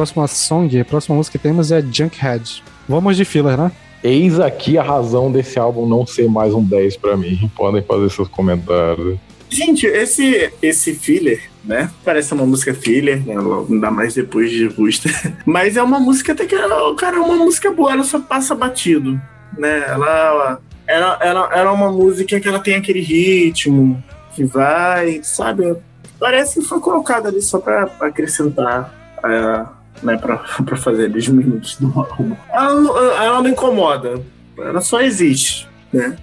Próxima 0.00 0.26
song, 0.26 0.80
a 0.80 0.84
próxima 0.84 1.14
música 1.14 1.36
que 1.36 1.42
temos 1.42 1.70
é 1.70 1.82
Junkhead. 1.82 2.62
Vamos 2.88 3.18
de 3.18 3.24
filler, 3.26 3.58
né? 3.58 3.70
Eis 4.02 4.40
aqui 4.40 4.78
a 4.78 4.82
razão 4.82 5.30
desse 5.30 5.58
álbum 5.58 5.86
não 5.86 6.06
ser 6.06 6.26
mais 6.26 6.54
um 6.54 6.64
10 6.64 6.96
pra 6.96 7.18
mim. 7.18 7.50
Podem 7.54 7.82
fazer 7.82 8.10
seus 8.10 8.26
comentários. 8.26 9.18
Gente, 9.50 9.86
esse, 9.86 10.50
esse 10.62 10.94
filler, 10.94 11.50
né? 11.62 11.90
Parece 12.02 12.32
uma 12.32 12.46
música 12.46 12.72
filler, 12.72 13.22
né? 13.26 13.34
Ainda 13.68 13.90
mais 13.90 14.14
depois 14.14 14.50
de 14.50 14.70
Busta. 14.70 15.10
Mas 15.44 15.76
é 15.76 15.82
uma 15.82 16.00
música 16.00 16.32
até 16.32 16.46
que, 16.46 16.56
cara, 16.96 17.16
é 17.16 17.20
uma 17.20 17.36
música 17.36 17.70
boa, 17.70 17.92
ela 17.92 18.04
só 18.04 18.18
passa 18.20 18.54
batido, 18.54 19.20
né? 19.58 19.84
Ela, 19.86 20.60
ela, 20.86 21.18
ela, 21.20 21.50
ela 21.52 21.70
é 21.70 21.74
uma 21.74 21.92
música 21.92 22.40
que 22.40 22.48
ela 22.48 22.60
tem 22.60 22.76
aquele 22.76 23.00
ritmo 23.00 24.02
que 24.34 24.44
vai, 24.44 25.20
sabe? 25.22 25.76
Parece 26.18 26.58
que 26.58 26.66
foi 26.66 26.80
colocada 26.80 27.28
ali 27.28 27.42
só 27.42 27.58
pra, 27.58 27.86
pra 27.86 28.08
acrescentar. 28.08 28.94
Uh, 29.18 29.79
né, 30.02 30.16
pra, 30.16 30.38
pra 30.64 30.76
fazer 30.76 31.06
ali 31.06 31.18
os 31.18 31.28
minutos 31.28 31.76
do 31.76 31.86
álbum. 31.98 32.34
Ela, 32.52 33.24
ela 33.24 33.42
não 33.42 33.50
incomoda, 33.50 34.20
ela 34.58 34.80
só 34.80 35.00
existe, 35.00 35.68
né? 35.92 36.16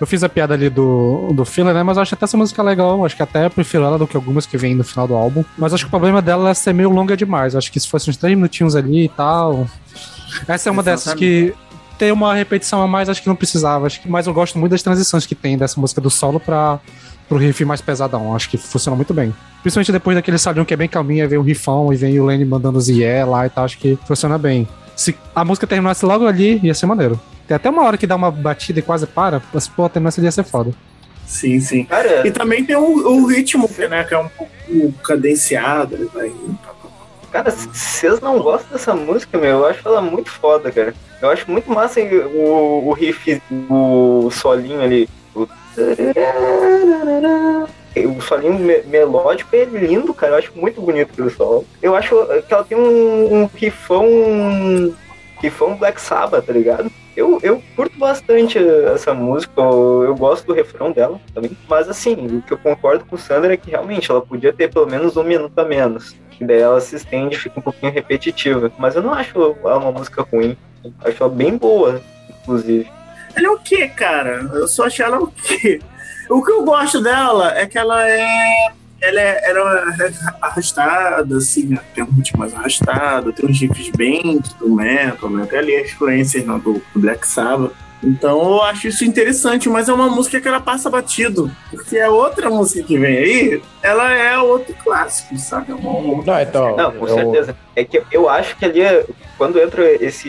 Eu 0.00 0.06
fiz 0.06 0.24
a 0.24 0.30
piada 0.30 0.54
ali 0.54 0.70
do, 0.70 1.30
do 1.34 1.44
filler, 1.44 1.74
né? 1.74 1.82
Mas 1.82 1.98
eu 1.98 2.02
acho 2.02 2.14
até 2.14 2.24
essa 2.24 2.36
música 2.36 2.62
legal. 2.62 3.04
Acho 3.04 3.14
que 3.14 3.22
até 3.22 3.44
eu 3.44 3.50
prefiro 3.50 3.84
ela 3.84 3.98
do 3.98 4.06
que 4.06 4.16
algumas 4.16 4.46
que 4.46 4.56
vêm 4.56 4.74
no 4.74 4.82
final 4.82 5.06
do 5.06 5.14
álbum. 5.14 5.44
Mas 5.58 5.74
acho 5.74 5.84
que 5.84 5.88
o 5.88 5.90
problema 5.90 6.22
dela 6.22 6.48
é 6.48 6.54
ser 6.54 6.72
meio 6.72 6.88
longa 6.88 7.14
demais. 7.14 7.54
Acho 7.54 7.70
que 7.70 7.78
se 7.78 7.86
fosse 7.86 8.08
uns 8.08 8.16
três 8.16 8.34
minutinhos 8.34 8.74
ali 8.74 9.04
e 9.04 9.08
tal. 9.10 9.66
Essa 10.48 10.70
é 10.70 10.72
uma 10.72 10.80
Exatamente. 10.80 10.84
dessas 10.84 11.14
que 11.14 11.54
tem 11.98 12.10
uma 12.12 12.34
repetição 12.34 12.80
a 12.80 12.86
mais, 12.86 13.10
acho 13.10 13.20
que 13.20 13.28
não 13.28 13.36
precisava. 13.36 13.86
Acho 13.86 14.00
que, 14.00 14.08
mas 14.08 14.26
eu 14.26 14.32
gosto 14.32 14.58
muito 14.58 14.72
das 14.72 14.82
transições 14.82 15.26
que 15.26 15.34
tem 15.34 15.58
dessa 15.58 15.78
música 15.78 16.00
do 16.00 16.08
solo 16.08 16.40
pra, 16.40 16.80
pro 17.30 17.38
riff 17.38 17.64
mais 17.64 17.80
pesadão. 17.80 18.34
Acho 18.34 18.50
que 18.50 18.58
funciona 18.58 18.96
muito 18.96 19.14
bem. 19.14 19.32
Principalmente 19.62 19.92
depois 19.92 20.16
daquele 20.16 20.36
salão 20.36 20.64
que 20.64 20.74
é 20.74 20.76
bem 20.76 20.88
calminho, 20.88 21.22
aí 21.22 21.28
vem 21.28 21.38
o 21.38 21.42
riffão 21.42 21.92
e 21.92 21.96
vem 21.96 22.18
o 22.18 22.26
Lenny 22.26 22.44
mandando 22.44 22.76
os 22.76 22.88
yeah 22.88 23.24
lá 23.24 23.46
e 23.46 23.50
tal. 23.50 23.64
Acho 23.64 23.78
que 23.78 23.96
funciona 24.04 24.36
bem. 24.36 24.66
Se 24.96 25.14
a 25.32 25.44
música 25.44 25.64
terminasse 25.64 26.04
logo 26.04 26.26
ali, 26.26 26.58
ia 26.60 26.74
ser 26.74 26.86
maneiro. 26.86 27.18
Tem 27.46 27.54
até 27.54 27.70
uma 27.70 27.84
hora 27.84 27.96
que 27.96 28.06
dá 28.06 28.16
uma 28.16 28.32
batida 28.32 28.80
e 28.80 28.82
quase 28.82 29.06
para, 29.06 29.40
mas 29.54 29.68
pô, 29.68 29.88
terminasse 29.88 30.20
ia 30.20 30.32
ser 30.32 30.42
foda. 30.42 30.72
Sim, 31.24 31.60
sim. 31.60 31.84
Cara, 31.84 32.26
e 32.26 32.32
também 32.32 32.64
tem 32.64 32.74
o, 32.74 32.82
o 32.82 33.26
ritmo, 33.26 33.70
né, 33.88 34.02
que 34.02 34.12
é 34.12 34.18
um 34.18 34.28
pouco 34.28 34.52
cadenciado. 35.04 36.10
Vai... 36.12 36.32
Cara, 37.30 37.52
vocês 37.52 38.20
não 38.20 38.40
gostam 38.40 38.72
dessa 38.72 38.92
música, 38.92 39.38
meu, 39.38 39.58
eu 39.58 39.66
acho 39.66 39.86
ela 39.86 40.00
muito 40.00 40.30
foda, 40.32 40.72
cara. 40.72 40.92
Eu 41.22 41.30
acho 41.30 41.48
muito 41.48 41.70
massa 41.70 42.00
o, 42.00 42.88
o 42.88 42.92
riff, 42.92 43.40
o 43.68 44.28
solinho 44.32 44.82
ali. 44.82 45.08
O 45.32 45.46
o 48.06 48.20
solinho 48.20 48.58
me 48.58 48.82
melódico 48.82 49.54
é 49.54 49.64
lindo, 49.64 50.14
cara. 50.14 50.34
Eu 50.34 50.38
acho 50.38 50.52
muito 50.54 50.80
bonito 50.80 51.10
aquele 51.12 51.30
solo. 51.30 51.66
Eu 51.82 51.96
acho 51.96 52.14
que 52.46 52.54
ela 52.54 52.64
tem 52.64 52.78
um, 52.78 53.42
um 53.42 53.46
rifão. 53.46 54.06
Rifão 55.40 55.74
Black 55.74 55.98
Sabbath, 56.00 56.44
tá 56.44 56.52
ligado? 56.52 56.90
Eu, 57.16 57.40
eu 57.42 57.62
curto 57.74 57.98
bastante 57.98 58.58
essa 58.58 59.14
música, 59.14 59.52
eu, 59.56 60.04
eu, 60.04 60.14
gosto 60.14 60.46
do 60.46 60.52
refrão 60.52 60.92
dela 60.92 61.18
também. 61.34 61.56
Mas 61.66 61.88
assim, 61.88 62.14
o 62.14 62.42
que 62.42 62.52
eu 62.52 62.58
concordo 62.58 63.06
com 63.06 63.16
o 63.16 63.18
Sandra 63.18 63.54
é 63.54 63.56
que 63.56 63.70
realmente 63.70 64.10
ela 64.10 64.20
podia 64.20 64.52
ter 64.52 64.70
pelo 64.70 64.86
menos 64.86 65.16
um 65.16 65.24
minuto 65.24 65.58
a 65.58 65.64
menos. 65.64 66.14
Que 66.30 66.44
daí 66.44 66.60
ela 66.60 66.80
se 66.80 66.94
estende 66.96 67.38
fica 67.38 67.58
um 67.58 67.62
pouquinho 67.62 67.90
repetitiva. 67.90 68.70
Mas 68.78 68.96
eu 68.96 69.02
não 69.02 69.14
acho 69.14 69.56
ela 69.64 69.78
uma 69.78 69.92
música 69.92 70.22
ruim. 70.22 70.56
Acho 71.04 71.22
ela 71.22 71.32
bem 71.32 71.56
boa, 71.56 72.00
inclusive. 72.28 72.88
Ela 73.34 73.46
é 73.46 73.50
o 73.50 73.58
quê, 73.58 73.88
cara? 73.88 74.48
Eu 74.52 74.68
só 74.68 74.86
achei 74.86 75.04
ela 75.04 75.20
o 75.20 75.28
quê? 75.28 75.80
O 76.28 76.42
que 76.42 76.52
eu 76.52 76.64
gosto 76.64 77.00
dela 77.00 77.58
é 77.58 77.66
que 77.66 77.78
ela 77.78 78.08
é. 78.08 78.70
Ela 79.02 79.20
é, 79.20 79.50
ela 79.50 79.96
é 79.98 80.12
arrastada, 80.42 81.38
assim, 81.38 81.68
né? 81.68 81.80
tem 81.94 82.04
um 82.04 82.10
ritmo 82.10 82.38
mais 82.38 82.54
arrastado, 82.54 83.32
tem 83.32 83.48
uns 83.48 83.58
riffs 83.58 83.90
bem 83.96 84.42
do 84.58 84.74
metal, 84.74 85.30
né? 85.30 85.44
Até 85.44 85.58
ali 85.58 85.74
as 85.74 85.90
influências 85.90 86.44
né, 86.44 86.60
do 86.62 86.82
Black 86.94 87.26
Sabbath. 87.26 87.72
Então 88.02 88.40
eu 88.40 88.62
acho 88.62 88.88
isso 88.88 89.04
interessante, 89.04 89.68
mas 89.68 89.88
é 89.88 89.92
uma 89.92 90.08
música 90.08 90.40
que 90.40 90.48
ela 90.48 90.60
passa 90.60 90.88
batido. 90.88 91.50
Porque 91.70 91.98
a 91.98 92.10
outra 92.10 92.48
música 92.48 92.82
que 92.82 92.98
vem 92.98 93.16
aí, 93.16 93.62
ela 93.82 94.10
é 94.12 94.38
outro 94.38 94.74
clássico, 94.82 95.36
sabe? 95.38 95.72
É 95.72 95.74
uma... 95.74 96.22
Não, 96.22 96.40
então, 96.40 96.76
Não, 96.76 96.92
com 96.92 97.06
eu... 97.08 97.14
certeza. 97.14 97.56
É 97.76 97.84
que 97.84 98.02
eu 98.10 98.28
acho 98.28 98.56
que 98.56 98.64
ali, 98.64 98.80
quando 99.36 99.58
entra 99.58 99.90
esse, 100.02 100.28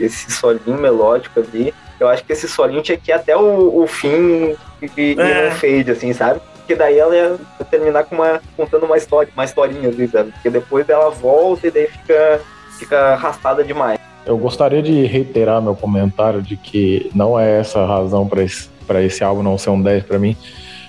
esse 0.00 0.30
solinho 0.30 0.78
melódico 0.78 1.40
ali, 1.40 1.72
eu 2.00 2.08
acho 2.08 2.24
que 2.24 2.32
esse 2.32 2.48
solinho 2.48 2.82
tinha 2.82 2.98
que 2.98 3.10
ir 3.10 3.14
até 3.14 3.36
o, 3.36 3.82
o 3.82 3.86
fim 3.86 4.54
e, 4.96 5.16
é. 5.18 5.48
um 5.48 5.50
fade, 5.52 5.90
assim, 5.90 6.12
sabe? 6.12 6.40
Porque 6.56 6.74
daí 6.74 6.98
ela 6.98 7.14
ia 7.14 7.36
terminar 7.70 8.04
com 8.04 8.14
uma, 8.14 8.40
contando 8.56 8.86
uma 8.86 8.96
história, 8.96 9.30
uma 9.34 9.44
historinha, 9.44 9.88
assim, 9.88 10.06
sabe? 10.08 10.32
Porque 10.32 10.50
depois 10.50 10.88
ela 10.88 11.10
volta 11.10 11.66
e 11.66 11.70
daí 11.70 11.86
fica, 11.86 12.40
fica 12.78 12.98
arrastada 13.12 13.62
demais. 13.62 13.98
Eu 14.24 14.38
gostaria 14.38 14.82
de 14.82 15.04
reiterar 15.04 15.60
meu 15.60 15.76
comentário 15.76 16.40
de 16.40 16.56
que 16.56 17.10
não 17.14 17.38
é 17.38 17.60
essa 17.60 17.80
a 17.80 17.86
razão 17.86 18.26
para 18.26 18.42
esse, 18.42 18.68
pra 18.86 19.02
esse 19.02 19.22
álbum 19.22 19.42
não 19.42 19.58
ser 19.58 19.70
um 19.70 19.80
10 19.80 20.04
para 20.04 20.18
mim. 20.18 20.34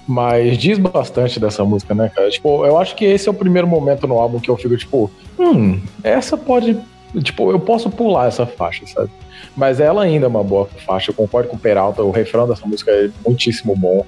Mas 0.08 0.58
diz 0.58 0.78
bastante 0.78 1.40
dessa 1.40 1.66
música, 1.66 1.94
né, 1.96 2.10
cara? 2.14 2.30
Tipo, 2.30 2.66
eu 2.66 2.78
acho 2.78 2.96
que 2.96 3.04
esse 3.04 3.28
é 3.28 3.32
o 3.32 3.36
primeiro 3.36 3.68
momento 3.68 4.08
no 4.08 4.20
álbum 4.20 4.40
que 4.40 4.50
eu 4.50 4.56
fico, 4.56 4.78
tipo, 4.78 5.12
hum, 5.38 5.82
essa 6.04 6.38
pode. 6.38 6.78
Tipo, 7.24 7.52
eu 7.52 7.60
posso 7.60 7.90
pular 7.90 8.28
essa 8.28 8.46
faixa, 8.46 8.86
sabe? 8.86 9.10
Mas 9.56 9.80
ela 9.80 10.04
ainda 10.04 10.26
é 10.26 10.30
uma 10.30 10.44
boa 10.44 10.68
faixa, 10.86 11.12
eu 11.12 11.16
concordo 11.16 11.50
com 11.50 11.56
o 11.56 11.60
Peralta, 11.60 12.04
o 12.04 12.12
refrão 12.12 12.48
dessa 12.48 12.66
música 12.66 12.92
é 12.92 13.10
muitíssimo 13.26 13.76
bom. 13.76 14.06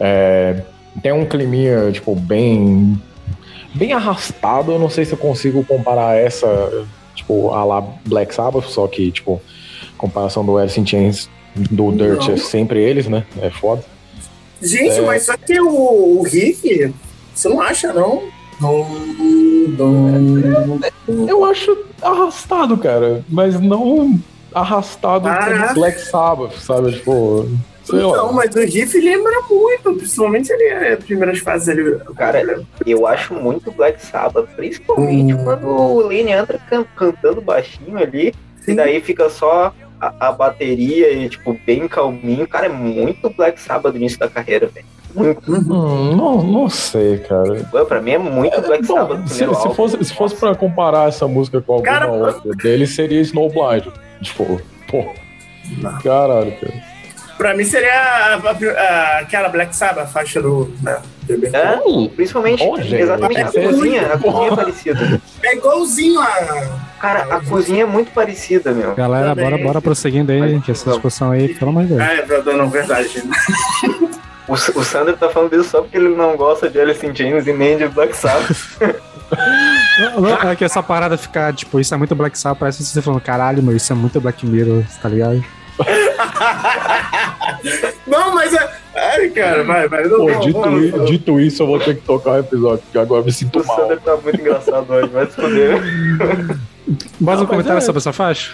É, 0.00 0.62
tem 1.02 1.12
um 1.12 1.26
climinha, 1.26 1.90
tipo, 1.92 2.14
bem. 2.14 3.00
bem 3.74 3.92
arrastado. 3.92 4.72
Eu 4.72 4.78
não 4.78 4.88
sei 4.88 5.04
se 5.04 5.12
eu 5.12 5.18
consigo 5.18 5.62
comparar 5.64 6.16
essa, 6.16 6.86
tipo, 7.14 7.50
a 7.52 7.64
lá 7.64 7.80
Black 8.06 8.34
Sabbath, 8.34 8.64
só 8.64 8.86
que, 8.86 9.10
tipo, 9.10 9.40
comparação 9.96 10.44
do 10.44 10.56
Alice 10.56 10.80
in 10.80 10.86
Chains 10.86 11.28
do 11.54 11.92
Dirt 11.92 12.28
é 12.28 12.36
sempre 12.36 12.82
eles, 12.82 13.06
né? 13.08 13.26
É 13.40 13.50
foda. 13.50 13.84
Gente, 14.62 14.98
é... 14.98 15.00
mas 15.02 15.24
só 15.24 15.36
que 15.36 15.60
o, 15.60 16.18
o 16.18 16.22
riff, 16.22 16.94
você 17.34 17.48
não 17.48 17.60
acha, 17.60 17.92
não? 17.92 18.22
Eu 21.28 21.44
acho 21.44 21.76
arrastado, 22.02 22.76
cara, 22.76 23.24
mas 23.28 23.60
não 23.60 24.18
arrastado 24.54 25.28
ah, 25.28 25.72
Black 25.74 26.00
Sabbath, 26.00 26.54
sabe? 26.58 26.92
Tipo. 26.92 27.48
Não, 27.92 28.32
mas 28.32 28.54
o 28.54 28.60
riff 28.60 29.00
lembra 29.00 29.32
muito, 29.48 29.94
principalmente 29.94 30.52
ali 30.52 30.68
as 30.68 30.82
é, 30.82 30.96
primeiras 30.96 31.38
fases 31.38 31.68
ali. 31.68 31.98
Cara, 32.16 32.62
eu 32.86 33.06
acho 33.06 33.34
muito 33.34 33.72
Black 33.72 34.04
Sabbath, 34.04 34.48
principalmente 34.56 35.34
hum. 35.34 35.44
quando 35.44 35.66
o 35.66 36.00
Lane 36.00 36.30
entra 36.30 36.58
can 36.68 36.84
cantando 36.94 37.40
baixinho 37.40 37.96
ali, 37.96 38.34
Sim. 38.60 38.72
e 38.72 38.76
daí 38.76 39.00
fica 39.00 39.30
só 39.30 39.72
a, 40.00 40.28
a, 40.28 40.32
bateria 40.32 41.10
e, 41.12 41.28
tipo, 41.28 41.58
bem 41.66 41.88
calminho. 41.88 42.46
Cara, 42.46 42.66
é 42.66 42.70
muito 42.70 43.30
Black 43.30 43.60
Sabbath 43.60 43.92
no 43.92 43.98
início 43.98 44.18
da 44.18 44.28
carreira, 44.28 44.66
velho. 44.66 44.86
Muito. 45.14 45.50
Hum, 45.50 46.14
não, 46.14 46.42
não 46.42 46.68
sei, 46.68 47.18
cara. 47.18 47.66
Pô, 47.70 47.84
pra 47.86 48.02
mim 48.02 48.10
é 48.10 48.18
muito 48.18 48.54
é, 48.54 48.60
Black 48.60 48.86
Sabbath. 48.86 49.26
Se, 49.28 49.46
se, 49.46 49.74
fosse, 49.74 50.04
se 50.04 50.14
fosse 50.14 50.36
pra 50.36 50.54
comparar 50.54 51.08
essa 51.08 51.26
música 51.26 51.60
com 51.62 51.74
alguma 51.74 51.90
cara, 51.90 52.10
outra 52.10 52.54
dele, 52.54 52.86
seria 52.86 53.20
Snowblind. 53.22 53.88
Tipo, 54.22 54.60
pô. 54.88 55.14
Caralho, 56.02 56.52
cara. 56.52 56.98
Pra 57.38 57.54
mim 57.56 57.64
seria 57.64 57.92
a, 57.92 58.34
a, 58.34 58.50
a, 58.50 59.18
aquela 59.20 59.48
Black 59.48 59.74
Sabbath, 59.74 60.04
a 60.04 60.06
faixa 60.08 60.42
do. 60.42 60.74
Né, 60.82 61.00
é, 61.52 62.08
principalmente, 62.16 62.64
exatamente, 62.92 63.40
a 63.40 63.52
cozinha, 63.52 64.12
a 64.12 64.18
cozinha 64.18 64.48
é 64.50 64.56
parecida. 64.56 65.22
É 65.44 65.54
igualzinho 65.54 66.20
a. 66.20 66.78
Cara, 67.00 67.36
a 67.36 67.40
cozinha 67.44 67.84
é 67.84 67.86
muito 67.86 68.10
parecida, 68.10 68.72
meu. 68.72 68.92
Galera, 68.96 69.36
bora, 69.36 69.56
bora 69.56 69.80
prosseguindo 69.80 70.32
aí, 70.32 70.60
que 70.60 70.72
essa 70.72 70.90
discussão 70.90 71.30
aí, 71.30 71.54
pelo 71.54 71.70
amor 71.70 71.84
de 71.84 71.94
Deus. 71.94 72.00
É, 72.00 72.52
não, 72.52 72.68
verdade. 72.68 73.22
O, 74.48 74.54
o 74.54 74.82
Sander 74.82 75.14
tá 75.14 75.28
falando 75.28 75.52
isso 75.60 75.68
só 75.68 75.82
porque 75.82 75.98
ele 75.98 76.08
não 76.08 76.34
gosta 76.34 76.70
de 76.70 76.80
Alice 76.80 77.06
in 77.06 77.14
Chains 77.14 77.46
e 77.46 77.52
nem 77.52 77.76
de 77.76 77.86
Black 77.86 78.16
Sabbath. 78.16 78.78
não, 79.98 80.20
não, 80.20 80.50
é 80.50 80.56
que 80.56 80.64
essa 80.64 80.82
parada 80.82 81.18
ficar, 81.18 81.52
tipo, 81.52 81.78
isso 81.78 81.94
é 81.94 81.96
muito 81.96 82.14
Black 82.14 82.38
Sabbath, 82.38 82.58
parece 82.58 82.78
que 82.78 82.84
você 82.84 83.02
falando, 83.02 83.20
caralho, 83.20 83.62
meu, 83.62 83.76
isso 83.76 83.92
é 83.92 83.96
muito 83.96 84.20
Black 84.20 84.46
Mirror, 84.46 84.82
tá 85.02 85.08
ligado? 85.08 85.44
não, 88.06 88.34
mas 88.34 88.54
é. 88.54 88.78
Ai, 88.94 89.28
cara, 89.30 89.64
vai, 89.64 89.88
vai. 89.88 90.04
Não, 90.04 90.26
Pô, 90.26 90.40
dito, 90.40 90.58
não, 90.58 91.04
dito 91.04 91.40
isso, 91.40 91.62
eu 91.62 91.66
vou 91.66 91.78
ter 91.78 91.96
que 91.96 92.02
tocar 92.02 92.30
o 92.30 92.34
um 92.34 92.38
episódio, 92.38 92.82
porque 92.84 92.98
agora 92.98 93.22
me 93.22 93.32
sinto 93.32 93.60
o 93.60 93.66
mal. 93.66 93.76
O 93.76 93.80
Sander 93.80 94.00
tá 94.00 94.16
muito 94.16 94.40
engraçado 94.40 94.92
hoje, 94.92 95.08
vai 95.08 95.26
se 95.26 95.32
foder. 95.32 95.80
Mais 97.20 97.40
um 97.40 97.46
comentário 97.46 97.78
é... 97.78 97.82
sobre 97.82 97.98
essa 97.98 98.12
faixa? 98.12 98.52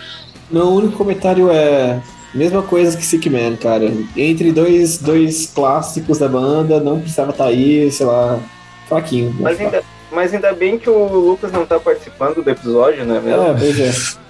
Meu 0.51 0.69
único 0.69 0.97
comentário 0.97 1.51
é. 1.51 2.01
Mesma 2.35 2.63
coisa 2.63 2.97
que 2.97 3.07
Sick 3.07 3.31
Man, 3.31 3.57
cara. 3.57 3.93
Entre 4.17 4.53
dois, 4.53 4.99
dois 4.99 5.47
clássicos 5.47 6.19
da 6.19 6.29
banda, 6.29 6.81
não 6.81 6.99
precisava 6.99 7.31
estar 7.31 7.45
tá 7.45 7.51
aí, 7.51 7.89
sei 7.93 8.07
lá, 8.07 8.41
fraquinho. 8.89 9.33
Mas 9.39 9.61
ainda, 9.61 9.85
mas 10.15 10.33
ainda 10.33 10.53
bem 10.53 10.79
que 10.79 10.89
o 10.89 11.07
Lucas 11.07 11.51
não 11.53 11.67
tá 11.67 11.79
participando 11.79 12.43
do 12.43 12.49
episódio, 12.49 13.05
né? 13.05 13.21
Mesmo? 13.21 13.43
É, 13.43 13.55
pois 13.55 13.81
é. 13.81 14.25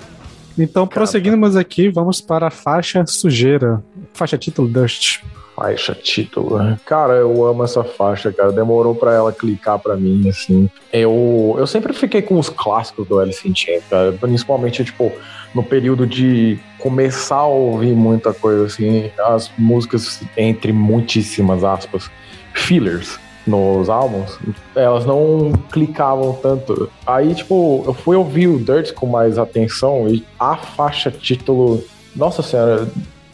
Então, 0.56 0.86
prosseguindo 0.86 1.36
mais 1.36 1.56
aqui, 1.56 1.88
vamos 1.88 2.20
para 2.20 2.46
a 2.46 2.50
faixa 2.50 3.04
sujeira. 3.06 3.82
Faixa 4.12 4.38
título 4.38 4.68
Dust. 4.68 5.20
Faixa 5.56 5.94
título. 5.94 6.78
Cara, 6.84 7.14
eu 7.14 7.44
amo 7.44 7.64
essa 7.64 7.84
faixa, 7.84 8.32
cara. 8.32 8.52
Demorou 8.52 8.94
pra 8.94 9.12
ela 9.14 9.32
clicar 9.32 9.78
pra 9.78 9.96
mim, 9.96 10.28
assim. 10.28 10.68
Eu, 10.92 11.56
eu 11.58 11.66
sempre 11.66 11.92
fiquei 11.92 12.22
com 12.22 12.38
os 12.38 12.48
clássicos 12.48 13.06
do 13.06 13.18
Alice 13.18 13.48
in 13.48 13.54
Chains, 13.54 13.82
cara. 13.88 14.12
Principalmente, 14.12 14.84
tipo, 14.84 15.12
no 15.54 15.62
período 15.62 16.06
de 16.06 16.58
começar 16.78 17.36
a 17.36 17.46
ouvir 17.46 17.94
muita 17.94 18.32
coisa, 18.32 18.64
assim. 18.64 19.10
As 19.18 19.50
músicas, 19.58 20.20
entre 20.36 20.72
muitíssimas 20.72 21.62
aspas, 21.62 22.10
fillers 22.52 23.18
nos 23.46 23.88
álbuns, 23.88 24.38
elas 24.74 25.04
não 25.04 25.52
clicavam 25.70 26.32
tanto. 26.34 26.90
Aí, 27.06 27.34
tipo, 27.34 27.82
eu 27.86 27.92
fui 27.92 28.16
ouvir 28.16 28.48
o 28.48 28.58
Dirt 28.58 28.92
com 28.92 29.06
mais 29.06 29.38
atenção 29.38 30.08
e 30.08 30.24
a 30.38 30.56
faixa 30.56 31.10
título. 31.10 31.82
Nossa 32.16 32.42
senhora, 32.42 32.88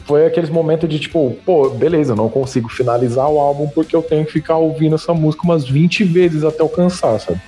foi 0.04 0.26
aqueles 0.26 0.50
momentos 0.50 0.88
de 0.88 0.98
tipo, 0.98 1.36
pô, 1.46 1.70
beleza, 1.70 2.16
não 2.16 2.28
consigo 2.28 2.68
finalizar 2.68 3.28
o 3.28 3.38
álbum 3.38 3.68
porque 3.68 3.94
eu 3.94 4.02
tenho 4.02 4.24
que 4.26 4.32
ficar 4.32 4.56
ouvindo 4.56 4.96
essa 4.96 5.14
música 5.14 5.44
umas 5.44 5.68
20 5.68 6.02
vezes 6.04 6.42
até 6.42 6.62
alcançar, 6.62 7.20
sabe? 7.20 7.40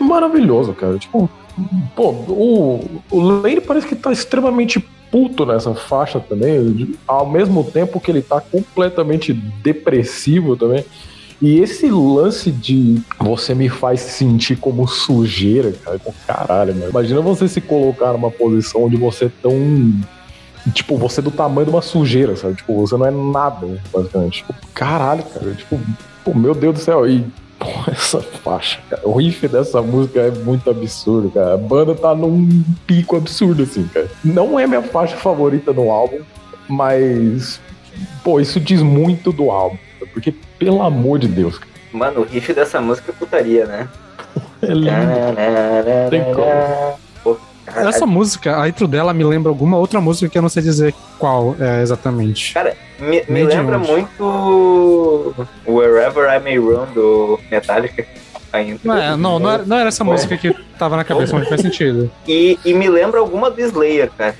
Maravilhoso, 0.00 0.72
cara. 0.72 0.98
Tipo, 0.98 1.30
pô, 1.94 2.10
o, 2.10 3.00
o 3.10 3.20
Lane 3.20 3.60
parece 3.60 3.86
que 3.86 3.94
tá 3.94 4.10
extremamente 4.10 4.80
puto 5.10 5.46
nessa 5.46 5.74
faixa 5.74 6.18
também, 6.18 6.96
ao 7.06 7.28
mesmo 7.28 7.62
tempo 7.62 8.00
que 8.00 8.10
ele 8.10 8.22
tá 8.22 8.40
completamente 8.40 9.32
depressivo 9.32 10.56
também. 10.56 10.84
E 11.40 11.60
esse 11.60 11.90
lance 11.90 12.50
de 12.50 13.02
você 13.18 13.54
me 13.54 13.68
faz 13.68 14.00
sentir 14.00 14.56
como 14.56 14.86
sujeira, 14.88 15.72
cara, 15.72 16.00
caralho, 16.26 16.74
mano. 16.74 16.90
Imagina 16.90 17.20
você 17.20 17.46
se 17.46 17.60
colocar 17.60 18.12
numa 18.12 18.30
posição 18.30 18.84
onde 18.84 18.96
você 18.96 19.26
é 19.26 19.30
tão 19.42 19.52
tipo, 20.72 20.96
você 20.96 21.20
é 21.20 21.22
do 21.22 21.30
tamanho 21.30 21.66
de 21.66 21.70
uma 21.70 21.82
sujeira, 21.82 22.36
sabe? 22.36 22.54
Tipo, 22.54 22.74
você 22.74 22.96
não 22.96 23.06
é 23.06 23.10
nada, 23.10 23.80
basicamente. 23.92 24.38
Tipo, 24.38 24.54
caralho, 24.74 25.22
cara. 25.24 25.54
Tipo, 25.54 25.78
pô, 26.24 26.34
meu 26.34 26.54
Deus 26.54 26.74
do 26.74 26.80
céu. 26.80 27.08
E 27.08 27.24
pô, 27.58 27.66
essa 27.90 28.20
faixa, 28.20 28.80
cara. 28.88 29.02
O 29.06 29.12
riff 29.16 29.46
dessa 29.48 29.80
música 29.82 30.20
é 30.20 30.30
muito 30.30 30.68
absurdo, 30.68 31.30
cara. 31.30 31.54
A 31.54 31.58
banda 31.58 31.94
tá 31.94 32.14
num 32.14 32.64
pico 32.86 33.16
absurdo, 33.16 33.62
assim, 33.62 33.86
cara. 33.88 34.10
Não 34.24 34.58
é 34.58 34.66
minha 34.66 34.82
faixa 34.82 35.16
favorita 35.16 35.72
no 35.72 35.90
álbum, 35.90 36.20
mas, 36.68 37.60
pô, 38.24 38.40
isso 38.40 38.58
diz 38.58 38.82
muito 38.82 39.32
do 39.32 39.50
álbum. 39.50 39.78
Porque, 40.12 40.34
pelo 40.58 40.82
amor 40.82 41.18
de 41.18 41.28
Deus, 41.28 41.58
cara. 41.58 41.70
Mano, 41.92 42.20
o 42.20 42.24
riff 42.24 42.52
dessa 42.52 42.80
música 42.80 43.10
é 43.10 43.14
putaria, 43.14 43.66
né? 43.66 43.88
é 44.62 44.74
lindo. 44.74 46.10
Tem 46.10 46.24
como. 46.34 47.06
Essa 47.66 48.06
música, 48.06 48.60
a 48.60 48.68
intro 48.68 48.86
dela 48.86 49.12
me 49.12 49.24
lembra 49.24 49.50
alguma 49.50 49.76
outra 49.76 50.00
música 50.00 50.30
que 50.30 50.38
eu 50.38 50.42
não 50.42 50.48
sei 50.48 50.62
dizer 50.62 50.94
qual 51.18 51.56
é 51.58 51.82
exatamente. 51.82 52.54
Cara, 52.54 52.76
me, 52.98 53.24
me 53.28 53.42
lembra 53.42 53.76
muito 53.76 55.34
Wherever 55.66 56.32
I 56.32 56.38
May 56.38 56.58
Run 56.58 56.86
do 56.94 57.40
Metallica. 57.50 58.06
Não, 58.84 58.96
é, 58.96 59.16
não, 59.16 59.38
não, 59.38 59.50
era, 59.50 59.64
não 59.64 59.76
era 59.76 59.88
essa 59.88 60.04
música 60.04 60.36
que 60.36 60.54
tava 60.78 60.96
na 60.96 61.04
cabeça, 61.04 61.36
mas 61.36 61.48
faz 61.48 61.60
sentido. 61.60 62.10
E, 62.26 62.58
e 62.64 62.72
me 62.72 62.88
lembra 62.88 63.20
alguma 63.20 63.50
do 63.50 63.60
Slayer, 63.60 64.10
cara. 64.16 64.34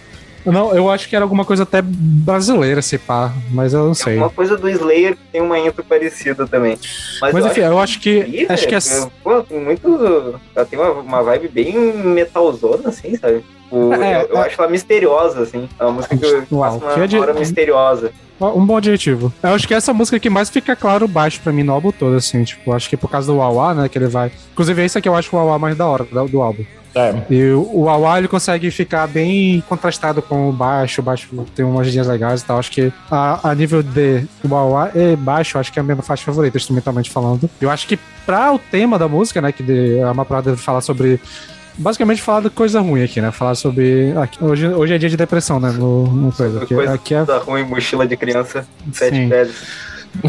Não, 0.46 0.74
eu 0.74 0.90
acho 0.90 1.08
que 1.08 1.16
era 1.16 1.24
alguma 1.24 1.44
coisa 1.44 1.64
até 1.64 1.82
brasileira, 1.82 2.80
se 2.80 2.98
pá, 2.98 3.32
mas 3.50 3.72
eu 3.72 3.84
não 3.84 3.94
sei. 3.94 4.14
Alguma 4.14 4.30
coisa 4.30 4.56
do 4.56 4.68
Slayer 4.68 5.16
que 5.16 5.22
tem 5.32 5.40
uma 5.40 5.58
intro 5.58 5.84
parecida 5.84 6.46
também. 6.46 6.78
Mas, 7.20 7.32
mas 7.32 7.44
eu 7.44 7.50
enfim, 7.50 7.60
acho 7.62 7.72
eu 7.72 7.78
acho 7.78 8.00
que. 8.00 8.24
Que, 8.24 8.52
acho 8.52 8.68
que 8.68 8.74
é. 8.74 8.78
Pô, 9.22 9.44
muito. 9.50 10.40
Ela 10.54 10.64
tem 10.64 10.78
uma, 10.78 10.90
uma 10.92 11.22
vibe 11.22 11.48
bem 11.48 11.92
metalzona, 11.92 12.88
assim, 12.88 13.16
sabe? 13.16 13.44
O, 13.70 13.92
é, 14.00 14.22
eu, 14.22 14.28
eu 14.28 14.36
é... 14.38 14.46
acho 14.46 14.60
ela 14.60 14.70
misteriosa, 14.70 15.42
assim. 15.42 15.68
É 15.78 15.84
uma 15.84 15.92
música 15.92 16.16
que 16.16 16.54
Uau, 16.54 16.78
passa 16.80 16.98
uma, 16.98 17.08
que 17.08 17.16
hora 17.16 17.34
misteriosa. 17.34 18.12
Um 18.40 18.66
bom 18.66 18.76
adjetivo. 18.76 19.32
Eu 19.42 19.50
acho 19.50 19.66
que 19.66 19.72
essa 19.72 19.94
música 19.94 20.20
que 20.20 20.28
mais 20.28 20.50
fica 20.50 20.76
claro 20.76 21.08
baixo 21.08 21.40
pra 21.42 21.52
mim 21.52 21.62
no 21.62 21.72
álbum 21.72 21.90
todo, 21.90 22.16
assim. 22.16 22.44
Tipo, 22.44 22.72
acho 22.72 22.88
que 22.88 22.96
por 22.96 23.10
causa 23.10 23.32
do 23.32 23.38
Wawa, 23.38 23.74
né, 23.74 23.88
que 23.88 23.96
ele 23.96 24.08
vai... 24.08 24.30
Inclusive, 24.52 24.84
esse 24.84 24.98
aqui 24.98 25.08
eu 25.08 25.14
acho 25.14 25.34
o 25.34 25.38
Wawa 25.38 25.58
mais 25.58 25.74
da 25.74 25.86
hora 25.86 26.04
do, 26.04 26.28
do 26.28 26.42
álbum. 26.42 26.62
É. 26.96 27.22
E 27.28 27.50
o 27.50 27.82
Wawa 27.82 28.18
ele 28.18 28.26
consegue 28.26 28.70
ficar 28.70 29.06
bem 29.06 29.62
contrastado 29.68 30.22
com 30.22 30.48
o 30.48 30.52
baixo. 30.52 31.02
O 31.02 31.04
baixo 31.04 31.28
tem 31.54 31.62
umas 31.62 31.86
linhas 31.88 32.06
legais 32.06 32.40
e 32.40 32.44
tal. 32.46 32.58
Acho 32.58 32.70
que 32.70 32.90
a, 33.10 33.50
a 33.50 33.54
nível 33.54 33.82
de 33.82 34.26
Wawa 34.42 34.90
e 34.94 35.14
baixo, 35.14 35.58
acho 35.58 35.70
que 35.70 35.78
é 35.78 35.82
a 35.82 35.84
minha 35.84 35.96
faixa 35.96 36.24
favorita, 36.24 36.56
instrumentalmente 36.56 37.10
falando. 37.10 37.50
Eu 37.60 37.70
acho 37.70 37.86
que 37.86 37.98
pra 38.24 38.50
o 38.50 38.58
tema 38.58 38.98
da 38.98 39.06
música, 39.06 39.42
né, 39.42 39.52
que 39.52 39.62
de, 39.62 40.00
a 40.00 40.14
Maprada 40.14 40.56
fala 40.56 40.80
sobre 40.80 41.20
basicamente 41.76 42.22
falar 42.22 42.40
de 42.40 42.50
coisa 42.50 42.80
ruim 42.80 43.04
aqui, 43.04 43.20
né? 43.20 43.30
Falar 43.30 43.54
sobre. 43.54 44.16
Aqui, 44.16 44.42
hoje, 44.42 44.66
hoje 44.66 44.94
é 44.94 44.98
dia 44.98 45.10
de 45.10 45.16
depressão, 45.18 45.60
né? 45.60 45.70
No, 45.70 46.06
no 46.06 46.32
coisa. 46.32 46.62
Aqui, 46.62 46.74
coisa 46.74 46.94
aqui 46.94 47.14
é... 47.14 47.22
ruim, 47.44 47.64
mochila 47.64 48.06
de 48.06 48.16
criança, 48.16 48.66
sete 48.92 49.28
pés. 49.28 49.50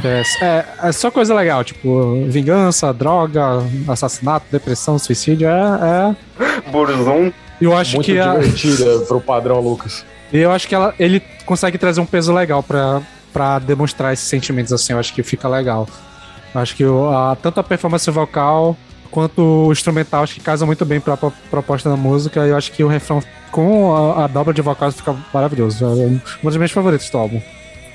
É, 0.03 0.23
é, 0.41 0.65
é, 0.83 0.91
só 0.91 1.09
coisa 1.11 1.33
legal, 1.33 1.63
tipo, 1.63 2.25
vingança, 2.27 2.93
droga, 2.93 3.63
assassinato, 3.87 4.45
depressão, 4.51 4.97
suicídio, 4.99 5.47
é. 5.47 6.15
é... 6.39 6.71
Burzum. 6.71 7.31
Eu 7.59 7.75
acho 7.75 7.95
Muito 7.95 8.05
que. 8.05 8.13
divertida 8.13 8.97
a... 8.97 8.99
pro 9.07 9.19
padrão 9.19 9.59
Lucas. 9.59 10.05
E 10.31 10.37
eu 10.37 10.51
acho 10.51 10.67
que 10.67 10.75
ela, 10.75 10.93
ele 10.99 11.21
consegue 11.45 11.77
trazer 11.77 12.01
um 12.01 12.05
peso 12.05 12.33
legal 12.33 12.61
pra, 12.61 13.01
pra 13.33 13.59
demonstrar 13.59 14.13
esses 14.13 14.27
sentimentos 14.27 14.73
assim, 14.73 14.93
eu 14.93 14.99
acho 14.99 15.13
que 15.13 15.23
fica 15.23 15.47
legal. 15.47 15.87
Eu 16.53 16.61
acho 16.61 16.75
que 16.75 16.83
a, 16.83 17.37
tanto 17.41 17.59
a 17.59 17.63
performance 17.63 18.09
vocal 18.11 18.75
quanto 19.09 19.41
o 19.41 19.71
instrumental 19.71 20.23
acho 20.23 20.35
que 20.35 20.41
casa 20.41 20.65
muito 20.65 20.85
bem 20.85 20.99
pra, 20.99 21.15
pra 21.15 21.31
proposta 21.49 21.89
da 21.89 21.95
música. 21.95 22.45
E 22.45 22.49
eu 22.49 22.57
acho 22.57 22.71
que 22.71 22.83
o 22.83 22.87
refrão 22.87 23.21
com 23.51 23.95
a, 23.95 24.25
a 24.25 24.27
dobra 24.27 24.53
de 24.53 24.61
vocais 24.61 24.95
fica 24.95 25.15
maravilhoso. 25.33 25.85
É 25.85 25.87
um 25.87 26.19
dos 26.43 26.57
meus 26.57 26.71
favoritos 26.71 27.09
do 27.09 27.17
álbum. 27.17 27.41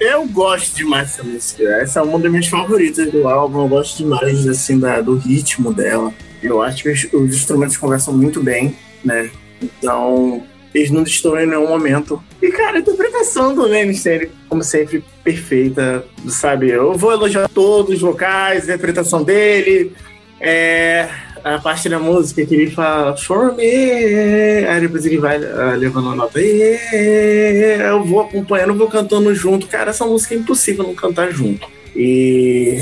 Eu 0.02 0.26
gosto 0.26 0.74
demais 0.74 1.10
dessa 1.10 1.22
música. 1.22 1.62
Essa 1.76 2.00
é 2.00 2.02
uma 2.02 2.18
das 2.18 2.28
minhas 2.28 2.48
favoritas 2.48 3.08
do 3.12 3.28
álbum. 3.28 3.62
Eu 3.62 3.68
gosto 3.68 3.98
demais 3.98 4.48
assim, 4.48 4.76
da, 4.76 5.00
do 5.00 5.16
ritmo 5.16 5.72
dela. 5.72 6.12
Eu 6.42 6.60
acho 6.60 6.82
que 6.82 6.90
os, 6.90 7.04
os 7.12 7.36
instrumentos 7.36 7.76
conversam 7.76 8.12
muito 8.12 8.42
bem, 8.42 8.76
né? 9.04 9.30
Então, 9.62 10.42
eles 10.74 10.90
não 10.90 11.04
destoam 11.04 11.42
em 11.42 11.46
nenhum 11.46 11.68
momento. 11.68 12.20
E, 12.42 12.50
cara, 12.50 12.78
a 12.78 12.80
interpretação 12.80 13.54
do 13.54 13.62
Lannister, 13.62 14.28
como 14.48 14.64
sempre, 14.64 15.04
perfeita, 15.22 16.04
sabe? 16.26 16.70
Eu 16.70 16.94
vou 16.94 17.12
elogiar 17.12 17.48
todos 17.48 17.94
os 17.94 18.00
vocais, 18.00 18.62
a 18.62 18.74
interpretação 18.74 19.22
dele. 19.22 19.92
É, 20.40 21.08
a 21.44 21.58
parte 21.58 21.88
da 21.88 21.98
música 21.98 22.44
que 22.46 22.54
ele 22.54 22.70
fala 22.70 23.16
For 23.16 23.54
me, 23.54 23.64
aí 23.64 24.80
depois 24.80 25.04
ele 25.04 25.18
vai 25.18 25.38
uh, 25.38 25.76
levando 25.76 26.10
a 26.10 26.14
nota, 26.14 26.40
eu 26.40 28.04
vou 28.04 28.20
acompanhando, 28.20 28.74
vou 28.74 28.88
cantando 28.88 29.34
junto. 29.34 29.66
Cara, 29.66 29.90
essa 29.90 30.06
música 30.06 30.34
é 30.34 30.38
impossível 30.38 30.84
não 30.84 30.94
cantar 30.94 31.32
junto. 31.32 31.68
E 31.94 32.78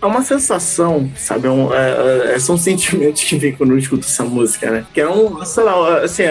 é 0.00 0.06
uma 0.06 0.22
sensação, 0.22 1.10
sabe? 1.16 1.46
É 1.46 1.50
um, 1.50 1.72
é, 1.72 2.34
é, 2.34 2.38
são 2.38 2.58
sentimentos 2.58 3.22
que 3.22 3.36
vem 3.36 3.52
quando 3.52 3.72
eu 3.72 3.78
escuto 3.78 4.06
essa 4.06 4.24
música, 4.24 4.70
né? 4.70 4.86
Que 4.92 5.00
é 5.00 5.08
um, 5.08 5.44
sei 5.44 5.62
lá, 5.62 5.98
assim, 6.00 6.24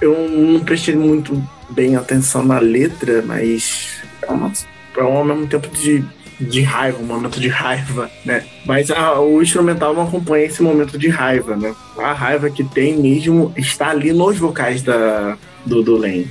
eu 0.00 0.28
não 0.28 0.60
prestei 0.60 0.96
muito 0.96 1.40
bem 1.70 1.96
atenção 1.96 2.42
na 2.42 2.58
letra, 2.58 3.22
mas 3.22 4.02
é, 4.22 4.30
uma, 4.30 4.52
é 4.96 5.00
ao 5.00 5.24
mesmo 5.24 5.46
tempo 5.46 5.68
de 5.68 6.04
de 6.42 6.62
raiva, 6.62 6.98
um 6.98 7.06
momento 7.06 7.40
de 7.40 7.48
raiva, 7.48 8.10
né? 8.24 8.44
Mas 8.64 8.90
a, 8.90 9.20
o 9.20 9.42
instrumental 9.42 9.94
não 9.94 10.02
acompanha 10.02 10.46
esse 10.46 10.62
momento 10.62 10.98
de 10.98 11.08
raiva, 11.08 11.56
né? 11.56 11.74
A 11.98 12.12
raiva 12.12 12.50
que 12.50 12.64
tem 12.64 12.96
mesmo 12.96 13.52
está 13.56 13.90
ali 13.90 14.12
nos 14.12 14.38
vocais 14.38 14.82
da, 14.82 15.36
do, 15.64 15.82
do 15.82 15.96
Lane. 15.96 16.28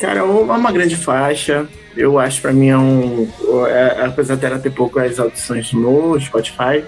Cara, 0.00 0.20
é 0.20 0.22
uma 0.22 0.72
grande 0.72 0.96
faixa. 0.96 1.68
Eu 1.96 2.18
acho 2.18 2.40
para 2.40 2.52
mim 2.52 2.68
é 2.68 2.78
um. 2.78 3.28
É, 3.68 4.04
apesar 4.06 4.36
dela 4.36 4.58
ter 4.58 4.70
poucas 4.70 5.18
audições 5.18 5.72
no 5.72 6.18
Spotify, 6.20 6.84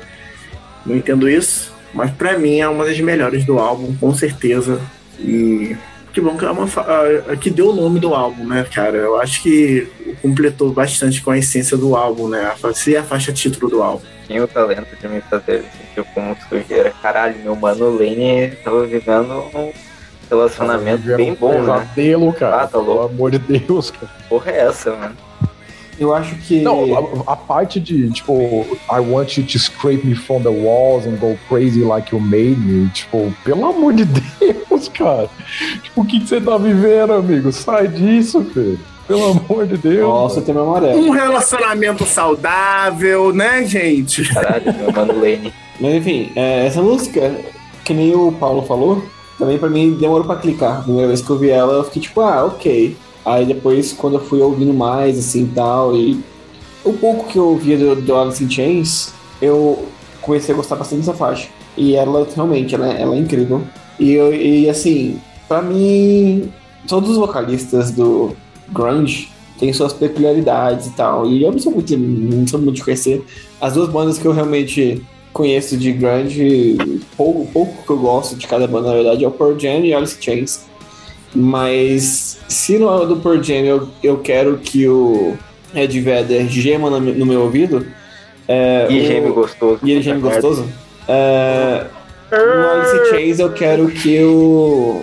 não 0.86 0.96
entendo 0.96 1.28
isso. 1.28 1.72
Mas 1.92 2.10
para 2.10 2.38
mim 2.38 2.60
é 2.60 2.68
uma 2.68 2.84
das 2.84 2.98
melhores 3.00 3.44
do 3.44 3.58
álbum, 3.58 3.94
com 3.96 4.14
certeza. 4.14 4.80
E 5.18 5.76
que 6.12 6.20
bom 6.20 6.36
que 6.36 6.44
é 6.44 6.50
uma 6.50 6.66
que 7.40 7.50
deu 7.50 7.70
o 7.70 7.74
nome 7.74 7.98
do 7.98 8.14
álbum, 8.14 8.46
né, 8.46 8.64
cara? 8.72 8.96
Eu 8.96 9.20
acho 9.20 9.42
que 9.42 9.88
completou 10.20 10.72
bastante 10.72 11.22
com 11.22 11.30
a 11.30 11.38
essência 11.38 11.76
do 11.76 11.96
álbum, 11.96 12.28
né? 12.28 12.54
Se 12.74 12.96
a 12.96 13.02
faixa 13.02 13.32
título 13.32 13.70
do 13.70 13.82
álbum. 13.82 14.04
Tinha 14.26 14.44
o 14.44 14.48
talento 14.48 14.96
de 15.00 15.08
me 15.08 15.20
fazer 15.22 15.64
sentir 15.64 16.08
como 16.14 16.36
sujeira. 16.48 16.92
Caralho, 17.02 17.36
meu 17.42 17.56
mano 17.56 17.90
Lane 17.90 18.52
tava 18.62 18.86
vivendo 18.86 19.32
um 19.54 19.72
relacionamento 20.30 21.16
bem 21.16 21.34
bom, 21.34 21.56
um 21.56 21.60
pesadelo, 21.60 22.26
né? 22.26 22.36
cara. 22.38 22.62
Ah, 22.62 22.66
tá 22.66 22.78
louco. 22.78 23.08
Pelo 23.08 23.14
amor 23.14 23.30
de 23.30 23.38
Deus, 23.38 23.90
cara. 23.90 24.12
Porra 24.28 24.50
é 24.50 24.60
essa, 24.60 24.94
mano? 24.94 25.16
Eu 25.98 26.14
acho 26.14 26.34
que. 26.36 26.60
Não, 26.60 27.22
a, 27.26 27.32
a, 27.32 27.36
parte 27.36 27.78
de, 27.78 28.10
tipo, 28.10 28.34
I 28.90 28.98
want 28.98 29.36
you 29.36 29.44
to 29.44 29.58
scrape 29.58 30.06
me 30.06 30.14
from 30.14 30.42
the 30.42 30.50
walls 30.50 31.06
and 31.06 31.16
go 31.18 31.38
crazy 31.48 31.84
like 31.84 32.14
you 32.14 32.20
made 32.20 32.56
me. 32.56 32.88
Tipo, 32.90 33.32
pelo 33.44 33.66
amor 33.66 33.92
de 33.92 34.04
Deus, 34.40 34.88
cara. 34.88 35.28
Tipo, 35.82 36.00
o 36.00 36.04
que, 36.04 36.20
que 36.20 36.28
você 36.28 36.40
tá 36.40 36.56
vivendo, 36.56 37.12
amigo? 37.12 37.52
Sai 37.52 37.88
disso, 37.88 38.42
filho. 38.52 38.78
Pelo 39.06 39.32
amor 39.32 39.66
de 39.66 39.76
Deus. 39.76 40.08
Nossa, 40.08 40.40
tem 40.40 40.54
meu 40.54 40.64
amarelo. 40.64 40.98
Um 40.98 41.10
relacionamento 41.10 42.04
saudável, 42.06 43.32
né, 43.32 43.64
gente? 43.64 44.24
Caralho, 44.32 44.72
meu 44.74 44.92
mano 44.92 45.14
Lane. 45.20 45.52
Mas 45.80 45.94
enfim, 45.94 46.32
é, 46.36 46.66
essa 46.66 46.80
música, 46.80 47.34
que 47.84 47.92
nem 47.92 48.14
o 48.14 48.32
Paulo 48.32 48.62
falou, 48.62 49.04
também 49.38 49.58
pra 49.58 49.68
mim 49.68 49.94
demorou 49.94 50.24
pra 50.24 50.36
clicar. 50.36 50.78
A 50.78 50.82
primeira 50.82 51.08
vez 51.08 51.20
que 51.20 51.28
eu 51.28 51.38
vi 51.38 51.50
ela, 51.50 51.74
eu 51.74 51.84
fiquei 51.84 52.02
tipo, 52.02 52.20
ah, 52.20 52.44
ok. 52.44 52.96
Aí 53.24 53.46
depois, 53.46 53.92
quando 53.92 54.14
eu 54.14 54.24
fui 54.24 54.40
ouvindo 54.40 54.74
mais, 54.74 55.18
assim, 55.18 55.50
tal, 55.54 55.96
e 55.96 56.20
o 56.84 56.92
pouco 56.92 57.28
que 57.28 57.38
eu 57.38 57.48
ouvia 57.48 57.78
do, 57.78 57.96
do 57.96 58.16
Alice 58.16 58.42
in 58.42 58.50
Chains, 58.50 59.12
eu 59.40 59.86
comecei 60.20 60.54
a 60.54 60.56
gostar 60.56 60.76
bastante 60.76 61.00
dessa 61.00 61.14
faixa. 61.14 61.48
E 61.76 61.94
ela 61.94 62.26
realmente, 62.34 62.74
ela, 62.74 62.88
ela 62.92 63.14
é 63.14 63.18
incrível. 63.18 63.62
E, 63.98 64.12
eu, 64.12 64.34
e 64.34 64.68
assim, 64.68 65.20
pra 65.48 65.62
mim, 65.62 66.50
todos 66.88 67.10
os 67.10 67.16
vocalistas 67.16 67.90
do 67.90 68.34
Grunge 68.70 69.28
têm 69.58 69.72
suas 69.72 69.92
peculiaridades 69.92 70.86
e 70.88 70.90
tal. 70.90 71.26
E 71.26 71.42
eu 71.42 71.52
não 71.52 71.58
sou 71.58 71.72
muito, 71.72 71.96
não 71.96 72.46
sou 72.46 72.60
muito 72.60 72.76
de 72.76 72.84
conhecer. 72.84 73.24
As 73.60 73.74
duas 73.74 73.88
bandas 73.88 74.18
que 74.18 74.26
eu 74.26 74.32
realmente 74.32 75.02
conheço 75.32 75.76
de 75.76 75.92
Grunge, 75.92 76.76
pouco, 77.16 77.46
pouco 77.52 77.82
que 77.84 77.90
eu 77.90 77.98
gosto 77.98 78.36
de 78.36 78.46
cada 78.46 78.66
banda, 78.66 78.88
na 78.88 78.94
verdade, 78.94 79.24
é 79.24 79.28
o 79.28 79.30
Pearl 79.30 79.58
Jam 79.58 79.84
e 79.84 79.94
Alice 79.94 80.16
in 80.18 80.22
Chains. 80.22 80.66
Mas 81.34 82.38
se 82.48 82.78
no 82.78 83.02
é 83.02 83.06
do 83.06 83.16
Pearl 83.16 83.42
Jam 83.42 83.64
eu, 83.64 83.88
eu 84.02 84.18
quero 84.18 84.58
que 84.58 84.86
o 84.86 85.34
Ed 85.74 85.98
Vedder 86.00 86.46
gema 86.48 86.90
no, 86.90 87.00
no 87.00 87.26
meu 87.26 87.42
ouvido. 87.42 87.86
É, 88.46 88.86
e 88.90 89.06
geme 89.06 89.30
gostoso. 89.30 89.80
E 89.82 89.90
ele 89.92 90.02
geme 90.02 90.20
gostoso. 90.20 90.68
É, 91.08 91.86
no 92.30 92.70
Alice 92.70 93.10
Chains 93.10 93.38
eu 93.38 93.52
quero 93.52 93.88
que 93.88 94.22
o 94.22 95.02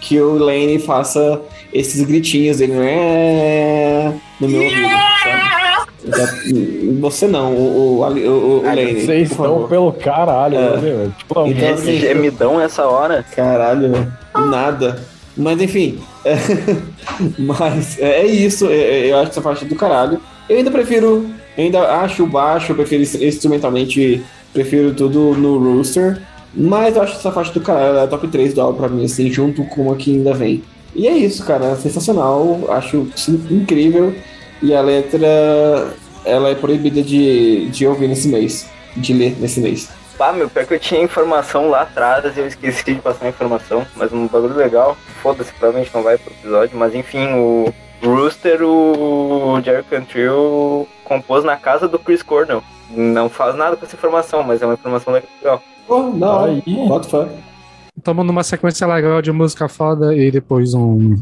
que 0.00 0.18
o 0.20 0.38
Lane 0.38 0.78
faça 0.78 1.40
esses 1.72 2.04
gritinhos 2.06 2.58
dele 2.58 2.74
é, 2.78 4.12
no 4.40 4.48
meu 4.48 4.62
ouvido, 4.62 4.88
sabe? 5.22 6.98
Você 7.00 7.26
não, 7.26 7.52
o, 7.52 8.00
o, 8.00 8.02
o, 8.02 8.60
o 8.60 8.62
Lane. 8.62 9.04
Vocês 9.04 9.30
estão 9.30 9.68
pelo 9.68 9.92
caralho, 9.92 10.56
é. 10.56 10.76
né, 10.78 11.12
Tipo, 11.18 11.46
então, 11.46 11.74
assim, 11.74 11.98
gemidão 11.98 12.60
essa 12.60 12.86
hora. 12.86 13.24
Caralho, 13.34 14.10
nada. 14.34 14.98
Mas 15.38 15.62
enfim. 15.62 15.98
É, 16.24 16.36
mas 17.38 17.98
é 17.98 18.26
isso. 18.26 18.66
É, 18.66 18.76
é, 18.76 19.12
eu 19.12 19.18
acho 19.18 19.30
essa 19.30 19.40
faixa 19.40 19.64
do 19.64 19.74
caralho. 19.74 20.20
Eu 20.48 20.58
ainda 20.58 20.70
prefiro. 20.70 21.26
Ainda 21.56 21.80
acho 22.02 22.26
baixo, 22.26 22.74
prefiro 22.74 23.02
instrumentalmente. 23.02 24.22
Prefiro 24.52 24.92
tudo 24.92 25.34
no 25.34 25.58
Rooster. 25.58 26.20
Mas 26.54 26.96
eu 26.96 27.02
acho 27.02 27.14
essa 27.14 27.32
faixa 27.32 27.52
do 27.52 27.60
caralho. 27.60 27.98
É 27.98 28.02
a 28.02 28.06
top 28.06 28.28
3 28.28 28.52
do 28.52 28.60
álbum 28.60 28.78
pra 28.78 28.88
mim, 28.88 29.04
assim, 29.04 29.30
junto 29.30 29.64
com 29.64 29.82
uma 29.82 29.96
que 29.96 30.16
ainda 30.16 30.34
vem. 30.34 30.62
E 30.94 31.06
é 31.06 31.16
isso, 31.16 31.44
cara. 31.44 31.66
É 31.66 31.76
sensacional. 31.76 32.66
Acho 32.68 33.08
incrível. 33.50 34.14
E 34.62 34.74
a 34.74 34.82
letra. 34.82 35.94
Ela 36.24 36.50
é 36.50 36.54
proibida 36.54 37.02
de, 37.02 37.68
de 37.70 37.86
ouvir 37.86 38.08
nesse 38.08 38.28
mês. 38.28 38.66
De 38.96 39.12
ler 39.14 39.36
nesse 39.40 39.60
mês. 39.60 39.88
Ah, 40.20 40.32
meu, 40.32 40.50
pior 40.50 40.66
que 40.66 40.74
eu 40.74 40.80
tinha 40.80 41.00
informação 41.00 41.70
lá 41.70 41.82
atrás 41.82 42.36
e 42.36 42.40
eu 42.40 42.46
esqueci 42.46 42.94
de 42.94 43.00
passar 43.00 43.26
a 43.26 43.28
informação, 43.28 43.86
mas 43.96 44.12
um 44.12 44.26
bagulho 44.26 44.54
legal. 44.54 44.96
Foda-se, 45.22 45.52
provavelmente 45.52 45.94
não 45.94 46.02
vai 46.02 46.18
pro 46.18 46.32
episódio, 46.32 46.76
mas 46.76 46.94
enfim, 46.94 47.28
o 47.34 47.72
Rooster, 48.02 48.62
o 48.62 49.60
Jerry 49.64 49.84
Cantrell 49.84 50.88
compôs 51.04 51.44
na 51.44 51.56
casa 51.56 51.86
do 51.86 51.98
Chris 51.98 52.22
Cornell. 52.22 52.62
Não 52.90 53.28
faz 53.28 53.54
nada 53.54 53.76
com 53.76 53.84
essa 53.84 53.94
informação, 53.94 54.42
mas 54.42 54.60
é 54.60 54.66
uma 54.66 54.74
informação 54.74 55.12
legal. 55.12 55.62
Oh, 55.88 56.02
não, 56.02 56.44
aí, 56.44 56.62
bota 56.86 57.08
fé. 57.08 57.28
Estamos 57.96 58.26
numa 58.26 58.42
sequência 58.42 58.86
legal 58.86 59.20
de 59.22 59.32
música 59.32 59.68
foda 59.68 60.14
e 60.14 60.30
depois 60.30 60.74
um 60.74 61.16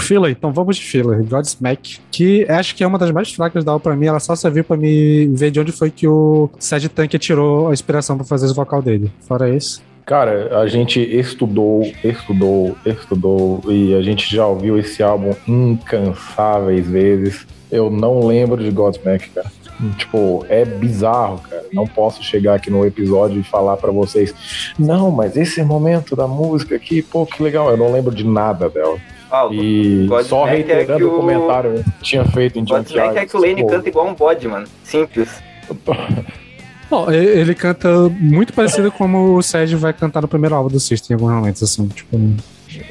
filler? 0.00 0.30
Então 0.30 0.52
vamos 0.52 0.76
de 0.76 0.82
filler. 0.82 1.24
Godsmack, 1.24 2.00
que 2.10 2.44
acho 2.48 2.74
que 2.74 2.82
é 2.82 2.86
uma 2.86 2.98
das 2.98 3.10
mais 3.10 3.32
fracas 3.32 3.64
da 3.64 3.78
pra 3.78 3.96
mim. 3.96 4.06
Ela 4.06 4.20
só 4.20 4.34
serviu 4.34 4.64
pra 4.64 4.76
me 4.76 5.26
ver 5.28 5.50
de 5.50 5.60
onde 5.60 5.72
foi 5.72 5.90
que 5.90 6.08
o 6.08 6.50
Sed 6.58 6.88
Tank 6.88 7.12
tirou 7.18 7.68
a 7.68 7.72
inspiração 7.72 8.16
pra 8.16 8.26
fazer 8.26 8.46
o 8.46 8.54
vocal 8.54 8.82
dele. 8.82 9.10
Fora 9.20 9.48
isso. 9.48 9.82
Cara, 10.04 10.60
a 10.60 10.68
gente 10.68 11.00
estudou, 11.00 11.82
estudou, 12.04 12.76
estudou 12.86 13.60
e 13.66 13.92
a 13.92 14.02
gente 14.02 14.34
já 14.34 14.46
ouviu 14.46 14.78
esse 14.78 15.02
álbum 15.02 15.34
incansáveis 15.48 16.86
vezes. 16.86 17.46
Eu 17.72 17.90
não 17.90 18.24
lembro 18.24 18.62
de 18.62 18.70
Godsmack, 18.70 19.30
cara. 19.30 19.50
Tipo, 19.98 20.46
é 20.48 20.64
bizarro, 20.64 21.38
cara. 21.38 21.64
Não 21.72 21.86
posso 21.86 22.22
chegar 22.22 22.54
aqui 22.54 22.70
no 22.70 22.86
episódio 22.86 23.40
e 23.40 23.42
falar 23.42 23.76
para 23.76 23.90
vocês, 23.90 24.32
não, 24.78 25.10
mas 25.10 25.36
esse 25.36 25.62
momento 25.62 26.16
da 26.16 26.26
música 26.26 26.76
aqui, 26.76 27.02
pô, 27.02 27.26
que 27.26 27.42
legal. 27.42 27.68
Eu 27.68 27.76
não 27.76 27.92
lembro 27.92 28.14
de 28.14 28.24
nada 28.24 28.70
dela. 28.70 28.96
Ah, 29.30 29.48
e 29.50 30.06
só 30.24 30.44
reiterando 30.44 31.04
é 31.04 31.04
o 31.04 31.16
comentário 31.16 31.84
que 31.98 32.04
tinha 32.04 32.24
feito 32.24 32.58
em 32.58 32.66
Junkyard. 32.66 33.18
é 33.18 33.26
que 33.26 33.36
o 33.36 33.40
Lane 33.40 33.56
tipo, 33.56 33.68
canta 33.68 33.88
igual 33.88 34.06
um 34.06 34.14
bode, 34.14 34.46
mano. 34.46 34.66
Simples. 34.84 35.42
Bom, 36.88 37.10
ele 37.10 37.54
canta 37.54 37.88
muito 38.20 38.52
parecido 38.52 38.92
como 38.92 39.34
o 39.36 39.42
Sérgio 39.42 39.76
vai 39.76 39.92
cantar 39.92 40.22
no 40.22 40.28
primeiro 40.28 40.54
álbum 40.54 40.68
do 40.68 40.78
System 40.78 41.16
em 41.16 41.20
alguns 41.20 41.34
momentos, 41.34 41.62
assim, 41.62 41.88
tipo. 41.88 42.16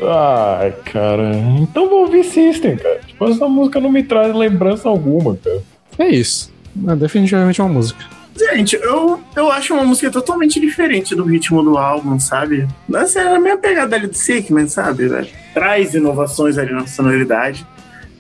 Ai, 0.02 0.74
cara. 0.92 1.32
Então 1.62 1.90
vou 1.90 2.02
ouvir 2.02 2.26
System, 2.26 2.76
cara. 2.76 3.00
Tipo, 3.08 3.30
essa 3.30 3.48
música 3.48 3.80
não 3.80 3.90
me 3.90 4.04
traz 4.04 4.36
lembrança 4.36 4.90
alguma, 4.90 5.38
cara. 5.38 5.62
É 5.98 6.08
isso. 6.10 6.52
É 6.90 6.96
definitivamente 6.96 7.62
uma 7.62 7.70
música. 7.70 8.04
Gente, 8.36 8.76
eu, 8.76 9.24
eu 9.34 9.50
acho 9.50 9.74
uma 9.74 9.86
música 9.86 10.12
totalmente 10.12 10.60
diferente 10.60 11.16
do 11.16 11.24
ritmo 11.24 11.64
do 11.64 11.78
álbum, 11.78 12.20
sabe? 12.20 12.68
Essa 12.94 13.22
é 13.22 13.36
a 13.36 13.40
minha 13.40 13.58
pegada 13.58 13.96
ali 13.96 14.08
do 14.08 14.14
Sickman, 14.14 14.68
sabe? 14.68 15.08
Né? 15.08 15.26
Traz 15.54 15.94
inovações 15.94 16.58
ali 16.58 16.74
na 16.74 16.86
sonoridade. 16.86 17.66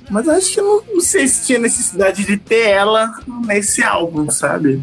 Mas 0.09 0.29
acho 0.29 0.53
que 0.53 0.61
não, 0.61 0.83
não, 0.93 1.01
sei 1.01 1.27
se 1.27 1.45
tinha 1.47 1.59
necessidade 1.59 2.23
de 2.23 2.37
ter 2.37 2.69
ela 2.69 3.13
nesse 3.45 3.83
álbum, 3.83 4.29
sabe? 4.29 4.81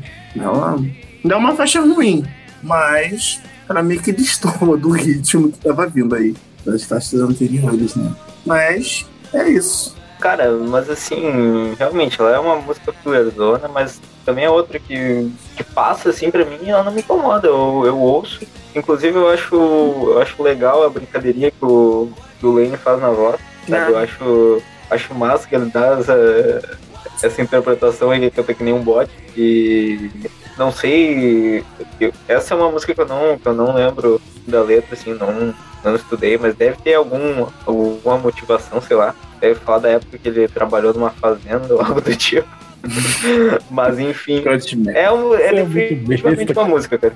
Não 1.25 1.37
é 1.37 1.39
uma 1.39 1.57
faixa 1.57 1.81
ruim, 1.81 2.25
mas 2.63 3.41
para 3.67 3.83
mim 3.83 3.99
que 3.99 4.13
destoa 4.13 4.77
do 4.77 4.91
ritmo 4.91 5.51
que 5.51 5.59
tava 5.61 5.87
vindo 5.87 6.15
aí 6.15 6.35
das 6.67 6.85
faixas 6.85 7.21
anteriores, 7.21 7.95
né? 7.95 8.13
Mas 8.45 9.07
é 9.33 9.49
isso. 9.49 9.97
Cara, 10.23 10.53
mas 10.53 10.89
assim, 10.89 11.75
realmente, 11.77 12.21
ela 12.21 12.31
é 12.31 12.39
uma 12.39 12.55
música 12.55 12.93
fluerzona, 12.93 13.67
mas 13.67 14.01
também 14.25 14.45
é 14.45 14.51
outra 14.51 14.79
que, 14.79 15.29
que 15.57 15.65
passa 15.65 16.11
assim 16.11 16.31
pra 16.31 16.45
mim 16.45 16.61
ela 16.65 16.85
não 16.85 16.93
me 16.93 17.01
incomoda. 17.01 17.49
Eu, 17.49 17.83
eu 17.85 17.99
ouço. 17.99 18.47
Inclusive 18.73 19.19
eu 19.19 19.29
acho, 19.29 19.57
eu 19.57 20.23
acho 20.23 20.41
legal 20.41 20.85
a 20.85 20.89
brincadeirinha 20.89 21.51
que 21.51 21.65
o, 21.65 22.09
que 22.39 22.47
o 22.47 22.55
Lane 22.55 22.77
faz 22.77 23.01
na 23.01 23.11
voz. 23.11 23.41
Eu 23.69 23.99
acho, 23.99 24.63
acho 24.89 25.13
massa 25.13 25.49
que 25.49 25.57
ele 25.57 25.69
dá 25.71 25.99
essa, 25.99 26.79
essa 27.21 27.43
interpretação 27.43 28.15
e 28.15 28.31
canta 28.31 28.55
que 28.55 28.63
nem 28.63 28.73
um 28.73 28.81
bot. 28.81 29.11
E 29.37 30.09
não 30.57 30.71
sei. 30.71 31.65
Eu, 31.99 32.13
essa 32.29 32.55
é 32.55 32.57
uma 32.57 32.71
música 32.71 32.95
que 32.95 33.01
eu 33.01 33.09
não, 33.09 33.37
que 33.37 33.49
eu 33.49 33.55
não 33.55 33.75
lembro 33.75 34.23
da 34.47 34.63
letra, 34.63 34.95
assim, 34.95 35.15
não, 35.15 35.53
não 35.85 35.97
estudei, 35.97 36.39
mas 36.39 36.55
deve 36.55 36.77
ter 36.79 36.95
algum, 36.95 37.47
alguma 37.67 38.19
motivação, 38.19 38.81
sei 38.81 38.97
lá. 38.97 39.15
Deve 39.41 39.57
falar 39.57 39.79
da 39.79 39.89
época 39.91 40.19
que 40.19 40.29
ele 40.29 40.47
trabalhou 40.49 40.93
numa 40.95 41.11
fazenda 41.11 41.75
ou 41.75 41.81
algo 41.83 42.01
do 42.01 42.15
tipo. 42.15 42.49
mas 43.71 43.99
enfim, 43.99 44.43
é, 44.93 45.11
um, 45.13 45.35
é, 45.35 45.61
é 45.61 45.65
definitivamente 45.65 46.53
uma 46.53 46.65
música, 46.65 46.99
cara. 46.99 47.15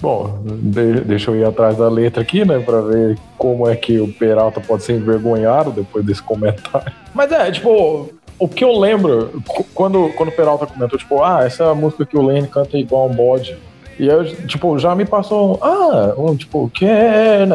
Bom, 0.00 0.42
de, 0.44 1.00
deixa 1.02 1.30
eu 1.30 1.36
ir 1.36 1.44
atrás 1.44 1.76
da 1.76 1.88
letra 1.88 2.22
aqui, 2.22 2.44
né, 2.44 2.58
pra 2.58 2.80
ver 2.80 3.16
como 3.38 3.68
é 3.68 3.76
que 3.76 4.00
o 4.00 4.12
Peralta 4.12 4.60
pode 4.60 4.82
ser 4.82 4.94
envergonhado 4.94 5.70
depois 5.70 6.04
desse 6.04 6.22
comentário. 6.22 6.92
Mas 7.14 7.30
é, 7.30 7.50
tipo, 7.52 8.10
o 8.38 8.48
que 8.48 8.64
eu 8.64 8.78
lembro, 8.78 9.42
quando, 9.74 10.10
quando 10.10 10.30
o 10.30 10.32
Peralta 10.32 10.66
comentou, 10.66 10.98
tipo, 10.98 11.22
ah, 11.22 11.44
essa 11.44 11.64
é 11.64 11.70
a 11.70 11.74
música 11.74 12.04
que 12.04 12.16
o 12.16 12.22
Lane 12.22 12.48
canta 12.48 12.76
igual 12.76 13.08
um 13.08 13.14
bode. 13.14 13.56
E 13.98 14.06
eu, 14.06 14.24
tipo, 14.46 14.78
já 14.78 14.94
me 14.94 15.06
passou 15.06 15.54
um, 15.54 15.58
ah, 15.64 16.14
um, 16.18 16.36
tipo, 16.36 16.70
que 16.74 16.84
é, 16.84 17.46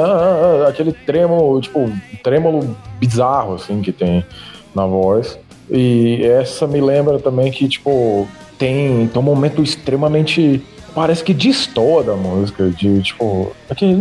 aquele 0.68 0.92
trêmulo, 0.92 1.62
tipo, 1.62 1.92
trêmulo 2.24 2.76
bizarro, 3.00 3.56
assim, 3.56 3.82
que 3.82 3.92
tem 3.92 4.26
na 4.74 4.86
voz. 4.86 5.38
E 5.70 6.24
essa 6.26 6.68
me 6.68 6.82
lembra 6.82 7.20
também 7.20 7.52
que, 7.52 7.68
tipo, 7.68 8.28
tem, 8.58 9.08
tem 9.08 9.20
um 9.20 9.26
momento 9.26 9.62
extremamente. 9.62 10.62
Parece 10.94 11.24
que 11.24 11.34
destoa 11.34 12.04
da 12.04 12.16
música, 12.16 12.70
de 12.70 13.02
tipo. 13.02 13.56
Aquele. 13.70 13.98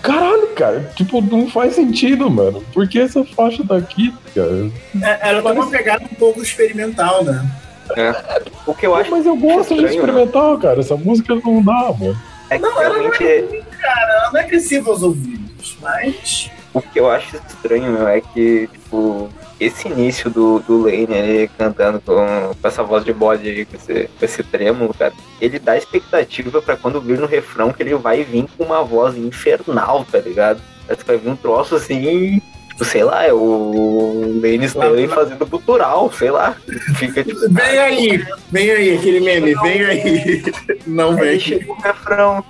Caralho, 0.00 0.48
cara. 0.54 0.88
Tipo, 0.94 1.20
não 1.20 1.48
faz 1.48 1.74
sentido, 1.74 2.30
mano. 2.30 2.62
Por 2.72 2.88
que 2.88 3.00
essa 3.00 3.24
faixa 3.24 3.64
daqui, 3.64 4.14
cara? 4.34 4.70
É, 5.02 5.30
ela 5.30 5.42
Parece... 5.42 5.42
tem 5.42 5.52
uma 5.52 5.66
pegada 5.66 6.04
um 6.04 6.14
pouco 6.14 6.40
experimental, 6.40 7.24
né? 7.24 7.44
É. 7.96 8.42
O 8.66 8.74
que 8.74 8.86
eu 8.86 8.94
acho. 8.94 9.10
Mas 9.10 9.26
eu 9.26 9.36
gosto 9.36 9.72
estranho, 9.72 9.88
de 9.88 9.94
experimental, 9.94 10.56
né? 10.56 10.62
cara. 10.62 10.80
Essa 10.80 10.96
música 10.96 11.34
não 11.34 11.62
dá, 11.62 11.94
mano. 11.98 12.18
É 12.50 12.58
não, 12.58 12.82
ela 12.82 12.98
não 12.98 13.12
é 13.12 13.40
ruim, 13.40 13.62
cara. 13.80 14.12
Ela 14.12 14.30
não 14.32 14.40
é 14.40 14.44
agressiva 14.44 14.90
aos 14.90 15.02
ouvidos, 15.02 15.76
mas. 15.80 16.50
O 16.72 16.82
que 16.82 17.00
eu 17.00 17.10
acho 17.10 17.36
estranho, 17.36 17.92
meu, 17.92 18.06
é 18.06 18.20
que, 18.20 18.68
tipo, 18.68 19.28
esse 19.58 19.88
início 19.88 20.30
do, 20.30 20.60
do 20.60 20.82
Lane 20.82 21.18
ali 21.18 21.50
cantando 21.58 22.00
com, 22.00 22.14
com 22.14 22.68
essa 22.68 22.82
voz 22.82 23.04
de 23.04 23.12
bode 23.12 23.48
aí, 23.48 23.64
com 23.64 23.76
esse, 23.76 24.08
com 24.18 24.24
esse 24.24 24.42
trêmulo, 24.42 24.94
cara, 24.94 25.12
ele 25.40 25.58
dá 25.58 25.76
expectativa 25.76 26.62
para 26.62 26.76
quando 26.76 27.00
vir 27.00 27.18
no 27.18 27.26
refrão 27.26 27.72
que 27.72 27.82
ele 27.82 27.94
vai 27.96 28.22
vir 28.22 28.46
com 28.56 28.64
uma 28.64 28.84
voz 28.84 29.16
infernal, 29.16 30.06
tá 30.10 30.18
ligado? 30.18 30.60
Parece 30.86 31.04
que 31.04 31.10
vai 31.10 31.18
vir 31.18 31.30
um 31.30 31.36
troço 31.36 31.74
assim, 31.74 32.40
sei 32.84 33.04
lá, 33.04 33.24
é 33.24 33.32
o 33.32 34.40
Lane 34.42 34.66
Stanley 34.66 35.08
fazendo 35.08 35.46
cultural, 35.46 36.12
sei 36.12 36.30
lá. 36.30 36.56
Fica 36.96 37.24
tipo. 37.24 37.38
Vem 37.50 37.78
aí, 37.78 38.26
vem 38.50 38.70
aí, 38.70 38.96
aquele 38.96 39.20
meme, 39.20 39.54
vem 39.54 39.84
aí. 39.84 40.42
Não 40.86 41.16
vem. 41.16 41.30
Aí 41.30 41.40
chega 41.40 41.70
o 41.70 41.74
refrão. 41.74 42.44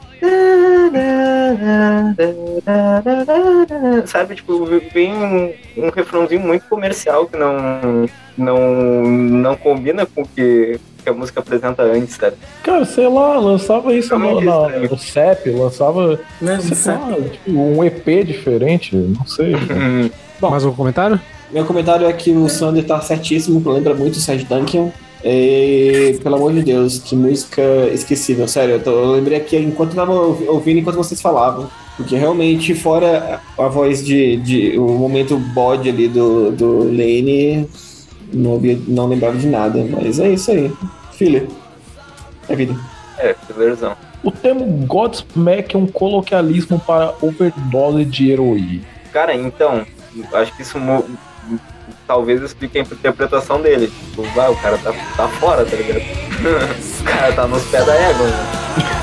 Sabe, 4.06 4.34
tipo, 4.34 4.64
vem 4.92 5.12
um, 5.14 5.54
um 5.76 5.90
refrãozinho 5.90 6.40
muito 6.40 6.66
comercial 6.68 7.26
que 7.26 7.36
não, 7.36 8.06
não, 8.36 9.02
não 9.04 9.56
combina 9.56 10.04
com 10.06 10.22
o 10.22 10.28
que, 10.28 10.80
que 11.08 11.10
a 11.10 11.14
música 11.14 11.40
apresenta 11.40 11.82
antes, 11.82 12.16
sabe? 12.16 12.36
Cara, 12.62 12.84
sei 12.84 13.08
lá, 13.08 13.38
lançava 13.38 13.94
isso 13.94 14.16
no, 14.18 14.40
na, 14.40 14.68
no 14.68 14.98
CEP, 14.98 15.50
lançava 15.50 16.20
Né? 16.40 16.60
sei 16.60 16.92
lá, 16.92 17.14
tipo, 17.30 17.50
um 17.50 17.82
EP 17.82 18.24
diferente, 18.26 18.94
não 18.94 19.26
sei. 19.26 19.52
Bom, 20.40 20.50
mais 20.50 20.64
um 20.64 20.72
comentário? 20.72 21.18
Meu 21.50 21.64
comentário 21.64 22.06
é 22.06 22.12
que 22.12 22.30
o 22.30 22.48
Sander 22.48 22.84
tá 22.84 23.00
certíssimo, 23.00 23.62
lembra 23.70 23.94
muito 23.94 24.16
o 24.16 24.20
Sérgio 24.20 24.46
Duncan. 24.46 24.90
E, 25.24 26.16
pelo 26.22 26.36
amor 26.36 26.52
de 26.52 26.62
Deus, 26.62 26.98
que 26.98 27.16
música 27.16 27.62
esquecível, 27.92 28.46
sério. 28.46 28.74
Eu, 28.74 28.82
tô, 28.82 28.90
eu 28.90 29.12
lembrei 29.12 29.38
aqui 29.38 29.56
enquanto 29.56 29.90
eu 29.90 29.96
tava 29.96 30.12
ouvindo 30.12 30.78
enquanto 30.78 30.96
vocês 30.96 31.20
falavam. 31.20 31.68
Porque 31.96 32.16
realmente, 32.16 32.74
fora 32.74 33.40
a 33.58 33.66
voz 33.66 34.04
de. 34.04 34.36
de 34.36 34.78
o 34.78 34.86
momento 34.86 35.36
bode 35.36 35.88
ali 35.88 36.06
do, 36.06 36.52
do 36.52 36.84
Lane, 36.84 37.68
não, 38.32 38.52
ouvia, 38.52 38.78
não 38.86 39.08
lembrava 39.08 39.36
de 39.36 39.48
nada. 39.48 39.84
Mas 39.90 40.20
é 40.20 40.30
isso 40.32 40.52
aí. 40.52 40.70
Filha. 41.18 41.48
É 42.48 42.54
vida. 42.54 42.74
É, 43.18 43.34
versão. 43.56 43.96
O 44.22 44.30
termo 44.30 44.64
Godsmack 44.86 45.74
é 45.74 45.78
um 45.78 45.86
coloquialismo 45.86 46.78
para 46.78 47.12
overdose 47.20 48.04
de 48.04 48.30
heroína. 48.30 48.84
Cara, 49.12 49.34
então, 49.34 49.84
acho 50.32 50.56
que 50.56 50.62
isso 50.62 50.78
talvez 52.06 52.40
explique 52.40 52.78
a 52.78 52.82
interpretação 52.82 53.60
dele. 53.60 53.88
Tipo, 53.88 54.22
vai, 54.34 54.48
o 54.48 54.56
cara 54.56 54.78
tá, 54.78 54.92
tá 55.16 55.28
fora, 55.28 55.64
tá 55.64 55.76
ligado? 55.76 56.02
o 57.00 57.04
cara 57.04 57.32
tá 57.32 57.46
nos 57.48 57.64
pés 57.66 57.84
da 57.84 57.94
égua, 57.94 58.26
né? 58.26 58.97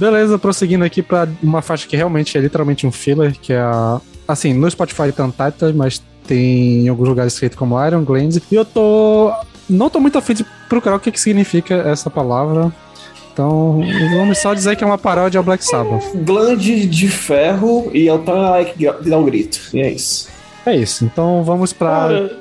Beleza, 0.00 0.38
prosseguindo 0.38 0.82
aqui 0.82 1.02
pra 1.02 1.28
uma 1.42 1.60
faixa 1.60 1.86
que 1.86 1.94
realmente 1.94 2.36
é 2.38 2.40
literalmente 2.40 2.86
um 2.86 2.90
filler, 2.90 3.38
que 3.38 3.52
é 3.52 3.60
a. 3.60 4.00
Assim, 4.26 4.54
no 4.54 4.70
Spotify 4.70 5.12
tá 5.12 5.26
Untitled, 5.26 5.76
mas 5.76 6.02
tem 6.26 6.86
em 6.86 6.88
alguns 6.88 7.08
lugares 7.08 7.34
escrito 7.34 7.58
como 7.58 7.84
Iron 7.86 8.02
Glands. 8.02 8.40
E 8.50 8.54
eu 8.54 8.64
tô. 8.64 9.30
Não 9.68 9.90
tô 9.90 10.00
muito 10.00 10.16
afim 10.16 10.32
de 10.32 10.46
procurar 10.70 10.96
o 10.96 11.00
que, 11.00 11.12
que 11.12 11.20
significa 11.20 11.74
essa 11.74 12.08
palavra. 12.08 12.72
Então, 13.30 13.80
vamos 14.16 14.38
só 14.38 14.54
dizer 14.54 14.74
que 14.74 14.82
é 14.82 14.86
uma 14.86 14.98
paródia 14.98 15.38
ao 15.38 15.44
Black 15.44 15.64
Sabbath. 15.64 16.02
Glande 16.24 16.86
de 16.86 17.08
ferro 17.08 17.90
e 17.92 18.08
Altar 18.08 18.64
que 18.64 18.90
dá 19.08 19.18
um 19.18 19.24
grito. 19.24 19.60
E 19.74 19.80
é 19.80 19.90
isso. 19.90 20.28
É 20.64 20.74
isso. 20.74 21.04
Então 21.04 21.44
vamos 21.44 21.74
pra. 21.74 21.88
Cara, 21.88 22.38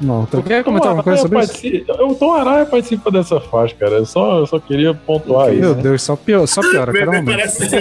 Não, 0.00 0.26
tu 0.26 0.42
quer 0.42 0.62
comentar 0.62 0.88
alguma 0.88 1.02
coisa 1.02 1.22
sobre 1.22 1.40
isso? 1.40 1.84
O 2.02 2.14
Tom 2.14 2.32
Araya 2.32 2.66
participa 2.66 3.10
dessa 3.10 3.40
faixa, 3.40 3.74
cara. 3.74 3.96
Eu 3.96 4.06
só, 4.06 4.38
eu 4.38 4.46
só 4.46 4.58
queria 4.58 4.94
pontuar 4.94 5.52
Meu 5.52 5.72
isso. 5.72 5.82
Deus, 5.82 6.02
só 6.02 6.16
piora, 6.16 6.46
só 6.46 6.60
piora, 6.60 6.92
cada 6.92 7.06
momento. 7.06 7.26
Parece 7.26 7.68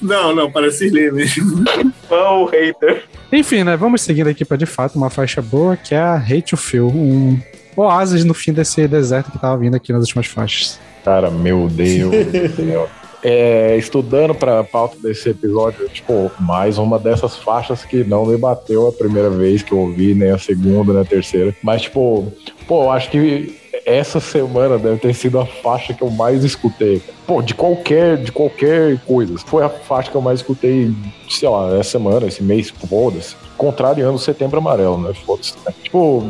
Não, 0.00 0.34
não, 0.34 0.50
parece 0.50 0.86
Slay 0.86 1.10
mesmo. 1.10 1.64
Oh, 2.08 2.46
hater. 2.46 3.04
Enfim, 3.30 3.64
né? 3.64 3.76
Vamos 3.76 4.02
seguindo 4.02 4.28
aqui 4.28 4.44
pra 4.44 4.56
de 4.56 4.66
fato 4.66 4.96
uma 4.96 5.10
faixa 5.10 5.42
boa 5.42 5.76
que 5.76 5.94
é 5.94 5.98
a 5.98 6.14
Hate 6.16 6.50
to 6.50 6.56
Feel, 6.56 6.88
um 6.88 7.38
oásis 7.76 8.24
no 8.24 8.32
fim 8.32 8.52
desse 8.52 8.86
deserto 8.88 9.30
que 9.30 9.38
tava 9.38 9.58
vindo 9.58 9.74
aqui 9.74 9.92
nas 9.92 10.02
últimas 10.02 10.26
faixas. 10.26 10.80
Cara, 11.04 11.30
meu 11.30 11.68
Deus 11.68 12.26
do 12.26 12.56
céu. 12.56 12.88
É, 13.22 13.76
estudando 13.76 14.34
pra 14.34 14.64
pauta 14.64 14.96
desse 15.02 15.28
episódio, 15.28 15.88
tipo, 15.88 16.30
mais 16.40 16.78
uma 16.78 16.98
dessas 16.98 17.36
faixas 17.36 17.84
que 17.84 18.02
não 18.02 18.24
me 18.24 18.36
bateu 18.36 18.88
a 18.88 18.92
primeira 18.92 19.28
vez 19.28 19.62
que 19.62 19.72
eu 19.72 19.78
ouvi, 19.78 20.14
nem 20.14 20.30
a 20.30 20.38
segunda, 20.38 20.92
nem 20.92 21.02
a 21.02 21.04
terceira. 21.04 21.54
Mas, 21.62 21.82
tipo, 21.82 22.32
pô, 22.66 22.84
eu 22.84 22.90
acho 22.90 23.10
que 23.10 23.58
essa 23.84 24.20
semana 24.20 24.78
deve 24.78 24.98
ter 24.98 25.14
sido 25.14 25.38
a 25.38 25.46
faixa 25.46 25.92
que 25.92 26.02
eu 26.02 26.10
mais 26.10 26.44
escutei. 26.44 27.02
Pô, 27.26 27.42
de 27.42 27.54
qualquer, 27.54 28.16
de 28.16 28.32
qualquer 28.32 28.98
coisa. 29.00 29.36
Foi 29.38 29.62
a 29.64 29.68
faixa 29.68 30.10
que 30.10 30.16
eu 30.16 30.20
mais 30.20 30.40
escutei, 30.40 30.92
sei 31.28 31.48
lá, 31.48 31.76
essa 31.78 31.90
semana, 31.90 32.26
esse 32.26 32.42
mês, 32.42 32.70
foda-se. 32.70 33.36
Contrariando 33.56 34.14
o 34.14 34.18
setembro 34.18 34.58
amarelo, 34.58 34.98
né? 34.98 35.12
Foda-se. 35.26 35.54
né? 35.64 35.74
Tipo, 35.82 36.26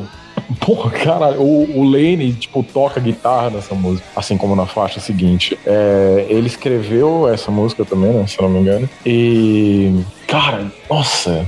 Porra, 0.59 0.91
caralho, 0.91 1.41
o, 1.41 1.79
o 1.79 1.85
Lane, 1.85 2.33
tipo, 2.33 2.63
toca 2.63 3.01
guitarra 3.01 3.51
nessa 3.51 3.75
música, 3.75 4.07
assim 4.17 4.37
como 4.37 4.57
na 4.57 4.67
faixa 4.67 4.99
seguinte. 4.99 5.57
É, 5.65 6.27
ele 6.29 6.47
escreveu 6.47 7.29
essa 7.29 7.51
música 7.51 7.85
também, 7.85 8.13
né, 8.13 8.27
se 8.27 8.39
eu 8.39 8.49
não 8.49 8.55
me 8.55 8.61
engano. 8.61 8.89
E, 9.07 9.95
cara, 10.27 10.67
nossa, 10.89 11.47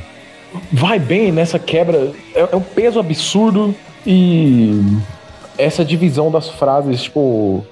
vai 0.71 0.99
bem 0.99 1.33
nessa 1.33 1.59
quebra. 1.59 2.13
É, 2.35 2.49
é 2.53 2.57
um 2.57 2.61
peso 2.61 3.01
absurdo 3.01 3.75
e 4.07 4.81
essa 5.59 5.85
divisão 5.85 6.31
das 6.31 6.49
frases, 6.49 7.03
tipo, 7.03 7.65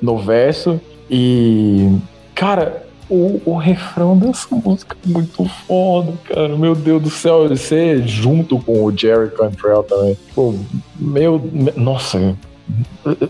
no 0.00 0.18
verso. 0.18 0.80
E, 1.10 1.90
cara, 2.34 2.87
o, 3.10 3.40
o 3.44 3.56
refrão 3.56 4.16
dessa 4.16 4.48
música 4.54 4.96
é 5.04 5.08
muito 5.10 5.44
foda, 5.66 6.12
cara. 6.24 6.56
Meu 6.56 6.74
Deus 6.74 7.02
do 7.02 7.10
céu, 7.10 7.48
você 7.48 8.02
junto 8.06 8.58
com 8.58 8.84
o 8.84 8.96
Jerry 8.96 9.30
Cantrell 9.30 9.82
também. 9.82 10.16
Pô, 10.34 10.54
meu. 10.98 11.38
me- 11.52 11.72
Nossa. 11.76 12.36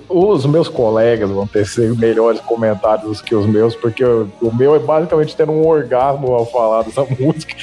Os 0.09 0.45
meus 0.47 0.67
colegas 0.67 1.31
vão 1.31 1.47
ter 1.47 1.65
ser 1.65 1.95
melhores 1.97 2.41
comentários 2.41 3.21
que 3.21 3.33
os 3.37 3.47
meus, 3.47 3.77
porque 3.77 4.05
o, 4.05 4.29
meu 4.53 4.75
é 4.75 4.81
basicamente 4.81 5.37
tendo 5.37 5.53
um 5.53 5.65
orgasmo 5.65 6.35
ao 6.35 6.45
falar 6.45 6.83
dessa 6.83 7.07
música, 7.21 7.55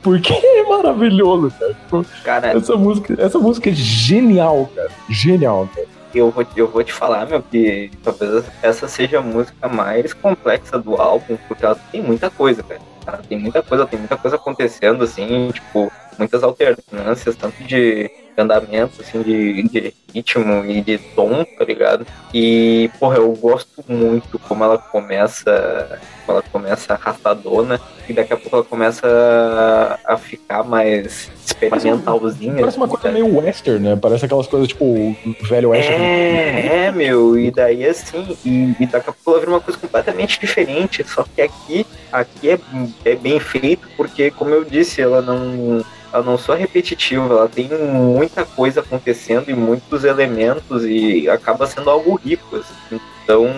porque 0.00 0.32
é 0.32 0.62
maravilhoso, 0.62 1.52
cara. 1.58 2.04
Cara, 2.22 2.46
essa 2.56 2.76
música, 2.76 3.20
essa 3.20 3.38
música 3.40 3.68
é 3.68 3.72
genial, 3.72 4.70
cara. 4.76 4.90
Genial, 5.10 5.68
cara. 5.74 5.86
Eu 6.18 6.30
vou, 6.30 6.46
eu 6.56 6.68
vou 6.68 6.82
te 6.82 6.92
falar, 6.92 7.26
meu, 7.26 7.42
que 7.42 7.90
talvez 8.02 8.44
essa 8.62 8.88
seja 8.88 9.18
a 9.18 9.22
música 9.22 9.68
mais 9.68 10.12
complexa 10.12 10.78
do 10.78 10.96
álbum, 10.96 11.36
porque 11.48 11.64
ela 11.64 11.78
tem 11.90 12.02
muita 12.02 12.30
coisa, 12.30 12.62
cara. 12.62 13.18
Tem 13.28 13.38
muita 13.38 13.62
coisa, 13.62 13.86
tem 13.86 13.98
muita 13.98 14.16
coisa 14.16 14.36
acontecendo, 14.36 15.04
assim, 15.04 15.50
tipo, 15.50 15.92
muitas 16.18 16.42
alternâncias, 16.42 17.36
tanto 17.36 17.62
de 17.64 18.10
andamento, 18.40 19.00
assim, 19.00 19.22
de, 19.22 19.62
de 19.68 19.94
ritmo 20.12 20.64
e 20.64 20.80
de 20.80 20.98
tom, 20.98 21.44
tá 21.44 21.64
ligado? 21.64 22.06
E, 22.32 22.90
porra, 22.98 23.16
eu 23.16 23.32
gosto 23.32 23.84
muito 23.88 24.38
como 24.38 24.64
ela 24.64 24.78
começa, 24.78 26.00
como 26.24 26.38
ela 26.38 26.44
começa 26.50 26.94
arrastadona, 26.94 27.80
e 28.08 28.12
daqui 28.12 28.32
a 28.32 28.36
pouco 28.36 28.56
ela 28.56 28.64
começa 28.64 29.98
a, 30.04 30.16
ficar 30.16 30.62
mais 30.62 31.30
experimentalzinha. 31.44 32.54
Parece 32.54 32.76
uma 32.76 32.86
assim, 32.86 32.96
coisa 32.96 33.12
meio 33.12 33.38
western, 33.38 33.80
né? 33.80 33.96
Parece 33.96 34.24
aquelas 34.24 34.46
coisas 34.46 34.68
tipo 34.68 35.16
velho 35.42 35.70
western. 35.70 36.02
É, 36.02 36.86
é, 36.86 36.92
meu, 36.92 37.38
e 37.38 37.50
daí 37.50 37.84
assim, 37.86 38.36
e, 38.44 38.74
e 38.78 38.86
daqui 38.86 39.10
a 39.10 39.12
pouco 39.12 39.30
ela 39.30 39.40
vira 39.40 39.50
uma 39.52 39.60
coisa 39.60 39.78
completamente 39.78 40.38
diferente, 40.40 41.04
só 41.04 41.24
que 41.24 41.42
aqui, 41.42 41.86
aqui 42.12 42.50
é, 42.50 42.58
é 43.04 43.14
bem 43.14 43.40
feito, 43.40 43.88
porque, 43.96 44.30
como 44.30 44.50
eu 44.50 44.64
disse, 44.64 45.00
ela 45.00 45.20
não, 45.20 45.84
ela 46.14 46.22
não 46.22 46.38
só 46.38 46.54
é 46.54 46.58
repetitiva, 46.58 47.34
ela 47.34 47.48
tem 47.48 47.68
muita 47.68 48.44
coisa 48.44 48.80
acontecendo 48.80 49.50
e 49.50 49.54
muitos 49.54 50.04
elementos, 50.04 50.84
e 50.84 51.28
acaba 51.28 51.66
sendo 51.66 51.90
algo 51.90 52.14
rico, 52.14 52.54
assim. 52.54 53.00
Então, 53.24 53.48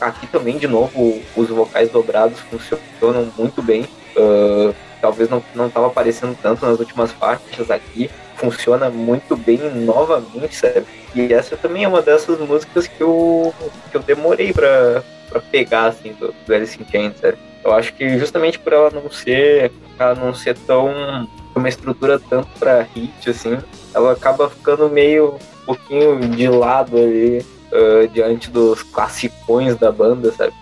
ah, 0.00 0.06
aqui 0.06 0.26
também, 0.28 0.56
de 0.56 0.66
novo, 0.66 1.20
os 1.36 1.48
vocais 1.50 1.90
dobrados 1.90 2.40
funcionam 2.40 3.30
muito 3.36 3.60
bem. 3.60 3.86
Ah, 4.16 4.72
talvez 5.02 5.28
não, 5.28 5.44
não 5.54 5.68
tava 5.68 5.88
aparecendo 5.88 6.34
tanto 6.40 6.64
nas 6.64 6.78
últimas 6.78 7.12
faixas 7.12 7.70
aqui. 7.70 8.10
Funciona 8.36 8.88
muito 8.88 9.36
bem 9.36 9.58
novamente, 9.74 10.56
sabe? 10.56 10.86
E 11.14 11.34
essa 11.34 11.54
também 11.54 11.84
é 11.84 11.88
uma 11.88 12.00
dessas 12.00 12.38
músicas 12.38 12.86
que 12.86 13.02
eu, 13.02 13.52
que 13.90 13.96
eu 13.96 14.02
demorei 14.02 14.54
pra, 14.54 15.02
pra 15.28 15.40
pegar, 15.40 15.88
assim, 15.88 16.14
do, 16.14 16.34
do 16.46 16.54
Alice 16.54 16.80
in 16.80 16.86
Chains, 16.90 17.18
sabe? 17.20 17.36
Eu 17.62 17.74
acho 17.74 17.92
que 17.92 18.18
justamente 18.18 18.58
por 18.58 18.72
ela 18.72 18.90
não 18.90 19.10
ser, 19.10 19.70
ela 19.98 20.14
não 20.14 20.32
ser 20.32 20.56
tão, 20.56 21.28
uma 21.58 21.68
estrutura 21.68 22.18
tanto 22.18 22.48
pra 22.58 22.86
hit, 22.94 23.28
assim, 23.30 23.58
ela 23.94 24.12
acaba 24.12 24.48
ficando 24.48 24.88
meio 24.88 25.34
um 25.34 25.66
pouquinho 25.66 26.18
de 26.20 26.48
lado 26.48 26.96
ali, 26.96 27.44
ah, 27.72 28.08
diante 28.12 28.50
dos 28.50 28.82
classicões 28.82 29.76
da 29.76 29.92
banda, 29.92 30.32
sabe? 30.32 30.52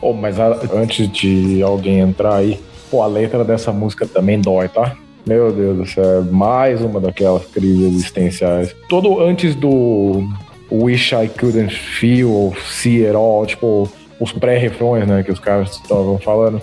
Oh, 0.00 0.12
mas 0.12 0.38
a- 0.38 0.60
antes 0.74 1.10
de 1.10 1.62
alguém 1.62 2.00
entrar 2.00 2.36
aí, 2.36 2.60
pô, 2.90 3.02
a 3.02 3.06
letra 3.06 3.44
dessa 3.44 3.72
música 3.72 4.06
também 4.06 4.40
dói, 4.40 4.68
tá? 4.68 4.96
Meu 5.26 5.52
Deus 5.52 5.76
do 5.76 5.86
céu, 5.86 6.20
é 6.20 6.20
mais 6.22 6.80
uma 6.80 7.00
daquelas 7.00 7.44
crises 7.46 7.82
existenciais. 7.94 8.74
Todo 8.88 9.20
antes 9.20 9.54
do 9.54 10.26
Wish 10.70 11.14
I 11.14 11.28
Couldn't 11.28 11.74
Feel 11.74 12.30
or 12.30 12.56
See 12.60 13.04
It 13.04 13.14
All, 13.14 13.44
tipo, 13.44 13.88
os 14.20 14.32
pré-refrões, 14.32 15.06
né, 15.06 15.22
que 15.22 15.30
os 15.30 15.38
caras 15.38 15.72
estavam 15.72 16.18
falando, 16.18 16.62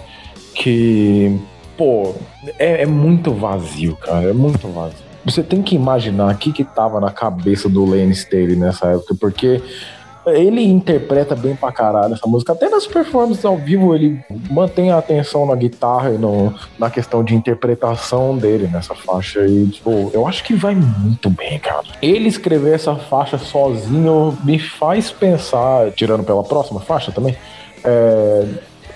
que, 0.55 1.37
pô, 1.77 2.15
é, 2.59 2.83
é 2.83 2.85
muito 2.85 3.33
vazio, 3.33 3.95
cara, 3.97 4.29
é 4.29 4.33
muito 4.33 4.67
vazio. 4.67 5.05
Você 5.25 5.41
tem 5.41 5.61
que 5.63 5.75
imaginar 5.75 6.33
o 6.33 6.37
que 6.37 6.53
que 6.53 6.63
tava 6.63 6.99
na 6.99 7.11
cabeça 7.11 7.67
do 7.67 7.83
Lane 7.83 8.11
Staley 8.11 8.55
nessa 8.55 8.87
época, 8.87 9.15
porque 9.19 9.61
Ele 10.27 10.63
interpreta 10.63 11.35
bem 11.35 11.55
pra 11.55 11.71
caralho 11.71 12.13
essa 12.13 12.27
música. 12.27 12.53
Até 12.53 12.67
nas 12.67 12.87
performances 12.87 13.45
ao 13.45 13.57
vivo, 13.57 13.93
ele 13.93 14.19
mantém 14.49 14.91
a 14.91 14.97
atenção 14.97 15.45
na 15.45 15.55
guitarra 15.55 16.11
e 16.11 16.17
no, 16.17 16.53
na 16.79 16.89
questão 16.89 17.23
de 17.23 17.35
interpretação 17.35 18.35
dele 18.35 18.67
nessa 18.67 18.95
faixa. 18.95 19.45
E, 19.45 19.67
tipo, 19.67 20.09
eu 20.13 20.27
acho 20.27 20.43
que 20.43 20.53
vai 20.55 20.73
muito 20.73 21.29
bem, 21.29 21.59
cara. 21.59 21.83
Ele 22.01 22.27
escrever 22.27 22.73
essa 22.73 22.95
faixa 22.95 23.37
sozinho 23.37 24.35
me 24.43 24.57
faz 24.57 25.11
pensar, 25.11 25.91
tirando 25.91 26.23
pela 26.23 26.43
próxima 26.43 26.79
faixa 26.79 27.11
também, 27.11 27.35
é, 27.83 28.45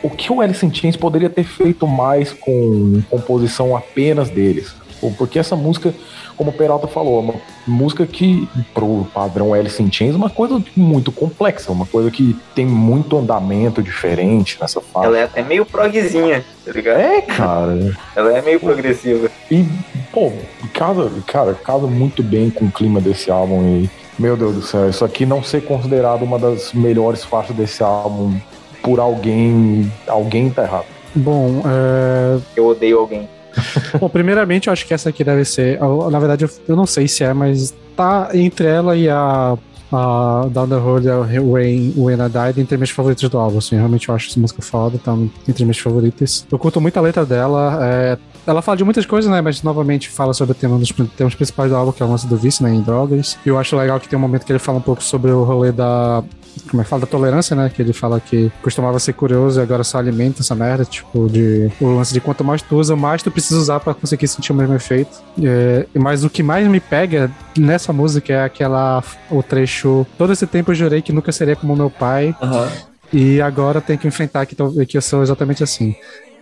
o 0.03 0.09
que 0.09 0.31
o 0.31 0.41
Alice 0.41 0.65
in 0.65 0.73
Chains 0.73 0.95
poderia 0.95 1.29
ter 1.29 1.43
feito 1.43 1.87
mais 1.87 2.33
com 2.33 3.01
composição 3.09 3.75
apenas 3.75 4.29
deles. 4.29 4.73
Porque 5.17 5.39
essa 5.39 5.55
música 5.55 5.93
como 6.39 6.51
o 6.51 6.53
Peralta 6.53 6.87
falou, 6.87 7.17
é 7.17 7.21
uma 7.21 7.33
música 7.67 8.07
que, 8.07 8.47
pro 8.73 9.05
padrão 9.13 9.53
Alice 9.53 9.83
in 9.83 9.91
Chains, 9.91 10.13
é 10.13 10.17
uma 10.17 10.29
coisa 10.29 10.63
muito 10.73 11.11
complexa, 11.11 11.69
uma 11.69 11.85
coisa 11.85 12.09
que 12.09 12.33
tem 12.55 12.65
muito 12.65 13.17
andamento 13.17 13.83
diferente 13.83 14.57
nessa 14.61 14.79
fase. 14.79 15.07
Ela 15.07 15.17
é 15.17 15.23
até 15.23 15.43
meio 15.43 15.65
progzinha, 15.65 16.45
tá 16.63 16.71
ligado? 16.71 16.97
É, 16.97 17.21
cara. 17.23 17.97
Ela 18.15 18.37
é 18.37 18.41
meio 18.41 18.57
progressiva. 18.57 19.29
E, 19.51 19.65
pô, 20.13 20.31
casa, 20.73 21.11
cara, 21.27 21.53
casa 21.55 21.87
muito 21.87 22.23
bem 22.23 22.49
com 22.49 22.67
o 22.67 22.71
clima 22.71 23.01
desse 23.01 23.29
álbum 23.29 23.61
e, 23.61 23.89
meu 24.17 24.37
Deus 24.37 24.55
do 24.55 24.61
céu, 24.61 24.89
isso 24.89 25.03
aqui 25.03 25.25
não 25.25 25.43
ser 25.43 25.65
considerado 25.65 26.21
uma 26.21 26.39
das 26.39 26.71
melhores 26.71 27.21
faixas 27.21 27.53
desse 27.53 27.83
álbum 27.83 28.39
por 28.81 28.99
alguém, 28.99 29.91
alguém 30.07 30.49
tá 30.49 30.63
errado. 30.63 30.85
Bom, 31.15 31.61
é... 31.65 32.39
Eu 32.55 32.67
odeio 32.67 32.99
alguém. 32.99 33.27
Bom, 33.99 34.09
primeiramente, 34.09 34.67
eu 34.67 34.73
acho 34.73 34.85
que 34.85 34.93
essa 34.93 35.09
aqui 35.09 35.23
deve 35.23 35.45
ser. 35.45 35.79
Na 36.11 36.19
verdade, 36.19 36.47
eu 36.67 36.75
não 36.75 36.85
sei 36.85 37.07
se 37.07 37.23
é, 37.23 37.33
mas 37.33 37.73
tá 37.95 38.29
entre 38.33 38.67
ela 38.67 38.95
e 38.95 39.09
a. 39.09 39.57
A 39.91 40.45
Down 40.51 40.69
the 40.69 40.75
Road 40.75 41.07
When, 41.07 41.95
When 41.97 42.19
I 42.23 42.29
Died 42.29 42.59
entre 42.59 42.77
minhas 42.77 42.91
favoritas 42.91 43.27
do 43.27 43.39
álbum, 43.39 43.57
assim, 43.57 43.75
realmente 43.75 44.07
eu 44.07 44.13
acho 44.13 44.29
essa 44.29 44.39
música 44.39 44.61
foda, 44.61 44.99
tá 45.03 45.17
entre 45.47 45.63
minhas 45.63 45.79
favoritas. 45.79 46.45
Eu 46.51 46.59
curto 46.59 46.79
muito 46.79 46.95
a 46.97 47.01
letra 47.01 47.25
dela, 47.25 47.79
é, 47.81 48.15
ela 48.45 48.61
fala 48.61 48.77
de 48.77 48.83
muitas 48.83 49.07
coisas, 49.07 49.31
né? 49.31 49.41
Mas 49.41 49.63
novamente 49.63 50.07
fala 50.07 50.31
sobre 50.31 50.51
o 50.51 50.55
tema 50.55 50.77
dos 50.77 50.91
temas 51.17 51.33
principais 51.33 51.71
do 51.71 51.75
álbum, 51.75 51.91
que 51.91 52.03
é 52.03 52.05
o 52.05 52.09
lance 52.09 52.27
do 52.27 52.37
vício, 52.37 52.63
né? 52.63 52.71
Em 52.71 52.81
drogas. 52.81 53.35
E 53.43 53.49
eu 53.49 53.57
acho 53.57 53.75
legal 53.75 53.99
que 53.99 54.07
tem 54.07 54.15
um 54.15 54.21
momento 54.21 54.45
que 54.45 54.51
ele 54.51 54.59
fala 54.59 54.77
um 54.77 54.81
pouco 54.81 55.03
sobre 55.03 55.31
o 55.31 55.43
rolê 55.43 55.71
da 55.71 56.23
como 56.69 56.81
é 56.81 56.83
que 56.83 56.89
fala, 56.89 57.01
da 57.01 57.07
tolerância, 57.07 57.55
né? 57.55 57.71
Que 57.73 57.81
ele 57.81 57.93
fala 57.93 58.19
que 58.19 58.51
costumava 58.61 58.99
ser 58.99 59.13
curioso 59.13 59.59
e 59.59 59.63
agora 59.63 59.83
só 59.83 59.97
alimenta 59.97 60.41
essa 60.41 60.55
merda, 60.55 60.85
tipo, 60.85 61.27
de 61.27 61.71
o 61.79 61.87
lance 61.87 62.13
de 62.13 62.21
quanto 62.21 62.43
mais 62.43 62.61
tu 62.61 62.77
usa, 62.77 62.95
mais 62.95 63.23
tu 63.23 63.31
precisa 63.31 63.59
usar 63.59 63.79
para 63.79 63.93
conseguir 63.93 64.27
sentir 64.27 64.51
o 64.51 64.55
mesmo 64.55 64.75
efeito. 64.75 65.11
É, 65.41 65.85
mas 65.93 66.23
o 66.23 66.29
que 66.29 66.43
mais 66.43 66.67
me 66.67 66.79
pega 66.79 67.31
nessa 67.57 67.91
música 67.91 68.33
é 68.33 68.43
aquela, 68.43 69.03
o 69.29 69.41
trecho, 69.41 70.05
todo 70.17 70.33
esse 70.33 70.45
tempo 70.47 70.71
eu 70.71 70.75
jurei 70.75 71.01
que 71.01 71.13
nunca 71.13 71.31
seria 71.31 71.55
como 71.55 71.75
meu 71.75 71.89
pai. 71.89 72.35
Uhum. 72.41 72.89
E 73.11 73.41
agora 73.41 73.81
tenho 73.81 73.97
que 73.97 74.07
enfrentar 74.07 74.45
que, 74.45 74.55
que 74.85 74.97
eu 74.97 75.01
sou 75.01 75.23
exatamente 75.23 75.63
assim. 75.63 75.95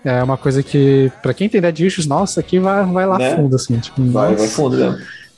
É 0.03 0.21
uma 0.23 0.37
coisa 0.37 0.61
que, 0.61 1.11
para 1.21 1.33
quem 1.33 1.49
tem 1.49 1.59
Dead 1.59 1.79
Issues, 1.79 2.05
nossa, 2.05 2.39
aqui 2.39 2.59
vai, 2.59 2.85
vai 2.85 3.05
lá 3.05 3.17
né? 3.17 3.35
fundo, 3.35 3.55
assim. 3.55 3.77
Tipo, 3.79 4.03
vai, 4.05 4.35
vai 4.35 4.47
fundo 4.47 4.77
mesmo. 4.77 4.97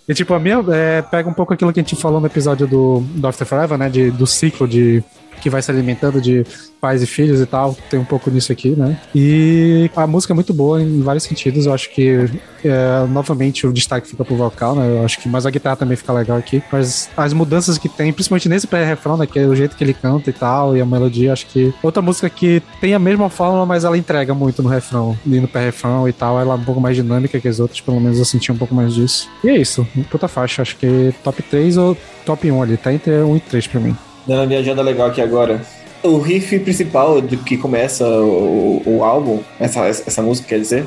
E 0.09 0.13
tipo, 0.15 0.33
a 0.33 0.39
minha 0.39 0.65
é, 0.69 1.03
pega 1.03 1.29
um 1.29 1.33
pouco 1.33 1.53
aquilo 1.53 1.71
que 1.71 1.79
a 1.79 1.83
gente 1.83 1.95
falou 1.95 2.19
no 2.19 2.25
episódio 2.25 2.65
do, 2.65 3.01
do 3.01 3.27
After 3.27 3.45
Forever, 3.45 3.77
né? 3.77 3.89
De, 3.89 4.09
do 4.09 4.25
ciclo 4.25 4.67
de 4.67 5.03
que 5.39 5.49
vai 5.49 5.61
se 5.61 5.71
alimentando 5.71 6.21
de 6.21 6.45
pais 6.79 7.01
e 7.01 7.05
filhos 7.05 7.41
e 7.41 7.45
tal. 7.45 7.75
Tem 7.89 7.99
um 7.99 8.05
pouco 8.05 8.29
nisso 8.29 8.51
aqui, 8.51 8.69
né? 8.69 8.99
E 9.13 9.89
a 9.95 10.07
música 10.07 10.33
é 10.33 10.35
muito 10.35 10.53
boa 10.53 10.81
em 10.81 11.01
vários 11.01 11.23
sentidos. 11.23 11.65
Eu 11.65 11.73
acho 11.73 11.89
que, 11.93 12.29
é, 12.63 13.05
novamente, 13.09 13.67
o 13.67 13.73
destaque 13.73 14.07
fica 14.07 14.23
pro 14.23 14.35
vocal, 14.35 14.75
né? 14.75 14.97
Eu 14.97 15.05
acho 15.05 15.19
que, 15.19 15.27
mas 15.27 15.45
a 15.45 15.49
guitarra 15.49 15.75
também 15.75 15.97
fica 15.97 16.13
legal 16.13 16.37
aqui. 16.37 16.63
Mas 16.71 17.09
as 17.15 17.33
mudanças 17.33 17.77
que 17.77 17.89
tem, 17.89 18.11
principalmente 18.13 18.49
nesse 18.49 18.67
pré-refrão, 18.67 19.17
né? 19.17 19.27
Que 19.27 19.39
é 19.39 19.45
o 19.45 19.55
jeito 19.55 19.75
que 19.75 19.83
ele 19.83 19.93
canta 19.93 20.29
e 20.29 20.33
tal, 20.33 20.75
e 20.75 20.81
a 20.81 20.85
melodia, 20.85 21.33
acho 21.33 21.47
que 21.47 21.73
outra 21.83 22.01
música 22.01 22.29
que 22.29 22.61
tem 22.79 22.93
a 22.93 22.99
mesma 22.99 23.29
fórmula, 23.29 23.65
mas 23.65 23.83
ela 23.83 23.97
entrega 23.97 24.33
muito 24.33 24.63
no 24.63 24.69
refrão 24.69 25.17
e 25.25 25.39
no 25.39 25.47
pré-refrão 25.47 26.07
e 26.07 26.13
tal. 26.13 26.39
Ela 26.39 26.53
é 26.53 26.57
um 26.57 26.63
pouco 26.63 26.79
mais 26.79 26.95
dinâmica 26.95 27.39
que 27.39 27.47
as 27.47 27.59
outras, 27.59 27.81
pelo 27.81 27.99
menos 27.99 28.17
eu 28.17 28.25
senti 28.25 28.51
um 28.51 28.57
pouco 28.57 28.73
mais 28.73 28.93
disso. 28.93 29.29
E 29.43 29.49
é 29.49 29.57
isso, 29.57 29.85
puta 30.09 30.27
faixa. 30.27 30.61
Acho 30.61 30.75
que 30.77 31.13
top 31.23 31.41
3 31.43 31.77
ou 31.77 31.97
top 32.25 32.49
1 32.49 32.61
ali, 32.61 32.77
tá 32.77 32.93
entre 32.93 33.21
1 33.21 33.37
e 33.37 33.39
3 33.39 33.67
pra 33.67 33.79
mim. 33.79 33.95
Dando 34.29 34.53
a 34.53 34.59
agenda 34.59 34.83
legal 34.83 35.07
aqui 35.07 35.21
agora. 35.21 35.59
O 36.03 36.19
riff 36.19 36.59
principal 36.59 37.19
do 37.19 37.35
que 37.37 37.57
começa 37.57 38.07
o, 38.07 38.79
o 38.85 39.03
álbum, 39.03 39.39
essa, 39.59 39.87
essa 39.87 40.21
música 40.21 40.49
quer 40.49 40.59
dizer, 40.59 40.85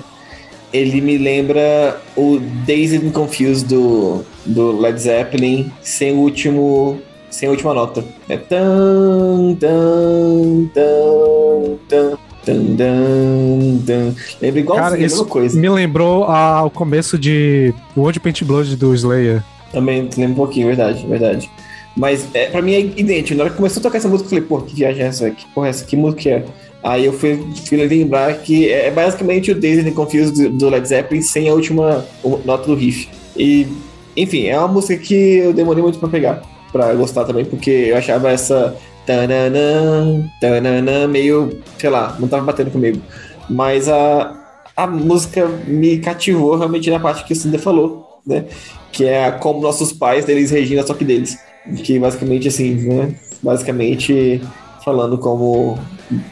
ele 0.72 1.00
me 1.00 1.18
lembra 1.18 2.00
o 2.16 2.38
Dazed 2.64 3.04
and 3.04 3.10
Confused 3.10 3.66
do, 3.66 4.24
do 4.46 4.80
Led 4.80 4.96
Zeppelin 4.96 5.72
sem 5.82 6.12
o 6.12 6.20
último 6.20 7.02
sem 7.30 7.48
a 7.48 7.50
última 7.50 7.74
nota. 7.74 8.04
É 8.28 8.36
tan 8.36 9.56
tan 9.58 10.70
tan 10.72 11.78
tan 11.88 12.16
tan 12.46 13.78
tan. 13.84 14.14
Lembra 14.40 14.60
igual 14.60 14.78
Cara, 14.78 14.98
isso 14.98 15.26
coisa. 15.26 15.58
Me 15.58 15.68
lembrou 15.68 16.24
a, 16.24 16.62
o 16.62 16.70
começo 16.70 17.18
de 17.18 17.74
World 17.96 18.20
Paint 18.20 18.44
Blood 18.44 18.76
do 18.76 18.94
Slayer. 18.94 19.42
Também 19.72 20.08
lembra 20.16 20.32
um 20.32 20.36
pouquinho, 20.36 20.68
verdade, 20.68 21.04
verdade. 21.06 21.50
Mas 21.96 22.26
é, 22.34 22.46
pra 22.46 22.62
mim 22.62 22.74
é 22.74 22.80
idêntico. 22.80 23.36
Na 23.36 23.44
hora 23.44 23.50
que 23.50 23.56
começou 23.56 23.80
a 23.80 23.82
tocar 23.82 23.98
essa 23.98 24.08
música, 24.08 24.26
eu 24.26 24.30
falei, 24.30 24.44
pô, 24.44 24.60
que 24.62 24.74
viagem 24.74 25.02
é 25.02 25.06
essa? 25.06 25.30
Que 25.30 25.46
porra 25.48 25.66
é 25.66 25.70
essa? 25.70 25.84
Que 25.84 25.96
música 25.96 26.28
é? 26.28 26.44
Aí 26.82 27.04
eu 27.04 27.12
fui, 27.12 27.38
fui 27.66 27.86
lembrar 27.86 28.34
que 28.38 28.68
é, 28.70 28.88
é 28.88 28.90
basicamente 28.90 29.52
o 29.52 29.54
and 29.54 29.92
Confused 29.92 30.48
do, 30.48 30.68
Led 30.68 30.86
Zeppelin 30.86 31.22
sem 31.22 31.48
a 31.48 31.54
última 31.54 32.04
nota 32.44 32.66
do 32.66 32.74
riff. 32.74 33.08
E, 33.36 33.68
enfim, 34.16 34.46
é 34.46 34.58
uma 34.58 34.68
música 34.68 34.96
que 35.00 35.14
eu 35.14 35.52
demorei 35.52 35.82
muito 35.82 35.98
pra 35.98 36.08
pegar, 36.08 36.42
pra 36.72 36.92
gostar 36.94 37.24
também, 37.24 37.44
porque 37.44 37.70
eu 37.70 37.96
achava 37.96 38.30
essa 38.30 38.76
tananã, 39.06 40.28
tananã, 40.40 41.06
meio, 41.06 41.62
sei 41.78 41.90
lá, 41.90 42.16
não 42.18 42.26
tava 42.26 42.44
batendo 42.44 42.70
comigo. 42.72 43.00
Mas 43.48 43.88
a, 43.88 44.34
a 44.76 44.86
música 44.86 45.46
me 45.66 45.98
cativou 45.98 46.56
realmente 46.56 46.90
na 46.90 46.98
parte 46.98 47.24
que 47.24 47.32
o 47.32 47.36
Cinder 47.36 47.60
falou, 47.60 48.20
né? 48.26 48.46
Que 48.90 49.04
é 49.04 49.30
como 49.30 49.60
nossos 49.60 49.92
pais, 49.92 50.24
deles 50.24 50.50
Regina, 50.50 50.84
só 50.84 50.94
que 50.94 51.04
deles 51.04 51.38
que 51.82 51.98
basicamente 51.98 52.48
assim, 52.48 52.74
né? 52.74 53.14
Basicamente 53.42 54.40
falando 54.84 55.16
como 55.18 55.78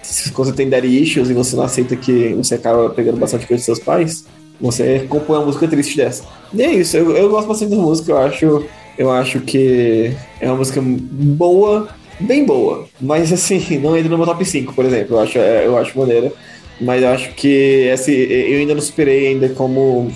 se 0.03 0.31
você 0.33 0.53
tem 0.53 0.69
daddy 0.69 1.03
issues 1.03 1.31
e 1.31 1.35
você 1.35 1.57
não 1.57 1.65
aceita 1.65 1.97
que 1.97 2.35
você 2.35 2.57
acaba 2.57 2.91
pegando 2.91 3.19
bastante 3.19 3.47
coisa 3.47 3.61
dos 3.61 3.65
seus 3.65 3.79
pais, 3.79 4.25
você 4.61 5.07
compõe 5.09 5.39
uma 5.39 5.47
música 5.47 5.67
triste 5.69 5.97
dessa. 5.97 6.25
E 6.53 6.63
é 6.63 6.73
isso, 6.73 6.97
eu, 6.97 7.17
eu 7.17 7.31
gosto 7.31 7.49
bastante 7.49 7.71
da 7.71 7.77
música, 7.77 8.13
eu 8.13 8.19
acho, 8.19 8.65
eu 8.99 9.11
acho 9.11 9.41
que 9.41 10.13
é 10.41 10.49
uma 10.49 10.57
música 10.57 10.81
boa, 10.83 11.89
bem 12.19 12.45
boa, 12.45 12.87
mas 13.01 13.33
assim, 13.33 13.79
não 13.79 13.97
entra 13.97 14.11
no 14.11 14.19
meu 14.19 14.27
top 14.27 14.45
5, 14.45 14.75
por 14.75 14.85
exemplo, 14.85 15.17
eu 15.17 15.21
acho, 15.21 15.39
é, 15.39 15.67
eu 15.67 15.79
acho 15.79 15.99
maneira, 15.99 16.33
mas 16.81 17.03
eu 17.03 17.09
acho 17.09 17.33
que 17.35 17.89
esse, 17.93 18.13
eu 18.13 18.59
ainda 18.59 18.75
não 18.75 18.83
superei 18.83 19.29
ainda 19.29 19.49
como 19.51 20.11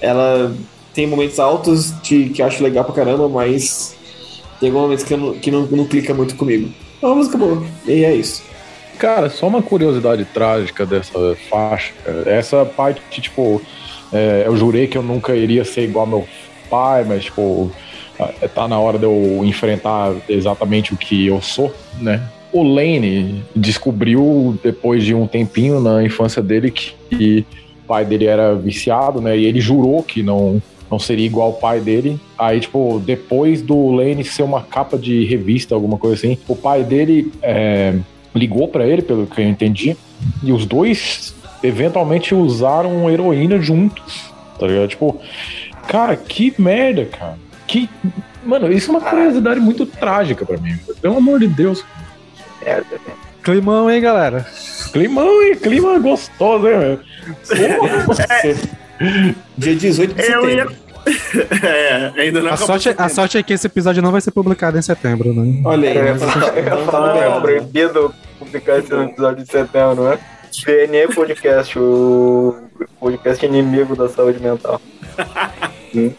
ela 0.00 0.54
tem 0.94 1.06
momentos 1.06 1.38
altos 1.38 1.92
de, 2.02 2.30
que 2.30 2.42
eu 2.42 2.46
acho 2.46 2.62
legal 2.62 2.84
pra 2.84 2.94
caramba, 2.94 3.28
mas 3.28 3.94
tem 4.60 4.68
alguns 4.68 4.82
momentos 4.82 5.04
que, 5.04 5.16
não, 5.16 5.32
que 5.34 5.50
não, 5.50 5.62
não 5.66 5.84
clica 5.86 6.12
muito 6.14 6.36
comigo. 6.36 6.70
É 7.00 7.06
uma 7.06 7.16
música 7.16 7.38
boa, 7.38 7.64
e 7.86 8.04
é 8.04 8.14
isso. 8.14 8.42
Cara, 8.98 9.30
só 9.30 9.46
uma 9.46 9.62
curiosidade 9.62 10.24
trágica 10.24 10.84
dessa 10.84 11.36
faixa. 11.48 11.92
Essa 12.26 12.64
parte, 12.64 13.00
tipo, 13.20 13.62
é, 14.12 14.42
eu 14.46 14.56
jurei 14.56 14.88
que 14.88 14.98
eu 14.98 15.02
nunca 15.02 15.36
iria 15.36 15.64
ser 15.64 15.84
igual 15.84 16.06
meu 16.06 16.26
pai, 16.68 17.04
mas, 17.04 17.24
tipo, 17.24 17.70
tá 18.54 18.66
na 18.66 18.78
hora 18.78 18.98
de 18.98 19.04
eu 19.04 19.42
enfrentar 19.44 20.12
exatamente 20.28 20.92
o 20.92 20.96
que 20.96 21.26
eu 21.26 21.40
sou, 21.40 21.72
né? 22.00 22.28
O 22.52 22.62
Lane 22.62 23.44
descobriu, 23.54 24.58
depois 24.62 25.04
de 25.04 25.14
um 25.14 25.26
tempinho 25.26 25.80
na 25.80 26.02
infância 26.02 26.42
dele, 26.42 26.70
que 26.70 27.46
o 27.84 27.86
pai 27.86 28.04
dele 28.04 28.26
era 28.26 28.54
viciado, 28.54 29.20
né? 29.20 29.38
E 29.38 29.44
ele 29.44 29.60
jurou 29.60 30.02
que 30.02 30.22
não 30.22 30.60
não 30.90 30.98
seria 30.98 31.26
igual 31.26 31.50
o 31.50 31.54
pai 31.54 31.80
dele. 31.80 32.20
Aí, 32.38 32.60
tipo, 32.60 33.00
depois 33.04 33.62
do 33.62 33.90
Lane 33.90 34.24
ser 34.24 34.42
uma 34.42 34.62
capa 34.62 34.98
de 34.98 35.24
revista, 35.24 35.74
alguma 35.74 35.98
coisa 35.98 36.16
assim, 36.16 36.38
o 36.48 36.56
pai 36.56 36.84
dele 36.84 37.32
é, 37.42 37.94
ligou 38.34 38.68
para 38.68 38.86
ele, 38.86 39.02
pelo 39.02 39.26
que 39.26 39.40
eu 39.40 39.48
entendi, 39.48 39.96
e 40.42 40.52
os 40.52 40.66
dois 40.66 41.34
eventualmente 41.62 42.34
usaram 42.34 43.10
heroína 43.10 43.60
juntos, 43.60 44.32
tá 44.58 44.66
ligado? 44.66 44.88
Tipo, 44.88 45.20
cara, 45.86 46.16
que 46.16 46.54
merda, 46.58 47.04
cara. 47.04 47.38
Que. 47.66 47.88
Mano, 48.44 48.72
isso 48.72 48.90
é 48.90 48.96
uma 48.96 49.00
curiosidade 49.00 49.60
muito 49.60 49.84
trágica 49.84 50.46
para 50.46 50.56
mim. 50.58 50.78
Pelo 51.02 51.18
amor 51.18 51.40
de 51.40 51.48
Deus. 51.48 51.84
É, 52.64 52.82
Climão, 53.42 53.90
hein, 53.90 54.00
galera? 54.00 54.46
Climão, 54.92 55.42
hein? 55.42 55.54
Clima 55.56 55.98
gostoso, 55.98 56.68
hein, 56.68 56.78
velho? 56.78 57.00
Dia 59.56 59.74
18 59.74 60.14
de 60.14 60.22
setembro. 60.22 60.48
Ia... 60.50 60.88
é, 61.66 62.12
ainda 62.20 62.42
não 62.42 62.52
a 62.52 62.56
sorte, 62.56 62.94
a 62.96 63.08
sorte 63.08 63.38
é 63.38 63.42
que 63.42 63.52
esse 63.52 63.66
episódio 63.66 64.02
não 64.02 64.12
vai 64.12 64.20
ser 64.20 64.30
publicado 64.30 64.78
em 64.78 64.82
setembro, 64.82 65.32
né? 65.32 65.62
Olha 65.64 65.88
aí. 65.88 65.96
Eu 65.96 66.04
ia 66.04 66.16
falar, 66.16 67.16
é 67.16 67.26
então, 67.28 67.40
proibido 67.40 68.14
publicar 68.38 68.78
esse 68.78 68.94
episódio 68.94 69.44
de 69.44 69.50
setembro, 69.50 70.04
né? 70.04 70.18
PNE 70.64 71.14
Podcast, 71.14 71.78
o 71.78 72.56
podcast 72.98 73.44
inimigo 73.46 73.94
da 73.94 74.08
saúde 74.08 74.40
mental. 74.40 74.80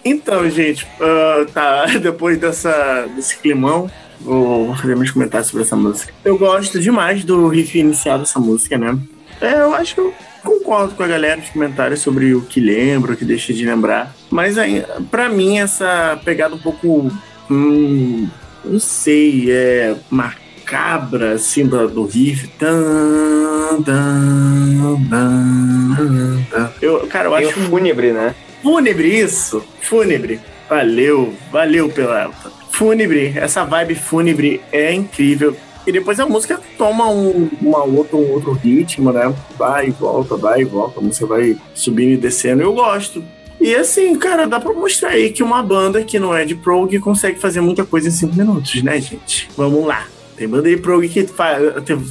então, 0.04 0.50
gente, 0.50 0.86
uh, 0.86 1.46
tá, 1.52 1.86
depois 2.02 2.38
dessa, 2.38 3.08
desse 3.16 3.38
climão, 3.38 3.90
Vou 4.22 4.76
fazer 4.76 4.96
meus 4.96 5.12
comentários 5.12 5.50
sobre 5.50 5.64
essa 5.64 5.76
música. 5.76 6.14
Eu 6.26 6.38
gosto 6.38 6.80
demais 6.80 7.24
do 7.24 7.48
riff 7.48 7.80
inicial 7.80 8.20
dessa 8.20 8.38
música, 8.38 8.78
né? 8.78 8.98
É, 9.40 9.62
eu 9.62 9.74
acho 9.74 9.96
que 9.96 10.02
eu 10.02 10.14
concordo 10.44 10.96
com 10.96 11.04
a 11.04 11.08
galera 11.08 11.38
nos 11.38 11.50
comentários 11.50 12.02
sobre 12.02 12.34
o 12.34 12.42
que 12.42 12.60
lembra, 12.60 13.14
o 13.14 13.18
que 13.18 13.26
deixa 13.26 13.54
de 13.54 13.66
lembrar. 13.66 14.16
Mas 14.30 14.58
aí, 14.58 14.84
pra 15.10 15.30
mim, 15.30 15.60
essa 15.60 16.20
pegada 16.24 16.56
um 16.56 16.60
pouco. 16.60 17.12
Hum, 17.50 18.28
não 18.64 18.80
sei, 18.80 19.52
é 19.52 19.96
macabra, 20.10 21.34
assim, 21.34 21.66
do, 21.66 21.88
do 21.88 22.06
riff. 22.06 22.48
Tan, 22.60 23.82
tan, 23.84 25.00
tan, 25.10 26.44
tan. 26.52 26.72
Eu, 26.82 27.08
cara, 27.08 27.30
eu 27.30 27.36
Tem 27.38 27.48
acho. 27.48 27.60
fúnebre, 27.62 28.12
né? 28.12 28.36
Fúnebre, 28.62 29.08
isso! 29.20 29.64
Fúnebre. 29.82 30.40
Valeu, 30.70 31.34
valeu 31.52 31.90
pela. 31.90 32.32
Fúnebre, 32.72 33.34
essa 33.36 33.64
vibe 33.66 33.96
fúnebre 33.96 34.62
é 34.72 34.94
incrível. 34.94 35.56
E 35.90 35.92
depois 35.92 36.20
a 36.20 36.26
música 36.28 36.62
toma 36.78 37.10
um, 37.10 37.50
uma 37.60 37.84
outro, 37.84 38.20
um 38.20 38.34
outro 38.34 38.52
ritmo, 38.52 39.12
né? 39.12 39.34
Vai 39.58 39.88
e 39.88 39.90
volta, 39.90 40.38
vai 40.38 40.62
e 40.62 40.64
volta, 40.64 41.00
a 41.00 41.04
música 41.04 41.26
vai 41.26 41.58
subindo 41.74 42.12
e 42.12 42.18
descendo. 42.18 42.62
Eu 42.62 42.74
gosto. 42.74 43.24
E 43.60 43.74
assim, 43.74 44.16
cara, 44.16 44.46
dá 44.46 44.60
pra 44.60 44.72
mostrar 44.72 45.10
aí 45.10 45.32
que 45.32 45.42
uma 45.42 45.64
banda 45.64 46.04
que 46.04 46.20
não 46.20 46.32
é 46.32 46.46
de 46.46 46.54
prog 46.54 46.96
consegue 47.00 47.40
fazer 47.40 47.60
muita 47.62 47.84
coisa 47.84 48.08
em 48.08 48.12
cinco 48.12 48.36
minutos, 48.36 48.84
né, 48.84 49.02
gente? 49.02 49.50
Vamos 49.58 49.84
lá. 49.84 50.06
Tem 50.38 50.48
banda 50.48 50.70
de 50.70 50.78
prog 50.78 51.10
que 51.10 51.26
faz, 51.26 51.60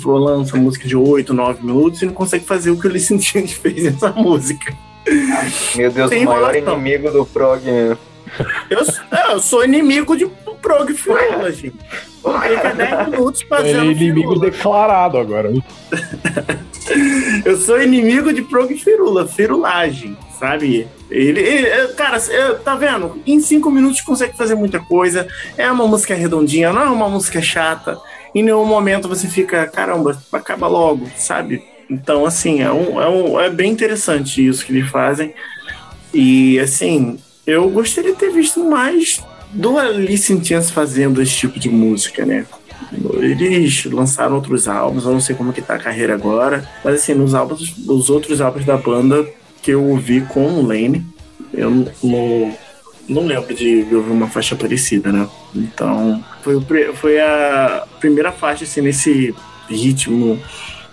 lança 0.05 0.57
música 0.57 0.89
de 0.89 0.97
8, 0.97 1.33
9 1.33 1.65
minutos 1.65 2.03
e 2.03 2.07
não 2.07 2.13
consegue 2.13 2.45
fazer 2.45 2.73
o 2.73 2.81
que 2.81 2.89
o 2.89 2.91
Listen 2.91 3.21
Change 3.21 3.55
fez 3.63 3.85
nessa 3.85 4.11
música. 4.11 4.77
Meu 5.77 5.89
Deus, 5.93 6.11
o 6.11 6.25
maior 6.25 6.57
inimigo 6.57 7.13
do 7.13 7.25
prog, 7.25 7.63
né? 7.65 7.97
Eu, 8.71 8.81
é, 9.17 9.33
eu 9.33 9.41
sou 9.41 9.65
inimigo 9.65 10.17
de 10.17 10.27
prog 10.61 10.93
firula, 10.95 11.51
gente. 11.53 11.77
Fica 12.19 12.75
10 12.75 13.09
minutos 13.11 13.43
fazendo 13.43 13.81
Ele 13.83 13.89
é 13.89 13.93
inimigo 13.93 14.29
firula. 14.35 14.51
declarado 14.51 15.19
agora. 15.19 15.51
Eu 17.45 17.57
sou 17.57 17.81
inimigo 17.81 18.33
de 18.33 18.43
prog 18.43 18.75
firula, 18.77 19.27
firulagem, 19.29 20.17
sabe? 20.39 20.89
Ele, 21.11 21.41
ele- 21.41 21.67
é, 21.67 21.87
cara, 21.89 22.17
é, 22.17 22.55
tá 22.55 22.75
vendo? 22.75 23.21
Em 23.27 23.41
5 23.41 23.71
minutos 23.71 24.01
consegue 24.01 24.37
fazer 24.37 24.55
muita 24.55 24.79
coisa. 24.81 25.27
É 25.57 25.71
uma 25.71 25.87
música 25.87 26.15
redondinha, 26.15 26.73
não 26.73 26.83
é 26.83 26.87
uma 26.91 27.09
música 27.09 27.41
chata. 27.41 27.99
Em 28.35 28.43
nenhum 28.43 28.65
momento 28.65 29.09
você 29.09 29.27
fica, 29.29 29.67
caramba, 29.67 30.21
acaba 30.33 30.67
logo, 30.67 31.09
sabe? 31.17 31.63
Então, 31.91 32.27
assim, 32.27 32.61
é, 32.61 32.71
um, 32.71 33.01
é, 33.01 33.09
um, 33.09 33.41
é 33.41 33.49
bem 33.51 33.71
interessante 33.73 34.47
isso 34.47 34.65
que 34.65 34.73
eles 34.73 34.91
fazem. 34.91 35.33
E, 36.13 36.59
assim, 36.59 37.19
eu 37.49 37.67
gostaria 37.71 38.13
de 38.13 38.19
ter 38.19 38.31
visto 38.31 38.63
mais 38.63 39.25
do 39.51 39.79
Alice 39.79 40.31
in 40.31 40.45
Chains 40.45 40.71
fazendo 40.71 41.23
esse 41.23 41.35
tipo 41.35 41.59
de 41.59 41.71
música, 41.71 42.27
né? 42.27 42.45
Eles 43.15 43.87
lançaram 43.87 44.37
outros 44.37 44.69
álbuns, 44.69 45.07
eu 45.07 45.13
não 45.13 45.21
sei 45.21 45.35
como 45.35 45.51
que 45.51 45.63
tá 45.63 45.77
a 45.77 45.79
carreira 45.79 46.13
agora, 46.13 46.69
mas 46.85 46.97
assim, 46.97 47.15
nos 47.15 47.35
álbuns, 47.35 47.75
os 47.87 48.11
outros 48.11 48.43
álbuns 48.43 48.67
da 48.67 48.77
banda 48.77 49.27
que 49.63 49.71
eu 49.71 49.83
ouvi 49.83 50.21
com 50.21 50.45
o 50.45 50.67
Lane, 50.67 51.07
eu 51.55 51.71
não, 52.03 52.55
não, 53.09 53.25
lembro 53.25 53.55
de 53.55 53.87
ouvir 53.93 54.11
uma 54.11 54.29
faixa 54.29 54.55
parecida, 54.55 55.11
né? 55.11 55.27
Então, 55.55 56.23
foi, 56.43 56.61
foi 56.95 57.19
a 57.19 57.87
primeira 57.99 58.31
faixa 58.31 58.65
assim, 58.65 58.83
nesse 58.83 59.35
ritmo 59.71 60.39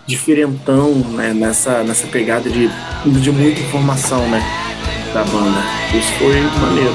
diferentão, 0.07 0.94
né? 0.94 1.34
Nessa, 1.34 1.84
nessa 1.84 2.07
pegada 2.07 2.49
de, 2.49 2.69
de 3.06 3.32
muita 3.32 3.60
informação, 3.60 4.26
né? 4.30 4.41
Da 5.15 5.23
banda. 5.23 5.63
Isso 5.93 6.11
foi 6.15 6.41
maneiro. 6.59 6.93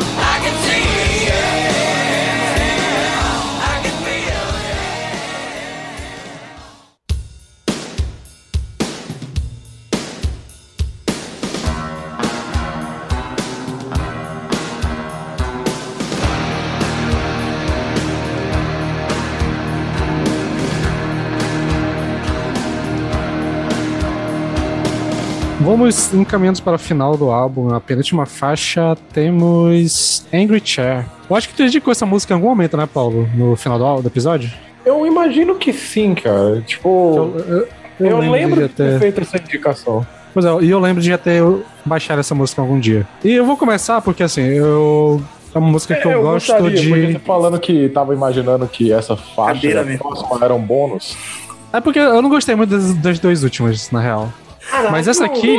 Vamos 25.81 26.13
encaminhando 26.13 26.63
para 26.63 26.75
o 26.75 26.79
final 26.79 27.17
do 27.17 27.31
álbum. 27.31 27.75
A 27.75 27.81
penúltima 27.81 28.27
faixa 28.27 28.95
temos 29.15 30.27
Angry 30.31 30.61
Chair. 30.63 31.07
Eu 31.29 31.35
acho 31.35 31.49
que 31.49 31.55
tu 31.55 31.63
dedicou 31.63 31.91
essa 31.91 32.05
música 32.05 32.35
em 32.35 32.37
algum 32.37 32.51
momento, 32.51 32.77
né, 32.77 32.87
Paulo? 32.87 33.27
No 33.35 33.57
final 33.57 33.79
do, 33.79 34.03
do 34.03 34.09
episódio? 34.09 34.51
Eu 34.85 35.07
imagino 35.07 35.55
que 35.55 35.73
sim, 35.73 36.15
cara. 36.15 36.61
Tipo, 36.67 37.33
eu, 37.49 37.67
eu, 37.99 38.19
lembro 38.19 38.57
de 38.57 38.69
de 38.69 38.75
ter 38.75 38.91
ter. 38.91 38.99
feito 38.99 39.21
essa 39.23 39.39
indicação. 39.39 40.07
Pois 40.35 40.45
é, 40.45 40.51
e 40.61 40.69
eu 40.69 40.79
lembro 40.79 41.01
de 41.01 41.09
já 41.09 41.17
ter 41.17 41.43
baixado 41.83 42.19
essa 42.19 42.35
música 42.35 42.61
algum 42.61 42.79
dia. 42.79 43.09
E 43.25 43.33
eu 43.33 43.47
vou 43.47 43.57
começar 43.57 44.03
porque, 44.03 44.23
assim, 44.23 44.43
eu. 44.43 45.23
É 45.55 45.59
uma 45.59 45.71
música 45.71 45.95
que 45.95 46.07
eu, 46.07 46.21
gosto 46.21 46.53
gostaria, 46.53 46.77
de. 46.77 47.13
você 47.15 47.19
falando 47.21 47.59
que 47.59 47.89
tava 47.89 48.13
imaginando 48.13 48.69
que 48.69 48.93
essa 48.93 49.17
faixa 49.17 49.55
Cadeira 49.55 49.97
próxima 49.97 50.45
era 50.45 50.55
um 50.55 50.61
bônus. 50.61 51.17
É 51.73 51.81
porque 51.81 51.99
eu 51.99 52.21
não 52.21 52.29
gostei 52.29 52.55
muito 52.55 52.69
das, 52.69 52.93
das 52.97 53.19
duas 53.19 53.43
últimas, 53.43 53.91
na 53.91 54.01
real. 54.01 54.31
Mas 54.91 55.09
essa 55.09 55.25
aqui. 55.25 55.59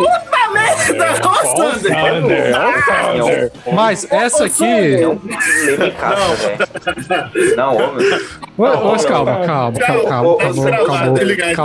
Merda, 0.54 1.22
Costa! 1.22 1.56
Thunder, 1.56 2.52
Thunder. 2.86 3.52
Mas 3.74 4.08
essa 4.12 4.46
aqui. 4.46 4.96
É 5.02 5.08
um 5.08 5.20
Leme 5.66 5.92
Caixa, 5.92 6.56
velho. 7.08 7.56
Não, 7.56 7.78
homem. 7.78 8.08
Mas 8.58 9.06
calma, 9.06 9.46
calma, 9.46 9.80
Tchau, 9.80 10.04
calma, 10.08 10.38
calma, 10.38 10.72
calma, 10.72 11.56
calma, 11.56 11.58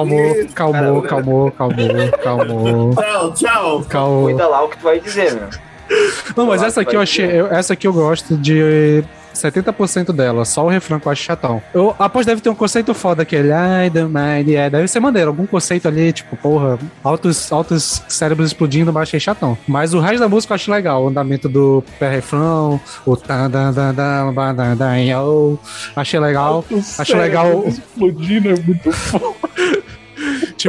calma, 0.55 1.03
calma, 1.03 1.51
calma, 1.53 2.11
calma, 2.23 2.95
Tchau, 2.95 3.33
tchau. 3.33 3.85
calma. 3.89 4.23
Cuida 4.23 4.47
lá 4.49 4.65
o 4.65 4.69
que 4.69 4.79
tu 4.79 4.85
vai 4.85 5.01
dizer, 5.01 5.33
meu. 5.35 5.49
Não, 6.37 6.47
mas 6.47 6.63
essa 6.63 6.81
aqui 6.81 6.97
eu 6.97 7.01
achei. 7.01 7.41
essa 7.51 7.73
aqui 7.73 7.87
eu 7.87 7.93
gosto 7.93 8.37
de 8.37 9.05
70% 9.37 10.13
dela, 10.13 10.45
só 10.45 10.65
o 10.65 10.69
refrão 10.69 10.99
que 10.99 11.07
eu 11.07 11.13
acho 11.13 11.23
chatão. 11.23 11.63
Eu 11.75 11.95
após 11.99 12.27
deve 12.27 12.41
ter 12.41 12.49
um 12.49 12.55
conceito 12.55 12.95
foda 12.95 13.23
aquele. 13.23 13.49
I 13.49 13.91
don't 13.91 14.13
mind, 14.13 14.49
yeah, 14.49 14.69
deve 14.69 14.89
ser 14.89 15.01
maneiro. 15.01 15.29
Algum 15.29 15.47
conceito 15.47 15.87
ali, 15.89 16.13
tipo, 16.13 16.37
porra, 16.37 16.79
altos, 17.03 17.51
altos 17.53 18.03
cérebros 18.09 18.49
explodindo, 18.49 18.93
mas 18.93 19.05
achei 19.05 19.21
chatão. 19.21 19.57
Mas 19.67 19.95
o 19.95 20.01
resto 20.01 20.21
da 20.21 20.29
música 20.29 20.53
eu 20.53 20.57
acho 20.57 20.71
legal. 20.71 21.05
O 21.05 21.09
andamento 21.09 21.49
do 21.49 21.83
pré-refrão, 21.99 22.81
o 23.05 23.17
tan 23.17 23.51
dan 23.51 23.73
dan 23.73 23.95
dan 23.95 24.55
dan 24.55 24.77
dan. 24.77 24.97
Achei 25.95 26.21
legal. 26.21 26.65
Acho 26.99 27.17
legal. 27.17 27.65
Explodindo 27.67 28.51
é 28.51 28.57
muito 28.57 28.93
foda. 28.93 29.56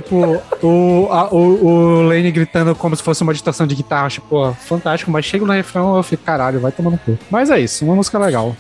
Tipo, 0.01 0.41
o, 0.61 1.07
a- 1.11 1.27
o, 1.33 1.65
o 1.65 2.01
Lane 2.07 2.31
gritando 2.31 2.75
como 2.75 2.95
se 2.95 3.01
fosse 3.01 3.23
uma 3.23 3.33
distorção 3.33 3.65
de 3.65 3.73
guitarra, 3.75 4.09
tipo, 4.09 4.27
pô, 4.27 4.53
fantástico, 4.53 5.09
mas 5.09 5.25
chega 5.25 5.43
no 5.45 5.51
refrão 5.53 5.97
eu 5.97 6.03
fico, 6.03 6.23
caralho, 6.23 6.59
vai 6.59 6.71
tomando 6.71 6.99
cu. 6.99 7.17
Mas 7.31 7.49
é 7.49 7.59
isso, 7.59 7.83
uma 7.85 7.95
música 7.95 8.19
legal. 8.19 8.55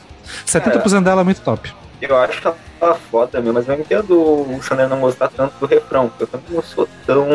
70% 0.45 1.03
dela 1.03 1.21
é 1.21 1.23
muito 1.23 1.41
top. 1.41 1.71
Eu 2.01 2.15
acho 2.17 2.53
ela 2.81 2.95
foda 3.11 3.39
mesmo, 3.39 3.53
mas 3.53 3.67
eu 3.67 3.75
entendo 3.75 4.13
o 4.19 4.59
Sander 4.61 4.87
não 4.89 4.99
gostar 4.99 5.29
tanto 5.29 5.53
do 5.59 5.65
refrão, 5.65 6.09
porque 6.09 6.23
eu 6.23 6.27
também 6.27 6.47
não 6.55 6.61
sou 6.61 6.87
tão 7.05 7.27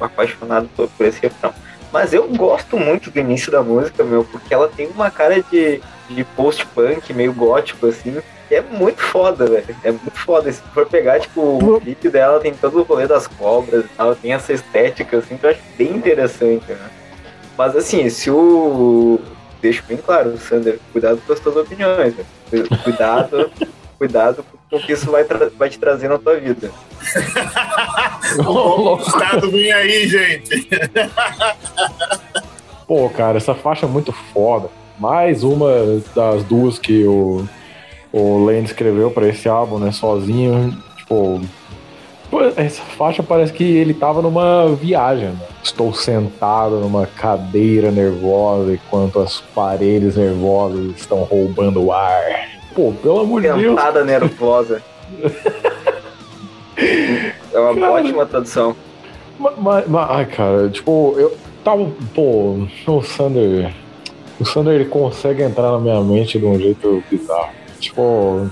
apaixonado 0.00 0.68
por, 0.76 0.88
por 0.88 1.06
esse 1.06 1.20
refrão. 1.20 1.52
Mas 1.92 2.12
eu 2.12 2.26
gosto 2.28 2.78
muito 2.78 3.10
do 3.10 3.18
início 3.18 3.50
da 3.50 3.62
música, 3.62 4.04
meu, 4.04 4.24
porque 4.24 4.52
ela 4.54 4.68
tem 4.68 4.88
uma 4.88 5.10
cara 5.10 5.42
de, 5.50 5.80
de 6.14 6.24
post-punk, 6.24 7.12
meio 7.12 7.32
gótico, 7.32 7.86
assim, 7.86 8.20
que 8.48 8.54
é 8.54 8.60
muito 8.60 9.00
foda, 9.02 9.46
velho. 9.46 9.76
É 9.84 9.90
muito 9.90 10.18
foda. 10.18 10.48
E 10.50 10.52
Se 10.52 10.60
tu 10.62 10.68
for 10.70 10.86
pegar, 10.86 11.20
tipo, 11.20 11.40
o 11.40 11.80
clipe 11.80 12.08
dela 12.08 12.40
tem 12.40 12.52
todo 12.54 12.80
o 12.80 12.82
rolê 12.82 13.06
das 13.06 13.26
cobras 13.26 13.84
e 13.84 13.88
tal, 13.96 14.14
tem 14.14 14.32
essa 14.32 14.52
estética, 14.52 15.18
assim, 15.18 15.36
que 15.36 15.44
eu 15.46 15.50
acho 15.50 15.60
bem 15.78 15.90
interessante, 15.92 16.64
né? 16.68 16.90
Mas 17.56 17.76
assim, 17.76 18.08
se 18.10 18.30
o. 18.30 19.20
Deixo 19.60 19.82
bem 19.86 19.98
claro, 19.98 20.38
Sander, 20.38 20.78
cuidado 20.90 21.20
com 21.26 21.32
as 21.34 21.38
tuas 21.40 21.54
opiniões, 21.56 22.14
velho. 22.14 22.68
Cuidado, 22.82 23.50
cuidado 23.98 24.42
com 24.70 24.76
o 24.76 24.80
que 24.80 24.92
isso 24.92 25.10
vai, 25.10 25.22
tra- 25.24 25.50
vai 25.58 25.68
te 25.68 25.78
trazer 25.78 26.08
na 26.08 26.16
tua 26.18 26.36
vida. 26.36 26.70
O 28.46 28.96
Estado 29.00 29.50
vem 29.50 29.72
aí, 29.72 30.06
gente. 30.08 30.68
Pô, 32.86 33.08
cara, 33.10 33.36
essa 33.38 33.54
faixa 33.54 33.86
é 33.86 33.88
muito 33.88 34.12
foda. 34.32 34.68
Mais 35.00 35.42
uma 35.42 35.68
das 36.14 36.44
duas 36.44 36.78
que 36.78 37.04
o, 37.04 37.44
o 38.12 38.44
Lane 38.44 38.64
escreveu 38.64 39.10
pra 39.10 39.26
esse 39.26 39.48
álbum, 39.48 39.78
né? 39.78 39.90
Sozinho. 39.92 40.76
Tipo. 40.98 41.40
Essa 42.56 42.82
faixa 42.82 43.22
parece 43.24 43.52
que 43.52 43.64
ele 43.64 43.92
tava 43.94 44.22
numa 44.22 44.68
viagem. 44.76 45.30
né? 45.30 45.38
Estou 45.64 45.92
sentado 45.92 46.76
numa 46.76 47.06
cadeira 47.06 47.90
nervosa 47.90 48.74
enquanto 48.74 49.18
as 49.18 49.40
paredes 49.54 50.16
nervosas 50.16 50.94
estão 50.96 51.24
roubando 51.24 51.82
o 51.82 51.92
ar. 51.92 52.22
Pô, 52.74 52.92
pelo 53.02 53.20
amor 53.20 53.40
de 53.40 53.48
Deus. 53.48 53.60
Tentada 53.62 54.04
nervosa. 54.04 54.82
É 57.52 57.58
uma 57.58 57.74
Cara. 57.74 57.92
ótima 57.92 58.24
tradução. 58.24 58.74
Mas, 59.38 59.84
ai, 60.08 60.24
cara, 60.24 60.68
tipo, 60.70 61.14
eu 61.18 61.36
tava. 61.62 61.90
Pô, 62.14 62.66
o 62.86 63.02
Sander. 63.02 63.74
O 64.40 64.44
Sander 64.44 64.74
ele 64.74 64.86
consegue 64.86 65.42
entrar 65.42 65.70
na 65.72 65.78
minha 65.78 66.00
mente 66.00 66.38
de 66.38 66.44
um 66.44 66.58
jeito 66.58 67.02
bizarro. 67.10 67.50
Tipo, 67.78 68.50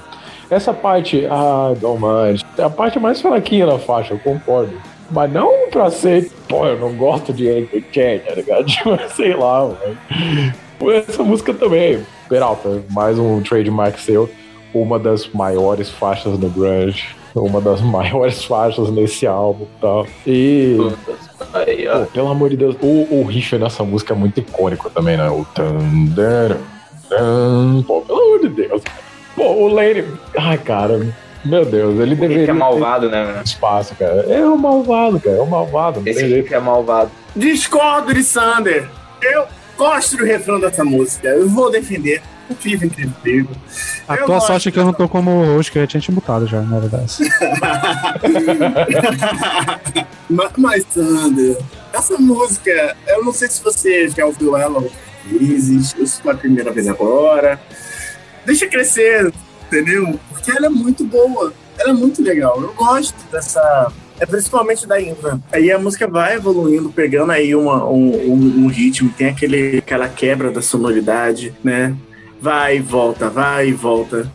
Essa 0.50 0.72
parte, 0.72 1.26
ah, 1.30 1.74
não 1.80 1.96
manjo. 1.96 2.44
É 2.56 2.62
a 2.62 2.70
parte 2.70 2.98
mais 2.98 3.20
fraquinha 3.20 3.66
da 3.66 3.78
faixa, 3.78 4.14
eu 4.14 4.18
concordo. 4.18 4.72
Mas 5.10 5.32
não 5.32 5.70
pra 5.70 5.90
ser, 5.90 6.30
pô, 6.48 6.66
eu 6.66 6.78
não 6.78 6.94
gosto 6.94 7.32
de 7.32 7.66
Chain, 7.92 8.18
tá 8.18 8.34
ligado? 8.34 8.64
Tipo, 8.68 8.98
sei 9.14 9.34
lá, 9.34 9.62
mano. 9.62 10.94
Essa 10.94 11.22
música 11.22 11.52
também, 11.52 12.04
Peralta, 12.28 12.82
mais 12.90 13.18
um 13.18 13.42
trademark 13.42 13.98
seu. 13.98 14.28
Uma 14.74 14.98
das 14.98 15.26
maiores 15.28 15.88
faixas 15.88 16.36
do 16.38 16.48
Grunge. 16.50 17.16
Uma 17.34 17.60
das 17.60 17.80
maiores 17.82 18.44
faixas 18.44 18.90
nesse 18.90 19.26
álbum 19.26 19.64
e 19.64 19.80
tal. 19.80 20.06
E. 20.26 20.76
Pô, 20.76 22.06
pelo 22.12 22.28
amor 22.28 22.50
de 22.50 22.56
Deus, 22.56 22.76
o, 22.80 23.06
o 23.10 23.24
riff 23.24 23.56
nessa 23.58 23.84
música 23.84 24.14
é 24.14 24.16
muito 24.16 24.40
icônico 24.40 24.90
também, 24.90 25.16
né? 25.16 25.28
O. 25.30 25.44
Thunder, 25.54 26.56
Pô, 27.86 28.02
pelo 28.02 28.22
amor 28.22 28.40
de 28.40 28.48
Deus. 28.48 28.82
Pô, 29.34 29.44
o 29.52 29.68
Lane. 29.68 30.04
Ai, 30.36 30.58
cara, 30.58 31.06
meu 31.44 31.64
Deus, 31.64 31.98
ele 32.00 32.14
deveria. 32.14 32.42
Esse 32.42 32.50
é 32.50 32.54
malvado, 32.54 33.08
né? 33.08 33.40
Espaço, 33.44 33.94
cara. 33.94 34.22
É 34.28 34.44
um 34.44 34.56
malvado, 34.56 35.20
cara. 35.20 35.36
É 35.36 35.42
um 35.42 35.46
malvado. 35.46 36.02
Esse 36.04 36.42
que 36.42 36.54
é 36.54 36.60
malvado. 36.60 37.10
Discordo 37.34 38.12
de 38.12 38.22
Sander. 38.22 38.88
Eu 39.22 39.46
gosto 39.76 40.16
do 40.16 40.24
refrão 40.24 40.60
dessa 40.60 40.84
música. 40.84 41.28
Eu 41.28 41.48
vou 41.48 41.70
defender. 41.70 42.22
O 42.50 42.54
Vivo 42.54 42.86
incrível. 42.86 43.56
A 44.06 44.16
eu 44.16 44.26
tua 44.26 44.40
sorte 44.40 44.68
é 44.68 44.72
que 44.72 44.78
eu 44.78 44.84
não 44.84 44.92
tô 44.92 45.08
como 45.08 45.30
hoje, 45.30 45.70
que 45.70 45.78
eu 45.78 45.86
tinha 45.86 46.00
te 46.00 46.10
mutado 46.10 46.46
já, 46.46 46.62
na 46.62 46.78
verdade. 46.78 47.18
mas, 50.30 50.50
mas, 50.56 50.86
Sander, 50.90 51.58
essa 51.92 52.16
música, 52.18 52.96
eu 53.06 53.24
não 53.24 53.32
sei 53.32 53.48
se 53.48 53.62
você 53.62 54.08
já 54.08 54.24
ouviu 54.24 54.56
ela 54.56 54.82
vezes, 55.28 55.94
eu 55.98 56.06
sou 56.06 56.30
a 56.30 56.34
primeira 56.34 56.72
vez 56.72 56.88
agora. 56.88 57.60
Deixa 58.46 58.66
crescer, 58.66 59.32
entendeu? 59.66 60.18
Porque 60.30 60.50
ela 60.50 60.66
é 60.66 60.70
muito 60.70 61.04
boa, 61.04 61.52
ela 61.78 61.90
é 61.90 61.92
muito 61.92 62.22
legal. 62.22 62.60
Eu 62.60 62.72
gosto 62.72 63.16
dessa. 63.30 63.92
É 64.20 64.26
principalmente 64.26 64.84
da 64.84 65.00
Inva. 65.00 65.40
Aí 65.52 65.70
a 65.70 65.78
música 65.78 66.08
vai 66.08 66.34
evoluindo, 66.34 66.90
pegando 66.90 67.30
aí 67.30 67.54
uma, 67.54 67.88
um, 67.88 68.32
um, 68.32 68.64
um 68.64 68.66
ritmo, 68.66 69.14
tem 69.16 69.28
aquele, 69.28 69.78
aquela 69.78 70.08
quebra 70.08 70.50
da 70.50 70.60
sonoridade, 70.60 71.54
né? 71.62 71.94
Vai 72.40 72.76
e 72.76 72.80
volta, 72.80 73.28
vai 73.28 73.68
e 73.68 73.72
volta. 73.72 74.30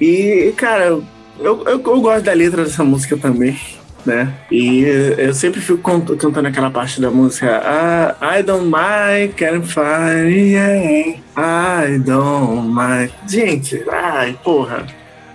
E, 0.00 0.52
cara, 0.56 0.84
eu, 0.86 1.04
eu, 1.38 1.64
eu 1.66 2.00
gosto 2.00 2.24
da 2.24 2.32
letra 2.32 2.64
dessa 2.64 2.82
música 2.82 3.16
também 3.16 3.56
né? 4.04 4.32
E 4.50 4.82
eu 5.16 5.32
sempre 5.34 5.60
fico 5.60 5.78
cantando 6.16 6.46
aquela 6.48 6.70
parte 6.70 7.00
da 7.00 7.10
música 7.10 7.60
ah, 7.64 8.38
I 8.38 8.42
don't 8.42 8.66
mind, 8.66 9.34
can 9.34 9.62
find, 9.62 10.30
yeah. 10.30 11.18
I 11.36 11.98
don't 11.98 12.68
mind. 12.68 13.10
Gente, 13.26 13.82
ai, 13.90 14.38
porra. 14.44 14.86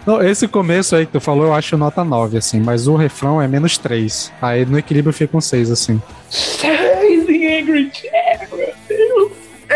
Não, 0.05 0.23
esse 0.23 0.47
começo 0.47 0.95
aí 0.95 1.05
que 1.05 1.11
tu 1.11 1.19
falou, 1.19 1.45
eu 1.45 1.53
acho 1.53 1.77
nota 1.77 2.03
9, 2.03 2.37
assim, 2.37 2.59
mas 2.59 2.87
o 2.87 2.95
refrão 2.95 3.41
é 3.41 3.47
menos 3.47 3.77
3. 3.77 4.31
Aí 4.41 4.65
no 4.65 4.79
equilíbrio 4.79 5.13
fica 5.13 5.35
um 5.35 5.41
6, 5.41 5.71
assim. 5.71 6.01
6 6.29 7.29
em 7.29 7.59
Angry. 7.59 7.91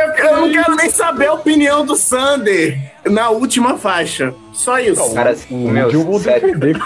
Eu, 0.03 0.25
eu, 0.25 0.41
não 0.41 0.51
quero 0.51 0.75
nem 0.75 0.89
saber 0.89 1.27
a 1.27 1.33
opinião 1.33 1.85
do 1.85 1.95
Sander 1.95 2.79
na 3.05 3.29
última 3.29 3.77
faixa. 3.77 4.33
Só 4.51 4.79
isso. 4.79 5.13
Cara, 5.13 5.31
assim, 5.31 5.71
meu, 5.71 5.89
eu 5.89 6.03
vou 6.03 6.19
defender. 6.19 6.77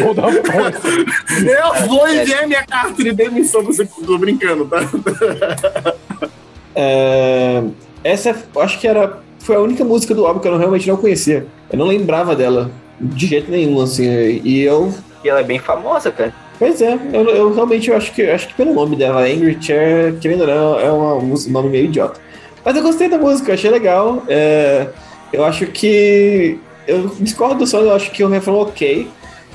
vou 0.00 0.14
dar 0.14 0.32
Eu 0.32 1.88
vou 1.88 2.08
enviar 2.08 2.46
minha 2.46 2.64
carta 2.64 3.02
de 3.02 3.12
demissão. 3.12 3.62
Você 3.64 3.84
tô 3.84 4.18
brincando, 4.18 4.66
tá? 4.66 4.78
É, 6.74 7.62
essa, 8.02 8.34
acho 8.56 8.80
que 8.80 8.88
era 8.88 9.20
foi 9.42 9.56
a 9.56 9.60
única 9.60 9.84
música 9.84 10.14
do 10.14 10.24
álbum 10.24 10.40
que 10.40 10.48
eu 10.48 10.56
realmente 10.56 10.88
não 10.88 10.96
conhecia. 10.96 11.46
Eu 11.70 11.78
não 11.78 11.86
lembrava 11.86 12.34
dela 12.34 12.70
de 13.00 13.26
jeito 13.26 13.50
nenhum, 13.50 13.80
assim. 13.80 14.04
E 14.44 14.62
eu. 14.62 14.94
E 15.24 15.28
ela 15.28 15.40
é 15.40 15.44
bem 15.44 15.58
famosa, 15.58 16.10
cara. 16.10 16.32
Pois 16.62 16.80
é, 16.80 16.96
eu, 17.12 17.28
eu 17.28 17.52
realmente 17.52 17.90
eu 17.90 17.96
acho 17.96 18.12
que 18.12 18.22
acho 18.22 18.46
que 18.46 18.54
pelo 18.54 18.72
nome 18.72 18.94
dela, 18.94 19.22
Angry 19.22 19.58
Chair, 19.60 20.14
querendo 20.20 20.42
ou 20.42 20.46
não, 20.46 20.78
é 20.78 20.92
uma, 20.92 21.14
um 21.16 21.34
nome 21.48 21.68
meio 21.68 21.86
idiota. 21.86 22.20
Mas 22.64 22.76
eu 22.76 22.82
gostei 22.84 23.08
da 23.08 23.18
música, 23.18 23.52
achei 23.52 23.68
legal. 23.68 24.22
É, 24.28 24.86
eu 25.32 25.44
acho 25.44 25.66
que. 25.66 26.56
Eu 26.86 27.08
discordo 27.18 27.56
do 27.56 27.66
som, 27.66 27.78
eu 27.78 27.92
acho 27.92 28.12
que 28.12 28.22
o 28.22 28.28
refrão 28.28 28.60
é 28.60 28.62
ok. 28.62 29.08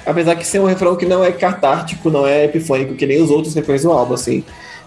Apesar 0.05 0.33
de 0.33 0.45
ser 0.45 0.59
um 0.59 0.65
refrão 0.65 0.97
que 0.97 1.05
não 1.05 1.23
é 1.23 1.31
catártico, 1.31 2.09
não 2.09 2.27
é 2.27 2.43
epifônico, 2.43 2.93
que 2.93 3.05
nem 3.05 3.21
os 3.21 3.31
outros 3.31 3.55
refrões 3.55 3.83
do 3.83 3.91
álbum, 3.93 4.13
assim. 4.13 4.43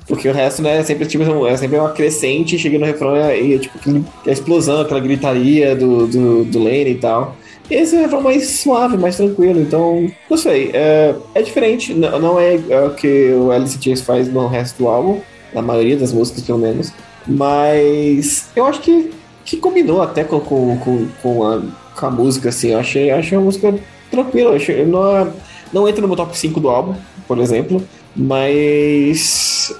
Porque 0.07 0.29
o 0.29 0.33
resto, 0.35 0.61
né, 0.61 0.77
é 0.77 0.83
sempre, 0.83 1.07
tipo, 1.07 1.47
é 1.47 1.57
sempre 1.57 1.79
uma 1.79 1.93
crescente, 1.93 2.59
chega 2.59 2.79
no 2.79 2.85
refrão 2.85 3.17
e 3.17 3.55
é, 3.55 3.59
tipo 3.59 3.79
a 4.27 4.31
explosão, 4.31 4.83
aquela 4.83 5.01
gritaria 5.01 5.75
do, 5.75 6.07
do, 6.07 6.45
do 6.45 6.59
Lane 6.63 6.91
e 6.91 6.97
tal. 6.97 7.35
Esse 7.71 7.97
é 7.97 8.07
um 8.07 8.21
mais 8.21 8.49
suave, 8.49 8.97
mais 8.97 9.17
tranquilo, 9.17 9.61
então, 9.61 10.11
não 10.29 10.37
sei. 10.37 10.71
É, 10.75 11.15
é 11.35 11.43
diferente, 11.43 11.95
não, 11.95 12.19
não 12.19 12.41
é, 12.41 12.61
é, 12.69 12.81
o 12.81 12.95
que 12.95 13.31
o 13.33 13.53
Alice 13.53 13.79
Chase 13.81 14.03
faz 14.03 14.29
no 14.29 14.49
resto 14.49 14.79
do 14.79 14.89
álbum, 14.89 15.21
na 15.55 15.63
maioria 15.63 15.97
das 15.97 16.13
músicas, 16.13 16.43
pelo 16.43 16.59
menos. 16.59 16.93
Mas 17.27 18.49
eu 18.57 18.65
acho 18.65 18.81
que, 18.81 19.13
que 19.45 19.57
combinou 19.57 20.03
até 20.03 20.25
com, 20.25 20.41
com, 20.41 20.77
com, 20.79 21.07
com, 21.23 21.47
a, 21.47 21.63
com 21.95 22.07
a 22.07 22.11
música, 22.11 22.49
assim. 22.49 22.71
Eu 22.71 22.81
achei, 22.81 23.11
achei 23.11 23.39
a 23.39 23.41
música 23.41 23.73
tranquila. 24.11 24.57
Achei, 24.57 24.85
não, 24.85 25.17
é, 25.17 25.29
não 25.73 25.89
entra 25.89 26.03
no 26.03 26.09
meu 26.09 26.17
top 26.17 26.37
5 26.37 26.59
do 26.59 26.69
álbum, 26.69 26.95
por 27.29 27.39
exemplo, 27.39 27.81
mas 28.17 29.73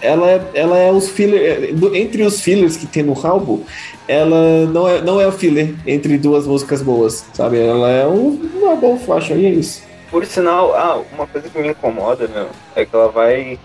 ela 0.00 0.28
é, 0.28 0.50
ela 0.54 0.76
é 0.76 0.90
os 0.90 1.08
fillers. 1.08 1.70
Entre 1.94 2.22
os 2.22 2.40
fillers 2.40 2.76
que 2.76 2.86
tem 2.86 3.02
no 3.02 3.14
álbum, 3.24 3.62
ela 4.08 4.66
não 4.66 4.88
é, 4.88 5.00
não 5.02 5.20
é 5.20 5.26
o 5.26 5.32
filler 5.32 5.74
entre 5.86 6.16
duas 6.16 6.46
músicas 6.46 6.82
boas, 6.82 7.26
sabe? 7.34 7.60
Ela 7.60 7.90
é 7.90 8.06
um, 8.06 8.40
uma 8.54 8.74
boa 8.74 8.96
faixa 8.96 9.34
e 9.34 9.44
é 9.44 9.50
isso. 9.50 9.82
Por 10.10 10.24
sinal, 10.24 10.74
ah, 10.74 11.02
uma 11.12 11.26
coisa 11.26 11.48
que 11.50 11.58
me 11.58 11.68
incomoda, 11.68 12.26
meu, 12.26 12.48
é 12.74 12.86
que 12.86 12.96
ela 12.96 13.08
vai. 13.08 13.58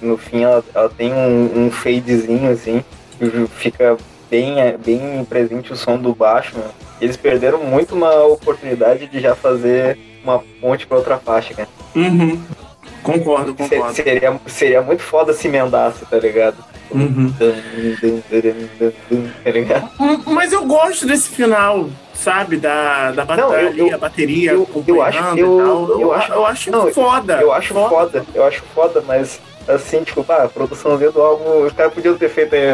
No 0.00 0.18
fim, 0.18 0.42
ela, 0.42 0.62
ela 0.74 0.90
tem 0.90 1.12
um, 1.12 1.66
um 1.66 1.70
fadezinho 1.70 2.50
assim, 2.50 2.84
que 3.16 3.46
fica 3.54 3.96
bem, 4.28 4.56
bem 4.84 5.24
presente 5.24 5.72
o 5.72 5.76
som 5.76 5.96
do 5.96 6.12
baixo, 6.12 6.58
meu. 6.58 6.68
Eles 7.00 7.16
perderam 7.16 7.62
muito 7.62 7.94
uma 7.94 8.24
oportunidade 8.24 9.06
de 9.06 9.20
já 9.20 9.36
fazer 9.36 9.96
uma 10.24 10.42
ponte 10.60 10.86
para 10.86 10.98
outra 10.98 11.18
faixa, 11.18 11.54
cara. 11.54 11.68
Uhum. 11.94 12.40
Concordo, 13.02 13.54
concordo. 13.54 13.94
Seria, 13.94 14.40
seria 14.46 14.82
muito 14.82 15.02
foda 15.02 15.32
se 15.32 15.46
emendasse, 15.46 16.04
tá 16.06 16.18
ligado? 16.18 16.56
Uhum. 16.90 17.32
Ligado? 19.44 19.90
Mas 20.26 20.52
eu 20.52 20.64
gosto 20.64 21.06
desse 21.06 21.28
final, 21.28 21.88
sabe? 22.12 22.56
Da, 22.56 23.12
da 23.12 23.24
bateria, 23.24 23.46
não, 23.46 23.54
eu, 23.54 23.88
eu, 23.88 23.98
bateria 23.98 24.52
eu, 24.52 24.84
eu 24.86 25.02
acho, 25.02 25.18
eu, 25.38 25.60
eu, 25.60 26.00
eu, 26.00 26.12
acho, 26.12 26.32
eu 26.32 26.46
acho 26.46 26.70
não, 26.70 26.92
foda. 26.92 27.40
Eu 27.40 27.52
acho 27.52 27.74
foda. 27.74 27.88
foda. 27.88 28.26
Eu 28.34 28.44
acho 28.44 28.62
foda, 28.74 29.04
mas 29.06 29.40
assim, 29.66 30.02
tipo, 30.02 30.24
a 30.30 30.48
produção 30.48 30.96
do 30.98 31.20
álbum, 31.20 31.66
os 31.66 31.72
caras 31.72 31.92
podiam 31.92 32.16
ter 32.16 32.28
feito 32.28 32.54
aí, 32.54 32.68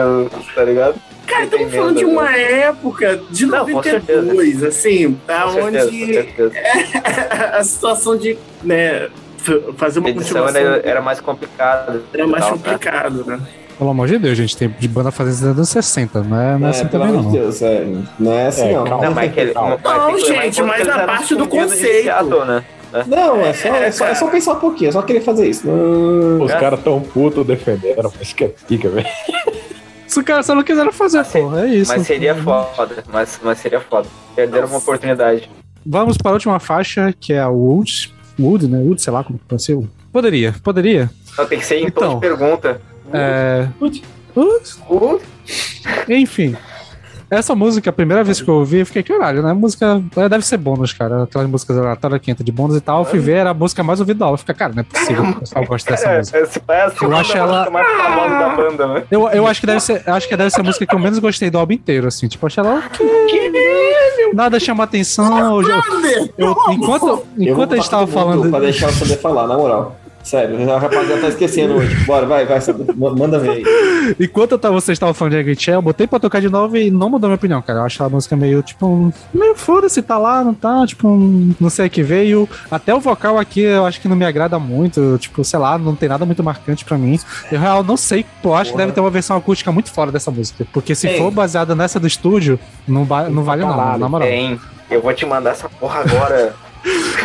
tá 0.55 0.65
ligado? 0.65 0.97
Cara, 1.27 1.45
estamos 1.45 1.73
falando 1.73 1.99
de 1.99 2.05
uma 2.05 2.31
né? 2.31 2.53
época 2.63 3.21
de 3.31 3.47
não, 3.47 3.59
92, 3.59 4.65
assim, 4.65 5.15
tá 5.27 5.47
onde 5.47 5.79
a 7.53 7.63
situação 7.63 8.17
de, 8.17 8.37
né, 8.63 9.09
fazer 9.77 10.01
uma 10.01 10.11
edição 10.11 10.47
era, 10.49 10.81
era, 10.85 11.01
mais 11.01 11.21
complicado. 11.21 12.03
Era 12.13 12.27
mais 12.27 12.45
tal, 12.45 12.55
complicado, 12.55 13.25
né? 13.25 13.41
Pelo 13.81 13.93
amor 13.93 14.09
de 14.09 14.19
Deus, 14.19 14.37
gente, 14.37 14.55
tem 14.59 14.69
de 14.69 14.87
banda 14.87 15.11
fazendo 15.11 15.49
nos 15.49 15.57
anos 15.57 15.69
60, 15.71 16.23
não 16.25 16.39
é, 16.39 16.59
não 16.59 16.67
é, 16.67 16.69
é 16.69 16.71
assim 16.71 16.87
também, 16.87 17.13
não. 17.13 17.33
Deus, 17.33 17.63
é, 17.63 17.87
não 18.19 18.33
é 18.35 18.47
assim, 18.49 18.69
é, 18.69 18.73
não. 18.75 18.85
Não, 18.85 19.15
mas 19.15 19.33
que, 19.33 19.55
não 19.55 20.19
gente, 20.19 20.63
mas 20.63 20.87
a 20.87 21.07
parte 21.07 21.35
do 21.35 21.49
conceito. 21.49 22.45
Né? 22.45 22.63
Não, 23.07 23.41
é 23.41 23.55
só, 23.55 23.69
é, 23.69 23.91
só, 23.91 24.07
é 24.07 24.15
só 24.15 24.29
pensar 24.29 24.53
um 24.53 24.57
pouquinho, 24.57 24.91
é 24.91 24.93
só 24.93 25.01
querer 25.01 25.23
fazer 25.23 25.49
isso. 25.49 25.67
Os 25.67 26.53
caras 26.53 26.79
tão 26.83 27.01
putos 27.01 27.47
defendendo, 27.47 28.13
mas 28.19 28.35
que 28.35 28.49
pica, 28.69 28.91
velho. 28.91 29.07
Os 30.07 30.15
caras 30.25 30.45
só 30.45 30.55
não 30.55 30.63
quiseram 30.63 30.93
fazer, 30.93 31.17
assim, 31.17 31.51
é 31.57 31.67
isso. 31.69 31.91
Mas 31.91 32.07
seria 32.07 32.35
foda, 32.35 33.03
mas, 33.11 33.41
mas 33.43 33.59
seria 33.61 33.81
foda. 33.81 34.07
Perderam 34.37 34.69
uma 34.69 34.77
oportunidade. 34.77 35.49
Vamos 35.87 36.19
para 36.19 36.33
a 36.33 36.35
última 36.35 36.61
faixa, 36.61 37.15
que 37.19 37.33
é 37.33 37.41
a 37.41 37.49
Wood. 37.49 38.15
Wood, 38.39 38.69
né? 38.69 38.79
Wood, 38.79 39.01
sei 39.01 39.11
lá 39.11 39.25
como 39.25 39.41
pode 39.49 39.63
ser. 39.63 39.79
Poderia, 40.13 40.55
poderia. 40.63 41.11
Não, 41.39 41.47
tem 41.47 41.59
que 41.59 41.65
ser 41.65 41.79
em 41.79 41.87
então, 41.87 42.17
de 42.17 42.21
pergunta. 42.21 42.79
É. 43.13 43.69
Enfim. 46.09 46.57
Essa 47.31 47.55
música, 47.55 47.91
a 47.91 47.93
primeira 47.93 48.25
vez 48.25 48.43
que 48.43 48.51
eu 48.51 48.55
ouvi, 48.55 48.81
eu 48.81 48.87
fiquei, 48.87 49.05
caralho, 49.05 49.41
né? 49.41 49.53
Música 49.53 50.03
é, 50.17 50.29
deve 50.29 50.45
ser 50.45 50.57
bônus, 50.57 50.93
cara. 50.93 51.23
Aquelas 51.23 51.49
músicas 51.49 51.79
aleatórias 51.79 52.21
que 52.21 52.29
entra 52.29 52.43
de 52.43 52.51
bônus 52.51 52.77
e 52.77 52.81
tal. 52.81 53.03
Eu 53.03 53.05
fui 53.05 53.21
ver, 53.21 53.35
era 53.35 53.51
a 53.51 53.55
música 53.55 53.85
mais 53.85 54.01
ouvida 54.01 54.19
do 54.19 54.25
álbum. 54.25 54.37
Fica, 54.37 54.53
cara, 54.53 54.73
não 54.75 54.81
é 54.81 54.83
possível 54.83 55.23
que 55.23 55.31
o 55.31 55.41
pessoal 55.41 55.65
goste 55.65 55.89
dessa 55.89 56.19
música. 56.19 56.39
É, 56.39 56.83
assim, 56.83 57.05
eu 57.05 57.17
acho 57.17 57.37
ela. 57.37 57.71
Mais 57.71 57.87
famosa 57.87 58.31
da 58.31 58.49
banda, 58.57 58.87
né? 58.89 59.05
eu, 59.13 59.29
eu 59.29 59.47
acho 59.47 59.61
que 59.61 59.67
deve 59.67 59.81
ser. 59.81 60.03
Acho 60.11 60.29
que 60.29 60.37
deve 60.37 60.51
ser 60.51 60.61
a 60.61 60.65
música 60.65 60.85
que 60.85 60.93
eu 60.93 60.99
menos 60.99 61.21
gostei 61.21 61.51
do 61.51 61.59
álbum 61.59 61.75
inteiro, 61.75 62.09
assim. 62.09 62.27
Tipo, 62.27 62.49
achei 62.49 62.65
ela. 62.65 62.83
Nada 64.35 64.59
chama 64.59 64.83
atenção. 64.83 65.63
Eu, 65.63 65.83
eu, 66.37 66.57
enquanto 66.71 67.25
enquanto 67.39 67.75
a 67.75 67.77
gente 67.77 67.91
tava 67.91 68.09
falando. 68.09 68.51
Pra 68.51 68.59
deixar 68.59 68.91
saber 68.91 69.19
falar, 69.19 69.47
na 69.47 69.57
moral. 69.57 70.00
Sério, 70.31 70.73
a 70.73 70.79
rapaziada 70.79 71.23
tá 71.23 71.27
esquecendo 71.27 71.75
hoje. 71.75 71.93
Bora, 72.05 72.25
vai, 72.25 72.47
vai, 72.47 72.61
manda 72.97 73.37
ver 73.37 73.51
aí. 73.51 73.65
Enquanto 74.21 74.53
eu 74.53 74.59
tava, 74.61 74.75
vocês 74.75 74.95
estavam 74.95 75.13
falando 75.13 75.33
de 75.33 75.41
Agrichel, 75.41 75.75
eu 75.75 75.83
botei 75.83 76.07
pra 76.07 76.21
tocar 76.21 76.41
de 76.41 76.49
novo 76.49 76.77
e 76.77 76.89
não 76.89 77.11
mudou 77.11 77.29
minha 77.29 77.35
opinião, 77.35 77.61
cara. 77.61 77.81
Eu 77.81 77.83
acho 77.83 78.01
a 78.05 78.09
música 78.09 78.37
meio, 78.37 78.63
tipo, 78.63 79.13
meio 79.35 79.57
foda-se, 79.57 80.01
tá 80.01 80.17
lá, 80.17 80.45
não 80.45 80.55
tá, 80.55 80.87
tipo, 80.87 81.09
não 81.59 81.69
sei 81.69 81.89
o 81.89 81.91
que 81.91 82.05
veio. 82.05 82.49
Até 82.71 82.95
o 82.95 83.01
vocal 83.01 83.39
aqui 83.41 83.63
eu 83.63 83.85
acho 83.85 84.01
que 84.01 84.07
não 84.07 84.15
me 84.15 84.25
agrada 84.25 84.57
muito, 84.57 85.19
tipo, 85.19 85.43
sei 85.43 85.59
lá, 85.59 85.77
não 85.77 85.97
tem 85.97 86.09
nada 86.09 86.25
muito 86.25 86.45
marcante 86.45 86.85
pra 86.85 86.97
mim. 86.97 87.19
Eu 87.51 87.59
real 87.59 87.83
não 87.83 87.97
sei, 87.97 88.25
eu 88.45 88.55
acho 88.55 88.71
Porra. 88.71 88.83
que 88.83 88.87
deve 88.87 88.93
ter 88.93 89.01
uma 89.01 89.11
versão 89.11 89.37
acústica 89.37 89.73
muito 89.73 89.91
fora 89.91 90.13
dessa 90.13 90.31
música. 90.31 90.65
Porque 90.73 90.95
se 90.95 91.09
Ei. 91.09 91.19
for 91.19 91.33
baseada 91.33 91.75
nessa 91.75 91.99
do 91.99 92.07
estúdio, 92.07 92.57
não, 92.87 93.05
não 93.05 93.43
vale 93.43 93.63
não, 93.63 93.99
na 93.99 94.09
moral. 94.09 94.29
Tem. 94.29 94.61
Eu 94.89 95.03
vou 95.03 95.13
te 95.13 95.27
mandar 95.27 95.51
essa 95.51 95.69
porra 95.69 96.03
agora. 96.03 96.55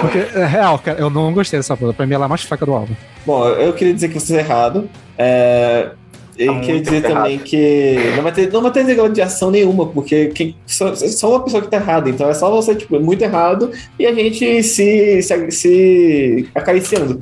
Porque, 0.02 0.18
é 0.18 0.45
real, 0.45 0.80
cara, 0.80 0.99
eu 0.99 1.10
não 1.10 1.34
gostei 1.34 1.60
dessa 1.60 1.76
banda. 1.76 1.94
Pra 1.94 2.06
mim, 2.06 2.14
ela 2.14 2.26
é 2.26 2.27
a 2.27 2.30
mais 2.30 2.44
fraca 2.44 2.65
do 2.65 2.73
álbum. 2.73 2.94
Bom, 3.26 3.48
eu 3.48 3.73
queria 3.73 3.94
dizer 3.94 4.10
que 4.10 4.19
você 4.19 4.38
é 4.38 4.40
errado. 4.40 4.90
É... 5.18 5.91
E 6.38 6.48
tá 6.48 6.60
queria 6.60 6.82
dizer 6.82 6.98
errado. 6.98 7.14
também 7.14 7.38
que 7.38 7.95
não 8.15 8.23
vai 8.23 8.32
ter, 8.34 8.52
não 8.52 8.61
vai 8.61 8.72
ter 8.72 8.95
gladiação 8.95 9.49
nenhuma, 9.49 9.86
porque 9.88 10.27
quem, 10.27 10.53
só, 10.65 10.94
só 10.94 11.30
uma 11.30 11.44
pessoa 11.44 11.64
que 11.64 11.69
tá 11.69 11.77
errada. 11.77 12.10
Então 12.10 12.30
é 12.30 12.34
só 12.34 12.52
você, 12.52 12.76
tipo, 12.76 12.99
muito 12.99 13.22
errado 13.22 13.72
e 13.98 14.06
a 14.06 14.14
gente 14.14 14.61
se, 14.61 15.22
se, 15.22 15.52
se 15.52 16.49
acariciando. 16.53 17.22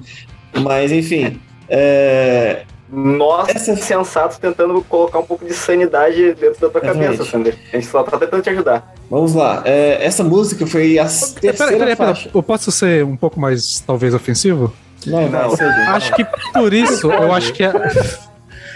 Mas, 0.62 0.92
enfim. 0.92 1.40
É, 1.70 2.64
nós, 2.94 3.50
Essa... 3.50 3.76
sensatos, 3.76 4.38
tentando 4.38 4.80
colocar 4.84 5.18
um 5.18 5.26
pouco 5.26 5.44
de 5.44 5.54
sanidade 5.54 6.36
dentro 6.36 6.62
da 6.62 6.70
tua 6.70 6.82
Exatamente. 6.84 7.06
cabeça, 7.06 7.26
Sander. 7.26 7.58
A 7.72 7.76
gente 7.76 7.88
só 7.88 8.04
tá 8.04 8.20
tentando 8.20 8.44
te 8.44 8.50
ajudar. 8.52 8.94
Vamos 9.10 9.34
lá. 9.34 9.64
É, 9.66 10.06
essa 10.06 10.24
música 10.24 10.68
foi 10.68 11.00
a 11.00 11.06
terceira 11.06 11.56
pera, 11.58 11.96
pera, 11.96 12.14
pera, 12.14 12.30
Eu 12.34 12.44
posso 12.44 12.72
ser 12.72 13.04
um 13.04 13.18
pouco 13.18 13.40
mais, 13.40 13.80
talvez, 13.80 14.14
ofensivo? 14.14 14.72
Não, 15.08 15.28
não. 15.28 15.54
Acho 15.88 16.14
que 16.14 16.24
por 16.54 16.72
isso, 16.72 17.12
eu 17.12 17.34
acho 17.34 17.52
que 17.54 17.64
é... 17.64 17.74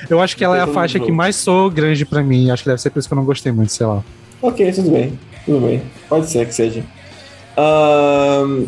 Eu 0.10 0.22
acho 0.22 0.38
que 0.38 0.44
ela 0.44 0.57
é 0.57 0.61
a 0.61 0.68
faixa 0.68 0.99
que 0.99 1.11
mais 1.11 1.35
sou 1.35 1.69
grande 1.69 2.06
pra 2.06 2.23
mim. 2.23 2.49
Acho 2.49 2.64
que 2.64 2.69
deve 2.69 2.81
ser 2.81 2.91
por 2.91 2.99
isso 2.99 3.10
que 3.10 3.14
eu 3.14 3.18
não 3.18 3.26
gostei 3.26 3.52
muito, 3.52 3.73
sei 3.73 3.85
lá. 3.85 4.03
Ok, 4.41 4.72
tudo 4.72 4.91
bem. 4.91 5.19
Tudo 5.45 5.65
bem. 5.65 5.81
Pode 6.07 6.30
ser 6.30 6.45
que 6.45 6.53
seja. 6.53 6.84
Um, 7.57 8.68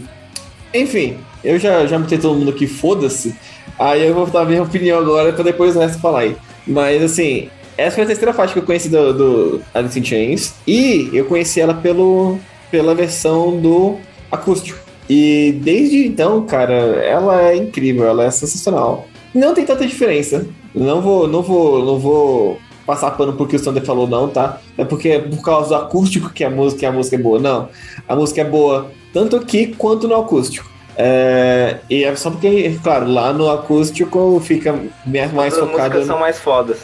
enfim, 0.74 1.18
eu 1.44 1.58
já, 1.58 1.86
já 1.86 1.98
botei 1.98 2.18
todo 2.18 2.38
mundo 2.38 2.50
aqui, 2.50 2.68
foda-se. 2.68 3.36
Aí 3.80 4.06
eu 4.06 4.14
vou 4.14 4.28
dar 4.28 4.46
minha 4.46 4.62
opinião 4.62 5.00
agora 5.00 5.32
pra 5.32 5.44
depois 5.44 5.76
o 5.76 5.80
resto 5.80 6.02
falar 6.02 6.20
aí. 6.20 6.36
Mas 6.68 7.02
assim, 7.02 7.50
essa 7.78 7.96
foi 7.96 8.04
a 8.04 8.08
terceira 8.08 8.34
faixa 8.34 8.52
que 8.52 8.60
eu 8.60 8.64
conheci 8.64 8.90
do, 8.90 9.14
do 9.14 9.62
Alice 9.74 9.98
in 9.98 10.04
Chains. 10.04 10.54
E 10.68 11.10
eu 11.14 11.24
conheci 11.26 11.62
ela 11.62 11.74
pelo, 11.74 12.38
pela 12.70 12.94
versão 12.94 13.58
do 13.58 13.98
acústico. 14.30 14.78
E 15.10 15.58
desde 15.64 16.06
então, 16.06 16.46
cara, 16.46 16.74
ela 16.74 17.50
é 17.50 17.56
incrível, 17.56 18.06
ela 18.06 18.26
é 18.26 18.30
sensacional. 18.30 19.08
Não 19.34 19.54
tem 19.54 19.66
tanta 19.66 19.88
diferença. 19.88 20.46
Não 20.76 21.02
vou, 21.02 21.28
não 21.28 21.42
vou, 21.42 21.84
não 21.84 21.98
vou 21.98 22.60
passar 22.86 23.12
pano 23.12 23.34
porque 23.34 23.56
o 23.56 23.60
Sander 23.60 23.84
falou 23.84 24.08
não, 24.08 24.28
tá? 24.28 24.60
É 24.78 24.84
porque 24.84 25.10
é 25.10 25.20
por 25.20 25.42
causa 25.42 25.70
do 25.70 25.76
acústico 25.76 26.32
que 26.32 26.44
a 26.44 26.50
música, 26.50 26.80
que 26.80 26.86
a 26.86 26.92
música 26.92 27.16
é 27.16 27.20
boa. 27.20 27.40
Não. 27.40 27.70
A 28.08 28.16
música 28.16 28.42
é 28.42 28.44
boa 28.44 28.92
tanto 29.14 29.36
aqui 29.36 29.68
quanto 29.68 30.08
no 30.08 30.16
acústico. 30.16 30.69
É, 31.02 31.78
e 31.90 32.04
é 32.04 32.14
só 32.18 32.30
porque, 32.30 32.78
claro, 32.84 33.10
lá 33.10 33.32
no 33.32 33.50
acústico 33.50 34.38
fica 34.44 34.78
mais, 35.06 35.34
As 35.54 35.58
focado. 35.58 35.98
As 35.98 36.06
são 36.06 36.20
mais 36.20 36.38
fodas. 36.38 36.80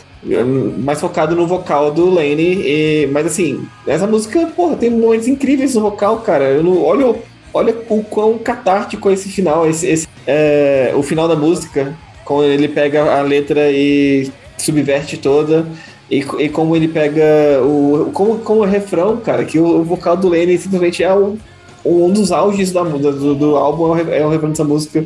Mais 0.77 1.01
focado 1.01 1.35
no 1.35 1.45
vocal 1.45 1.91
do 1.91 2.09
Lane. 2.09 2.61
E, 2.65 3.09
mas 3.11 3.25
assim, 3.25 3.67
essa 3.85 4.07
música, 4.07 4.47
porra, 4.55 4.77
tem 4.77 4.89
momentos 4.89 5.27
incríveis 5.27 5.75
no 5.75 5.81
vocal, 5.81 6.19
cara. 6.21 6.45
Eu 6.45 6.63
não, 6.63 6.81
olha, 6.81 7.13
olha 7.53 7.75
o 7.89 8.03
quão 8.05 8.37
catártico 8.37 9.09
é 9.09 9.13
esse 9.13 9.27
final. 9.27 9.67
Esse, 9.67 9.85
esse 9.85 10.07
é, 10.25 10.93
o 10.95 11.03
final 11.03 11.27
da 11.27 11.35
música, 11.35 11.93
quando 12.23 12.45
ele 12.45 12.69
pega 12.69 13.19
a 13.19 13.21
letra 13.21 13.69
e 13.69 14.31
subverte 14.57 15.17
toda. 15.17 15.67
E, 16.09 16.19
e 16.39 16.47
como 16.47 16.73
ele 16.73 16.87
pega 16.87 17.61
o. 17.61 18.11
Como, 18.13 18.37
como 18.39 18.61
o 18.61 18.65
refrão, 18.65 19.17
cara, 19.17 19.43
que 19.43 19.59
o, 19.59 19.81
o 19.81 19.83
vocal 19.83 20.15
do 20.15 20.29
Lane 20.29 20.57
simplesmente 20.57 21.03
é 21.03 21.13
o 21.13 21.37
um 21.85 22.11
dos 22.11 22.31
auges 22.31 22.71
da, 22.71 22.83
do, 22.83 23.35
do 23.35 23.55
álbum 23.55 23.95
é 23.95 24.25
o 24.25 24.29
refrão 24.29 24.49
dessa 24.49 24.63
música. 24.63 25.05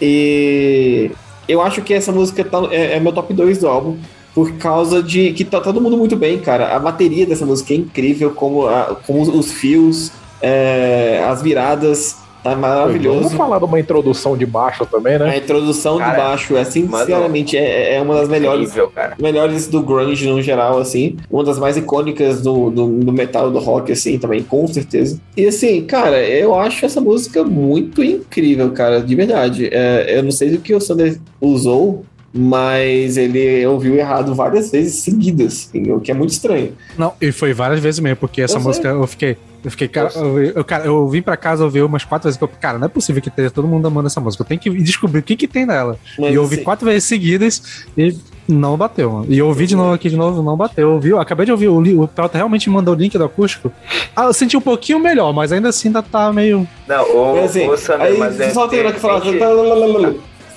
E 0.00 1.10
eu 1.48 1.60
acho 1.60 1.82
que 1.82 1.92
essa 1.92 2.12
música 2.12 2.44
tá, 2.44 2.58
é, 2.70 2.96
é, 2.96 3.00
meu 3.00 3.12
top 3.12 3.34
2 3.34 3.58
do 3.58 3.68
álbum. 3.68 3.96
Por 4.34 4.52
causa 4.54 5.02
de 5.02 5.32
que 5.34 5.44
tá 5.44 5.60
todo 5.60 5.80
mundo 5.80 5.96
muito 5.96 6.16
bem, 6.16 6.38
cara. 6.38 6.74
A 6.74 6.78
bateria 6.78 7.26
dessa 7.26 7.44
música 7.44 7.74
é 7.74 7.76
incrível, 7.76 8.30
como, 8.30 8.66
a, 8.66 8.96
como 9.06 9.20
os 9.20 9.52
fios, 9.52 10.10
é, 10.40 11.22
as 11.28 11.42
viradas. 11.42 12.16
Tá 12.42 12.56
maravilhoso. 12.56 13.20
Vamos 13.20 13.34
falar 13.34 13.58
de 13.58 13.64
uma 13.64 13.78
introdução 13.78 14.36
de 14.36 14.44
baixo 14.44 14.84
também, 14.84 15.18
né? 15.18 15.30
A 15.30 15.36
introdução 15.36 15.98
cara, 15.98 16.10
de 16.10 16.16
baixo 16.16 16.56
é 16.56 16.64
sinceramente 16.64 17.56
é, 17.56 17.94
é 17.94 18.02
uma 18.02 18.16
das 18.16 18.28
melhores 18.28 18.70
incrível, 18.70 18.92
melhores 19.18 19.68
do 19.68 19.80
grunge 19.80 20.28
no 20.28 20.42
geral, 20.42 20.78
assim. 20.78 21.16
Uma 21.30 21.44
das 21.44 21.58
mais 21.58 21.76
icônicas 21.76 22.42
do, 22.42 22.70
do, 22.70 22.88
do, 22.88 23.12
metal, 23.12 23.50
do 23.50 23.60
rock, 23.60 23.92
assim, 23.92 24.18
também, 24.18 24.42
com 24.42 24.66
certeza. 24.66 25.20
E 25.36 25.46
assim, 25.46 25.82
cara, 25.84 26.18
eu 26.22 26.54
acho 26.54 26.84
essa 26.84 27.00
música 27.00 27.44
muito 27.44 28.02
incrível, 28.02 28.70
cara, 28.72 29.00
de 29.00 29.14
verdade. 29.14 29.68
É, 29.72 30.18
eu 30.18 30.22
não 30.22 30.32
sei 30.32 30.50
do 30.50 30.58
que 30.58 30.74
o 30.74 30.80
Sander 30.80 31.18
usou 31.40 32.04
mas 32.34 33.16
ele 33.16 33.64
ouviu 33.66 33.94
errado 33.94 34.34
várias 34.34 34.70
vezes 34.70 35.02
seguidas, 35.02 35.70
o 35.74 36.00
que 36.00 36.10
é 36.10 36.14
muito 36.14 36.30
estranho. 36.30 36.72
Não, 36.96 37.12
e 37.20 37.30
foi 37.30 37.52
várias 37.52 37.80
vezes 37.80 38.00
mesmo, 38.00 38.16
porque 38.16 38.40
essa 38.40 38.56
eu 38.56 38.62
música 38.62 38.90
sei. 38.90 39.00
eu 39.00 39.06
fiquei. 39.06 39.36
Eu 39.64 39.70
fiquei, 39.70 39.86
cara, 39.86 40.10
eu, 40.16 40.42
eu, 40.42 40.64
cara, 40.64 40.84
eu 40.86 41.06
vim 41.08 41.22
pra 41.22 41.36
casa 41.36 41.62
ouvir 41.62 41.82
umas 41.82 42.04
quatro 42.04 42.26
vezes. 42.26 42.40
Eu, 42.40 42.48
cara, 42.48 42.78
não 42.78 42.86
é 42.86 42.88
possível 42.88 43.22
que 43.22 43.28
esteja 43.28 43.48
todo 43.48 43.68
mundo 43.68 43.86
amando 43.86 44.08
essa 44.08 44.18
música. 44.18 44.42
Eu 44.42 44.46
tenho 44.48 44.60
que 44.60 44.68
descobrir 44.82 45.20
o 45.20 45.22
que, 45.22 45.36
que 45.36 45.46
tem 45.46 45.64
nela. 45.64 45.96
Mas, 46.18 46.32
e 46.32 46.34
eu 46.34 46.42
ouvi 46.42 46.56
assim, 46.56 46.64
quatro 46.64 46.84
vezes 46.84 47.04
seguidas 47.04 47.86
e 47.96 48.16
não 48.48 48.76
bateu. 48.76 49.24
E 49.28 49.38
eu 49.38 49.46
ouvi 49.46 49.68
de 49.68 49.76
novo 49.76 49.92
aqui 49.92 50.10
de 50.10 50.16
novo, 50.16 50.42
não 50.42 50.56
bateu. 50.56 50.88
Eu, 50.88 50.94
ouvi, 50.94 51.10
eu 51.10 51.20
acabei 51.20 51.46
de 51.46 51.52
ouvir, 51.52 51.68
o, 51.68 52.02
o 52.02 52.08
Pelta 52.08 52.38
realmente 52.38 52.68
mandou 52.68 52.92
o 52.92 52.98
link 52.98 53.16
do 53.16 53.22
acústico. 53.22 53.70
Ah, 54.16 54.24
eu 54.24 54.32
senti 54.32 54.56
um 54.56 54.60
pouquinho 54.60 54.98
melhor, 54.98 55.32
mas 55.32 55.52
ainda 55.52 55.68
assim 55.68 55.88
ainda 55.88 56.02
tá 56.02 56.32
meio. 56.32 56.66
Não, 56.88 57.04
o, 57.04 57.36
mas, 57.36 57.50
assim, 57.50 57.68
o 57.68 57.76
Sander, 57.76 58.06
aí, 58.08 58.18
mas 58.18 58.40
é, 58.40 58.50
só 58.50 58.66
tem 58.66 58.82
que 58.92 58.98
falar. 58.98 59.20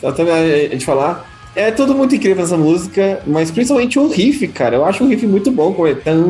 Só 0.01 0.11
tem 0.11 0.31
a 0.31 0.69
gente 0.69 0.83
falar 0.83 1.34
é 1.55 1.71
tudo 1.71 1.95
muito 1.95 2.13
incrível 2.13 2.43
essa 2.43 2.57
música, 2.57 3.21
mas 3.25 3.49
principalmente 3.49 3.97
o 3.97 4.07
riff, 4.07 4.47
cara. 4.49 4.75
Eu 4.75 4.85
acho 4.85 5.03
o 5.03 5.07
riff 5.07 5.25
muito 5.25 5.51
bom, 5.51 5.73
como 5.73 5.87
é. 5.87 5.95
Tan, 5.95 6.21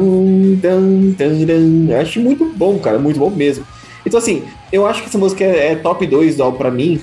tan, 0.62 1.14
tan, 1.18 1.46
tan. 1.46 1.92
Eu 1.92 2.00
acho 2.00 2.20
muito 2.20 2.46
bom, 2.56 2.78
cara, 2.78 3.00
muito 3.00 3.20
bom 3.20 3.30
mesmo. 3.30 3.66
Então, 4.06 4.20
assim, 4.20 4.44
eu 4.72 4.86
acho 4.86 5.02
que 5.02 5.10
essa 5.10 5.18
música 5.18 5.44
é, 5.44 5.72
é 5.72 5.76
top 5.76 6.06
2 6.06 6.36
do 6.36 6.44
álbum 6.44 6.58
pra 6.58 6.70
mim, 6.70 7.02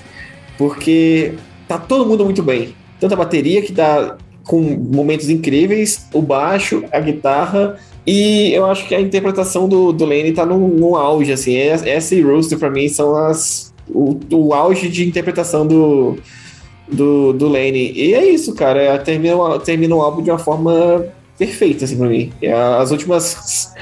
porque 0.57 1.35
tá 1.67 1.79
todo 1.79 2.07
mundo 2.07 2.25
muito 2.25 2.43
bem. 2.43 2.75
Tanto 3.01 3.15
a 3.15 3.17
bateria, 3.17 3.61
que 3.61 3.73
tá 3.73 4.17
com 4.45 4.61
momentos 4.61 5.29
incríveis, 5.29 6.07
o 6.13 6.23
baixo, 6.23 6.85
a 6.93 7.01
guitarra, 7.01 7.77
e 8.07 8.53
eu 8.53 8.67
acho 8.67 8.87
que 8.87 8.95
a 8.95 9.01
interpretação 9.01 9.69
do, 9.69 9.93
do 9.93 10.05
Lane 10.05 10.33
tá 10.33 10.47
num, 10.47 10.69
num 10.69 10.95
auge, 10.95 11.33
assim. 11.33 11.57
Essa 11.57 12.15
e 12.15 12.23
Rooster, 12.23 12.59
pra 12.59 12.71
mim, 12.71 12.89
são 12.89 13.17
as. 13.17 13.73
O, 13.89 14.19
o 14.31 14.55
auge 14.55 14.89
de 14.89 15.07
interpretação 15.07 15.67
do, 15.67 16.17
do, 16.89 17.33
do 17.33 17.49
Lane. 17.49 17.93
E 17.93 18.15
é 18.15 18.25
isso, 18.25 18.55
cara. 18.55 18.81
É, 18.81 18.99
termina, 18.99 19.59
termina 19.61 19.95
o 19.95 20.03
álbum 20.03 20.23
de 20.23 20.31
uma 20.31 20.39
forma 20.39 21.07
perfeita, 21.39 21.85
assim, 21.85 21.97
pra 21.97 22.09
mim. 22.09 22.33
É, 22.41 22.53
as 22.53 22.91
últimas. 22.91 23.75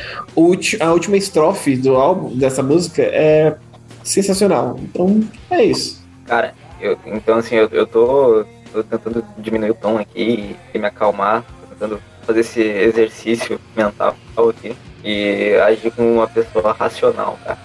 A 0.80 0.92
última 0.92 1.16
estrofe 1.16 1.76
do 1.76 1.96
álbum, 1.96 2.36
dessa 2.36 2.62
música, 2.62 3.02
é 3.02 3.56
sensacional. 4.02 4.78
Então, 4.80 5.22
é 5.50 5.64
isso. 5.64 6.02
Cara, 6.26 6.54
eu, 6.80 6.96
então, 7.06 7.38
assim, 7.38 7.56
eu, 7.56 7.68
eu 7.72 7.86
tô, 7.86 8.44
tô 8.72 8.82
tentando 8.82 9.24
diminuir 9.38 9.70
o 9.70 9.74
tom 9.74 9.98
aqui 9.98 10.56
e 10.72 10.78
me 10.78 10.86
acalmar, 10.86 11.42
tô 11.42 11.74
tentando 11.74 12.02
fazer 12.22 12.40
esse 12.40 12.60
exercício 12.62 13.60
mental 13.76 14.16
aqui 14.36 14.74
e 15.04 15.54
agir 15.66 15.90
como 15.90 16.12
uma 16.12 16.28
pessoa 16.28 16.72
racional, 16.72 17.38
cara. 17.44 17.58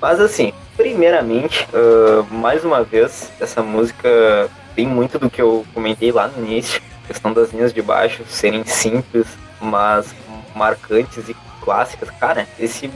Mas, 0.00 0.18
assim, 0.18 0.52
primeiramente, 0.76 1.68
uh, 1.74 2.24
mais 2.32 2.64
uma 2.64 2.82
vez, 2.82 3.30
essa 3.38 3.62
música 3.62 4.48
tem 4.74 4.86
muito 4.86 5.18
do 5.18 5.30
que 5.30 5.40
eu 5.40 5.64
comentei 5.74 6.12
lá 6.12 6.28
no 6.28 6.44
início, 6.44 6.80
questão 7.06 7.32
das 7.32 7.52
linhas 7.52 7.72
de 7.72 7.82
baixo 7.82 8.24
serem 8.28 8.64
simples, 8.64 9.26
mas 9.60 10.14
marcantes 10.54 11.28
e 11.28 11.36
clássicas. 11.60 12.10
Cara, 12.10 12.46
esse, 12.58 12.90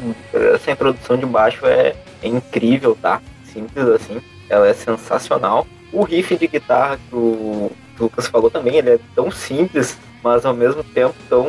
essa 0.55 0.71
introdução 0.71 1.17
de 1.17 1.27
baixo 1.27 1.67
é, 1.67 1.95
é 2.23 2.29
incrível, 2.29 2.97
tá? 3.01 3.21
Simples 3.45 3.87
assim, 3.89 4.21
ela 4.49 4.67
é 4.69 4.73
sensacional. 4.73 5.67
O 5.93 6.03
riff 6.03 6.37
de 6.37 6.47
guitarra 6.47 6.99
que 7.09 7.15
o, 7.15 7.71
Lucas 7.99 8.27
falou 8.27 8.51
também, 8.51 8.77
ele 8.77 8.91
é 8.91 8.99
tão 9.15 9.31
simples, 9.31 9.97
mas 10.23 10.45
ao 10.45 10.55
mesmo 10.55 10.83
tempo 10.83 11.15
tão, 11.29 11.47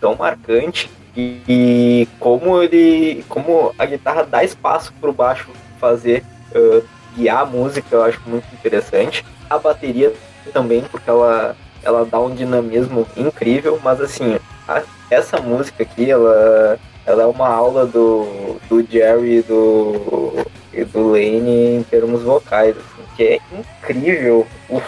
tão 0.00 0.14
marcante. 0.14 0.90
E, 1.16 1.40
e 1.48 2.08
como 2.18 2.62
ele. 2.62 3.24
como 3.28 3.74
a 3.78 3.84
guitarra 3.84 4.24
dá 4.24 4.44
espaço 4.44 4.92
pro 5.00 5.12
baixo 5.12 5.48
fazer 5.80 6.22
uh, 6.54 6.84
guiar 7.16 7.40
a 7.40 7.46
música 7.46 7.88
eu 7.90 8.02
acho 8.02 8.20
muito 8.26 8.46
interessante. 8.54 9.24
A 9.48 9.58
bateria 9.58 10.12
também, 10.52 10.82
porque 10.82 11.08
ela, 11.08 11.56
ela 11.82 12.04
dá 12.04 12.18
um 12.18 12.34
dinamismo 12.34 13.06
incrível, 13.16 13.80
mas 13.82 14.00
assim, 14.00 14.38
a, 14.66 14.82
essa 15.10 15.38
música 15.38 15.82
aqui, 15.82 16.10
ela, 16.10 16.78
ela 17.04 17.22
é 17.22 17.26
uma 17.26 17.48
aula 17.48 17.86
do, 17.86 18.58
do 18.68 18.84
Jerry 18.88 19.38
e 19.38 19.42
do, 19.42 20.46
e 20.72 20.84
do 20.84 21.10
Lane 21.10 21.76
em 21.76 21.82
termos 21.82 22.22
vocais, 22.22 22.76
assim, 22.76 23.04
que 23.16 23.24
é 23.24 23.40
incrível 23.52 24.46
o, 24.68 24.80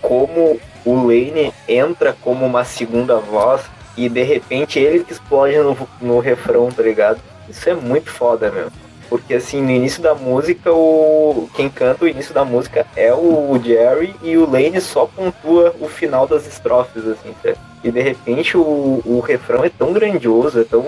como 0.00 0.60
o 0.84 1.06
Lane 1.06 1.52
entra 1.68 2.16
como 2.20 2.46
uma 2.46 2.64
segunda 2.64 3.16
voz 3.16 3.62
e 3.96 4.08
de 4.08 4.22
repente 4.22 4.78
ele 4.78 5.04
que 5.04 5.12
explode 5.12 5.56
no, 5.58 5.76
no 6.00 6.18
refrão, 6.20 6.70
tá 6.70 6.82
ligado? 6.82 7.20
Isso 7.48 7.68
é 7.68 7.74
muito 7.74 8.10
foda, 8.10 8.50
meu. 8.50 8.68
Porque 9.08 9.34
assim, 9.34 9.62
no 9.62 9.70
início 9.70 10.02
da 10.02 10.14
música, 10.14 10.72
o 10.72 11.48
quem 11.54 11.70
canta 11.70 12.04
o 12.04 12.08
início 12.08 12.34
da 12.34 12.44
música 12.44 12.86
é 12.94 13.12
o 13.12 13.58
Jerry 13.62 14.14
e 14.22 14.36
o 14.36 14.48
Lane 14.48 14.80
só 14.80 15.06
pontua 15.06 15.74
o 15.80 15.88
final 15.88 16.26
das 16.26 16.46
estrofes, 16.46 17.06
assim, 17.06 17.34
certo? 17.42 17.60
E 17.82 17.90
de 17.90 18.00
repente 18.00 18.56
o, 18.56 19.00
o 19.04 19.20
refrão 19.20 19.64
é 19.64 19.70
tão 19.70 19.92
grandioso, 19.92 20.60
é 20.60 20.64
tão, 20.64 20.84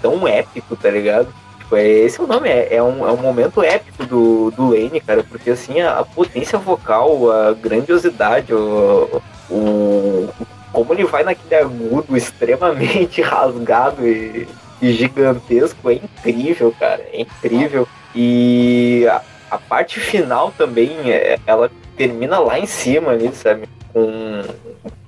tão 0.00 0.28
épico, 0.28 0.76
tá 0.76 0.88
ligado? 0.88 1.28
Tipo, 1.58 1.76
é, 1.76 1.88
esse 1.88 2.20
é 2.20 2.22
o 2.22 2.26
nome, 2.28 2.48
é, 2.48 2.76
é, 2.76 2.82
um, 2.82 3.08
é 3.08 3.10
um 3.10 3.16
momento 3.16 3.60
épico 3.60 4.04
do, 4.04 4.52
do 4.52 4.70
Lane, 4.70 5.00
cara, 5.00 5.24
porque 5.24 5.50
assim, 5.50 5.80
a, 5.80 5.98
a 5.98 6.04
potência 6.04 6.58
vocal, 6.58 7.30
a 7.32 7.54
grandiosidade, 7.54 8.54
o, 8.54 9.20
o, 9.50 10.28
como 10.72 10.92
ele 10.92 11.04
vai 11.04 11.24
naquele 11.24 11.56
agudo 11.56 12.16
extremamente 12.16 13.20
rasgado 13.22 14.06
e 14.06 14.46
gigantesco 14.80 15.90
é 15.90 15.94
incrível, 15.94 16.74
cara. 16.78 17.02
É 17.12 17.20
incrível. 17.20 17.88
E 18.14 19.06
a, 19.08 19.22
a 19.50 19.58
parte 19.58 20.00
final 20.00 20.52
também, 20.56 21.10
é, 21.10 21.38
ela 21.46 21.70
termina 21.96 22.38
lá 22.38 22.58
em 22.58 22.66
cima 22.66 23.12
ali, 23.12 23.30
sabe? 23.34 23.68
Com 23.92 24.42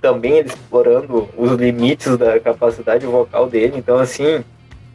também 0.00 0.38
ele 0.38 0.48
explorando 0.48 1.28
os 1.36 1.52
limites 1.52 2.16
da 2.16 2.38
capacidade 2.40 3.04
vocal 3.06 3.48
dele. 3.48 3.74
Então, 3.76 3.98
assim, 3.98 4.44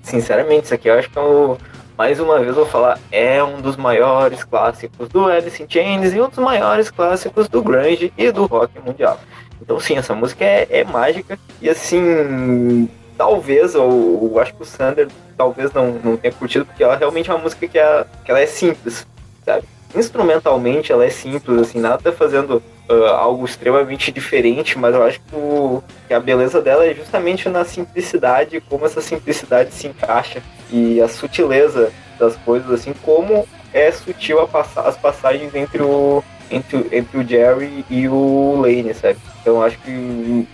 sinceramente, 0.01 0.65
isso 0.65 0.73
aqui 0.73 0.89
eu 0.89 0.97
acho 0.97 1.09
que 1.09 1.17
é 1.17 1.21
o, 1.21 1.57
mais 1.97 2.19
uma 2.19 2.39
vez 2.39 2.55
vou 2.55 2.65
falar, 2.65 2.99
é 3.11 3.43
um 3.43 3.61
dos 3.61 3.75
maiores 3.75 4.43
clássicos 4.43 5.07
do 5.09 5.25
Alice 5.25 5.61
in 5.61 5.67
Chains 5.69 6.13
e 6.13 6.21
um 6.21 6.29
dos 6.29 6.39
maiores 6.39 6.89
clássicos 6.89 7.47
do 7.47 7.61
grunge 7.61 8.11
e 8.17 8.31
do 8.31 8.45
rock 8.45 8.79
mundial. 8.79 9.19
Então, 9.61 9.79
sim, 9.79 9.95
essa 9.95 10.13
música 10.13 10.43
é, 10.43 10.67
é 10.69 10.83
mágica 10.83 11.37
e 11.61 11.69
assim 11.69 12.89
talvez, 13.17 13.75
ou 13.75 14.39
acho 14.39 14.53
que 14.53 14.61
o 14.61 14.65
Sander 14.65 15.07
talvez 15.37 15.71
não, 15.73 15.91
não 16.03 16.17
tenha 16.17 16.33
curtido, 16.33 16.65
porque 16.65 16.83
ela 16.83 16.95
realmente 16.95 17.29
é 17.29 17.33
uma 17.33 17.43
música 17.43 17.67
que, 17.67 17.77
é, 17.77 18.05
que 18.23 18.31
ela 18.31 18.39
é 18.39 18.45
simples, 18.45 19.05
sabe? 19.45 19.63
Instrumentalmente 19.95 20.91
ela 20.91 21.05
é 21.05 21.09
simples, 21.09 21.59
assim, 21.59 21.79
nada 21.79 21.99
tá 21.99 22.11
fazendo 22.11 22.63
uh, 22.89 23.05
algo 23.05 23.45
extremamente 23.45 24.11
diferente, 24.11 24.77
mas 24.77 24.95
eu 24.95 25.03
acho 25.03 25.19
que, 25.19 25.35
o, 25.35 25.83
que, 26.07 26.13
a 26.13 26.19
beleza 26.19 26.61
dela 26.61 26.85
é 26.85 26.93
justamente 26.93 27.47
na 27.49 27.63
simplicidade, 27.63 28.61
como 28.61 28.85
essa 28.85 29.01
simplicidade 29.01 29.73
se 29.73 29.87
encaixa 29.87 30.41
e 30.71 30.99
a 31.01 31.07
sutileza 31.07 31.91
das 32.19 32.35
coisas, 32.37 32.71
assim, 32.71 32.93
como 33.03 33.47
é 33.73 33.91
sutil 33.91 34.39
a 34.39 34.47
pass 34.47 34.77
as 34.77 34.97
passagens 34.97 35.53
entre 35.55 35.81
o, 35.81 36.23
entre, 36.49 36.87
entre 36.91 37.17
o 37.17 37.27
Jerry 37.27 37.85
e 37.89 38.07
o 38.07 38.59
Lane, 38.61 38.93
sabe? 38.93 39.17
Então 39.41 39.61
acho 39.61 39.77
que 39.79 40.47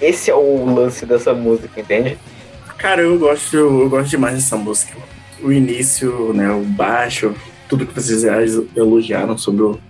esse 0.00 0.30
é 0.30 0.34
o 0.34 0.74
lance 0.74 1.06
dessa 1.06 1.32
música, 1.32 1.80
entende? 1.80 2.18
Cara, 2.78 3.02
eu 3.02 3.18
gosto, 3.18 3.56
eu 3.56 3.88
gosto 3.88 4.10
demais 4.10 4.34
dessa 4.34 4.56
música. 4.56 4.96
O 5.42 5.50
início, 5.50 6.32
né, 6.32 6.50
o 6.50 6.62
baixo, 6.62 7.34
tudo 7.68 7.86
que 7.86 7.94
vocês 7.94 8.24
elogiaram 8.76 9.38
sobre 9.38 9.62
o, 9.62 9.80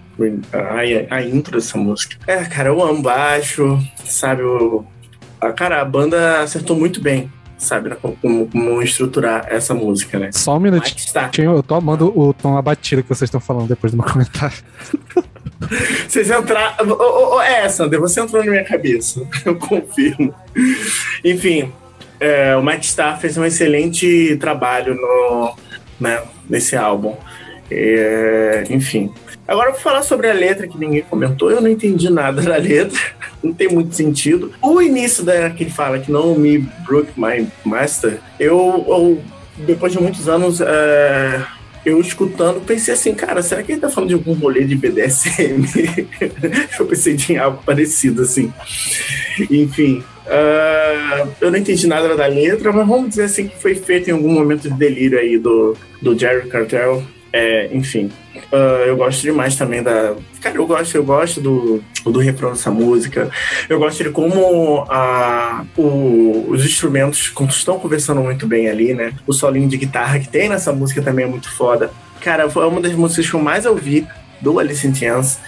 a, 0.52 1.16
a 1.16 1.22
intro 1.22 1.56
dessa 1.56 1.76
música. 1.76 2.16
É, 2.26 2.44
cara, 2.44 2.68
eu 2.68 2.82
amo 2.82 3.02
baixo, 3.02 3.78
sabe? 4.04 4.42
O, 4.42 4.84
a, 5.40 5.52
cara, 5.52 5.80
a 5.80 5.84
banda 5.84 6.40
acertou 6.40 6.76
muito 6.76 7.00
bem 7.00 7.30
sabe, 7.64 7.88
né, 7.90 7.96
como, 8.00 8.46
como, 8.46 8.82
estruturar 8.82 9.46
essa 9.48 9.74
música, 9.74 10.18
né? 10.18 10.30
Só 10.32 10.56
um 10.56 10.60
minutinho, 10.60 11.56
eu 11.56 11.62
tô 11.62 11.74
amando 11.74 12.12
o 12.18 12.32
tom 12.32 12.56
abatido 12.56 13.02
que 13.02 13.08
vocês 13.08 13.28
estão 13.28 13.40
falando 13.40 13.68
depois 13.68 13.92
do 13.92 13.98
meu 13.98 14.06
comentário. 14.06 14.56
Vocês 16.06 16.30
entraram. 16.30 16.74
Oh, 16.90 17.36
oh, 17.36 17.40
é, 17.40 17.66
Sander, 17.68 17.98
você 17.98 18.20
entrou 18.20 18.44
na 18.44 18.50
minha 18.50 18.64
cabeça. 18.64 19.26
Eu 19.46 19.56
confirmo. 19.56 20.34
Enfim, 21.24 21.72
é, 22.20 22.54
o 22.54 22.62
Matt 22.62 22.84
Starr 22.84 23.18
fez 23.18 23.36
um 23.36 23.44
excelente 23.44 24.36
trabalho 24.36 24.94
no, 24.94 25.56
né, 25.98 26.22
nesse 26.48 26.76
álbum. 26.76 27.16
É, 27.70 28.64
enfim. 28.70 29.12
Agora 29.46 29.68
eu 29.68 29.72
vou 29.72 29.80
falar 29.80 30.02
sobre 30.02 30.28
a 30.28 30.32
letra 30.32 30.66
que 30.66 30.78
ninguém 30.78 31.02
comentou. 31.02 31.50
Eu 31.50 31.60
não 31.60 31.68
entendi 31.68 32.10
nada 32.10 32.40
da 32.40 32.56
letra. 32.56 32.98
Não 33.42 33.52
tem 33.52 33.68
muito 33.68 33.94
sentido. 33.94 34.52
O 34.62 34.80
início 34.80 35.22
da 35.22 35.50
que 35.50 35.64
ele 35.64 35.70
fala 35.70 35.98
que 35.98 36.10
não 36.10 36.34
me 36.34 36.60
broke 36.86 37.12
my 37.14 37.46
master, 37.62 38.18
eu, 38.40 38.82
eu 38.88 39.22
depois 39.58 39.92
de 39.92 40.00
muitos 40.00 40.26
anos. 40.30 40.62
É, 40.62 41.42
eu 41.84 42.00
escutando, 42.00 42.64
pensei 42.64 42.94
assim, 42.94 43.14
cara, 43.14 43.42
será 43.42 43.62
que 43.62 43.72
ele 43.72 43.80
tá 43.80 43.90
falando 43.90 44.08
de 44.08 44.14
algum 44.14 44.32
rolê 44.32 44.64
de 44.64 44.74
BDSM? 44.74 45.66
eu 46.80 46.86
pensei 46.86 47.16
em 47.28 47.36
algo 47.36 47.62
parecido, 47.62 48.22
assim. 48.22 48.50
Enfim, 49.50 50.02
uh, 50.26 51.28
eu 51.40 51.50
não 51.50 51.58
entendi 51.58 51.86
nada 51.86 52.16
da 52.16 52.26
letra, 52.26 52.72
mas 52.72 52.88
vamos 52.88 53.10
dizer 53.10 53.24
assim 53.24 53.48
que 53.48 53.60
foi 53.60 53.74
feito 53.74 54.08
em 54.08 54.14
algum 54.14 54.32
momento 54.32 54.70
de 54.70 54.74
delírio 54.74 55.18
aí 55.18 55.36
do, 55.36 55.76
do 56.00 56.18
Jerry 56.18 56.48
Cartel. 56.48 57.02
É, 57.36 57.68
enfim, 57.72 58.12
uh, 58.52 58.86
eu 58.86 58.96
gosto 58.96 59.22
demais 59.22 59.56
também 59.56 59.82
da. 59.82 60.14
Cara, 60.40 60.54
eu 60.54 60.64
gosto, 60.64 60.94
eu 60.94 61.02
gosto 61.02 61.40
do, 61.40 61.82
do 62.04 62.20
refrão 62.20 62.50
dessa 62.50 62.70
música. 62.70 63.28
Eu 63.68 63.80
gosto 63.80 64.04
de 64.04 64.10
como 64.10 64.86
a, 64.88 65.64
o, 65.76 66.46
os 66.48 66.64
instrumentos 66.64 67.32
estão 67.48 67.80
conversando 67.80 68.20
muito 68.20 68.46
bem 68.46 68.68
ali, 68.68 68.94
né? 68.94 69.12
O 69.26 69.32
solinho 69.32 69.68
de 69.68 69.76
guitarra 69.76 70.20
que 70.20 70.28
tem 70.28 70.48
nessa 70.48 70.72
música 70.72 71.02
também 71.02 71.24
é 71.24 71.28
muito 71.28 71.50
foda. 71.50 71.90
Cara, 72.20 72.48
foi 72.48 72.64
uma 72.68 72.80
das 72.80 72.92
músicas 72.92 73.28
que 73.28 73.34
eu 73.34 73.40
mais 73.40 73.66
ouvi 73.66 74.06
do 74.40 74.60
Alice 74.60 74.86
in 74.86 74.94
Chains. 74.94 75.40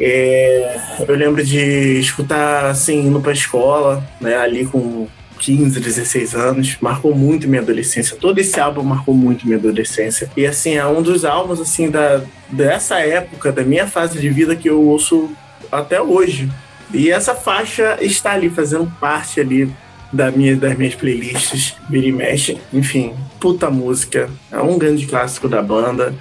É, 0.00 0.80
eu 1.06 1.14
lembro 1.14 1.44
de 1.44 1.98
escutar 2.00 2.70
assim, 2.70 3.06
indo 3.06 3.20
pra 3.20 3.32
escola, 3.32 4.02
né? 4.18 4.34
Ali 4.38 4.64
com 4.64 5.06
15, 5.38 5.80
16 5.80 6.34
anos, 6.34 6.76
marcou 6.80 7.14
muito 7.14 7.48
minha 7.48 7.62
adolescência. 7.62 8.16
Todo 8.16 8.38
esse 8.38 8.58
álbum 8.58 8.82
marcou 8.82 9.14
muito 9.14 9.46
minha 9.46 9.58
adolescência. 9.58 10.30
E 10.36 10.46
assim, 10.46 10.74
é 10.74 10.86
um 10.86 11.02
dos 11.02 11.24
álbuns 11.24 11.60
assim 11.60 11.90
da 11.90 12.22
dessa 12.50 12.98
época 13.00 13.52
da 13.52 13.62
minha 13.62 13.86
fase 13.86 14.18
de 14.18 14.28
vida 14.30 14.56
que 14.56 14.68
eu 14.68 14.82
ouço 14.82 15.30
até 15.70 16.00
hoje. 16.00 16.50
E 16.92 17.10
essa 17.10 17.34
faixa 17.34 17.98
está 18.00 18.32
ali 18.32 18.48
fazendo 18.48 18.90
parte 18.98 19.40
ali 19.40 19.70
da 20.12 20.30
minha, 20.30 20.56
das 20.56 20.76
minhas 20.76 20.94
playlists, 20.94 21.76
vira 21.88 22.16
mexe. 22.16 22.58
Enfim, 22.72 23.12
puta 23.38 23.70
música. 23.70 24.30
É 24.50 24.58
um 24.60 24.78
grande 24.78 25.06
clássico 25.06 25.48
da 25.48 25.62
banda. 25.62 26.14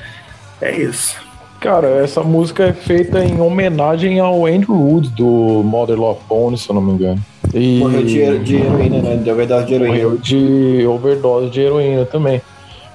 É 0.61 0.75
isso. 0.75 1.15
Cara, 1.59 1.87
essa 2.03 2.21
música 2.21 2.65
é 2.65 2.73
feita 2.73 3.23
em 3.23 3.41
homenagem 3.41 4.19
ao 4.19 4.45
Andrew 4.45 4.75
Wood 4.75 5.09
do 5.09 5.63
Mother 5.63 5.97
Love 5.97 6.19
Bone, 6.29 6.57
se 6.57 6.69
eu 6.69 6.75
não 6.75 6.81
me 6.81 6.91
engano. 6.91 7.23
E... 7.53 7.79
Morreu 7.79 8.03
de, 8.03 8.39
de 8.39 8.55
heroína, 8.57 9.01
né? 9.01 9.15
De 9.17 9.31
overdose 9.31 9.65
de 9.65 9.73
heroína. 9.73 9.93
Morreu 9.93 10.17
de 10.17 10.87
overdose 10.87 11.49
de 11.49 11.61
heroína 11.61 12.05
também. 12.05 12.41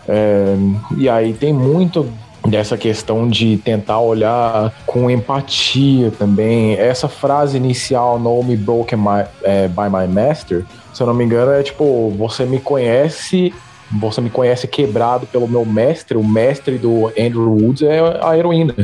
É, 0.08 0.56
e 0.96 1.08
aí 1.08 1.32
tem 1.32 1.52
muito 1.52 2.08
dessa 2.48 2.76
questão 2.76 3.28
de 3.28 3.56
tentar 3.58 4.00
olhar 4.00 4.72
com 4.84 5.10
empatia 5.10 6.10
também. 6.18 6.74
Essa 6.74 7.08
frase 7.08 7.56
inicial, 7.56 8.18
No 8.18 8.42
Me 8.42 8.56
Broken 8.56 8.98
my, 8.98 9.24
é, 9.42 9.68
by 9.68 9.88
My 9.90 10.12
Master, 10.12 10.64
se 10.92 11.02
eu 11.02 11.06
não 11.06 11.14
me 11.14 11.24
engano, 11.24 11.52
é 11.52 11.62
tipo, 11.62 12.10
você 12.16 12.44
me 12.44 12.60
conhece. 12.60 13.54
Você 14.00 14.22
me 14.22 14.30
conhece 14.30 14.66
quebrado 14.66 15.26
pelo 15.26 15.46
meu 15.46 15.66
mestre. 15.66 16.16
O 16.16 16.24
mestre 16.24 16.78
do 16.78 17.08
Andrew 17.08 17.50
Woods 17.50 17.82
é 17.82 18.00
a 18.22 18.36
heroína. 18.36 18.74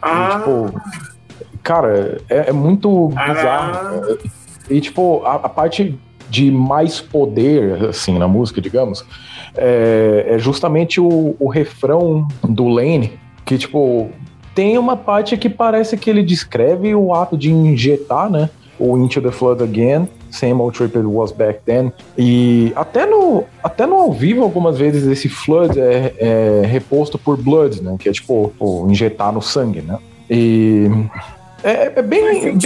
Ah. 0.00 0.28
E, 0.30 0.38
tipo, 0.38 0.80
cara, 1.62 2.18
é, 2.28 2.48
é 2.48 2.52
muito 2.52 3.12
ah. 3.16 4.00
E, 4.68 4.80
tipo, 4.80 5.22
a, 5.24 5.34
a, 5.34 5.48
parte 5.48 5.98
de 6.28 6.50
mais 6.50 7.00
poder, 7.00 7.84
assim, 7.84 8.18
na 8.18 8.26
música, 8.26 8.60
digamos, 8.60 9.04
é, 9.56 10.26
é 10.30 10.38
justamente 10.38 11.00
o, 11.00 11.36
o 11.38 11.48
refrão 11.48 12.26
do 12.42 12.68
Lane, 12.68 13.12
que, 13.44 13.56
tipo, 13.56 14.10
tem 14.54 14.78
uma 14.78 14.96
parte 14.96 15.36
que 15.36 15.48
parece 15.48 15.96
que 15.96 16.08
ele 16.10 16.22
descreve 16.22 16.94
o 16.94 17.14
ato 17.14 17.36
de 17.36 17.50
injetar, 17.50 18.30
né? 18.30 18.50
O 18.78 18.96
Into 18.98 19.22
the 19.22 19.30
Flood 19.30 19.62
Again, 19.62 20.08
Same 20.30 20.54
Old 20.54 20.76
Trip 20.76 20.96
It 20.96 21.06
Was 21.06 21.32
Back 21.32 21.60
Then. 21.64 21.92
E 22.16 22.72
até 22.74 23.06
no, 23.06 23.44
até 23.62 23.86
no 23.86 23.94
ao 23.96 24.12
vivo, 24.12 24.42
algumas 24.42 24.78
vezes, 24.78 25.06
esse 25.06 25.28
Flood 25.28 25.78
é, 25.78 26.14
é 26.18 26.66
reposto 26.66 27.18
por 27.18 27.36
Blood, 27.36 27.82
né? 27.82 27.96
Que 27.98 28.08
é 28.08 28.12
tipo, 28.12 28.52
injetar 28.88 29.32
no 29.32 29.40
sangue, 29.40 29.80
né? 29.80 29.98
E 30.28 30.90
é, 31.62 31.92
é 31.96 32.02
bem, 32.02 32.56
bem, 32.56 32.58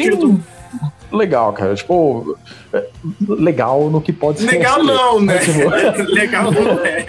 legal, 1.12 1.52
cara. 1.52 1.74
Tipo, 1.74 2.36
é, 2.72 2.84
legal 3.28 3.90
no 3.90 4.00
que 4.00 4.12
pode 4.12 4.40
ser. 4.40 4.46
Legal 4.46 4.82
não, 4.82 5.20
né? 5.20 5.38
Tipo... 5.38 5.68
legal 6.12 6.50
não 6.50 6.84
é. 6.84 7.04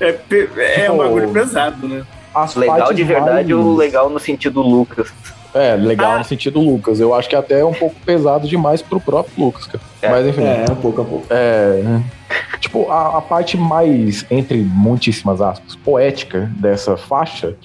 É, 0.00 0.08
é 0.08 0.12
tipo, 0.12 0.92
um 0.92 0.98
bagulho 0.98 1.30
pesado, 1.30 1.88
né? 1.88 2.04
legal 2.56 2.92
de 2.92 3.02
verdade 3.02 3.52
mais... 3.52 3.66
ou 3.66 3.74
legal 3.74 4.08
no 4.08 4.20
sentido 4.20 4.62
Lucas? 4.62 5.12
É, 5.54 5.74
legal 5.74 6.12
ah. 6.12 6.18
no 6.18 6.24
sentido 6.24 6.60
Lucas. 6.60 7.00
Eu 7.00 7.14
acho 7.14 7.28
que 7.28 7.34
até 7.34 7.60
é 7.60 7.64
um 7.64 7.72
pouco 7.72 7.96
pesado 8.04 8.46
demais 8.46 8.82
pro 8.82 9.00
próprio 9.00 9.44
Lucas, 9.44 9.66
cara. 9.66 9.80
É, 10.02 10.08
Mas 10.08 10.26
enfim. 10.26 10.44
É, 10.44 10.66
um 10.70 10.76
pouco 10.76 11.00
a 11.00 11.04
pouco. 11.04 11.26
É. 11.30 12.00
Tipo, 12.60 12.90
a, 12.90 13.18
a 13.18 13.20
parte 13.20 13.56
mais, 13.56 14.26
entre 14.30 14.58
muitíssimas 14.58 15.40
aspas, 15.40 15.74
poética 15.76 16.50
dessa 16.56 16.96
faixa 16.96 17.56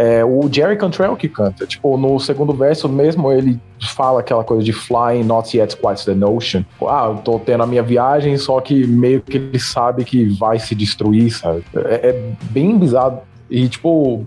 é 0.00 0.24
o 0.24 0.48
Jerry 0.48 0.76
Cantrell 0.76 1.16
que 1.16 1.28
canta. 1.28 1.66
Tipo, 1.66 1.96
no 1.96 2.20
segundo 2.20 2.52
verso 2.52 2.88
mesmo, 2.88 3.32
ele 3.32 3.58
fala 3.96 4.20
aquela 4.20 4.44
coisa 4.44 4.62
de 4.62 4.72
flying 4.72 5.24
not 5.24 5.56
yet 5.56 5.76
quite 5.76 6.04
the 6.04 6.14
notion. 6.14 6.62
Ah, 6.82 7.08
eu 7.08 7.16
tô 7.16 7.40
tendo 7.40 7.64
a 7.64 7.66
minha 7.66 7.82
viagem, 7.82 8.36
só 8.36 8.60
que 8.60 8.86
meio 8.86 9.20
que 9.20 9.36
ele 9.36 9.58
sabe 9.58 10.04
que 10.04 10.26
vai 10.38 10.60
se 10.60 10.72
destruir, 10.72 11.32
sabe? 11.32 11.64
É, 11.74 12.10
é 12.10 12.32
bem 12.42 12.78
bizarro. 12.78 13.22
E, 13.50 13.68
tipo, 13.68 14.24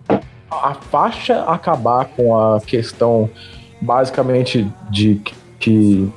a 0.52 0.74
faixa 0.74 1.46
acabar 1.46 2.04
com 2.04 2.38
a 2.38 2.60
questão 2.60 3.30
basicamente 3.80 4.70
de 4.90 5.22
que 5.58 6.12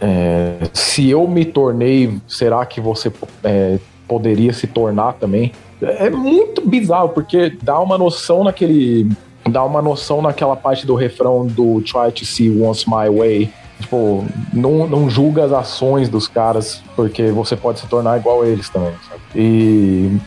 é, 0.00 0.58
se 0.72 1.08
eu 1.08 1.28
me 1.28 1.44
tornei, 1.44 2.18
será 2.26 2.66
que 2.66 2.80
você 2.80 3.12
é, 3.44 3.78
poderia 4.08 4.52
se 4.52 4.66
tornar 4.66 5.12
também? 5.12 5.52
É 5.82 6.08
muito 6.10 6.66
bizarro, 6.66 7.10
porque 7.10 7.56
dá 7.62 7.78
uma 7.80 7.98
noção 7.98 8.44
naquele. 8.44 9.10
Dá 9.48 9.62
uma 9.62 9.82
noção 9.82 10.22
naquela 10.22 10.56
parte 10.56 10.86
do 10.86 10.94
refrão 10.94 11.46
do 11.46 11.82
Try 11.82 12.10
to 12.12 12.24
See 12.24 12.50
Once 12.62 12.88
My 12.88 13.10
Way. 13.10 13.50
Tipo, 13.80 14.24
não, 14.52 14.86
não 14.86 15.10
julga 15.10 15.44
as 15.44 15.52
ações 15.52 16.08
dos 16.08 16.26
caras, 16.26 16.82
porque 16.96 17.30
você 17.30 17.54
pode 17.54 17.80
se 17.80 17.86
tornar 17.86 18.18
igual 18.18 18.42
a 18.42 18.46
eles 18.46 18.68
também, 18.68 18.94
sabe? 19.08 19.20
E. 19.34 20.18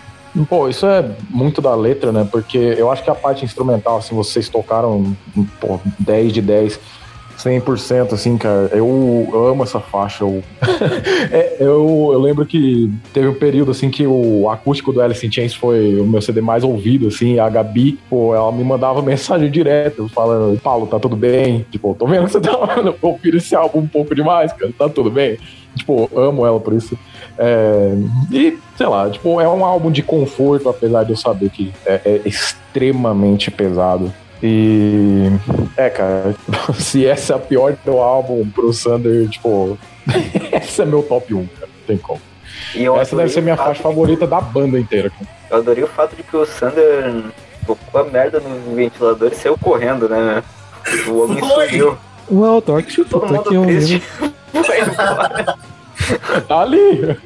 Pô, 0.48 0.70
isso 0.70 0.86
é 0.86 1.04
muito 1.32 1.64
da 1.64 1.74
letra, 1.74 2.12
né? 2.12 2.28
Porque 2.30 2.60
eu 2.60 2.92
acho 2.92 3.04
que 3.04 3.10
a 3.10 3.16
parte 3.16 3.44
instrumental, 3.44 3.98
assim, 3.98 4.14
vocês 4.14 4.48
tocaram 4.48 5.18
pô, 5.60 5.80
10 5.98 6.32
de 6.32 6.42
10 6.44 6.80
100%, 7.38 8.14
assim, 8.14 8.38
cara. 8.38 8.70
Eu 8.74 9.30
amo 9.34 9.64
essa 9.64 9.80
faixa. 9.80 10.24
Eu, 10.24 10.44
é, 11.32 11.58
eu, 11.60 12.10
eu, 12.12 12.20
lembro 12.20 12.46
que 12.46 12.92
teve 13.14 13.28
um 13.28 13.34
período, 13.34 13.72
assim, 13.72 13.90
que 13.90 14.06
o 14.08 14.50
acústico 14.50 14.92
do 14.92 15.02
Alice 15.02 15.26
in 15.26 15.32
Chains 15.32 15.54
foi 15.54 16.00
o 16.00 16.06
meu 16.06 16.22
CD 16.22 16.42
mais 16.42 16.64
ouvido, 16.64 17.08
assim. 17.08 17.40
A 17.40 17.48
Gabi, 17.50 18.00
pô, 18.10 18.34
ela 18.36 18.52
me 18.52 18.64
mandava 18.64 19.02
mensagem 19.04 19.50
direto, 19.52 20.10
falando, 20.10 20.60
Paulo, 20.60 20.88
tá 20.88 21.00
tudo 21.00 21.16
bem? 21.16 21.66
Tipo, 21.72 21.96
tô 21.98 22.08
vendo 22.08 22.26
que 22.26 22.32
você 22.32 22.42
tá 22.42 22.58
ouvindo 23.02 23.38
esse 23.38 23.56
álbum 23.56 23.80
um 23.80 23.88
pouco 23.88 24.16
demais, 24.16 24.52
cara. 24.54 24.72
Tá 24.78 24.90
tudo 24.90 25.12
bem? 25.12 25.38
Tipo, 25.76 26.10
amo 26.16 26.46
ela 26.46 26.60
por 26.60 26.74
isso. 26.74 26.98
É, 27.38 27.94
e, 28.32 28.58
sei 28.76 28.88
lá, 28.88 29.08
tipo, 29.10 29.40
é 29.40 29.48
um 29.48 29.64
álbum 29.64 29.92
de 29.92 30.02
conforto, 30.02 30.68
apesar 30.70 31.04
de 31.04 31.12
eu 31.12 31.18
saber 31.18 31.52
que 31.52 31.72
é, 31.86 32.02
é 32.04 32.22
extremamente 32.26 33.52
pesado. 33.52 34.12
E. 34.42 35.30
É, 35.76 35.90
cara, 35.90 36.36
se 36.78 37.06
essa 37.06 37.34
é 37.34 37.36
a 37.36 37.40
pior 37.40 37.76
do 37.86 37.98
álbum 37.98 38.48
pro 38.50 38.72
Sander, 38.74 39.28
tipo. 39.30 39.78
essa 40.52 40.84
é 40.84 40.86
meu 40.86 41.04
top 41.04 41.34
1, 41.34 41.48
cara. 41.48 41.68
Não 41.68 41.86
tem 41.88 41.98
como. 41.98 42.22
essa 43.00 43.16
deve 43.16 43.30
ser 43.30 43.42
minha 43.42 43.58
faixa 43.58 43.82
favorita 43.82 44.28
da 44.28 44.40
banda 44.40 44.80
inteira. 44.80 45.10
Cara. 45.10 45.28
Eu 45.50 45.58
adorei 45.58 45.84
o 45.84 45.88
fato 45.88 46.16
de 46.16 46.24
que 46.24 46.36
o 46.36 46.46
Sander 46.46 47.24
tocou 47.66 48.02
a 48.02 48.04
merda 48.06 48.40
no 48.40 48.76
ventilador 48.76 49.32
e 49.32 49.36
saiu 49.36 49.58
correndo, 49.58 50.08
né? 50.08 50.44
O 51.08 51.24
homem 51.24 51.44
subiu. 51.44 51.98
O 52.30 52.44
Altork 52.44 52.92
chutou 52.92 53.24
aqui 53.24 53.56
Foi 54.64 54.82
embora. 54.82 55.58
Tá 56.48 56.62
ali. 56.62 57.18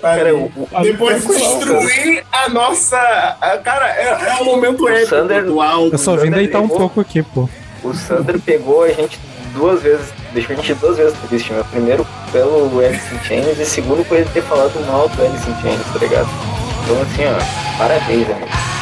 Cara, 0.00 0.34
o, 0.34 0.44
o, 0.44 0.82
Depois 0.82 1.26
de 1.26 1.28
destruir 1.28 2.24
a 2.32 2.48
nossa. 2.48 2.98
A, 3.40 3.58
cara, 3.58 3.88
é, 3.88 4.38
é 4.38 4.42
um 4.42 4.44
momento 4.44 4.84
o 4.84 4.88
épico 4.88 5.10
Sander, 5.10 5.44
do 5.44 5.60
álbum. 5.60 5.90
Eu 5.92 5.98
só 5.98 6.16
vim 6.16 6.30
deitar 6.30 6.60
um 6.60 6.68
pouco 6.68 7.00
aqui, 7.00 7.22
pô. 7.22 7.48
O 7.82 7.94
Sander 7.94 8.40
pegou 8.40 8.82
a 8.82 8.88
gente 8.88 9.18
duas 9.54 9.82
vezes, 9.82 10.12
deixou 10.32 10.54
a 10.54 10.56
gente 10.56 10.74
duas 10.74 10.96
vezes 10.96 11.16
triste, 11.28 11.52
meu. 11.52 11.64
Primeiro 11.64 12.06
pelo 12.32 12.80
Alice 12.80 13.14
in 13.14 13.18
Chains 13.20 13.58
e 13.58 13.64
segundo 13.64 14.06
por 14.06 14.16
ele 14.16 14.28
ter 14.30 14.42
falado 14.42 14.78
mal 14.86 15.08
do 15.08 15.22
Alice 15.22 15.48
in 15.48 15.54
Chains, 15.62 15.92
tá 15.92 15.98
ligado? 15.98 16.28
Então 16.84 17.02
assim, 17.02 17.24
ó, 17.24 17.78
parabéns, 17.78 18.28
amigo. 18.30 18.77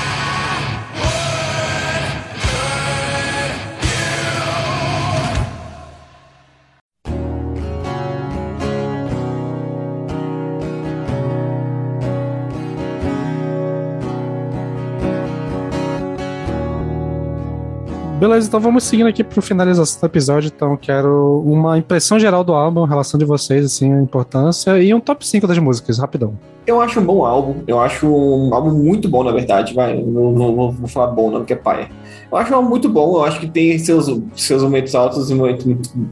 Beleza, 18.27 18.49
então 18.49 18.59
vamos 18.59 18.83
seguindo 18.83 19.07
aqui 19.07 19.23
para 19.23 19.41
finalização 19.41 20.01
do 20.01 20.07
episódio. 20.07 20.51
Então, 20.53 20.77
quero 20.77 21.45
uma 21.47 21.79
impressão 21.79 22.19
geral 22.19 22.43
do 22.43 22.55
álbum, 22.55 22.83
relação 22.83 23.17
de 23.17 23.25
vocês, 23.25 23.65
assim, 23.65 23.93
a 23.93 24.03
importância, 24.03 24.83
e 24.83 24.93
um 24.93 24.99
top 24.99 25.25
5 25.25 25.47
das 25.47 25.57
músicas, 25.59 26.01
rapidão. 26.01 26.37
Eu 26.67 26.81
acho 26.81 26.99
um 26.99 27.05
bom 27.05 27.25
álbum, 27.25 27.63
eu 27.69 27.79
acho 27.79 28.05
um 28.09 28.53
álbum 28.53 28.73
muito 28.73 29.09
bom, 29.09 29.23
na 29.23 29.31
verdade, 29.31 29.73
vai. 29.73 30.03
Não, 30.03 30.33
não, 30.33 30.57
não 30.57 30.71
vou 30.73 30.89
falar 30.89 31.07
bom, 31.13 31.31
não, 31.31 31.39
porque 31.39 31.53
é 31.53 31.57
paia. 31.57 31.89
Eu 32.29 32.37
acho 32.37 32.53
um 32.53 32.57
álbum 32.57 32.69
muito 32.69 32.89
bom, 32.89 33.15
eu 33.19 33.25
acho 33.25 33.39
que 33.39 33.47
tem 33.47 33.79
seus, 33.79 34.11
seus 34.35 34.61
momentos 34.61 34.97
altos 34.97 35.31
e 35.31 35.35
momentos, 35.35 35.65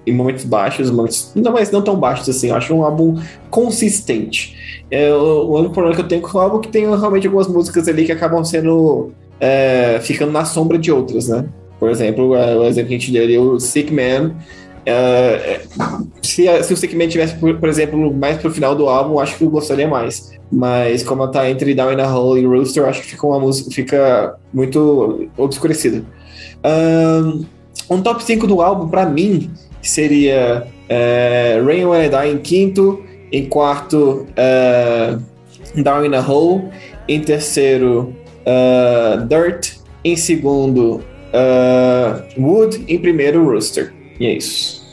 e 0.06 0.12
momentos 0.12 0.44
baixos, 0.44 0.92
momentos, 0.92 1.32
não, 1.34 1.50
mas 1.50 1.72
não 1.72 1.82
tão 1.82 1.96
baixos 1.96 2.28
assim. 2.28 2.50
Eu 2.50 2.54
acho 2.54 2.72
um 2.72 2.84
álbum 2.84 3.20
consistente. 3.50 4.84
É, 4.88 5.12
o 5.12 5.50
único 5.50 5.74
problema 5.74 5.96
que 5.96 6.02
eu 6.02 6.06
tenho 6.06 6.22
com 6.22 6.38
o 6.38 6.40
álbum 6.40 6.58
é 6.58 6.60
que 6.60 6.68
tem 6.68 6.88
realmente 6.88 7.26
algumas 7.26 7.48
músicas 7.48 7.88
ali 7.88 8.04
que 8.04 8.12
acabam 8.12 8.44
sendo. 8.44 9.10
É, 9.40 9.98
ficando 10.00 10.30
na 10.30 10.44
sombra 10.44 10.78
de 10.78 10.92
outras, 10.92 11.26
né? 11.26 11.44
Por 11.84 11.90
exemplo, 11.90 12.34
é, 12.34 12.56
o 12.56 12.64
exemplo 12.64 12.88
que 12.88 12.94
a 12.94 12.98
gente 12.98 13.12
deu 13.12 13.22
ali, 13.24 13.36
o 13.36 13.60
Sick 13.60 13.92
Man. 13.92 14.34
Uh, 14.88 16.08
se, 16.22 16.46
se 16.62 16.72
o 16.72 16.76
Sick 16.78 16.96
Man 16.96 17.08
tivesse, 17.08 17.34
por, 17.34 17.58
por, 17.58 17.68
exemplo, 17.68 18.10
mais 18.10 18.38
pro 18.38 18.50
final 18.50 18.74
do 18.74 18.88
álbum, 18.88 19.20
acho 19.20 19.36
que 19.36 19.44
eu 19.44 19.50
gostaria 19.50 19.86
mais. 19.86 20.32
Mas 20.50 21.02
como 21.02 21.28
tá 21.28 21.50
entre 21.50 21.74
Down 21.74 21.92
in 21.92 22.00
a 22.00 22.10
Hole 22.10 22.40
e 22.40 22.46
Rooster, 22.46 22.86
acho 22.86 23.02
que 23.02 23.08
fica 23.08 23.26
uma 23.26 23.38
música 23.38 23.70
fica 23.70 24.34
muito 24.50 25.28
obscurecida. 25.36 26.02
Um, 26.64 27.44
um 27.90 28.00
top 28.00 28.24
5 28.24 28.46
do 28.46 28.62
álbum, 28.62 28.88
para 28.88 29.04
mim, 29.04 29.50
seria 29.82 30.66
uh, 30.66 31.66
Rain 31.66 31.84
When 31.84 32.06
I 32.06 32.08
Die 32.08 32.32
em 32.32 32.38
quinto, 32.38 33.04
em 33.30 33.44
quarto, 33.44 34.26
Down 35.76 36.06
in 36.06 36.14
a 36.14 36.20
Hole, 36.26 36.62
em 37.06 37.20
terceiro, 37.20 38.14
Dirt, 39.28 39.74
em 40.02 40.16
segundo, 40.16 41.02
Uh, 41.34 42.40
Wood 42.40 42.84
em 42.86 42.98
primeiro, 42.98 43.44
Rooster. 43.44 43.92
E 44.20 44.26
é 44.26 44.32
isso. 44.34 44.84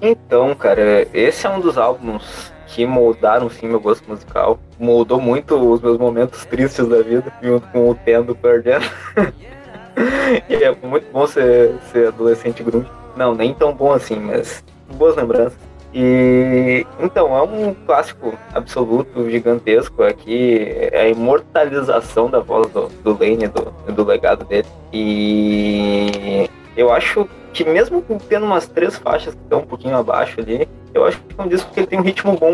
Então, 0.00 0.54
cara, 0.54 1.06
esse 1.12 1.46
é 1.46 1.50
um 1.50 1.60
dos 1.60 1.76
álbuns 1.76 2.52
que 2.68 2.86
moldaram 2.86 3.50
sim 3.50 3.66
meu 3.66 3.80
gosto 3.80 4.08
musical. 4.08 4.60
Moldou 4.78 5.20
muito 5.20 5.56
os 5.56 5.80
meus 5.80 5.98
momentos 5.98 6.44
tristes 6.46 6.86
da 6.86 7.02
vida, 7.02 7.32
junto 7.42 7.66
com 7.68 7.90
o 7.90 7.94
Tendo 7.94 8.34
perdendo. 8.34 8.84
e 10.48 10.54
é 10.54 10.76
muito 10.82 11.10
bom 11.10 11.26
ser, 11.26 11.74
ser 11.90 12.08
adolescente 12.08 12.62
grunge. 12.62 12.88
Não, 13.16 13.34
nem 13.34 13.54
tão 13.54 13.72
bom 13.72 13.92
assim, 13.92 14.16
mas 14.16 14.62
boas 14.94 15.16
lembranças. 15.16 15.58
E 15.98 16.86
então, 17.00 17.34
é 17.34 17.42
um 17.42 17.72
clássico 17.72 18.34
absoluto, 18.52 19.30
gigantesco 19.30 20.02
aqui, 20.02 20.58
é 20.92 21.00
a 21.00 21.08
imortalização 21.08 22.28
da 22.28 22.38
voz 22.38 22.70
do, 22.70 22.88
do 23.02 23.18
Lane, 23.18 23.48
do, 23.48 23.72
do 23.90 24.04
legado 24.04 24.44
dele. 24.44 24.68
E 24.92 26.50
eu 26.76 26.92
acho 26.92 27.26
que 27.54 27.64
mesmo 27.64 28.04
tendo 28.28 28.44
umas 28.44 28.68
três 28.68 28.98
faixas 28.98 29.34
que 29.34 29.40
estão 29.40 29.60
um 29.60 29.66
pouquinho 29.66 29.96
abaixo 29.96 30.38
ali, 30.38 30.68
eu 30.92 31.06
acho 31.06 31.18
que 31.22 31.40
é 31.40 31.42
um 31.42 31.48
disco 31.48 31.72
que 31.72 31.80
ele 31.80 31.86
tem 31.86 31.98
um 31.98 32.02
ritmo 32.02 32.36
bom, 32.36 32.52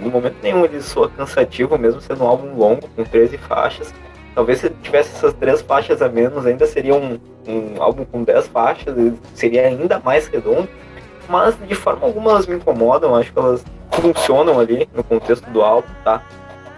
no 0.00 0.10
momento 0.10 0.38
nenhum 0.42 0.64
ele 0.64 0.82
soa 0.82 1.08
cansativo, 1.08 1.78
mesmo 1.78 2.00
sendo 2.00 2.24
um 2.24 2.26
álbum 2.26 2.56
longo, 2.56 2.88
com 2.96 3.04
13 3.04 3.38
faixas. 3.38 3.94
Talvez 4.34 4.58
se 4.58 4.70
tivesse 4.82 5.14
essas 5.14 5.32
três 5.34 5.62
faixas 5.62 6.02
a 6.02 6.08
menos, 6.08 6.44
ainda 6.44 6.66
seria 6.66 6.96
um, 6.96 7.20
um 7.46 7.80
álbum 7.80 8.04
com 8.04 8.24
10 8.24 8.48
faixas, 8.48 8.96
seria 9.32 9.68
ainda 9.68 10.00
mais 10.00 10.26
redondo 10.26 10.68
mas 11.30 11.56
de 11.66 11.74
forma 11.74 12.04
alguma 12.04 12.32
elas 12.32 12.46
me 12.46 12.56
incomodam, 12.56 13.14
acho 13.14 13.32
que 13.32 13.38
elas 13.38 13.64
funcionam 13.92 14.58
ali 14.58 14.88
no 14.92 15.04
contexto 15.04 15.48
do 15.50 15.62
álbum, 15.62 15.88
tá? 16.04 16.22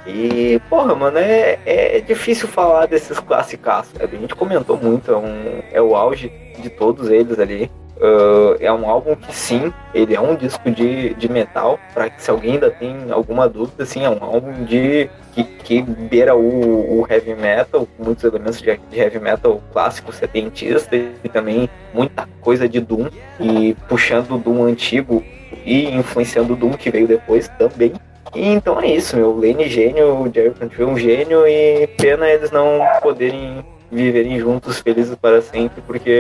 E, 0.07 0.61
porra, 0.69 0.95
mano, 0.95 1.19
é, 1.19 1.59
é 1.65 2.01
difícil 2.01 2.49
falar 2.49 2.87
desses 2.87 3.19
classicaços. 3.21 3.95
A 4.01 4.07
gente 4.07 4.35
comentou 4.35 4.77
muito, 4.77 5.11
é, 5.11 5.17
um, 5.17 5.63
é 5.73 5.81
o 5.81 5.95
auge 5.95 6.29
de 6.59 6.69
todos 6.69 7.09
eles 7.09 7.39
ali. 7.39 7.71
Uh, 8.03 8.57
é 8.59 8.73
um 8.73 8.91
álbum 8.91 9.15
que 9.15 9.33
sim, 9.33 9.73
ele 9.95 10.13
é 10.13 10.21
um 10.21 10.35
disco 10.35 10.69
de, 10.73 11.15
de 11.15 11.31
metal, 11.31 11.79
para 11.95 12.11
que 12.11 12.21
se 12.21 12.33
alguém 12.33 12.55
ainda 12.55 12.69
tem 12.69 13.13
alguma 13.13 13.49
dúvida, 13.49 13.87
sim, 13.87 14.05
é 14.05 14.11
um 14.11 14.19
álbum 14.21 14.65
de 14.65 15.09
que, 15.33 15.45
que 15.45 15.83
beira 15.83 16.35
o, 16.35 17.01
o 17.01 17.07
heavy 17.09 17.37
metal, 17.37 17.87
muitos 17.97 18.25
elementos 18.25 18.61
de, 18.61 18.77
de, 18.91 18.99
heavy 18.99 19.21
metal 19.21 19.63
clássico 19.73 20.13
setentista 20.13 20.97
e 20.97 21.29
também 21.29 21.71
muita 21.95 22.29
coisa 22.41 22.69
de 22.69 22.81
Doom, 22.81 23.09
e 23.39 23.77
puxando 23.89 24.33
o 24.33 24.39
Doom 24.39 24.65
antigo 24.65 25.23
e 25.65 25.89
influenciando 25.95 26.55
o 26.55 26.57
Doom 26.57 26.73
que 26.73 26.91
veio 26.91 27.07
depois 27.07 27.47
também. 27.57 27.93
E 28.35 28.49
então 28.49 28.81
é 28.81 28.87
isso, 28.87 29.17
meu. 29.17 29.33
Lane 29.33 29.69
gênio, 29.69 30.23
o 30.23 30.33
Jerry 30.33 30.51
Cantrell 30.55 30.89
um 30.89 30.99
gênio 30.99 31.47
e 31.47 31.87
pena 31.99 32.29
eles 32.29 32.51
não 32.51 32.81
poderem 33.01 33.65
viverem 33.93 34.41
juntos 34.41 34.81
felizes 34.81 35.15
para 35.15 35.43
sempre, 35.43 35.83
porque 35.87 36.11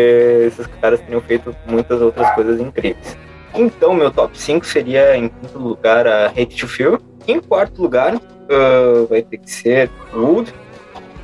esses 0.47 0.67
caras 0.81 1.01
teriam 1.01 1.21
feito 1.23 1.57
muitas 1.67 2.01
outras 2.03 2.31
coisas 2.35 2.61
incríveis. 2.61 3.17
Então, 3.55 3.95
meu 3.95 4.11
top 4.11 4.39
5 4.39 4.65
seria, 4.65 5.17
em 5.17 5.29
quinto 5.29 5.59
lugar, 5.59 6.07
a 6.07 6.27
Hate 6.27 6.57
to 6.57 6.69
Feel. 6.69 6.99
Em 7.27 7.41
quarto 7.41 7.83
lugar, 7.83 8.15
uh, 8.15 9.07
vai 9.09 9.23
ter 9.23 9.39
que 9.39 9.51
ser 9.51 9.91
Wood. 10.15 10.53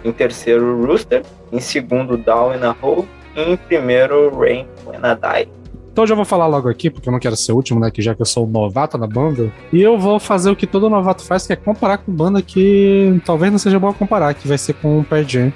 Em 0.05 0.13
terceiro, 0.13 0.85
Rooster. 0.85 1.23
Em 1.53 1.61
segundo, 1.61 2.17
Down 2.17 2.55
in 2.55 2.65
a 2.65 2.75
Hole. 2.81 3.09
E 3.35 3.53
em 3.53 3.57
primeiro, 3.57 4.31
Rain 4.39 4.67
When 4.87 5.01
I 5.01 5.45
Die. 5.45 5.58
Então 5.99 6.05
eu 6.05 6.09
já 6.11 6.15
vou 6.15 6.25
falar 6.25 6.47
logo 6.47 6.69
aqui, 6.69 6.89
porque 6.89 7.09
eu 7.09 7.13
não 7.13 7.19
quero 7.19 7.37
ser 7.37 7.51
o 7.51 7.57
último, 7.57 7.81
né? 7.81 7.91
Que 7.91 8.01
já 8.01 8.15
que 8.15 8.23
eu 8.23 8.25
sou 8.25 8.47
um 8.47 8.49
novato 8.49 8.97
na 8.97 9.05
banda. 9.09 9.53
E 9.73 9.83
eu 9.83 9.99
vou 9.99 10.21
fazer 10.21 10.49
o 10.49 10.55
que 10.55 10.65
todo 10.65 10.89
novato 10.89 11.25
faz, 11.25 11.45
que 11.45 11.53
é 11.53 11.57
comparar 11.57 11.99
com 11.99 12.13
banda 12.13 12.41
que 12.41 13.21
talvez 13.27 13.51
não 13.51 13.59
seja 13.59 13.81
bom 13.81 13.93
comparar, 13.93 14.33
que 14.33 14.47
vai 14.47 14.57
ser 14.57 14.75
com 14.75 15.01
o 15.01 15.03
Pearl 15.03 15.25
Jam. 15.27 15.53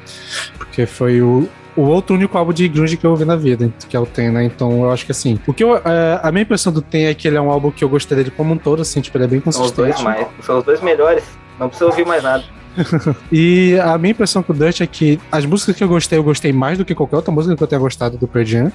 Porque 0.59 0.85
foi 0.85 1.23
o, 1.23 1.49
o 1.77 1.83
outro 1.83 2.17
único 2.17 2.37
álbum 2.37 2.53
de 2.53 2.67
grunge 2.67 2.97
que 2.97 3.07
eu 3.07 3.11
ouvi 3.11 3.25
na 3.25 3.37
vida, 3.37 3.73
que 3.89 3.97
é 3.97 4.01
o 4.01 4.05
Ten, 4.05 4.33
né? 4.33 4.43
Então 4.43 4.83
eu 4.83 4.91
acho 4.91 5.07
que 5.07 5.13
assim. 5.13 5.39
O 5.47 5.55
que 5.55 5.63
eu, 5.63 5.77
é, 5.77 6.19
a 6.21 6.33
minha 6.33 6.43
impressão 6.43 6.73
do 6.73 6.83
Ten 6.83 7.05
é 7.05 7.15
que 7.15 7.29
ele 7.29 7.37
é 7.37 7.41
um 7.41 7.49
álbum 7.49 7.71
que 7.71 7.85
eu 7.85 7.89
gostei 7.89 8.17
dele 8.17 8.33
como 8.37 8.53
um 8.53 8.59
todo, 8.59 8.83
assim, 8.83 9.01
tipo, 9.01 9.17
ele 9.17 9.25
é 9.27 9.29
bem 9.29 9.41
consistente. 9.41 9.77
São 9.77 9.85
os 9.85 9.93
dois, 9.95 10.03
mais, 10.03 10.27
são 10.41 10.59
os 10.59 10.65
dois 10.65 10.81
melhores. 10.81 11.23
Não 11.57 11.69
precisa 11.69 11.89
ouvir 11.89 12.05
mais 12.05 12.21
nada. 12.21 12.43
e 13.31 13.79
a 13.81 13.97
minha 13.97 14.11
impressão 14.11 14.43
com 14.43 14.53
o 14.53 14.57
Dutch 14.57 14.81
é 14.81 14.89
que 14.89 15.21
as 15.31 15.47
músicas 15.47 15.77
que 15.77 15.85
eu 15.85 15.89
gostei, 15.89 16.19
eu 16.19 16.25
gostei 16.25 16.53
mais 16.53 16.79
do 16.79 16.85
que 16.85 16.97
qualquer 16.97 17.15
outra 17.15 17.33
música 17.33 17.55
que 17.55 17.63
eu 17.63 17.67
tenha 17.69 17.81
gostado 17.81 18.19
do 18.19 18.27
Pearl 18.27 18.45
Jam. 18.45 18.73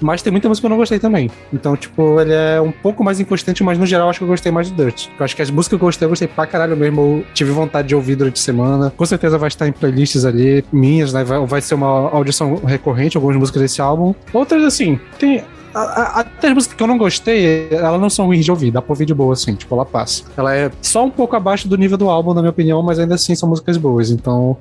Mas 0.00 0.22
tem 0.22 0.30
muita 0.30 0.48
música 0.48 0.62
que 0.62 0.66
eu 0.66 0.70
não 0.70 0.76
gostei 0.76 0.98
também. 0.98 1.30
Então, 1.52 1.76
tipo, 1.76 2.20
ele 2.20 2.32
é 2.32 2.60
um 2.60 2.72
pouco 2.72 3.02
mais 3.02 3.20
inconsistente, 3.20 3.62
mas 3.62 3.78
no 3.78 3.86
geral 3.86 4.08
acho 4.08 4.18
que 4.18 4.24
eu 4.24 4.28
gostei 4.28 4.52
mais 4.52 4.70
do 4.70 4.84
Dirt. 4.84 5.08
Eu 5.18 5.24
acho 5.24 5.34
que 5.34 5.42
as 5.42 5.50
músicas 5.50 5.78
que 5.78 5.82
eu 5.82 5.86
gostei, 5.86 6.06
eu 6.06 6.10
gostei 6.10 6.28
pra 6.28 6.46
caralho 6.46 6.76
mesmo. 6.76 7.00
Eu 7.00 7.24
tive 7.34 7.50
vontade 7.50 7.88
de 7.88 7.94
ouvir 7.94 8.16
durante 8.16 8.40
a 8.40 8.42
semana. 8.42 8.92
Com 8.96 9.06
certeza 9.06 9.38
vai 9.38 9.48
estar 9.48 9.66
em 9.66 9.72
playlists 9.72 10.24
ali, 10.24 10.64
minhas, 10.72 11.12
né? 11.12 11.24
Vai, 11.24 11.44
vai 11.46 11.60
ser 11.60 11.74
uma 11.74 12.10
audição 12.10 12.56
recorrente, 12.64 13.16
algumas 13.16 13.36
músicas 13.36 13.62
desse 13.62 13.80
álbum. 13.80 14.14
Outras, 14.32 14.64
assim, 14.64 14.98
tem. 15.18 15.42
Até 15.74 16.48
as 16.48 16.54
músicas 16.54 16.76
que 16.76 16.82
eu 16.82 16.86
não 16.86 16.98
gostei, 16.98 17.68
elas 17.70 18.00
não 18.00 18.10
são 18.10 18.26
ruins 18.26 18.44
de 18.44 18.50
ouvir, 18.50 18.70
dá 18.70 18.80
pra 18.80 18.92
ouvir 18.92 19.04
de 19.04 19.14
boa, 19.14 19.34
assim, 19.34 19.54
tipo, 19.54 19.72
ela 19.74 19.84
passa. 19.84 20.24
Ela 20.36 20.56
é 20.56 20.70
só 20.80 21.04
um 21.04 21.10
pouco 21.10 21.36
abaixo 21.36 21.68
do 21.68 21.76
nível 21.76 21.96
do 21.96 22.08
álbum, 22.08 22.34
na 22.34 22.40
minha 22.40 22.50
opinião, 22.50 22.82
mas 22.82 22.98
ainda 22.98 23.14
assim 23.14 23.34
são 23.34 23.48
músicas 23.48 23.76
boas. 23.76 24.10
Então, 24.10 24.56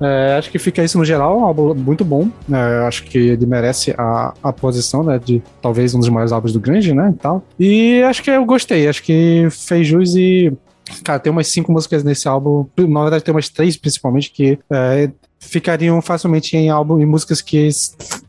é, 0.00 0.36
acho 0.38 0.50
que 0.50 0.58
fica 0.58 0.82
isso 0.82 0.98
no 0.98 1.04
geral, 1.04 1.38
um 1.38 1.44
álbum 1.44 1.74
muito 1.74 2.04
bom. 2.04 2.28
É, 2.50 2.86
acho 2.86 3.04
que 3.04 3.18
ele 3.18 3.46
merece 3.46 3.94
a, 3.96 4.32
a 4.42 4.52
posição, 4.52 5.02
né, 5.02 5.18
de 5.22 5.42
talvez 5.60 5.94
um 5.94 5.98
dos 5.98 6.08
maiores 6.08 6.32
álbuns 6.32 6.52
do 6.52 6.60
Grande, 6.60 6.94
né, 6.94 7.12
e 7.14 7.18
tal. 7.18 7.44
E 7.58 8.02
acho 8.02 8.22
que 8.22 8.30
eu 8.30 8.44
gostei, 8.44 8.88
acho 8.88 9.02
que 9.02 9.48
fez 9.50 9.86
jus 9.86 10.14
e 10.14 10.52
Cara, 11.04 11.20
tem 11.20 11.30
umas 11.30 11.46
cinco 11.46 11.70
músicas 11.70 12.02
nesse 12.02 12.26
álbum. 12.26 12.66
Na 12.76 13.02
verdade, 13.02 13.22
tem 13.22 13.32
umas 13.32 13.48
três, 13.48 13.76
principalmente, 13.76 14.32
que 14.32 14.58
é, 14.68 15.10
ficariam 15.38 16.00
facilmente 16.02 16.56
em 16.56 16.68
álbum 16.68 17.00
em 17.00 17.06
músicas 17.06 17.40
que 17.40 17.68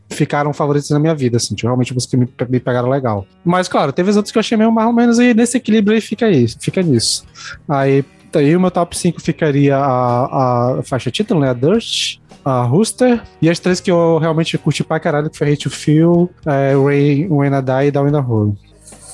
ficaram 0.08 0.52
favoritas 0.52 0.90
na 0.90 0.98
minha 0.98 1.14
vida, 1.14 1.36
assim, 1.36 1.54
tipo, 1.54 1.66
realmente 1.66 1.92
músicas 1.92 2.10
que 2.10 2.16
me, 2.16 2.28
me 2.48 2.60
pegaram 2.60 2.88
legal. 2.88 3.26
Mas, 3.44 3.68
claro, 3.68 3.92
teve 3.92 4.10
as 4.10 4.16
outras 4.16 4.30
que 4.30 4.38
eu 4.38 4.40
achei 4.40 4.56
meio 4.56 4.70
mais 4.70 4.86
ou 4.86 4.92
menos, 4.92 5.18
e 5.18 5.34
nesse 5.34 5.56
equilíbrio 5.56 5.94
aí 5.94 6.00
fica 6.00 6.26
aí, 6.26 6.46
fica 6.48 6.82
nisso. 6.82 7.24
Aí, 7.68 8.04
Aí 8.38 8.56
o 8.56 8.60
meu 8.60 8.70
top 8.70 8.96
5 8.96 9.20
ficaria 9.20 9.76
a, 9.76 10.78
a 10.78 10.82
faixa 10.82 11.10
título, 11.10 11.40
né? 11.40 11.50
A 11.50 11.52
Dust, 11.52 12.18
a 12.44 12.62
Rooster, 12.62 13.22
e 13.40 13.48
as 13.48 13.58
três 13.58 13.80
que 13.80 13.90
eu 13.90 14.18
realmente 14.18 14.56
curti 14.58 14.82
pra 14.82 14.98
caralho, 14.98 15.30
que 15.30 15.38
foi 15.38 15.52
Hate 15.52 15.64
to 15.64 15.70
Feel, 15.70 16.30
é, 16.46 16.74
Rain, 16.74 17.28
When 17.30 17.52
I 17.52 17.62
Die 17.62 17.88
e 17.88 17.90
Down 17.90 18.08
in 18.08 18.12
the 18.12 18.18
Hole. 18.18 18.52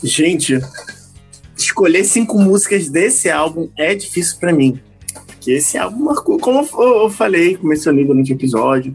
Gente, 0.02 0.60
escolher 1.56 2.04
cinco 2.04 2.38
músicas 2.38 2.88
desse 2.88 3.28
álbum 3.28 3.68
é 3.76 3.94
difícil 3.94 4.38
para 4.38 4.52
mim. 4.52 4.80
Porque 5.26 5.52
esse 5.52 5.76
álbum 5.76 6.04
marcou, 6.04 6.38
como 6.38 6.66
eu 6.72 7.10
falei, 7.10 7.58
mencionei 7.62 8.04
durante 8.04 8.32
o 8.32 8.34
episódio, 8.34 8.94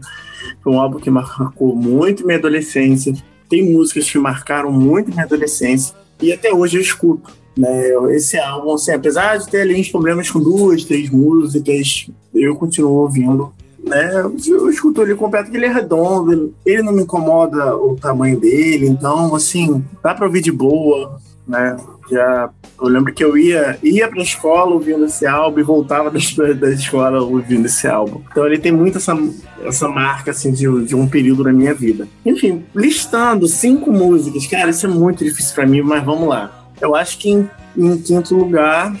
foi 0.62 0.72
um 0.72 0.80
álbum 0.80 0.98
que 0.98 1.10
marcou 1.10 1.74
muito 1.74 2.24
minha 2.24 2.38
adolescência. 2.38 3.14
Tem 3.48 3.72
músicas 3.72 4.10
que 4.10 4.18
marcaram 4.18 4.72
muito 4.72 5.10
minha 5.10 5.24
adolescência. 5.24 5.94
E 6.20 6.32
até 6.32 6.52
hoje 6.52 6.78
eu 6.78 6.80
escuto. 6.80 7.30
Né? 7.56 7.88
Esse 8.10 8.38
álbum, 8.38 8.74
assim, 8.74 8.92
apesar 8.92 9.38
de 9.38 9.48
ter 9.48 9.62
ali 9.62 9.80
uns 9.80 9.88
problemas 9.88 10.30
com 10.30 10.40
duas, 10.40 10.84
três 10.84 11.10
músicas, 11.10 12.08
eu 12.34 12.56
continuo 12.56 12.92
ouvindo. 12.92 13.52
Né? 13.84 14.22
Eu 14.46 14.70
escuto 14.70 15.02
ele 15.02 15.14
completo, 15.14 15.50
que 15.50 15.56
ele 15.56 15.66
é 15.66 15.72
redondo, 15.72 16.54
ele 16.64 16.82
não 16.82 16.92
me 16.92 17.02
incomoda 17.02 17.76
o 17.76 17.96
tamanho 17.96 18.40
dele, 18.40 18.88
então, 18.88 19.34
assim, 19.34 19.84
dá 20.02 20.14
pra 20.14 20.26
ouvir 20.26 20.40
de 20.40 20.50
boa, 20.50 21.20
né? 21.46 21.76
Já, 22.10 22.50
eu 22.80 22.88
lembro 22.88 23.12
que 23.12 23.24
eu 23.24 23.36
ia, 23.36 23.78
ia 23.82 24.08
pra 24.08 24.22
escola 24.22 24.74
ouvindo 24.74 25.06
esse 25.06 25.26
álbum 25.26 25.60
e 25.60 25.62
voltava 25.62 26.10
da, 26.10 26.18
da 26.52 26.70
escola 26.70 27.22
ouvindo 27.22 27.64
esse 27.64 27.86
álbum. 27.86 28.20
Então 28.30 28.46
ele 28.46 28.58
tem 28.58 28.72
muito 28.72 28.98
essa, 28.98 29.16
essa 29.62 29.88
marca, 29.88 30.30
assim, 30.30 30.52
de, 30.52 30.84
de 30.84 30.94
um 30.94 31.08
período 31.08 31.44
na 31.44 31.52
minha 31.52 31.74
vida. 31.74 32.06
Enfim, 32.24 32.64
listando 32.74 33.46
cinco 33.46 33.90
músicas, 33.90 34.46
cara, 34.46 34.70
isso 34.70 34.86
é 34.86 34.88
muito 34.90 35.24
difícil 35.24 35.54
para 35.54 35.66
mim, 35.66 35.80
mas 35.80 36.04
vamos 36.04 36.28
lá. 36.28 36.63
Eu 36.84 36.94
acho 36.94 37.16
que 37.16 37.30
em, 37.30 37.48
em 37.76 37.96
quinto 37.96 38.36
lugar 38.36 38.94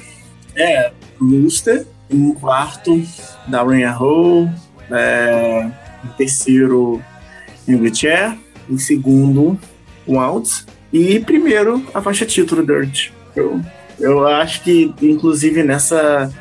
é 0.56 0.90
Luster. 1.20 1.86
Em 2.10 2.32
quarto, 2.32 3.02
Darren 3.46 3.86
Hole. 3.86 4.50
É, 4.90 5.70
em 6.02 6.08
terceiro, 6.16 7.02
Chair. 7.92 8.38
Em 8.70 8.78
segundo, 8.78 9.58
Waltz. 10.08 10.66
E 10.90 11.20
primeiro, 11.20 11.84
a 11.92 12.00
faixa 12.00 12.24
título, 12.24 12.64
Dirt. 12.64 13.10
Eu, 13.36 13.60
eu 14.00 14.26
acho 14.26 14.62
que, 14.62 14.94
inclusive, 15.02 15.62
nessa, 15.62 16.32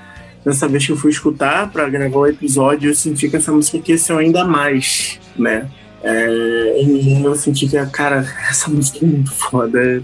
nessa 0.46 0.68
vez 0.68 0.86
que 0.86 0.94
eu 0.94 0.98
fui 0.98 1.12
escutar 1.12 1.70
para 1.72 1.90
gravar 1.90 2.20
o 2.20 2.28
episódio, 2.28 2.92
eu 2.92 2.96
senti 2.96 3.28
que 3.28 3.36
essa 3.36 3.52
música 3.52 3.80
cresceu 3.80 4.18
ainda 4.18 4.46
mais, 4.46 5.20
né? 5.36 5.70
É, 6.02 6.82
eu 7.26 7.36
senti 7.36 7.68
que, 7.68 7.86
cara, 7.88 8.26
essa 8.50 8.70
música 8.70 9.04
é 9.04 9.08
muito 9.08 9.34
foda 9.34 10.02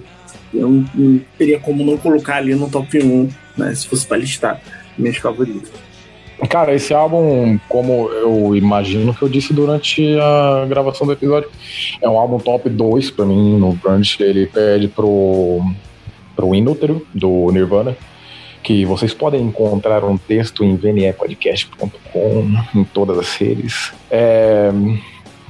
eu 0.54 0.70
não 0.70 1.22
teria 1.38 1.60
como 1.60 1.86
não 1.86 1.98
colocar 1.98 2.38
ali 2.38 2.56
no 2.56 2.70
top 2.70 3.02
1, 3.02 3.30
né, 3.58 3.76
se 3.76 3.88
fosse 3.88 4.06
para 4.06 4.18
listar 4.18 4.62
minhas 4.98 5.18
favoritas. 5.18 5.72
Cara, 6.48 6.74
esse 6.74 6.94
álbum, 6.94 7.60
como 7.68 8.10
eu 8.10 8.56
imagino 8.56 9.14
que 9.14 9.22
eu 9.22 9.28
disse 9.28 9.54
durante 9.54 10.02
a 10.18 10.66
gravação 10.70 11.06
do 11.06 11.12
episódio, 11.12 11.50
é 12.02 12.08
um 12.08 12.18
álbum 12.18 12.38
top 12.40 12.70
2 12.70 13.12
para 13.12 13.26
mim 13.26 13.58
no 13.58 13.74
Grunge. 13.74 14.16
Ele 14.22 14.48
pede 14.48 14.88
pro, 14.88 15.60
pro 16.36 16.56
Inútero, 16.56 17.06
do 17.14 17.52
Nirvana, 17.52 17.98
que 18.64 18.86
vocês 18.86 19.14
podem 19.14 19.42
encontrar 19.42 20.06
um 20.06 20.18
texto 20.18 20.64
em 20.64 20.78
vnepodcast.com, 20.78 22.48
em 22.74 22.84
todas 22.86 23.20
as 23.20 23.36
redes. 23.36 23.92
É, 24.10 24.72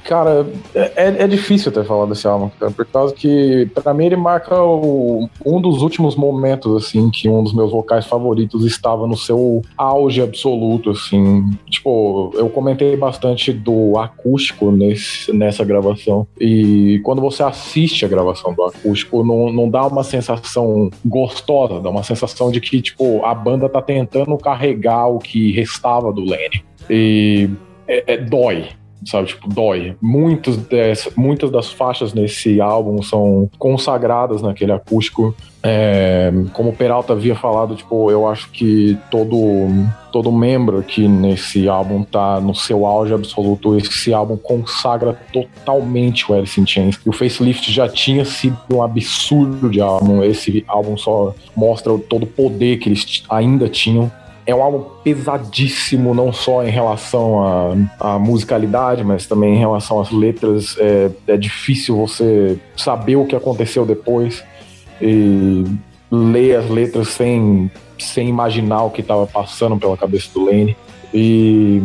Cara, 0.04 0.48
é, 0.74 1.24
é 1.24 1.28
difícil 1.28 1.72
até 1.72 1.84
falar 1.84 2.06
desse 2.06 2.28
álbum, 2.28 2.50
cara, 2.60 2.72
por 2.72 2.86
causa 2.86 3.14
que, 3.14 3.70
pra 3.74 3.94
mim, 3.94 4.06
ele 4.06 4.16
marca 4.16 4.62
o, 4.62 5.30
um 5.46 5.62
dos 5.62 5.82
últimos 5.82 6.16
momentos, 6.16 6.76
assim, 6.84 7.10
que 7.10 7.30
um 7.30 7.44
dos 7.44 7.54
meus 7.54 7.72
vocais 7.72 8.06
favoritos 8.06 8.66
estava 8.66 9.08
no 9.08 9.18
seu 9.18 9.62
auge 9.78 10.22
absoluto, 10.22 10.92
assim. 10.92 11.50
Tipo, 11.70 12.32
eu 12.36 12.50
comentei 12.50 12.96
bastante 12.96 13.52
do 13.52 13.98
acústico 13.98 14.72
nesse, 14.72 15.32
nessa 15.34 15.64
gravação, 15.64 16.28
e 16.40 17.00
quando 17.04 17.22
você 17.22 17.44
assiste 17.44 18.06
a 18.06 18.08
gravação 18.08 18.54
do 18.54 18.64
acústico, 18.64 19.24
não, 19.24 19.52
não 19.52 19.70
dá 19.70 19.86
uma 19.86 20.04
sensação 20.04 20.90
gostosa, 21.06 21.80
dá 21.80 21.90
uma 21.90 22.04
sensação 22.04 22.52
de 22.52 22.60
que, 22.60 22.82
tipo, 22.82 23.24
a 23.26 23.34
banda 23.34 23.70
tá 23.70 23.82
tentando 23.82 24.38
carregar 24.38 25.08
o 25.08 25.20
que 25.20 25.52
restava 25.52 26.12
do 26.12 26.22
Lenny. 26.22 26.64
E 26.90 27.50
é, 27.88 28.14
é, 28.14 28.18
dói, 28.18 28.68
sabe? 29.06 29.28
Tipo, 29.28 29.48
dói. 29.48 29.96
Muitos 30.02 30.58
des, 30.58 31.10
muitas 31.16 31.52
das 31.52 31.72
faixas 31.72 32.14
nesse 32.14 32.60
álbum 32.60 33.02
são 33.02 33.50
consagradas 33.58 34.42
naquele 34.42 34.72
acústico. 34.72 35.36
É, 35.62 36.32
como 36.54 36.70
o 36.70 36.76
Peralta 36.76 37.12
havia 37.12 37.36
falado, 37.36 37.76
tipo, 37.76 38.10
eu 38.10 38.26
acho 38.28 38.50
que 38.52 38.98
todo, 39.12 39.68
todo 40.10 40.32
membro 40.32 40.80
aqui 40.80 41.06
nesse 41.06 41.68
álbum 41.68 42.04
tá 42.04 42.40
no 42.40 42.56
seu 42.56 42.86
auge 42.86 43.14
absoluto. 43.14 43.76
Esse 43.78 44.14
álbum 44.14 44.38
consagra 44.38 45.20
totalmente 45.34 46.32
o 46.32 46.36
Alice 46.36 46.60
in 46.60 46.66
Chains. 46.66 47.00
E 47.06 47.10
o 47.10 47.14
Facelift 47.14 47.72
já 47.72 47.90
tinha 47.90 48.24
sido 48.24 48.58
um 48.74 48.82
absurdo 48.82 49.70
de 49.70 49.82
álbum. 49.82 50.24
Esse 50.24 50.64
álbum 50.68 50.98
só 50.98 51.34
mostra 51.56 51.98
todo 51.98 52.24
o 52.24 52.28
poder 52.28 52.78
que 52.78 52.90
eles 52.90 53.24
ainda 53.30 53.68
tinham 53.68 54.10
é 54.50 54.56
um 54.56 54.64
álbum 54.64 54.84
pesadíssimo, 55.04 56.14
não 56.14 56.34
só 56.34 56.64
em 56.64 56.70
relação 56.70 57.44
à, 58.00 58.16
à 58.16 58.20
musicalidade, 58.20 59.04
mas 59.04 59.28
também 59.28 59.56
em 59.56 59.60
relação 59.60 60.00
às 60.00 60.12
letras. 60.12 60.76
É, 60.80 61.12
é, 61.28 61.38
difícil 61.38 61.96
você 61.96 62.58
saber 62.76 63.16
o 63.16 63.26
que 63.26 63.36
aconteceu 63.36 63.86
depois 63.86 64.44
e 65.02 65.64
ler 66.12 66.58
as 66.58 66.70
letras 66.70 67.10
sem, 67.10 67.70
sem 68.00 68.28
imaginar 68.28 68.84
o 68.84 68.90
que 68.90 69.02
estava 69.02 69.28
passando 69.28 69.78
pela 69.78 69.96
cabeça 69.96 70.30
do 70.34 70.46
Lane. 70.46 70.76
E 71.14 71.82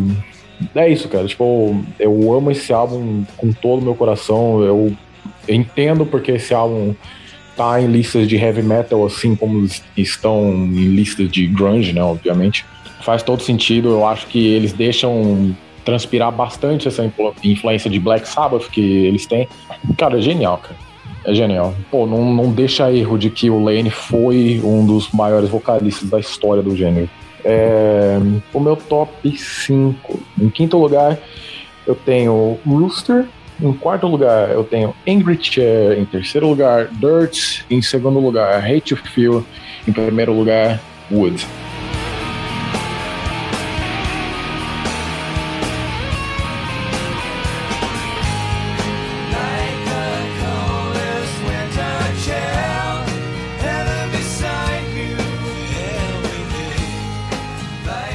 é 0.74 0.88
isso, 0.88 1.08
cara. 1.08 1.26
Tipo, 1.26 1.78
eu 1.98 2.32
amo 2.32 2.50
esse 2.50 2.72
álbum 2.72 3.24
com 3.36 3.52
todo 3.52 3.80
o 3.80 3.84
meu 3.84 3.94
coração. 3.94 4.62
Eu 4.62 4.96
entendo 5.46 6.06
porque 6.06 6.32
esse 6.32 6.54
álbum 6.54 6.94
tá 7.56 7.80
em 7.80 7.86
listas 7.86 8.28
de 8.28 8.36
heavy 8.36 8.62
metal, 8.62 9.04
assim 9.04 9.34
como 9.34 9.66
estão 9.96 10.50
em 10.52 10.88
listas 10.88 11.30
de 11.30 11.46
grunge, 11.46 11.92
né? 11.92 12.02
Obviamente. 12.02 12.64
Faz 13.02 13.22
todo 13.22 13.42
sentido. 13.42 13.90
Eu 13.90 14.06
acho 14.06 14.26
que 14.26 14.46
eles 14.46 14.72
deixam 14.72 15.54
transpirar 15.84 16.32
bastante 16.32 16.88
essa 16.88 17.04
influência 17.44 17.90
de 17.90 18.00
Black 18.00 18.26
Sabbath 18.26 18.70
que 18.70 18.80
eles 18.80 19.26
têm. 19.26 19.46
Cara, 19.98 20.18
é 20.18 20.22
genial, 20.22 20.58
cara. 20.58 20.76
É 21.24 21.34
genial. 21.34 21.74
Pô, 21.90 22.06
não, 22.06 22.32
não 22.32 22.50
deixa 22.50 22.92
erro 22.92 23.18
de 23.18 23.30
que 23.30 23.48
o 23.50 23.62
Lane 23.62 23.90
foi 23.90 24.60
um 24.62 24.84
dos 24.84 25.10
maiores 25.10 25.48
vocalistas 25.48 26.08
da 26.08 26.18
história 26.18 26.62
do 26.62 26.76
gênero. 26.76 27.08
É, 27.44 28.18
o 28.54 28.60
meu 28.60 28.74
top 28.74 29.36
5 29.36 30.18
Em 30.40 30.48
quinto 30.48 30.78
lugar, 30.78 31.18
eu 31.86 31.94
tenho 31.94 32.58
Rooster. 32.66 33.26
Em 33.60 33.72
quarto 33.72 34.06
lugar, 34.06 34.50
eu 34.50 34.64
tenho 34.64 34.94
Angry 35.06 35.38
Chair. 35.40 35.98
Em 35.98 36.04
terceiro 36.04 36.48
lugar, 36.48 36.88
Dirt. 36.88 37.62
Em 37.70 37.80
segundo 37.80 38.18
lugar, 38.18 38.64
Hate 38.64 38.94
to 38.94 39.08
Feel. 39.10 39.44
Em 39.86 39.92
primeiro 39.92 40.32
lugar, 40.32 40.80
Wood. 41.10 41.46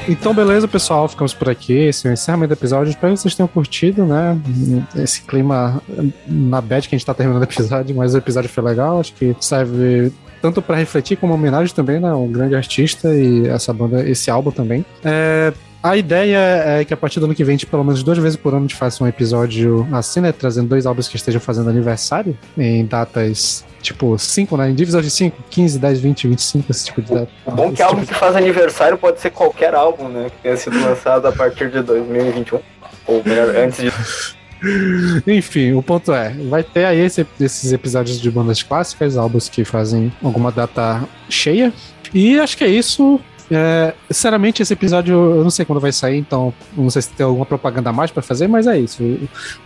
Então, 0.09 0.33
beleza, 0.33 0.67
pessoal. 0.67 1.07
Ficamos 1.07 1.35
por 1.35 1.47
aqui. 1.47 1.71
Esse 1.73 2.07
é 2.07 2.09
o 2.09 2.13
encerramento 2.13 2.55
do 2.55 2.57
episódio. 2.57 2.89
Espero 2.89 3.13
que 3.13 3.19
vocês 3.19 3.35
tenham 3.35 3.47
curtido, 3.47 4.05
né? 4.05 4.35
Esse 4.95 5.21
clima 5.21 5.79
na 6.25 6.59
bad 6.59 6.89
que 6.89 6.95
a 6.95 6.97
gente 6.97 7.05
tá 7.05 7.13
terminando 7.13 7.43
o 7.43 7.45
episódio, 7.45 7.95
mas 7.95 8.15
o 8.15 8.17
episódio 8.17 8.49
foi 8.49 8.63
legal. 8.63 8.99
Acho 8.99 9.13
que 9.13 9.35
serve 9.39 10.11
tanto 10.41 10.63
para 10.63 10.77
refletir 10.77 11.15
como 11.15 11.35
homenagem 11.35 11.75
também, 11.75 11.99
né? 11.99 12.11
Um 12.11 12.31
grande 12.31 12.55
artista 12.55 13.13
e 13.13 13.47
essa 13.47 13.71
banda, 13.71 14.01
esse 14.09 14.31
álbum 14.31 14.49
também. 14.49 14.83
É, 15.05 15.53
a 15.83 15.95
ideia 15.95 16.37
é 16.65 16.83
que 16.83 16.93
a 16.93 16.97
partir 16.97 17.19
do 17.19 17.27
ano 17.27 17.35
que 17.35 17.43
vem, 17.43 17.55
pelo 17.59 17.83
menos 17.83 18.01
duas 18.01 18.17
vezes 18.17 18.35
por 18.35 18.49
ano, 18.49 18.65
a 18.65 18.67
gente 18.67 18.75
faça 18.75 19.03
um 19.03 19.07
episódio 19.07 19.87
assim, 19.91 20.21
né? 20.21 20.31
Trazendo 20.31 20.69
dois 20.69 20.87
álbuns 20.87 21.07
que 21.07 21.17
estejam 21.17 21.39
fazendo 21.39 21.69
aniversário 21.69 22.35
em 22.57 22.83
datas 22.83 23.63
tipo 23.81 24.17
5, 24.17 24.57
né? 24.57 24.69
Em 24.69 24.75
divisão 24.75 25.01
de 25.01 25.09
5, 25.09 25.43
15, 25.49 25.79
10, 25.79 25.99
20, 25.99 26.27
25, 26.27 26.71
esse 26.71 26.85
tipo 26.85 27.01
de 27.01 27.13
data. 27.13 27.29
O 27.45 27.51
bom 27.51 27.71
que 27.71 27.81
álbum 27.81 28.01
tipo 28.01 28.13
que 28.13 28.19
faz 28.19 28.35
aniversário 28.35 28.97
pode 28.97 29.19
ser 29.19 29.31
qualquer 29.31 29.73
álbum, 29.73 30.07
né? 30.09 30.29
Que 30.29 30.43
tenha 30.43 30.57
sido 30.57 30.79
lançado 30.79 31.27
a 31.27 31.31
partir 31.31 31.69
de 31.69 31.81
2021. 31.81 32.59
Ou 33.07 33.23
melhor, 33.25 33.55
antes 33.55 33.79
de. 33.79 34.39
Enfim, 35.25 35.73
o 35.73 35.81
ponto 35.81 36.13
é, 36.13 36.35
vai 36.49 36.63
ter 36.63 36.85
aí 36.85 36.99
esse, 36.99 37.25
esses 37.39 37.71
episódios 37.71 38.19
de 38.19 38.29
bandas 38.29 38.61
clássicas, 38.61 39.15
álbuns 39.15 39.47
que 39.47 39.63
fazem 39.63 40.11
alguma 40.21 40.51
data 40.51 41.01
cheia. 41.29 41.71
E 42.13 42.39
acho 42.39 42.57
que 42.57 42.63
é 42.63 42.67
isso. 42.67 43.19
É, 43.51 43.93
sinceramente, 44.09 44.61
esse 44.61 44.73
episódio 44.73 45.13
eu 45.13 45.43
não 45.43 45.49
sei 45.49 45.65
quando 45.65 45.79
vai 45.79 45.91
sair, 45.91 46.17
então 46.17 46.53
não 46.75 46.89
sei 46.89 47.01
se 47.01 47.09
tem 47.09 47.25
alguma 47.25 47.45
propaganda 47.45 47.89
a 47.89 47.93
mais 47.93 48.11
para 48.11 48.21
fazer, 48.21 48.47
mas 48.47 48.67
é 48.67 48.77
isso. 48.77 49.03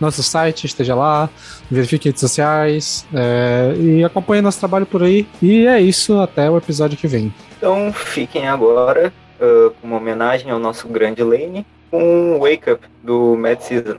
Nosso 0.00 0.22
site 0.22 0.66
esteja 0.66 0.94
lá, 0.94 1.28
verifique 1.70 2.08
redes 2.08 2.20
sociais 2.20 3.06
é, 3.12 3.74
e 3.78 4.04
acompanhe 4.04 4.42
nosso 4.42 4.58
trabalho 4.58 4.86
por 4.86 5.02
aí. 5.02 5.26
E 5.42 5.66
é 5.66 5.80
isso, 5.80 6.18
até 6.20 6.50
o 6.50 6.56
episódio 6.56 6.96
que 6.96 7.06
vem. 7.06 7.32
Então 7.58 7.92
fiquem 7.92 8.48
agora 8.48 9.12
uh, 9.40 9.70
com 9.80 9.86
uma 9.86 9.96
homenagem 9.96 10.50
ao 10.50 10.58
nosso 10.58 10.88
grande 10.88 11.22
Lane 11.22 11.66
um 11.92 12.38
Wake 12.40 12.70
Up 12.70 12.86
do 13.02 13.36
Mad 13.36 13.60
Season. 13.60 13.98